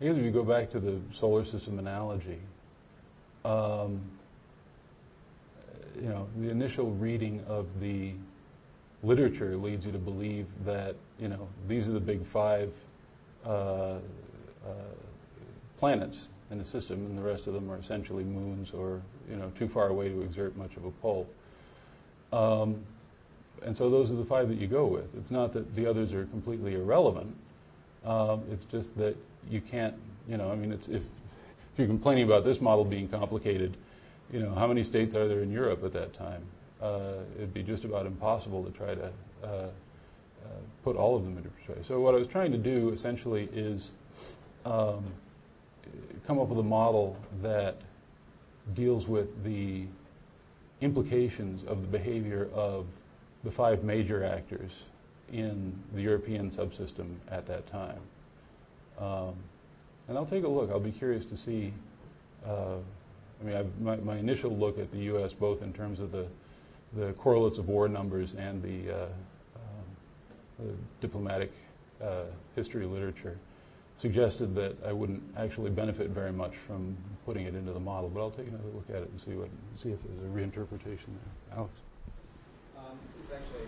I 0.00 0.04
guess 0.04 0.16
if 0.16 0.24
you 0.24 0.32
go 0.32 0.42
back 0.42 0.70
to 0.70 0.80
the 0.80 1.00
solar 1.12 1.44
system 1.44 1.78
analogy, 1.78 2.38
um, 3.44 4.00
you 6.00 6.08
know, 6.08 6.28
the 6.38 6.50
initial 6.50 6.90
reading 6.92 7.44
of 7.48 7.66
the 7.80 8.12
literature 9.02 9.56
leads 9.56 9.84
you 9.84 9.92
to 9.92 9.98
believe 9.98 10.46
that 10.64 10.94
you 11.18 11.28
know 11.28 11.48
these 11.68 11.88
are 11.88 11.92
the 11.92 12.00
big 12.00 12.24
five 12.24 12.72
uh, 13.44 13.48
uh, 13.48 13.98
planets 15.78 16.28
in 16.50 16.58
the 16.58 16.64
system, 16.64 17.04
and 17.06 17.18
the 17.18 17.22
rest 17.22 17.46
of 17.46 17.54
them 17.54 17.70
are 17.70 17.78
essentially 17.78 18.24
moons 18.24 18.72
or 18.72 19.02
you 19.30 19.36
know 19.36 19.50
too 19.58 19.68
far 19.68 19.88
away 19.88 20.08
to 20.08 20.22
exert 20.22 20.56
much 20.56 20.76
of 20.76 20.84
a 20.84 20.90
pull. 20.90 21.26
Um, 22.32 22.76
and 23.64 23.76
so 23.76 23.90
those 23.90 24.10
are 24.10 24.16
the 24.16 24.24
five 24.24 24.48
that 24.48 24.58
you 24.58 24.66
go 24.66 24.86
with. 24.86 25.14
It's 25.16 25.30
not 25.30 25.52
that 25.52 25.74
the 25.74 25.86
others 25.86 26.12
are 26.12 26.24
completely 26.26 26.74
irrelevant, 26.74 27.34
Um, 28.04 28.42
it's 28.50 28.64
just 28.64 28.96
that 28.98 29.16
you 29.48 29.60
can't, 29.60 29.94
you 30.28 30.36
know, 30.36 30.50
I 30.50 30.56
mean, 30.56 30.72
it's 30.72 30.88
if, 30.88 31.02
if 31.02 31.78
you're 31.78 31.86
complaining 31.86 32.24
about 32.24 32.44
this 32.44 32.60
model 32.60 32.84
being 32.84 33.08
complicated, 33.08 33.76
you 34.32 34.40
know, 34.40 34.54
how 34.54 34.66
many 34.66 34.82
states 34.82 35.14
are 35.14 35.28
there 35.28 35.42
in 35.42 35.52
Europe 35.52 35.84
at 35.84 35.92
that 35.92 36.14
time? 36.14 36.42
Uh, 36.80 37.18
it'd 37.36 37.54
be 37.54 37.62
just 37.62 37.84
about 37.84 38.06
impossible 38.06 38.64
to 38.64 38.70
try 38.70 38.94
to 38.94 39.12
uh, 39.44 39.46
uh, 39.46 39.68
put 40.82 40.96
all 40.96 41.14
of 41.14 41.22
them 41.22 41.36
into 41.36 41.48
perspective. 41.50 41.86
So 41.86 42.00
what 42.00 42.14
I 42.14 42.18
was 42.18 42.26
trying 42.26 42.50
to 42.52 42.58
do 42.58 42.90
essentially 42.90 43.48
is 43.52 43.92
um, 44.64 45.04
come 46.26 46.40
up 46.40 46.48
with 46.48 46.58
a 46.58 46.64
model 46.64 47.16
that 47.42 47.76
deals 48.74 49.06
with 49.06 49.44
the 49.44 49.84
implications 50.80 51.62
of 51.64 51.82
the 51.82 51.88
behavior 51.88 52.48
of 52.54 52.86
the 53.44 53.50
five 53.50 53.84
major 53.84 54.24
actors 54.24 54.70
in 55.32 55.72
the 55.94 56.02
European 56.02 56.50
subsystem 56.50 57.14
at 57.30 57.46
that 57.46 57.66
time. 57.66 58.00
Um, 58.98 59.34
and 60.08 60.16
I'll 60.16 60.26
take 60.26 60.44
a 60.44 60.48
look. 60.48 60.70
I'll 60.70 60.80
be 60.80 60.92
curious 60.92 61.24
to 61.26 61.36
see. 61.36 61.72
Uh, 62.46 62.76
I 63.42 63.44
mean, 63.44 63.56
I've, 63.56 63.80
my, 63.80 63.96
my, 63.96 64.16
initial 64.16 64.56
look 64.56 64.78
at 64.78 64.92
the 64.92 64.98
U.S., 64.98 65.32
both 65.32 65.62
in 65.62 65.72
terms 65.72 65.98
of 65.98 66.12
the, 66.12 66.26
the 66.92 67.12
correlates 67.14 67.58
of 67.58 67.68
war 67.68 67.88
numbers 67.88 68.34
and 68.34 68.62
the, 68.62 68.94
uh, 68.94 69.04
um, 69.56 69.86
the 70.60 70.74
diplomatic 71.00 71.50
uh, 72.00 72.24
history 72.54 72.86
literature, 72.86 73.36
suggested 73.96 74.54
that 74.54 74.76
I 74.86 74.92
wouldn't 74.92 75.22
actually 75.36 75.70
benefit 75.70 76.10
very 76.10 76.32
much 76.32 76.56
from 76.56 76.96
putting 77.26 77.46
it 77.46 77.54
into 77.54 77.72
the 77.72 77.80
model. 77.80 78.08
But 78.08 78.20
I'll 78.20 78.30
take 78.30 78.46
another 78.46 78.70
look 78.74 78.88
at 78.90 79.02
it 79.02 79.10
and 79.10 79.20
see 79.20 79.32
what, 79.32 79.48
see 79.74 79.90
if 79.90 79.98
there's 80.02 80.22
a 80.22 80.32
reinterpretation 80.32 81.10
there. 81.10 81.58
Alex. 81.58 81.72
Um, 82.78 82.96
this 83.06 83.26
is 83.26 83.30
actually 83.34 83.66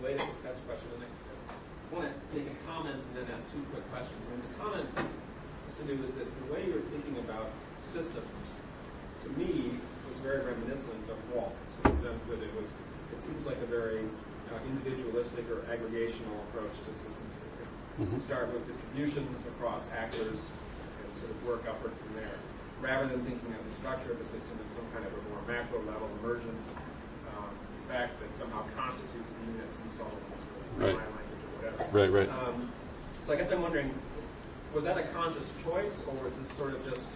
related 0.00 0.20
to 0.20 0.34
Ted's 0.42 0.60
question. 0.66 0.88
I 0.98 1.94
want 1.94 2.10
to 2.10 2.36
make 2.36 2.50
a 2.50 2.58
comment 2.66 2.98
and 2.98 3.12
then 3.14 3.34
ask 3.34 3.46
two 3.52 3.62
quick 3.70 3.86
questions. 3.92 4.18
And 4.32 4.42
the 4.42 4.52
comment 4.58 4.88
has 4.98 5.76
to 5.78 5.84
do 5.84 5.94
is 6.02 6.10
that 6.12 6.26
the 6.26 6.52
way 6.52 6.66
you're 6.66 6.82
thinking 6.90 7.18
about 7.18 7.50
systems, 7.78 8.26
to 9.24 9.30
me, 9.40 9.80
was 10.08 10.18
very 10.20 10.44
reminiscent 10.44 11.00
of 11.08 11.18
Waltz 11.32 11.80
in 11.84 11.90
the 11.90 11.96
sense 11.98 12.22
that 12.28 12.40
it 12.44 12.52
was, 12.54 12.70
it 13.12 13.20
seems 13.20 13.44
like 13.44 13.58
a 13.58 13.66
very 13.66 14.04
uh, 14.52 14.60
individualistic 14.68 15.48
or 15.50 15.64
aggregational 15.72 16.36
approach 16.48 16.76
to 16.84 16.92
systems 16.92 17.34
thinking. 17.40 17.70
Mm-hmm. 18.04 18.20
Start 18.28 18.52
with 18.52 18.66
distributions 18.68 19.46
across 19.56 19.88
actors 19.96 20.44
and 20.46 21.08
sort 21.18 21.30
of 21.32 21.38
work 21.48 21.64
upward 21.66 21.92
from 21.96 22.20
there, 22.20 22.36
rather 22.80 23.08
than 23.08 23.24
thinking 23.24 23.52
of 23.56 23.62
the 23.64 23.74
structure 23.74 24.12
of 24.12 24.18
the 24.18 24.28
system 24.28 24.54
as 24.62 24.70
some 24.70 24.86
kind 24.92 25.04
of 25.06 25.12
a 25.12 25.22
more 25.32 25.42
macro 25.48 25.80
level 25.88 26.08
emergent 26.20 26.60
fact 27.94 28.18
that 28.20 28.34
somehow 28.36 28.64
constitutes 28.76 29.30
the 29.30 29.52
units 29.52 29.78
and 29.78 29.90
so 29.90 30.04
right. 30.78 30.96
language 30.96 31.40
or 31.46 31.50
whatever. 31.62 31.86
Right, 31.92 32.10
right. 32.10 32.28
Um, 32.28 32.70
so 33.26 33.32
I 33.32 33.36
guess 33.36 33.52
I'm 33.52 33.62
wondering, 33.62 33.92
was 34.74 34.84
that 34.84 34.98
a 34.98 35.04
conscious 35.14 35.52
choice, 35.62 36.02
or 36.08 36.24
was 36.24 36.34
this 36.34 36.48
sort 36.48 36.74
of 36.74 36.84
just 36.88 37.08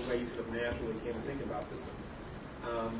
the 0.00 0.10
way 0.10 0.16
you 0.20 0.26
sort 0.32 0.40
of 0.40 0.50
naturally 0.52 0.96
came 1.04 1.12
to 1.12 1.24
think 1.28 1.40
about 1.44 1.62
systems? 1.68 2.00
Um, 2.64 2.94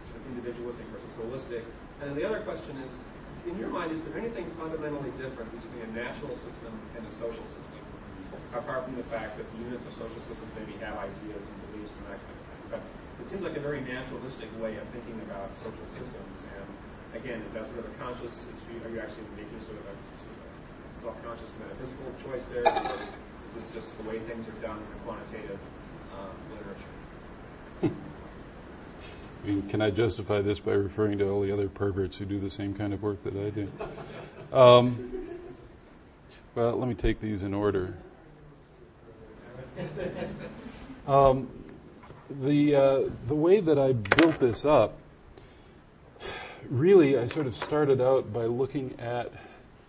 sort 0.00 0.16
of 0.20 0.24
individualistic 0.32 0.86
versus 0.92 1.12
holistic. 1.16 1.64
And 2.00 2.10
then 2.10 2.16
the 2.16 2.24
other 2.24 2.40
question 2.40 2.76
is, 2.84 3.02
in 3.46 3.58
your 3.58 3.68
mind, 3.68 3.92
is 3.92 4.02
there 4.04 4.16
anything 4.18 4.46
fundamentally 4.60 5.10
different 5.16 5.48
between 5.52 5.82
a 5.82 5.90
natural 5.92 6.32
system 6.36 6.72
and 6.96 7.02
a 7.04 7.10
social 7.10 7.44
system, 7.48 7.82
apart 8.54 8.84
from 8.84 8.96
the 8.96 9.06
fact 9.08 9.36
that 9.36 9.46
the 9.56 9.58
units 9.64 9.86
of 9.86 9.92
social 9.94 10.20
systems 10.28 10.50
maybe 10.58 10.76
have 10.84 10.96
ideas 10.96 11.42
and 11.44 11.56
beliefs 11.70 11.94
and 11.96 12.04
that 12.12 12.20
kind 12.20 12.36
of 12.36 12.44
thing? 12.48 12.62
But 12.72 12.82
it 13.18 13.26
seems 13.26 13.42
like 13.42 13.56
a 13.56 13.64
very 13.64 13.80
naturalistic 13.82 14.48
way 14.62 14.76
of 14.76 14.86
thinking 14.94 15.18
about 15.26 15.50
social 15.56 15.86
systems. 15.88 16.36
And 16.54 16.66
again, 17.18 17.42
is 17.42 17.52
that 17.56 17.66
sort 17.66 17.82
of 17.82 17.86
a 17.90 17.94
conscious? 17.98 18.46
Are 18.46 18.90
you 18.92 19.00
actually 19.00 19.26
making 19.34 19.58
sort 19.66 19.80
of 19.80 19.86
a, 19.90 19.94
sort 20.14 20.32
of 20.32 20.40
a 20.44 20.52
self-conscious 20.94 21.50
metaphysical 21.58 22.08
choice 22.22 22.44
there, 22.52 22.66
or 22.68 23.00
is 23.42 23.52
this 23.56 23.66
just 23.72 23.96
the 23.98 24.04
way 24.06 24.18
things 24.28 24.46
are 24.46 24.60
done 24.62 24.76
in 24.76 24.88
the 24.92 25.00
quantitative 25.08 25.58
literature? 26.50 27.96
I 29.44 29.46
mean, 29.46 29.68
can 29.68 29.80
I 29.80 29.90
justify 29.90 30.42
this 30.42 30.60
by 30.60 30.72
referring 30.72 31.18
to 31.18 31.28
all 31.28 31.40
the 31.40 31.52
other 31.52 31.68
perverts 31.68 32.16
who 32.16 32.24
do 32.24 32.38
the 32.40 32.50
same 32.50 32.74
kind 32.74 32.92
of 32.92 33.02
work 33.02 33.22
that 33.24 33.36
I 33.36 33.50
do? 33.50 33.70
Um, 34.50 35.12
well, 36.54 36.74
let 36.74 36.88
me 36.88 36.94
take 36.94 37.20
these 37.20 37.42
in 37.42 37.52
order. 37.52 37.94
Um, 41.06 41.48
the 42.30 42.74
uh, 42.74 43.00
the 43.26 43.34
way 43.34 43.60
that 43.60 43.78
I 43.78 43.92
built 43.92 44.40
this 44.40 44.64
up, 44.64 44.98
really, 46.68 47.18
I 47.18 47.26
sort 47.26 47.46
of 47.46 47.54
started 47.54 48.00
out 48.00 48.32
by 48.32 48.44
looking 48.44 48.94
at. 48.98 49.32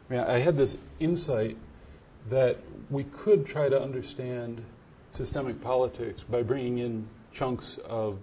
I 0.10 0.14
mean, 0.14 0.22
I 0.22 0.39
had 0.39 0.57
this 0.57 0.77
insight 0.99 1.57
that 2.30 2.57
we 2.89 3.03
could 3.06 3.45
try 3.45 3.69
to 3.69 3.81
understand 3.81 4.64
systemic 5.11 5.61
politics 5.61 6.23
by 6.23 6.41
bringing 6.41 6.80
in 6.80 7.07
chunks 7.34 7.77
of 7.86 8.19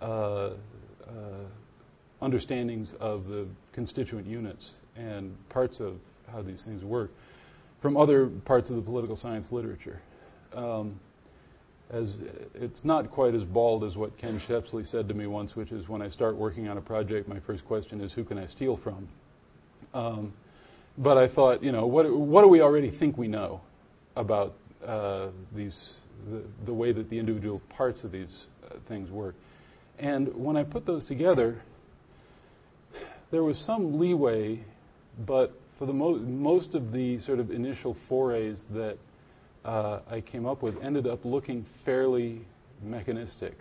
uh, 0.00 0.06
uh, 0.06 0.50
understandings 2.20 2.94
of 2.94 3.28
the 3.28 3.46
constituent 3.72 4.26
units 4.26 4.74
and 4.96 5.36
parts 5.48 5.80
of 5.80 5.98
how 6.30 6.42
these 6.42 6.62
things 6.62 6.84
work 6.84 7.10
from 7.80 7.96
other 7.96 8.26
parts 8.26 8.70
of 8.70 8.76
the 8.76 8.82
political 8.82 9.16
science 9.16 9.50
literature. 9.50 10.00
Um, 10.54 10.98
as 11.90 12.18
it's 12.54 12.84
not 12.84 13.10
quite 13.10 13.34
as 13.34 13.44
bald 13.44 13.84
as 13.84 13.96
what 13.96 14.16
Ken 14.16 14.40
Shepsle 14.40 14.86
said 14.86 15.08
to 15.08 15.14
me 15.14 15.26
once, 15.26 15.54
which 15.54 15.72
is 15.72 15.88
when 15.88 16.00
I 16.00 16.08
start 16.08 16.36
working 16.36 16.68
on 16.68 16.78
a 16.78 16.80
project, 16.80 17.28
my 17.28 17.38
first 17.40 17.66
question 17.66 18.00
is, 18.00 18.12
who 18.12 18.24
can 18.24 18.38
I 18.38 18.46
steal 18.46 18.76
from? 18.76 19.08
Um, 19.92 20.32
but 20.96 21.18
I 21.18 21.28
thought, 21.28 21.62
you 21.62 21.72
know, 21.72 21.86
what, 21.86 22.10
what 22.10 22.42
do 22.42 22.48
we 22.48 22.62
already 22.62 22.88
think 22.88 23.18
we 23.18 23.28
know 23.28 23.60
about 24.16 24.54
uh, 24.86 25.28
these, 25.54 25.94
the, 26.30 26.42
the, 26.64 26.72
way 26.72 26.92
that 26.92 27.08
the 27.10 27.18
individual 27.18 27.60
parts 27.68 28.04
of 28.04 28.12
these 28.12 28.44
uh, 28.64 28.74
things 28.86 29.10
work? 29.10 29.34
And 29.98 30.34
when 30.34 30.56
I 30.56 30.64
put 30.64 30.86
those 30.86 31.04
together, 31.04 31.60
there 33.30 33.42
was 33.42 33.58
some 33.58 33.98
leeway, 33.98 34.64
but 35.26 35.52
for 35.78 35.86
the 35.86 35.92
mo- 35.92 36.18
most 36.18 36.74
of 36.74 36.92
the 36.92 37.18
sort 37.18 37.38
of 37.38 37.50
initial 37.50 37.94
forays 37.94 38.66
that 38.70 38.98
uh, 39.64 40.00
I 40.10 40.20
came 40.20 40.46
up 40.46 40.62
with 40.62 40.82
ended 40.82 41.06
up 41.06 41.24
looking 41.24 41.64
fairly 41.84 42.40
mechanistic 42.82 43.56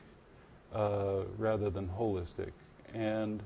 uh, 0.73 1.21
rather 1.37 1.69
than 1.69 1.87
holistic. 1.87 2.51
And 2.93 3.41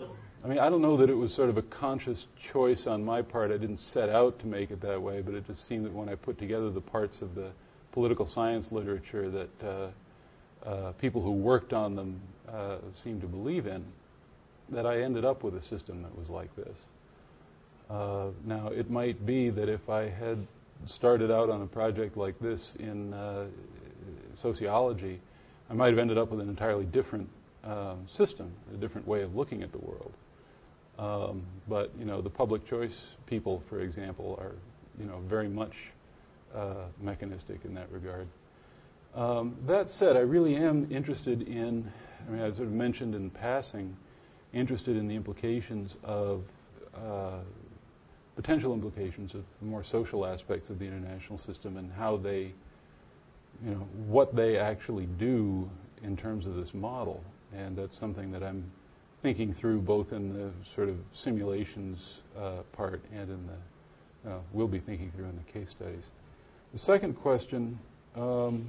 I 0.00 0.46
mean, 0.46 0.58
I 0.58 0.68
don't 0.68 0.82
know 0.82 0.96
that 0.98 1.10
it 1.10 1.14
was 1.14 1.34
sort 1.34 1.48
of 1.48 1.56
a 1.56 1.62
conscious 1.62 2.26
choice 2.40 2.86
on 2.86 3.04
my 3.04 3.22
part. 3.22 3.50
I 3.50 3.56
didn't 3.56 3.78
set 3.78 4.08
out 4.08 4.38
to 4.40 4.46
make 4.46 4.70
it 4.70 4.80
that 4.82 5.00
way, 5.00 5.20
but 5.20 5.34
it 5.34 5.46
just 5.46 5.66
seemed 5.66 5.86
that 5.86 5.92
when 5.92 6.08
I 6.08 6.14
put 6.14 6.38
together 6.38 6.70
the 6.70 6.80
parts 6.80 7.22
of 7.22 7.34
the 7.34 7.50
political 7.98 8.26
science 8.26 8.70
literature 8.70 9.28
that 9.28 9.64
uh, 9.64 10.68
uh 10.68 10.92
people 10.92 11.20
who 11.20 11.32
worked 11.32 11.72
on 11.72 11.96
them 11.96 12.20
uh, 12.48 12.76
seemed 12.94 13.20
to 13.20 13.26
believe 13.26 13.66
in, 13.66 13.84
that 14.68 14.86
I 14.86 15.02
ended 15.02 15.24
up 15.24 15.42
with 15.42 15.56
a 15.56 15.60
system 15.60 15.98
that 15.98 16.16
was 16.16 16.28
like 16.28 16.54
this. 16.54 16.76
Uh, 17.90 18.26
now, 18.44 18.68
it 18.68 18.88
might 18.88 19.26
be 19.26 19.50
that 19.50 19.68
if 19.68 19.90
I 19.90 20.08
had 20.08 20.46
started 20.86 21.32
out 21.32 21.50
on 21.50 21.62
a 21.62 21.66
project 21.66 22.16
like 22.16 22.38
this 22.38 22.72
in 22.78 23.12
sociology, 24.34 25.20
I 25.68 25.74
might 25.74 25.88
have 25.88 25.98
ended 25.98 26.18
up 26.18 26.30
with 26.30 26.40
an 26.40 26.48
entirely 26.48 26.84
different 26.84 27.28
um, 27.64 28.06
system, 28.06 28.52
a 28.72 28.76
different 28.76 29.08
way 29.08 29.22
of 29.22 29.34
looking 29.34 29.64
at 29.64 29.72
the 29.72 29.78
world. 29.78 30.12
Um, 31.00 31.42
but 31.66 31.90
you 31.98 32.04
know, 32.04 32.20
the 32.20 32.30
public 32.30 32.64
choice 32.64 33.02
people, 33.26 33.60
for 33.68 33.80
example, 33.80 34.38
are 34.40 34.54
you 35.00 35.06
know 35.06 35.18
very 35.26 35.48
much 35.48 35.74
uh, 36.54 36.74
mechanistic 37.00 37.60
in 37.64 37.74
that 37.74 37.90
regard. 37.90 38.26
Um, 39.14 39.56
that 39.66 39.90
said, 39.90 40.16
I 40.16 40.20
really 40.20 40.56
am 40.56 40.86
interested 40.90 41.42
in. 41.42 41.90
I 42.26 42.30
mean, 42.30 42.42
I 42.42 42.50
sort 42.52 42.68
of 42.68 42.72
mentioned 42.72 43.14
in 43.14 43.30
passing, 43.30 43.96
interested 44.52 44.96
in 44.96 45.08
the 45.08 45.14
implications 45.14 45.96
of 46.04 46.44
uh, 46.94 47.38
potential 48.36 48.72
implications 48.72 49.34
of 49.34 49.42
the 49.60 49.66
more 49.66 49.82
social 49.82 50.24
aspects 50.24 50.70
of 50.70 50.78
the 50.78 50.84
international 50.84 51.38
system 51.38 51.76
and 51.76 51.90
how 51.92 52.16
they, 52.16 52.52
you 53.64 53.70
know, 53.70 53.88
what 54.06 54.36
they 54.36 54.56
actually 54.56 55.06
do 55.18 55.68
in 56.04 56.16
terms 56.16 56.46
of 56.46 56.54
this 56.54 56.72
model. 56.72 57.22
And 57.52 57.76
that's 57.76 57.98
something 57.98 58.30
that 58.30 58.42
I'm 58.42 58.62
thinking 59.22 59.52
through 59.52 59.80
both 59.80 60.12
in 60.12 60.32
the 60.32 60.52
sort 60.74 60.88
of 60.88 60.96
simulations 61.12 62.18
uh, 62.38 62.62
part 62.72 63.02
and 63.12 63.28
in 63.28 63.48
the, 63.48 64.30
uh, 64.30 64.38
we'll 64.52 64.68
be 64.68 64.78
thinking 64.78 65.10
through 65.16 65.24
in 65.24 65.36
the 65.36 65.52
case 65.52 65.70
studies. 65.70 66.04
The 66.72 66.78
second 66.78 67.14
question, 67.14 67.78
um, 68.14 68.66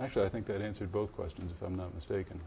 actually, 0.00 0.24
I 0.24 0.28
think 0.28 0.46
that 0.46 0.60
answered 0.62 0.92
both 0.92 1.12
questions 1.14 1.52
if 1.52 1.66
I'm 1.66 1.76
not 1.76 1.94
mistaken 1.94 2.40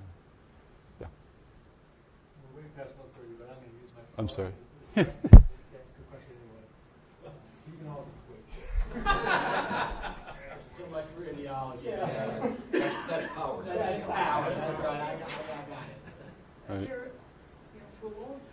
past 2.75 2.89
1:30, 2.97 3.37
but 3.37 3.49
I'm 3.49 3.55
going 3.61 3.69
to 3.69 3.77
use 3.81 3.91
my. 3.95 4.01
I'm 4.17 4.29
sorry. 4.29 4.51
That's 4.95 5.09
the 5.13 6.05
question 6.09 6.33
anyway. 6.41 6.65
You 7.67 7.73
can. 7.77 7.87
So 10.77 10.83
much 10.91 11.05
for 11.15 11.23
ideology. 11.29 11.89
That's, 12.71 12.95
that's 13.07 13.27
power. 13.33 13.63
That's 13.63 14.05
power, 14.05 14.49
that's 14.49 14.79
right, 14.79 15.01
I 15.01 15.15
got, 15.15 15.29
I 15.29 15.63
got 15.69 15.85
it. 15.85 15.99
Right. 16.69 16.87
Here, 16.87 17.11
you 17.73 17.79
know, 17.79 17.89
for 18.01 18.07
a 18.07 18.09
long 18.21 18.39
time, 18.49 18.52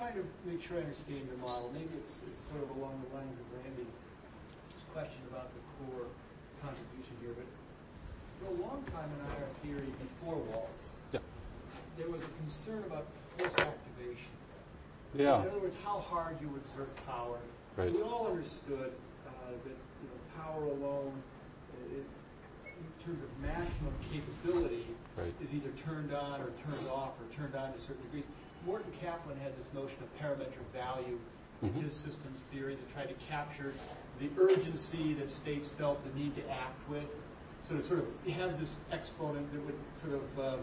trying 0.00 0.16
to 0.16 0.24
make 0.48 0.64
sure 0.64 0.80
I 0.80 0.88
understand 0.88 1.28
your 1.28 1.36
model. 1.44 1.68
Maybe 1.76 1.92
it's, 2.00 2.24
it's 2.24 2.40
sort 2.48 2.64
of 2.64 2.72
along 2.80 2.96
the 3.04 3.12
lines 3.12 3.36
of 3.36 3.44
Randy's 3.52 3.92
question 4.96 5.20
about 5.28 5.52
the 5.52 5.60
core 5.76 6.08
contribution 6.64 7.12
here, 7.20 7.36
but 7.36 7.44
for 8.40 8.48
a 8.48 8.56
long 8.64 8.80
time 8.96 9.12
in 9.12 9.20
IR 9.28 9.44
theory 9.60 9.92
before 10.00 10.40
Waltz, 10.48 11.04
Yeah. 11.12 11.20
there 12.00 12.08
was 12.08 12.24
a 12.24 12.32
concern 12.40 12.80
about 12.88 13.04
force 13.36 13.52
activation. 13.60 14.32
Yeah. 15.12 15.44
In 15.44 15.52
other 15.52 15.60
words, 15.60 15.76
how 15.84 16.00
hard 16.00 16.40
you 16.40 16.48
exert 16.64 16.88
power. 17.04 17.36
Right. 17.76 17.92
We 17.92 18.00
all 18.00 18.26
understood 18.32 18.96
uh, 19.28 19.52
that 19.52 19.76
you 20.00 20.06
know, 20.08 20.16
power 20.40 20.64
alone, 20.64 21.12
uh, 21.12 22.00
it, 22.00 22.08
in 22.72 22.88
terms 23.04 23.20
of 23.20 23.28
maximum 23.44 23.92
capability, 24.08 24.88
Right. 25.18 25.34
is 25.44 25.52
either 25.52 25.68
turned 25.84 26.14
on 26.16 26.40
or 26.40 26.48
turned 26.64 26.88
off 26.88 27.12
or 27.20 27.28
turned 27.36 27.54
on 27.54 27.74
to 27.74 27.80
certain 27.80 28.00
degrees. 28.08 28.24
Morton 28.66 28.92
Kaplan 29.00 29.38
had 29.38 29.56
this 29.58 29.68
notion 29.74 29.96
of 30.02 30.18
parametric 30.20 30.66
value 30.72 31.18
in 31.62 31.70
Mhm. 31.70 31.82
his 31.82 31.94
systems 31.94 32.42
theory 32.44 32.76
to 32.76 32.82
try 32.92 33.04
to 33.06 33.14
capture 33.28 33.72
the 34.18 34.30
urgency 34.38 35.14
that 35.14 35.30
states 35.30 35.70
felt 35.70 36.02
the 36.04 36.18
need 36.18 36.34
to 36.36 36.50
act 36.50 36.88
with. 36.88 37.18
So 37.62 37.76
to 37.76 37.82
sort 37.82 38.00
of 38.00 38.26
have 38.34 38.58
this 38.58 38.80
exponent 38.90 39.50
that 39.52 39.60
would 39.64 39.78
sort 39.92 40.14
of 40.14 40.38
uh, 40.38 40.56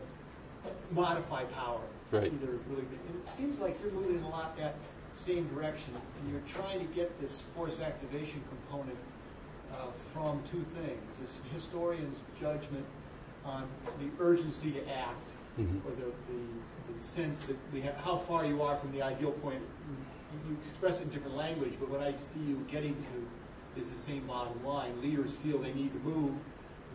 modify 0.91 1.43
power. 1.45 1.81
Right. 2.11 2.31
Either 2.33 2.53
really, 2.69 2.83
and 3.07 3.15
it 3.21 3.27
seems 3.27 3.59
like 3.59 3.77
you're 3.81 3.91
moving 3.91 4.17
in 4.17 4.23
a 4.23 4.29
lot 4.29 4.55
that 4.57 4.75
same 5.13 5.47
direction, 5.53 5.93
and 6.21 6.31
you're 6.31 6.41
trying 6.47 6.79
to 6.79 6.93
get 6.93 7.19
this 7.19 7.41
force 7.55 7.81
activation 7.81 8.41
component 8.49 8.97
uh, 9.73 9.91
from 10.13 10.41
two 10.49 10.63
things: 10.63 11.17
this 11.19 11.41
historian's 11.53 12.17
judgment 12.39 12.85
on 13.43 13.67
the 13.99 14.09
urgency 14.23 14.71
to 14.71 14.87
act, 14.89 15.31
Mhm. 15.59 15.85
or 15.85 15.91
the, 15.91 16.05
the 16.05 16.41
sense 16.95 17.39
that 17.45 17.55
we 17.73 17.81
have, 17.81 17.95
how 17.95 18.17
far 18.17 18.45
you 18.45 18.61
are 18.61 18.77
from 18.77 18.91
the 18.91 19.01
ideal 19.01 19.31
point. 19.31 19.59
You, 19.59 20.51
you 20.51 20.57
express 20.61 20.97
it 20.99 21.03
in 21.03 21.09
different 21.09 21.35
language, 21.35 21.73
but 21.79 21.89
what 21.89 22.01
I 22.01 22.13
see 22.13 22.39
you 22.39 22.65
getting 22.69 22.95
to 22.95 23.79
is 23.79 23.89
the 23.89 23.97
same 23.97 24.25
bottom 24.27 24.63
line. 24.65 24.99
Leaders 25.01 25.33
feel 25.33 25.57
they 25.59 25.73
need 25.73 25.93
to 25.93 25.99
move 25.99 26.33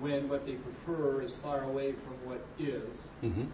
when 0.01 0.29
what 0.29 0.47
they 0.47 0.55
prefer 0.55 1.23
is 1.23 1.35
far 1.37 1.63
away 1.65 1.93
from 1.93 2.15
what 2.29 2.45
is. 2.59 3.11
Mhm. 3.23 3.47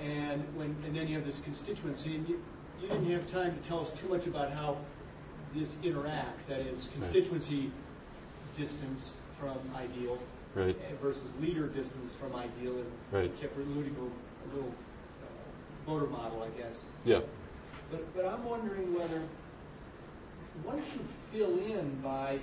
And 0.00 0.42
when 0.56 0.74
and 0.84 0.96
then 0.96 1.06
you 1.06 1.14
have 1.16 1.24
this 1.24 1.40
constituency, 1.40 2.16
and 2.16 2.28
you, 2.28 2.42
you 2.80 2.88
didn't 2.88 3.10
have 3.10 3.30
time 3.30 3.56
to 3.56 3.68
tell 3.68 3.80
us 3.80 3.92
too 3.92 4.08
much 4.08 4.26
about 4.26 4.50
how 4.52 4.76
this 5.54 5.74
interacts. 5.84 6.46
That 6.48 6.60
is, 6.60 6.88
constituency 6.92 7.70
distance 8.56 9.14
from 9.38 9.58
ideal 9.76 10.18
Right. 10.54 10.76
versus 11.00 11.22
leader 11.40 11.66
distance 11.68 12.14
from 12.14 12.34
ideal, 12.34 12.76
and 12.78 12.86
Right. 13.10 13.40
kept 13.40 13.56
alluding 13.56 13.94
to 13.94 14.00
a 14.02 14.54
little 14.54 14.72
voter 15.86 16.06
model, 16.06 16.42
I 16.42 16.60
guess. 16.60 16.84
Yeah. 17.04 17.20
But 17.90 18.14
but 18.14 18.24
I'm 18.26 18.44
wondering 18.44 18.94
whether 18.94 19.20
once 20.64 20.84
you 20.94 21.00
fill 21.32 21.58
in 21.58 21.90
by 22.02 22.38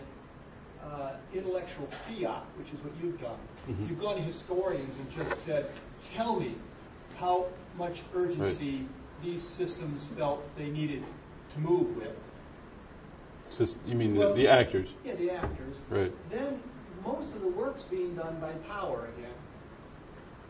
uh, 0.83 1.11
intellectual 1.33 1.87
fiat, 2.07 2.43
which 2.57 2.67
is 2.73 2.79
what 2.83 2.93
you've 3.01 3.19
done, 3.21 3.37
Mhm. 3.69 3.89
you've 3.89 3.99
gone 3.99 4.15
to 4.15 4.21
historians 4.21 4.95
and 4.97 5.11
just 5.11 5.43
said, 5.45 5.69
"Tell 6.13 6.39
me 6.39 6.55
how 7.17 7.47
much 7.77 8.01
urgency 8.15 8.87
these 9.23 9.43
systems 9.43 10.07
felt 10.17 10.41
they 10.57 10.69
needed 10.69 11.03
to 11.53 11.59
move 11.59 11.95
with." 11.97 12.15
Sys- 13.49 13.75
you 13.85 13.95
mean 13.95 14.13
the, 14.15 14.33
the 14.33 14.47
actors? 14.47 14.89
Yeah, 15.03 15.15
the 15.15 15.31
actors. 15.31 15.81
Right. 15.89 16.11
Then 16.29 16.61
most 17.03 17.35
of 17.35 17.41
the 17.41 17.47
work's 17.49 17.83
being 17.83 18.15
done 18.15 18.39
by 18.39 18.51
power 18.73 19.09
again, 19.17 19.33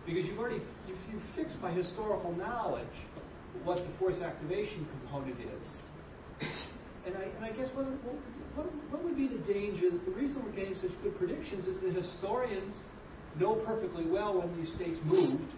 because 0.06 0.28
you've 0.28 0.38
already 0.40 0.61
you've, 0.90 1.14
you've 1.14 1.24
fixed 1.24 1.61
by 1.61 1.72
historical 1.72 2.32
knowledge 2.34 2.84
what 3.64 3.78
the 3.78 3.91
force 3.94 4.22
activation 4.22 4.86
component 5.02 5.36
is. 5.61 5.80
And 7.06 7.16
I, 7.18 7.22
and 7.24 7.45
I 7.45 7.52
guess 7.52 7.70
what, 7.70 7.86
what, 7.86 8.66
what 8.91 9.03
would 9.03 9.16
be 9.18 9.28
the 9.28 9.38
danger? 9.52 9.90
That 9.90 10.06
the 10.06 10.11
reason 10.11 10.44
we're 10.44 10.52
getting 10.52 10.76
such 10.76 10.91
good 11.03 11.18
predictions 11.18 11.68
is 11.68 11.80
that 11.80 11.94
historians 11.94 12.84
know 13.40 13.53
perfectly 13.56 14.03
well 14.06 14.40
when 14.40 14.56
these 14.57 14.72
states 14.72 14.99
moved, 15.06 15.52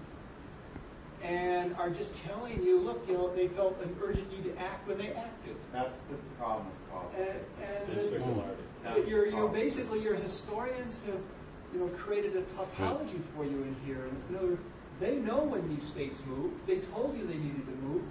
and 1.24 1.76
are 1.76 1.90
just 1.90 2.16
telling 2.26 2.64
you, 2.64 2.80
look, 2.80 3.04
you 3.08 3.14
know, 3.14 3.34
they 3.36 3.48
felt 3.48 3.80
an 3.84 3.96
urgent 4.04 4.30
need 4.32 4.44
to 4.44 4.60
act 4.60 4.88
when 4.88 4.98
they 4.98 5.12
acted. 5.14 5.56
That's 5.72 5.98
the 6.10 6.16
problem 6.40 6.66
with 6.68 6.92
politics. 6.92 7.30
And, 7.62 7.70
and 7.90 8.00
It's 8.00 8.10
the- 8.14 8.20
but 8.84 9.08
you're, 9.08 9.28
you're 9.28 9.48
basically, 9.50 10.02
your 10.02 10.16
historians 10.16 10.98
have, 11.06 11.20
you 11.74 11.80
know, 11.80 11.88
created 11.90 12.36
a 12.36 12.42
tautology 12.58 13.22
for 13.36 13.44
you 13.46 13.62
in 13.62 13.76
here. 13.86 14.08
In 14.30 14.36
other 14.36 14.48
words, 14.48 14.62
they 15.02 15.16
know 15.16 15.44
when 15.44 15.68
these 15.68 15.84
states 15.84 16.20
move. 16.28 16.54
They 16.68 16.78
told 16.78 17.18
you 17.18 17.26
they 17.26 17.36
needed 17.36 17.66
to 17.66 17.88
move. 17.88 18.04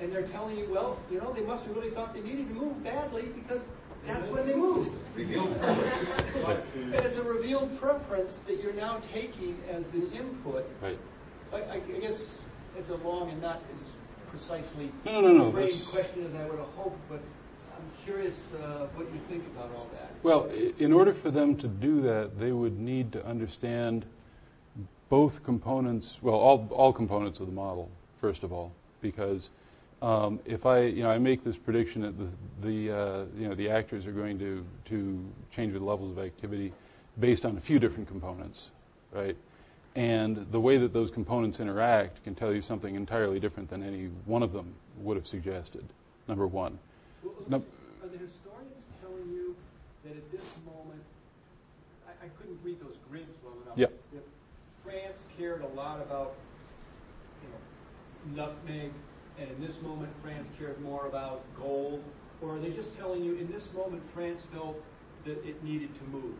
And 0.00 0.10
they're 0.10 0.26
telling 0.26 0.56
you, 0.56 0.66
well, 0.70 0.98
you 1.10 1.20
know, 1.20 1.32
they 1.32 1.42
must 1.42 1.66
have 1.66 1.76
really 1.76 1.90
thought 1.90 2.14
they 2.14 2.22
needed 2.22 2.48
to 2.48 2.54
move 2.54 2.82
badly 2.82 3.24
because 3.24 3.60
that's 4.06 4.26
when 4.28 4.46
they 4.46 4.54
moved. 4.54 4.90
And 5.20 6.94
it's 6.94 7.18
a 7.18 7.22
revealed 7.22 7.78
preference 7.78 8.38
that 8.46 8.62
you're 8.62 8.72
now 8.72 9.00
taking 9.12 9.58
as 9.70 9.86
the 9.88 10.10
input. 10.12 10.66
Right. 10.80 10.98
I, 11.52 11.74
I 11.74 11.78
guess 12.00 12.40
it's 12.78 12.90
a 12.90 12.96
long 12.96 13.30
and 13.30 13.42
not 13.42 13.60
as 13.74 13.80
precisely 14.30 14.90
No, 15.04 15.20
no, 15.20 15.32
no, 15.32 15.50
question 15.50 16.24
as 16.24 16.34
I 16.34 16.48
would 16.48 16.58
have 16.58 16.68
hoped, 16.76 17.00
but 17.08 17.20
I'm 17.76 18.04
curious 18.04 18.52
uh, 18.54 18.86
what 18.94 19.06
you 19.12 19.20
think 19.28 19.44
about 19.48 19.70
all 19.76 19.88
that. 19.92 20.10
Well, 20.22 20.48
in 20.78 20.92
order 20.92 21.12
for 21.12 21.30
them 21.30 21.56
to 21.56 21.68
do 21.68 22.00
that, 22.02 22.38
they 22.38 22.52
would 22.52 22.78
need 22.78 23.12
to 23.12 23.26
understand 23.26 24.06
both 25.10 25.42
components, 25.42 26.18
well, 26.22 26.36
all, 26.36 26.66
all 26.70 26.92
components 26.92 27.40
of 27.40 27.46
the 27.46 27.52
model, 27.52 27.90
first 28.20 28.42
of 28.42 28.52
all, 28.52 28.72
because 29.02 29.50
um, 30.00 30.40
if 30.46 30.64
I, 30.64 30.82
you 30.82 31.02
know, 31.02 31.10
I 31.10 31.18
make 31.18 31.44
this 31.44 31.58
prediction 31.58 32.02
that 32.02 32.16
the, 32.16 32.28
the 32.66 32.96
uh, 32.96 33.24
you 33.36 33.48
know, 33.48 33.54
the 33.54 33.68
actors 33.68 34.06
are 34.06 34.12
going 34.12 34.38
to, 34.38 34.64
to 34.86 35.22
change 35.54 35.74
the 35.74 35.80
levels 35.80 36.16
of 36.16 36.24
activity 36.24 36.72
based 37.18 37.44
on 37.44 37.56
a 37.58 37.60
few 37.60 37.78
different 37.78 38.08
components, 38.08 38.70
right? 39.12 39.36
And 39.96 40.46
the 40.52 40.60
way 40.60 40.78
that 40.78 40.92
those 40.92 41.10
components 41.10 41.58
interact 41.58 42.22
can 42.22 42.36
tell 42.36 42.54
you 42.54 42.62
something 42.62 42.94
entirely 42.94 43.40
different 43.40 43.68
than 43.68 43.82
any 43.82 44.06
one 44.24 44.44
of 44.44 44.52
them 44.52 44.72
would 44.98 45.16
have 45.16 45.26
suggested, 45.26 45.84
number 46.28 46.46
one. 46.46 46.78
Well, 47.22 47.34
No. 47.48 47.56
Are 47.56 48.08
the 48.08 48.16
historians 48.16 48.86
telling 49.02 49.28
you 49.28 49.56
that 50.04 50.16
at 50.16 50.30
this 50.30 50.60
moment, 50.64 51.02
I, 52.06 52.26
I 52.26 52.28
couldn't 52.38 52.58
read 52.64 52.80
those 52.80 52.96
grids 53.10 53.26
well 53.44 53.54
enough. 53.64 53.76
Yep. 53.76 53.92
Cared 55.40 55.62
a 55.62 55.76
lot 55.76 56.00
about, 56.00 56.34
you 57.42 57.48
know, 58.36 58.44
nutmeg, 58.44 58.92
and 59.38 59.50
in 59.50 59.66
this 59.66 59.80
moment, 59.80 60.12
France 60.22 60.48
cared 60.58 60.80
more 60.82 61.06
about 61.06 61.42
gold? 61.58 62.04
Or 62.42 62.56
are 62.56 62.58
they 62.58 62.70
just 62.70 62.96
telling 62.96 63.24
you, 63.24 63.36
in 63.36 63.50
this 63.50 63.72
moment, 63.72 64.02
France 64.14 64.46
felt 64.52 64.82
that 65.24 65.44
it 65.46 65.62
needed 65.64 65.94
to 65.94 66.04
move? 66.04 66.34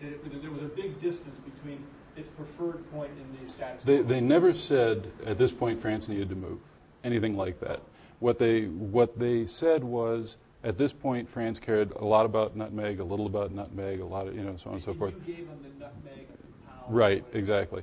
That, 0.00 0.08
it, 0.08 0.32
that 0.32 0.42
there 0.42 0.50
was 0.50 0.62
a 0.62 0.66
big 0.66 1.00
distance 1.00 1.38
between 1.40 1.84
its 2.16 2.28
preferred 2.30 2.90
point 2.90 3.10
and 3.12 3.38
the 3.38 3.48
status 3.48 3.82
quo? 3.84 3.96
They, 3.96 4.02
they 4.02 4.20
never 4.20 4.54
said 4.54 5.10
at 5.26 5.38
this 5.38 5.52
point 5.52 5.80
France 5.80 6.08
needed 6.08 6.28
to 6.30 6.34
move, 6.34 6.58
anything 7.04 7.36
like 7.36 7.60
that. 7.60 7.80
What 8.20 8.38
they, 8.38 8.62
what 8.66 9.18
they 9.18 9.46
said 9.46 9.84
was 9.84 10.38
at 10.64 10.78
this 10.78 10.92
point 10.92 11.28
France 11.28 11.58
cared 11.58 11.92
a 11.92 12.04
lot 12.04 12.24
about 12.24 12.56
nutmeg, 12.56 13.00
a 13.00 13.04
little 13.04 13.26
about 13.26 13.52
nutmeg, 13.52 14.00
a 14.00 14.04
lot 14.04 14.26
of, 14.26 14.34
you 14.34 14.42
know, 14.42 14.56
so 14.56 14.70
on 14.70 14.74
and 14.74 14.82
so 14.82 14.94
forth. 14.94 15.14
You 15.26 15.34
gave 15.34 15.48
them 15.48 15.58
the 15.62 15.84
nutmeg 15.84 16.28
power. 16.66 16.84
Right, 16.88 17.24
exactly. 17.32 17.82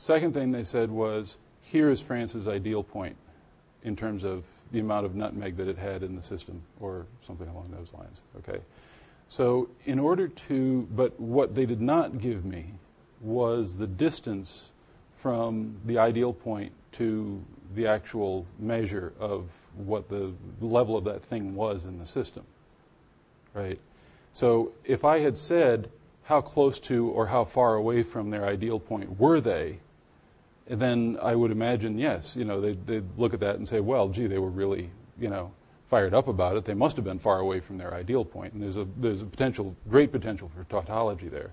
Second 0.00 0.32
thing 0.32 0.50
they 0.50 0.64
said 0.64 0.90
was 0.90 1.36
here 1.60 1.90
is 1.90 2.00
France's 2.00 2.48
ideal 2.48 2.82
point 2.82 3.16
in 3.84 3.94
terms 3.94 4.24
of 4.24 4.44
the 4.72 4.80
amount 4.80 5.04
of 5.04 5.14
nutmeg 5.14 5.58
that 5.58 5.68
it 5.68 5.76
had 5.76 6.02
in 6.02 6.16
the 6.16 6.22
system 6.22 6.62
or 6.80 7.04
something 7.26 7.46
along 7.48 7.70
those 7.70 7.92
lines. 7.92 8.22
Okay. 8.38 8.60
So, 9.28 9.68
in 9.84 9.98
order 9.98 10.28
to, 10.28 10.88
but 10.96 11.20
what 11.20 11.54
they 11.54 11.66
did 11.66 11.82
not 11.82 12.18
give 12.18 12.46
me 12.46 12.64
was 13.20 13.76
the 13.76 13.86
distance 13.86 14.70
from 15.18 15.76
the 15.84 15.98
ideal 15.98 16.32
point 16.32 16.72
to 16.92 17.44
the 17.74 17.86
actual 17.86 18.46
measure 18.58 19.12
of 19.20 19.50
what 19.76 20.08
the 20.08 20.32
level 20.62 20.96
of 20.96 21.04
that 21.04 21.22
thing 21.22 21.54
was 21.54 21.84
in 21.84 21.98
the 21.98 22.06
system. 22.06 22.44
Right? 23.52 23.78
So, 24.32 24.72
if 24.82 25.04
I 25.04 25.18
had 25.18 25.36
said 25.36 25.90
how 26.24 26.40
close 26.40 26.78
to 26.78 27.08
or 27.10 27.26
how 27.26 27.44
far 27.44 27.74
away 27.74 28.02
from 28.02 28.30
their 28.30 28.46
ideal 28.46 28.80
point 28.80 29.20
were 29.20 29.42
they, 29.42 29.78
then 30.78 31.18
I 31.22 31.34
would 31.34 31.50
imagine, 31.50 31.98
yes, 31.98 32.36
you 32.36 32.44
know, 32.44 32.60
they'd, 32.60 32.86
they'd 32.86 33.18
look 33.18 33.34
at 33.34 33.40
that 33.40 33.56
and 33.56 33.66
say, 33.66 33.80
well, 33.80 34.08
gee, 34.08 34.26
they 34.26 34.38
were 34.38 34.50
really, 34.50 34.90
you 35.18 35.28
know, 35.28 35.50
fired 35.88 36.14
up 36.14 36.28
about 36.28 36.56
it. 36.56 36.64
They 36.64 36.74
must 36.74 36.96
have 36.96 37.04
been 37.04 37.18
far 37.18 37.40
away 37.40 37.60
from 37.60 37.78
their 37.78 37.92
ideal 37.92 38.24
point. 38.24 38.52
point, 38.52 38.52
and 38.52 38.62
there's 38.62 38.76
a 38.76 38.86
there's 38.96 39.22
a 39.22 39.26
potential, 39.26 39.74
great 39.88 40.12
potential 40.12 40.48
for 40.54 40.64
tautology 40.64 41.28
there. 41.28 41.50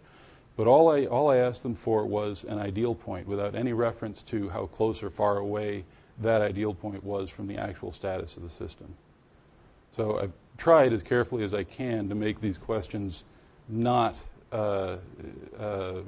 But 0.55 0.67
all 0.67 0.89
I 0.89 1.05
all 1.05 1.31
I 1.31 1.37
asked 1.37 1.63
them 1.63 1.75
for 1.75 2.05
was 2.05 2.43
an 2.43 2.59
ideal 2.59 2.93
point, 2.93 3.27
without 3.27 3.55
any 3.55 3.73
reference 3.73 4.21
to 4.23 4.49
how 4.49 4.67
close 4.67 5.01
or 5.01 5.09
far 5.09 5.37
away 5.37 5.83
that 6.21 6.41
ideal 6.41 6.73
point 6.73 7.03
was 7.03 7.29
from 7.29 7.47
the 7.47 7.57
actual 7.57 7.91
status 7.91 8.37
of 8.37 8.43
the 8.43 8.49
system. 8.49 8.87
So 9.91 10.19
I've 10.19 10.33
tried 10.57 10.93
as 10.93 11.03
carefully 11.03 11.43
as 11.43 11.53
I 11.53 11.63
can 11.63 12.09
to 12.09 12.15
make 12.15 12.39
these 12.39 12.57
questions 12.57 13.23
not, 13.69 14.15
uh, 14.51 14.97
uh, 15.59 16.01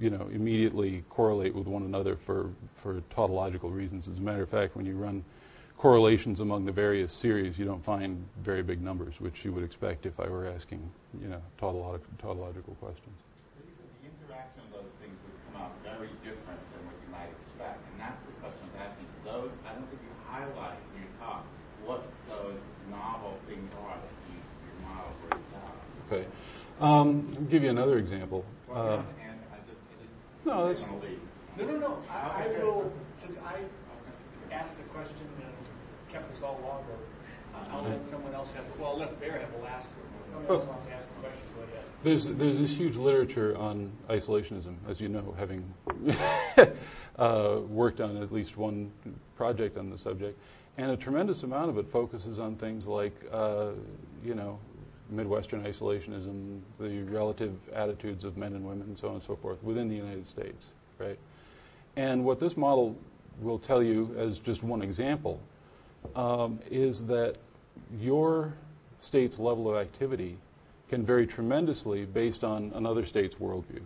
you 0.00 0.10
know, 0.10 0.28
immediately 0.32 1.04
correlate 1.10 1.54
with 1.54 1.66
one 1.66 1.82
another 1.82 2.16
for, 2.16 2.50
for 2.82 3.02
tautological 3.10 3.70
reasons. 3.70 4.08
As 4.08 4.18
a 4.18 4.22
matter 4.22 4.42
of 4.42 4.48
fact, 4.48 4.74
when 4.74 4.86
you 4.86 4.96
run 4.96 5.22
correlations 5.76 6.40
among 6.40 6.64
the 6.64 6.72
various 6.72 7.12
series, 7.12 7.58
you 7.58 7.64
don't 7.64 7.84
find 7.84 8.24
very 8.42 8.62
big 8.62 8.80
numbers, 8.82 9.20
which 9.20 9.44
you 9.44 9.52
would 9.52 9.64
expect 9.64 10.06
if 10.06 10.18
I 10.18 10.26
were 10.28 10.46
asking, 10.46 10.90
you 11.20 11.28
know, 11.28 11.40
tautolog- 11.60 12.00
tautological 12.18 12.74
questions. 12.80 13.16
The 13.60 14.08
interaction 14.08 14.60
of 14.68 14.72
those 14.82 14.92
things 15.00 15.16
would 15.24 15.36
come 15.52 15.62
out 15.62 15.72
very 15.84 16.08
different 16.24 16.60
than 16.72 16.80
what 16.88 16.96
you 17.04 17.08
might 17.12 17.30
expect, 17.40 17.80
and 17.92 18.00
that's 18.00 18.20
the 18.24 18.32
question 18.40 18.64
I'm 18.76 18.88
asking. 18.88 19.06
Those, 19.24 19.50
I 19.68 19.72
don't 19.74 19.88
think 19.88 20.00
you 20.00 20.12
highlight 20.28 20.80
in 20.96 21.02
your 21.04 21.12
talk 21.20 21.44
what 21.84 22.04
those 22.28 22.60
novel 22.90 23.36
things 23.48 23.68
are 23.84 23.96
that 23.96 24.16
you, 24.32 24.36
your 24.64 24.76
model 24.88 25.12
brings 25.28 25.52
out. 25.60 25.76
Okay. 26.08 26.24
Um, 26.80 27.24
I'll 27.36 27.44
give 27.52 27.62
you 27.62 27.70
another 27.70 27.98
example. 27.98 28.44
Well, 28.68 28.76
Uh, 28.76 28.84
you 28.84 28.90
don't 28.90 28.98
have 29.00 29.16
to 29.16 29.22
answer, 29.22 29.48
I 29.52 29.58
just, 29.64 29.80
I 29.80 30.04
just 30.04 30.39
No, 30.50 30.66
that's- 30.66 30.84
leave. 31.00 31.20
No, 31.56 31.64
no, 31.64 31.78
no. 31.78 32.02
I, 32.10 32.44
I 32.44 32.48
will, 32.58 32.92
since 33.22 33.36
I 33.38 33.60
asked 34.52 34.78
the 34.78 34.82
question 34.84 35.14
and 35.40 36.12
kept 36.12 36.28
us 36.32 36.42
all 36.42 36.60
longer, 36.64 36.98
uh, 37.54 37.76
I'll 37.76 37.84
let 37.84 38.08
someone 38.10 38.34
else 38.34 38.52
have, 38.54 38.64
well, 38.76 38.90
I'll 38.90 38.98
let 38.98 39.20
Bear 39.20 39.38
have 39.38 39.52
the 39.52 39.62
last 39.62 39.86
word. 39.86 40.06
Someone 40.24 40.46
else 40.48 40.66
wants 40.66 40.86
to 40.86 40.92
ask 40.92 41.06
a 41.08 41.20
question, 41.20 41.40
go 41.56 41.62
ahead. 41.62 41.84
There's 42.02 42.26
there's 42.26 42.58
this 42.58 42.76
huge 42.76 42.96
literature 42.96 43.56
on 43.56 43.92
isolationism, 44.08 44.74
as 44.88 45.00
you 45.00 45.08
know, 45.08 45.34
having 45.38 45.72
uh, 47.18 47.60
worked 47.68 48.00
on 48.00 48.16
at 48.16 48.32
least 48.32 48.56
one 48.56 48.90
project 49.36 49.78
on 49.78 49.88
the 49.88 49.98
subject, 49.98 50.36
and 50.78 50.90
a 50.90 50.96
tremendous 50.96 51.44
amount 51.44 51.70
of 51.70 51.78
it 51.78 51.88
focuses 51.88 52.40
on 52.40 52.56
things 52.56 52.88
like, 52.88 53.14
uh, 53.30 53.70
you 54.24 54.34
know, 54.34 54.58
Midwestern 55.10 55.62
isolationism, 55.64 56.60
the 56.78 57.02
relative 57.02 57.54
attitudes 57.74 58.24
of 58.24 58.36
men 58.36 58.54
and 58.54 58.64
women, 58.64 58.88
and 58.88 58.98
so 58.98 59.08
on 59.08 59.14
and 59.14 59.22
so 59.22 59.36
forth 59.36 59.62
within 59.62 59.88
the 59.88 59.96
United 59.96 60.26
States, 60.26 60.70
right? 60.98 61.18
And 61.96 62.24
what 62.24 62.40
this 62.40 62.56
model 62.56 62.96
will 63.40 63.58
tell 63.58 63.82
you, 63.82 64.14
as 64.18 64.38
just 64.38 64.62
one 64.62 64.82
example, 64.82 65.40
um, 66.14 66.60
is 66.70 67.04
that 67.06 67.36
your 67.98 68.54
state's 69.00 69.38
level 69.38 69.70
of 69.70 69.76
activity 69.76 70.36
can 70.88 71.04
vary 71.04 71.26
tremendously 71.26 72.04
based 72.04 72.44
on 72.44 72.72
another 72.74 73.04
state's 73.04 73.36
worldview, 73.36 73.82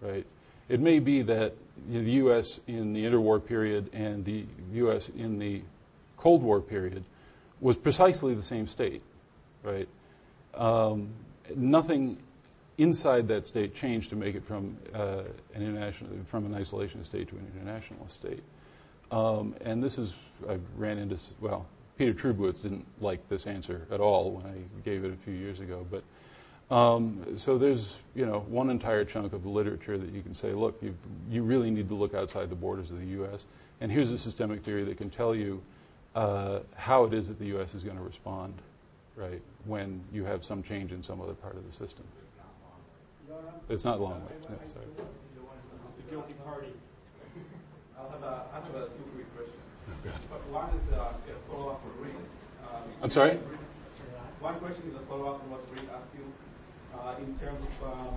right? 0.00 0.26
It 0.68 0.80
may 0.80 0.98
be 0.98 1.22
that 1.22 1.54
the 1.88 1.98
U.S. 2.00 2.60
in 2.66 2.92
the 2.92 3.04
interwar 3.04 3.44
period 3.44 3.90
and 3.92 4.24
the 4.24 4.44
U.S. 4.72 5.10
in 5.10 5.38
the 5.38 5.62
Cold 6.16 6.42
War 6.42 6.60
period 6.60 7.04
was 7.60 7.76
precisely 7.76 8.34
the 8.34 8.42
same 8.42 8.66
state, 8.66 9.02
right? 9.62 9.88
Um, 10.58 11.08
nothing 11.56 12.18
inside 12.78 13.26
that 13.28 13.46
state 13.46 13.74
changed 13.74 14.10
to 14.10 14.16
make 14.16 14.34
it 14.34 14.44
from 14.44 14.76
uh, 14.94 15.22
an 15.54 15.62
international, 15.62 16.10
from 16.24 16.46
an 16.46 16.60
isolationist 16.60 17.06
state 17.06 17.28
to 17.28 17.36
an 17.36 17.50
internationalist 17.54 18.14
state. 18.14 18.42
Um, 19.10 19.54
and 19.64 19.82
this 19.82 19.98
is, 19.98 20.14
I 20.48 20.58
ran 20.76 20.98
into, 20.98 21.18
well, 21.40 21.66
Peter 21.96 22.12
Trubowitz 22.12 22.62
didn't 22.62 22.86
like 23.00 23.26
this 23.28 23.46
answer 23.46 23.86
at 23.90 24.00
all 24.00 24.32
when 24.32 24.46
I 24.46 24.84
gave 24.84 25.04
it 25.04 25.12
a 25.12 25.16
few 25.16 25.32
years 25.32 25.60
ago. 25.60 25.86
But 25.90 26.04
um, 26.74 27.36
so 27.36 27.56
there's, 27.56 27.96
you 28.14 28.26
know, 28.26 28.40
one 28.48 28.70
entire 28.70 29.04
chunk 29.04 29.32
of 29.32 29.46
literature 29.46 29.96
that 29.96 30.12
you 30.12 30.22
can 30.22 30.34
say, 30.34 30.52
look, 30.52 30.78
you 30.82 30.94
you 31.30 31.42
really 31.42 31.70
need 31.70 31.88
to 31.88 31.94
look 31.94 32.14
outside 32.14 32.50
the 32.50 32.56
borders 32.56 32.90
of 32.90 33.00
the 33.00 33.06
U.S. 33.06 33.46
And 33.80 33.90
here's 33.90 34.12
a 34.12 34.18
systemic 34.18 34.62
theory 34.62 34.84
that 34.84 34.98
can 34.98 35.10
tell 35.10 35.34
you 35.34 35.62
uh, 36.14 36.60
how 36.76 37.04
it 37.04 37.14
is 37.14 37.28
that 37.28 37.38
the 37.38 37.46
U.S. 37.46 37.74
is 37.74 37.82
going 37.82 37.96
to 37.96 38.02
respond, 38.02 38.54
right, 39.18 39.42
when 39.66 40.00
you 40.12 40.24
have 40.24 40.44
some 40.44 40.62
change 40.62 40.92
in 40.92 41.02
some 41.02 41.20
other 41.20 41.34
part 41.34 41.56
of 41.56 41.66
the 41.66 41.72
system. 41.72 42.04
It's 43.68 43.84
not 43.84 44.00
long 44.00 44.22
waves. 44.30 44.46
No, 44.48 44.56
sorry. 44.64 44.86
The 44.96 46.10
guilty 46.10 46.34
party. 46.46 46.72
I'll 47.98 48.08
have 48.08 48.22
a, 48.22 48.46
I 48.48 48.62
have 48.62 48.74
a 48.78 48.86
two 48.94 49.04
quick 49.12 49.28
questions. 49.34 49.60
Oh, 49.90 49.92
But 50.30 50.40
One 50.48 50.70
is 50.72 50.86
uh, 50.94 51.12
a 51.12 51.50
follow-up 51.50 51.82
for 51.82 51.92
Rick. 52.00 52.14
Um, 52.64 52.82
I'm 53.02 53.10
sorry? 53.10 53.36
One 54.40 54.54
question 54.62 54.84
is 54.88 54.94
a 54.94 55.04
follow-up 55.10 55.42
on 55.42 55.50
what 55.50 55.66
Rick 55.74 55.90
asked 55.92 56.14
you 56.14 56.24
uh, 56.94 57.18
in 57.20 57.34
terms 57.42 57.58
of 57.60 57.74
um, 57.90 58.14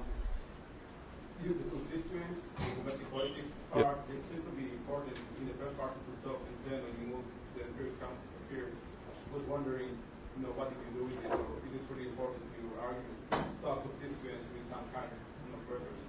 you, 1.44 1.58
the 1.58 1.68
constituents, 1.74 2.46
the 2.56 2.70
domestic 2.86 3.10
politics 3.12 3.50
Yep. 3.72 3.84
part. 3.88 4.00
They 4.12 4.20
seem 4.28 4.44
to 4.44 4.54
be 4.60 4.68
important 4.84 5.16
in 5.40 5.48
the 5.48 5.56
first 5.56 5.80
part 5.80 5.96
of 5.96 6.04
the 6.04 6.16
talk, 6.28 6.44
and 6.44 6.56
then 6.68 6.84
when 6.84 6.92
you 7.00 7.08
move 7.16 7.24
to 7.24 7.48
the 7.56 7.62
empirical 7.72 7.96
campus 8.04 8.20
here, 8.52 8.68
I 8.68 9.32
was 9.32 9.44
wondering, 9.48 9.96
you 10.38 10.44
know, 10.44 10.54
what 10.56 10.72
you 10.72 10.78
can 10.80 10.94
do 10.98 11.04
with 11.06 11.20
it, 11.20 11.32
or 11.32 11.60
is 11.68 11.74
it 11.76 11.84
really 11.92 12.08
important 12.08 12.42
to 12.42 12.58
your 12.64 12.78
argument 12.82 13.22
have 13.32 13.82
constituents 13.84 14.46
with 14.54 14.66
some 14.70 14.86
kind 14.94 15.06
of, 15.06 15.20
you 15.46 15.50
know, 15.54 15.62
purpose? 15.70 16.02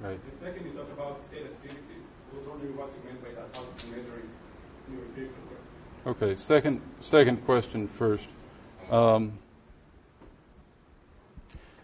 Right. 0.00 0.20
The 0.20 0.34
second, 0.44 0.66
you 0.66 0.72
talked 0.72 0.92
about 0.92 1.20
state 1.26 1.46
activity. 1.46 1.98
I 2.00 2.38
was 2.38 2.46
wondering 2.46 2.76
what 2.76 2.90
you 2.92 3.00
meant 3.08 3.22
by 3.24 3.30
that, 3.34 3.48
how 3.56 3.64
to 3.64 3.86
measure 3.88 4.20
it 4.20 4.28
in 4.88 4.94
your 4.94 5.04
empirical 5.06 5.42
work. 5.50 6.16
Okay, 6.16 6.36
second, 6.36 6.80
second 7.00 7.44
question 7.44 7.86
first. 7.86 8.28
Um, 8.90 9.38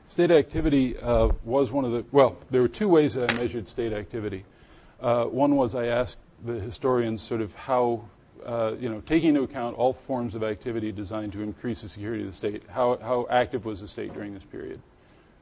state 0.06 0.30
activity 0.30 0.98
uh, 0.98 1.30
was 1.44 1.72
one 1.72 1.84
of 1.84 1.92
the, 1.92 2.04
well, 2.12 2.36
there 2.50 2.62
were 2.62 2.68
two 2.68 2.88
ways 2.88 3.14
that 3.14 3.30
I 3.30 3.34
measured 3.34 3.66
state 3.66 3.92
activity. 3.92 4.44
Uh, 5.00 5.24
one 5.24 5.56
was 5.56 5.74
I 5.74 5.86
asked 5.86 6.18
the 6.44 6.60
historians 6.60 7.22
sort 7.22 7.40
of 7.40 7.54
how, 7.54 8.04
uh, 8.44 8.74
you 8.78 8.88
know, 8.88 9.00
taking 9.00 9.30
into 9.30 9.42
account 9.42 9.76
all 9.76 9.92
forms 9.92 10.34
of 10.34 10.42
activity 10.42 10.92
designed 10.92 11.32
to 11.32 11.42
increase 11.42 11.82
the 11.82 11.88
security 11.88 12.22
of 12.22 12.30
the 12.30 12.36
state, 12.36 12.62
how, 12.68 12.96
how 12.98 13.26
active 13.30 13.64
was 13.64 13.80
the 13.80 13.88
state 13.88 14.12
during 14.12 14.34
this 14.34 14.44
period, 14.44 14.80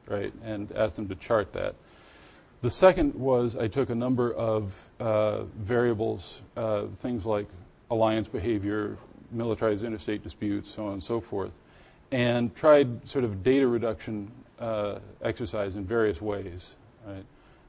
right? 0.07 0.33
And 0.43 0.71
asked 0.73 0.95
them 0.95 1.07
to 1.09 1.15
chart 1.15 1.53
that. 1.53 1.75
The 2.61 2.69
second 2.69 3.13
was 3.13 3.55
I 3.55 3.67
took 3.67 3.89
a 3.89 3.95
number 3.95 4.33
of 4.33 4.89
uh, 4.99 5.43
variables, 5.43 6.41
uh, 6.57 6.85
things 6.99 7.25
like 7.25 7.47
alliance 7.91 8.27
behavior, 8.27 8.97
militarized 9.31 9.83
interstate 9.83 10.23
disputes, 10.23 10.73
so 10.73 10.87
on 10.87 10.93
and 10.93 11.03
so 11.03 11.19
forth, 11.19 11.51
and 12.11 12.55
tried 12.55 13.07
sort 13.07 13.23
of 13.23 13.43
data 13.43 13.67
reduction 13.67 14.31
uh, 14.59 14.99
exercise 15.21 15.75
in 15.75 15.85
various 15.85 16.21
ways, 16.21 16.71
right? 17.05 17.25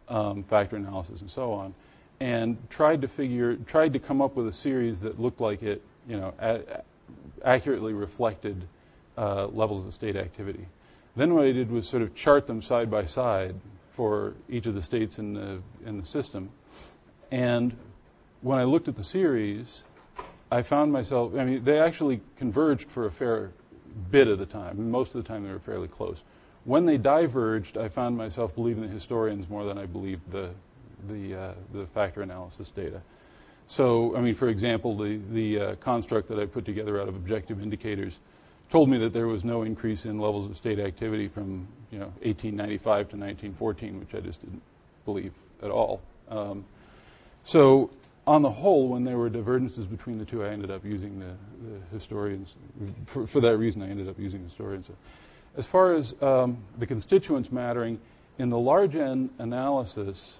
Um, 0.09 0.45
factor 0.45 0.77
analysis 0.77 1.21
and 1.21 1.31
so 1.31 1.53
on, 1.53 1.75
and 2.21 2.57
tried 2.71 3.03
to 3.03 3.09
figure, 3.09 3.57
tried 3.57 3.93
to 3.93 3.99
come 3.99 4.23
up 4.23 4.37
with 4.37 4.47
a 4.49 4.53
series 4.53 5.01
that 5.01 5.21
looked 5.21 5.41
like 5.41 5.63
it, 5.63 5.83
you 6.09 6.17
know, 6.17 6.33
a- 6.39 6.83
accurately 7.45 7.93
reflected 7.93 8.67
uh, 9.19 9.47
levels 9.49 9.85
of 9.85 9.93
state 9.93 10.17
activity. 10.17 10.67
Then 11.15 11.35
what 11.35 11.45
I 11.45 11.53
did 11.53 11.71
was 11.71 11.89
sort 11.89 12.03
of 12.03 12.15
chart 12.15 12.47
them 12.47 12.61
side 12.61 12.91
by 12.91 13.05
side 13.07 13.55
for 13.93 14.35
each 14.49 14.67
of 14.67 14.75
the 14.75 14.83
states 14.83 15.19
in 15.19 15.35
the 15.35 15.63
in 15.87 15.97
the 15.99 16.05
system, 16.05 16.51
and 17.31 17.75
when 18.43 18.59
I 18.59 18.65
looked 18.65 18.89
at 18.89 18.97
the 18.97 19.03
series, 19.03 19.83
I 20.51 20.63
found 20.63 20.93
myself. 20.93 21.35
I 21.37 21.45
mean, 21.45 21.65
they 21.65 21.81
actually 21.81 22.21
converged 22.37 22.91
for 22.91 23.07
a 23.07 23.11
fair 23.11 23.53
bit 24.11 24.29
of 24.29 24.39
the 24.39 24.47
time. 24.47 24.91
Most 24.91 25.15
of 25.15 25.23
the 25.23 25.29
time, 25.29 25.43
they 25.45 25.51
were 25.51 25.59
fairly 25.59 25.89
close. 25.89 26.23
When 26.65 26.85
they 26.85 26.99
diverged, 26.99 27.79
I 27.79 27.89
found 27.89 28.17
myself 28.17 28.55
believing 28.55 28.83
the 28.83 28.89
historians 28.89 29.49
more 29.49 29.65
than 29.65 29.79
I 29.79 29.87
believed 29.87 30.31
the 30.31 30.51
the 31.09 31.35
uh, 31.35 31.55
the 31.73 31.87
factor 31.87 32.23
analysis 32.23 32.71
data. 32.71 33.01
So, 33.69 34.17
I 34.17 34.21
mean, 34.21 34.35
for 34.35 34.49
example, 34.49 34.97
the 34.97 35.21
the 35.31 35.61
uh, 35.61 35.75
construct 35.77 36.29
that 36.29 36.39
I 36.39 36.47
put 36.47 36.65
together 36.65 37.01
out 37.01 37.09
of 37.09 37.17
objective 37.17 37.63
indicators 37.63 38.19
told 38.71 38.89
me 38.89 38.99
that 38.99 39.13
there 39.13 39.27
was 39.29 39.45
no 39.45 39.63
increase 39.63 40.07
in 40.07 40.19
levels 40.19 40.51
of 40.51 40.57
state 40.57 40.79
activity 40.79 41.29
from 41.29 41.67
you 41.91 41.99
know 41.99 42.07
1895 42.23 42.85
to 42.85 43.17
1914, 43.17 44.01
which 44.01 44.15
I 44.15 44.21
just 44.21 44.41
didn't 44.41 44.63
believe 45.05 45.33
at 45.63 45.71
all. 45.71 46.01
Um, 46.29 46.65
so, 47.45 47.91
on 48.27 48.43
the 48.43 48.51
whole, 48.51 48.89
when 48.89 49.05
there 49.05 49.19
were 49.19 49.29
divergences 49.29 49.87
between 49.87 50.19
the 50.19 50.25
two, 50.25 50.45
I 50.45 50.49
ended 50.49 50.71
up 50.71 50.85
using 50.85 51.21
the, 51.21 51.35
the 51.63 51.81
historians. 51.93 52.55
For, 53.07 53.27
for 53.27 53.41
that 53.41 53.57
reason, 53.57 53.83
I 53.83 53.89
ended 53.89 54.09
up 54.09 54.19
using 54.19 54.43
historians. 54.43 54.91
As 55.57 55.67
far 55.67 55.95
as 55.95 56.15
um, 56.21 56.59
the 56.79 56.87
constituents 56.87 57.53
mattering, 57.53 58.01
in 58.39 58.51
the 58.51 58.59
large 58.59 58.95
N 58.97 59.31
analysis, 59.39 60.39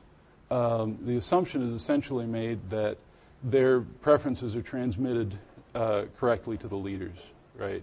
um, 0.51 0.99
the 1.03 1.17
assumption 1.17 1.63
is 1.63 1.73
essentially 1.73 2.27
made 2.27 2.71
that 2.71 2.99
their 3.43 3.81
preferences 3.81 4.55
are 4.57 4.63
transmitted 4.63 5.37
uh, 5.75 6.05
correctly 6.19 6.57
to 6.57 6.69
the 6.69 6.77
leaders, 6.77 7.17
right? 7.57 7.83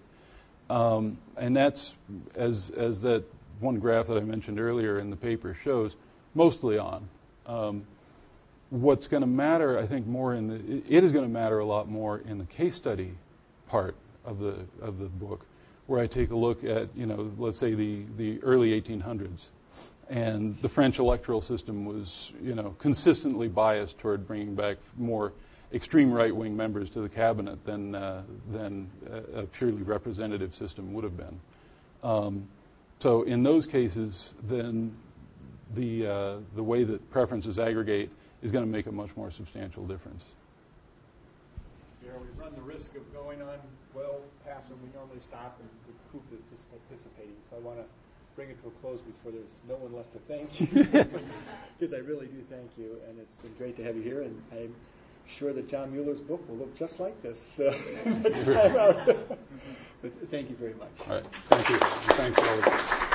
Um, 0.70 1.18
and 1.36 1.56
that's, 1.56 1.94
as, 2.34 2.70
as 2.70 3.00
that 3.02 3.24
one 3.60 3.78
graph 3.78 4.06
that 4.08 4.16
I 4.16 4.20
mentioned 4.20 4.58
earlier 4.58 4.98
in 4.98 5.10
the 5.10 5.16
paper 5.16 5.54
shows, 5.54 5.96
mostly 6.34 6.78
on. 6.78 7.08
Um, 7.46 7.86
what's 8.70 9.06
going 9.06 9.20
to 9.20 9.26
matter, 9.26 9.78
I 9.78 9.86
think, 9.86 10.06
more 10.06 10.34
in 10.34 10.48
the, 10.48 10.82
it 10.88 11.04
is 11.04 11.12
going 11.12 11.24
to 11.24 11.30
matter 11.30 11.58
a 11.58 11.64
lot 11.64 11.88
more 11.88 12.18
in 12.26 12.38
the 12.38 12.46
case 12.46 12.74
study 12.74 13.12
part 13.68 13.94
of 14.24 14.38
the, 14.38 14.56
of 14.80 14.98
the 14.98 15.06
book, 15.06 15.44
where 15.86 16.00
I 16.00 16.06
take 16.06 16.30
a 16.30 16.36
look 16.36 16.64
at, 16.64 16.88
you 16.96 17.06
know, 17.06 17.30
let's 17.38 17.58
say 17.58 17.74
the, 17.74 18.02
the 18.16 18.42
early 18.42 18.80
1800s. 18.80 19.46
And 20.10 20.60
the 20.60 20.68
French 20.68 20.98
electoral 20.98 21.40
system 21.40 21.86
was, 21.86 22.32
you 22.42 22.54
know, 22.54 22.74
consistently 22.78 23.48
biased 23.48 23.98
toward 23.98 24.26
bringing 24.26 24.54
back 24.54 24.76
more 24.98 25.32
extreme 25.72 26.12
right-wing 26.12 26.56
members 26.56 26.90
to 26.90 27.00
the 27.00 27.08
cabinet 27.08 27.64
than 27.64 27.94
uh, 27.94 28.22
than 28.52 28.90
a, 29.34 29.42
purely 29.42 29.82
representative 29.82 30.54
system 30.54 30.92
would 30.92 31.04
have 31.04 31.16
been. 31.16 31.40
Um, 32.02 32.48
so 33.00 33.22
in 33.22 33.42
those 33.42 33.66
cases, 33.66 34.34
then 34.44 34.94
the 35.74 36.06
uh, 36.06 36.36
the 36.54 36.62
way 36.62 36.84
that 36.84 37.10
preferences 37.10 37.58
aggregate 37.58 38.10
is 38.42 38.52
going 38.52 38.64
to 38.64 38.70
make 38.70 38.86
a 38.86 38.92
much 38.92 39.10
more 39.16 39.30
substantial 39.30 39.86
difference. 39.86 40.22
Know, 42.06 42.20
we've 42.20 42.38
run 42.38 42.54
the 42.54 42.62
risk 42.62 42.94
of 42.94 43.12
going 43.12 43.42
on 43.42 43.58
well 43.94 44.20
past 44.46 44.68
when 44.70 44.78
we 44.82 44.88
normally 44.94 45.18
stop, 45.20 45.58
and 45.58 45.68
the 45.88 45.94
coop 46.12 46.22
is 46.36 46.44
dissipating. 46.90 47.34
So 47.50 47.56
I 47.56 47.60
want 47.60 47.78
to 47.78 47.84
bring 48.36 48.50
it 48.50 48.60
to 48.62 48.68
a 48.68 48.70
close 48.82 49.00
before 49.00 49.32
there's 49.32 49.60
no 49.68 49.76
one 49.76 49.92
left 49.92 50.12
to 50.12 50.18
thank 50.20 50.60
you, 50.60 50.84
because 51.78 51.94
I 51.94 51.98
really 51.98 52.26
do 52.26 52.42
thank 52.50 52.76
you, 52.76 52.98
and 53.08 53.18
it's 53.18 53.36
been 53.36 53.54
great 53.54 53.76
to 53.76 53.84
have 53.84 53.96
you 53.96 54.02
here. 54.02 54.22
And 54.22 54.42
I'm 54.52 54.74
sure 55.26 55.52
that 55.52 55.68
John 55.68 55.92
Mueller's 55.92 56.20
book 56.20 56.46
will 56.48 56.56
look 56.56 56.74
just 56.74 57.00
like 57.00 57.20
this 57.22 57.60
uh, 57.60 57.76
next 58.22 58.44
time 58.44 58.76
out. 58.76 59.06
but 60.02 60.30
thank 60.30 60.50
you 60.50 60.56
very 60.56 60.74
much. 60.74 60.92
All 61.08 61.14
right. 61.14 61.26
Thank 61.48 61.68
you. 61.70 61.78
Thanks, 61.78 62.38
all 62.38 62.58
of 62.58 62.66
you. 62.66 63.13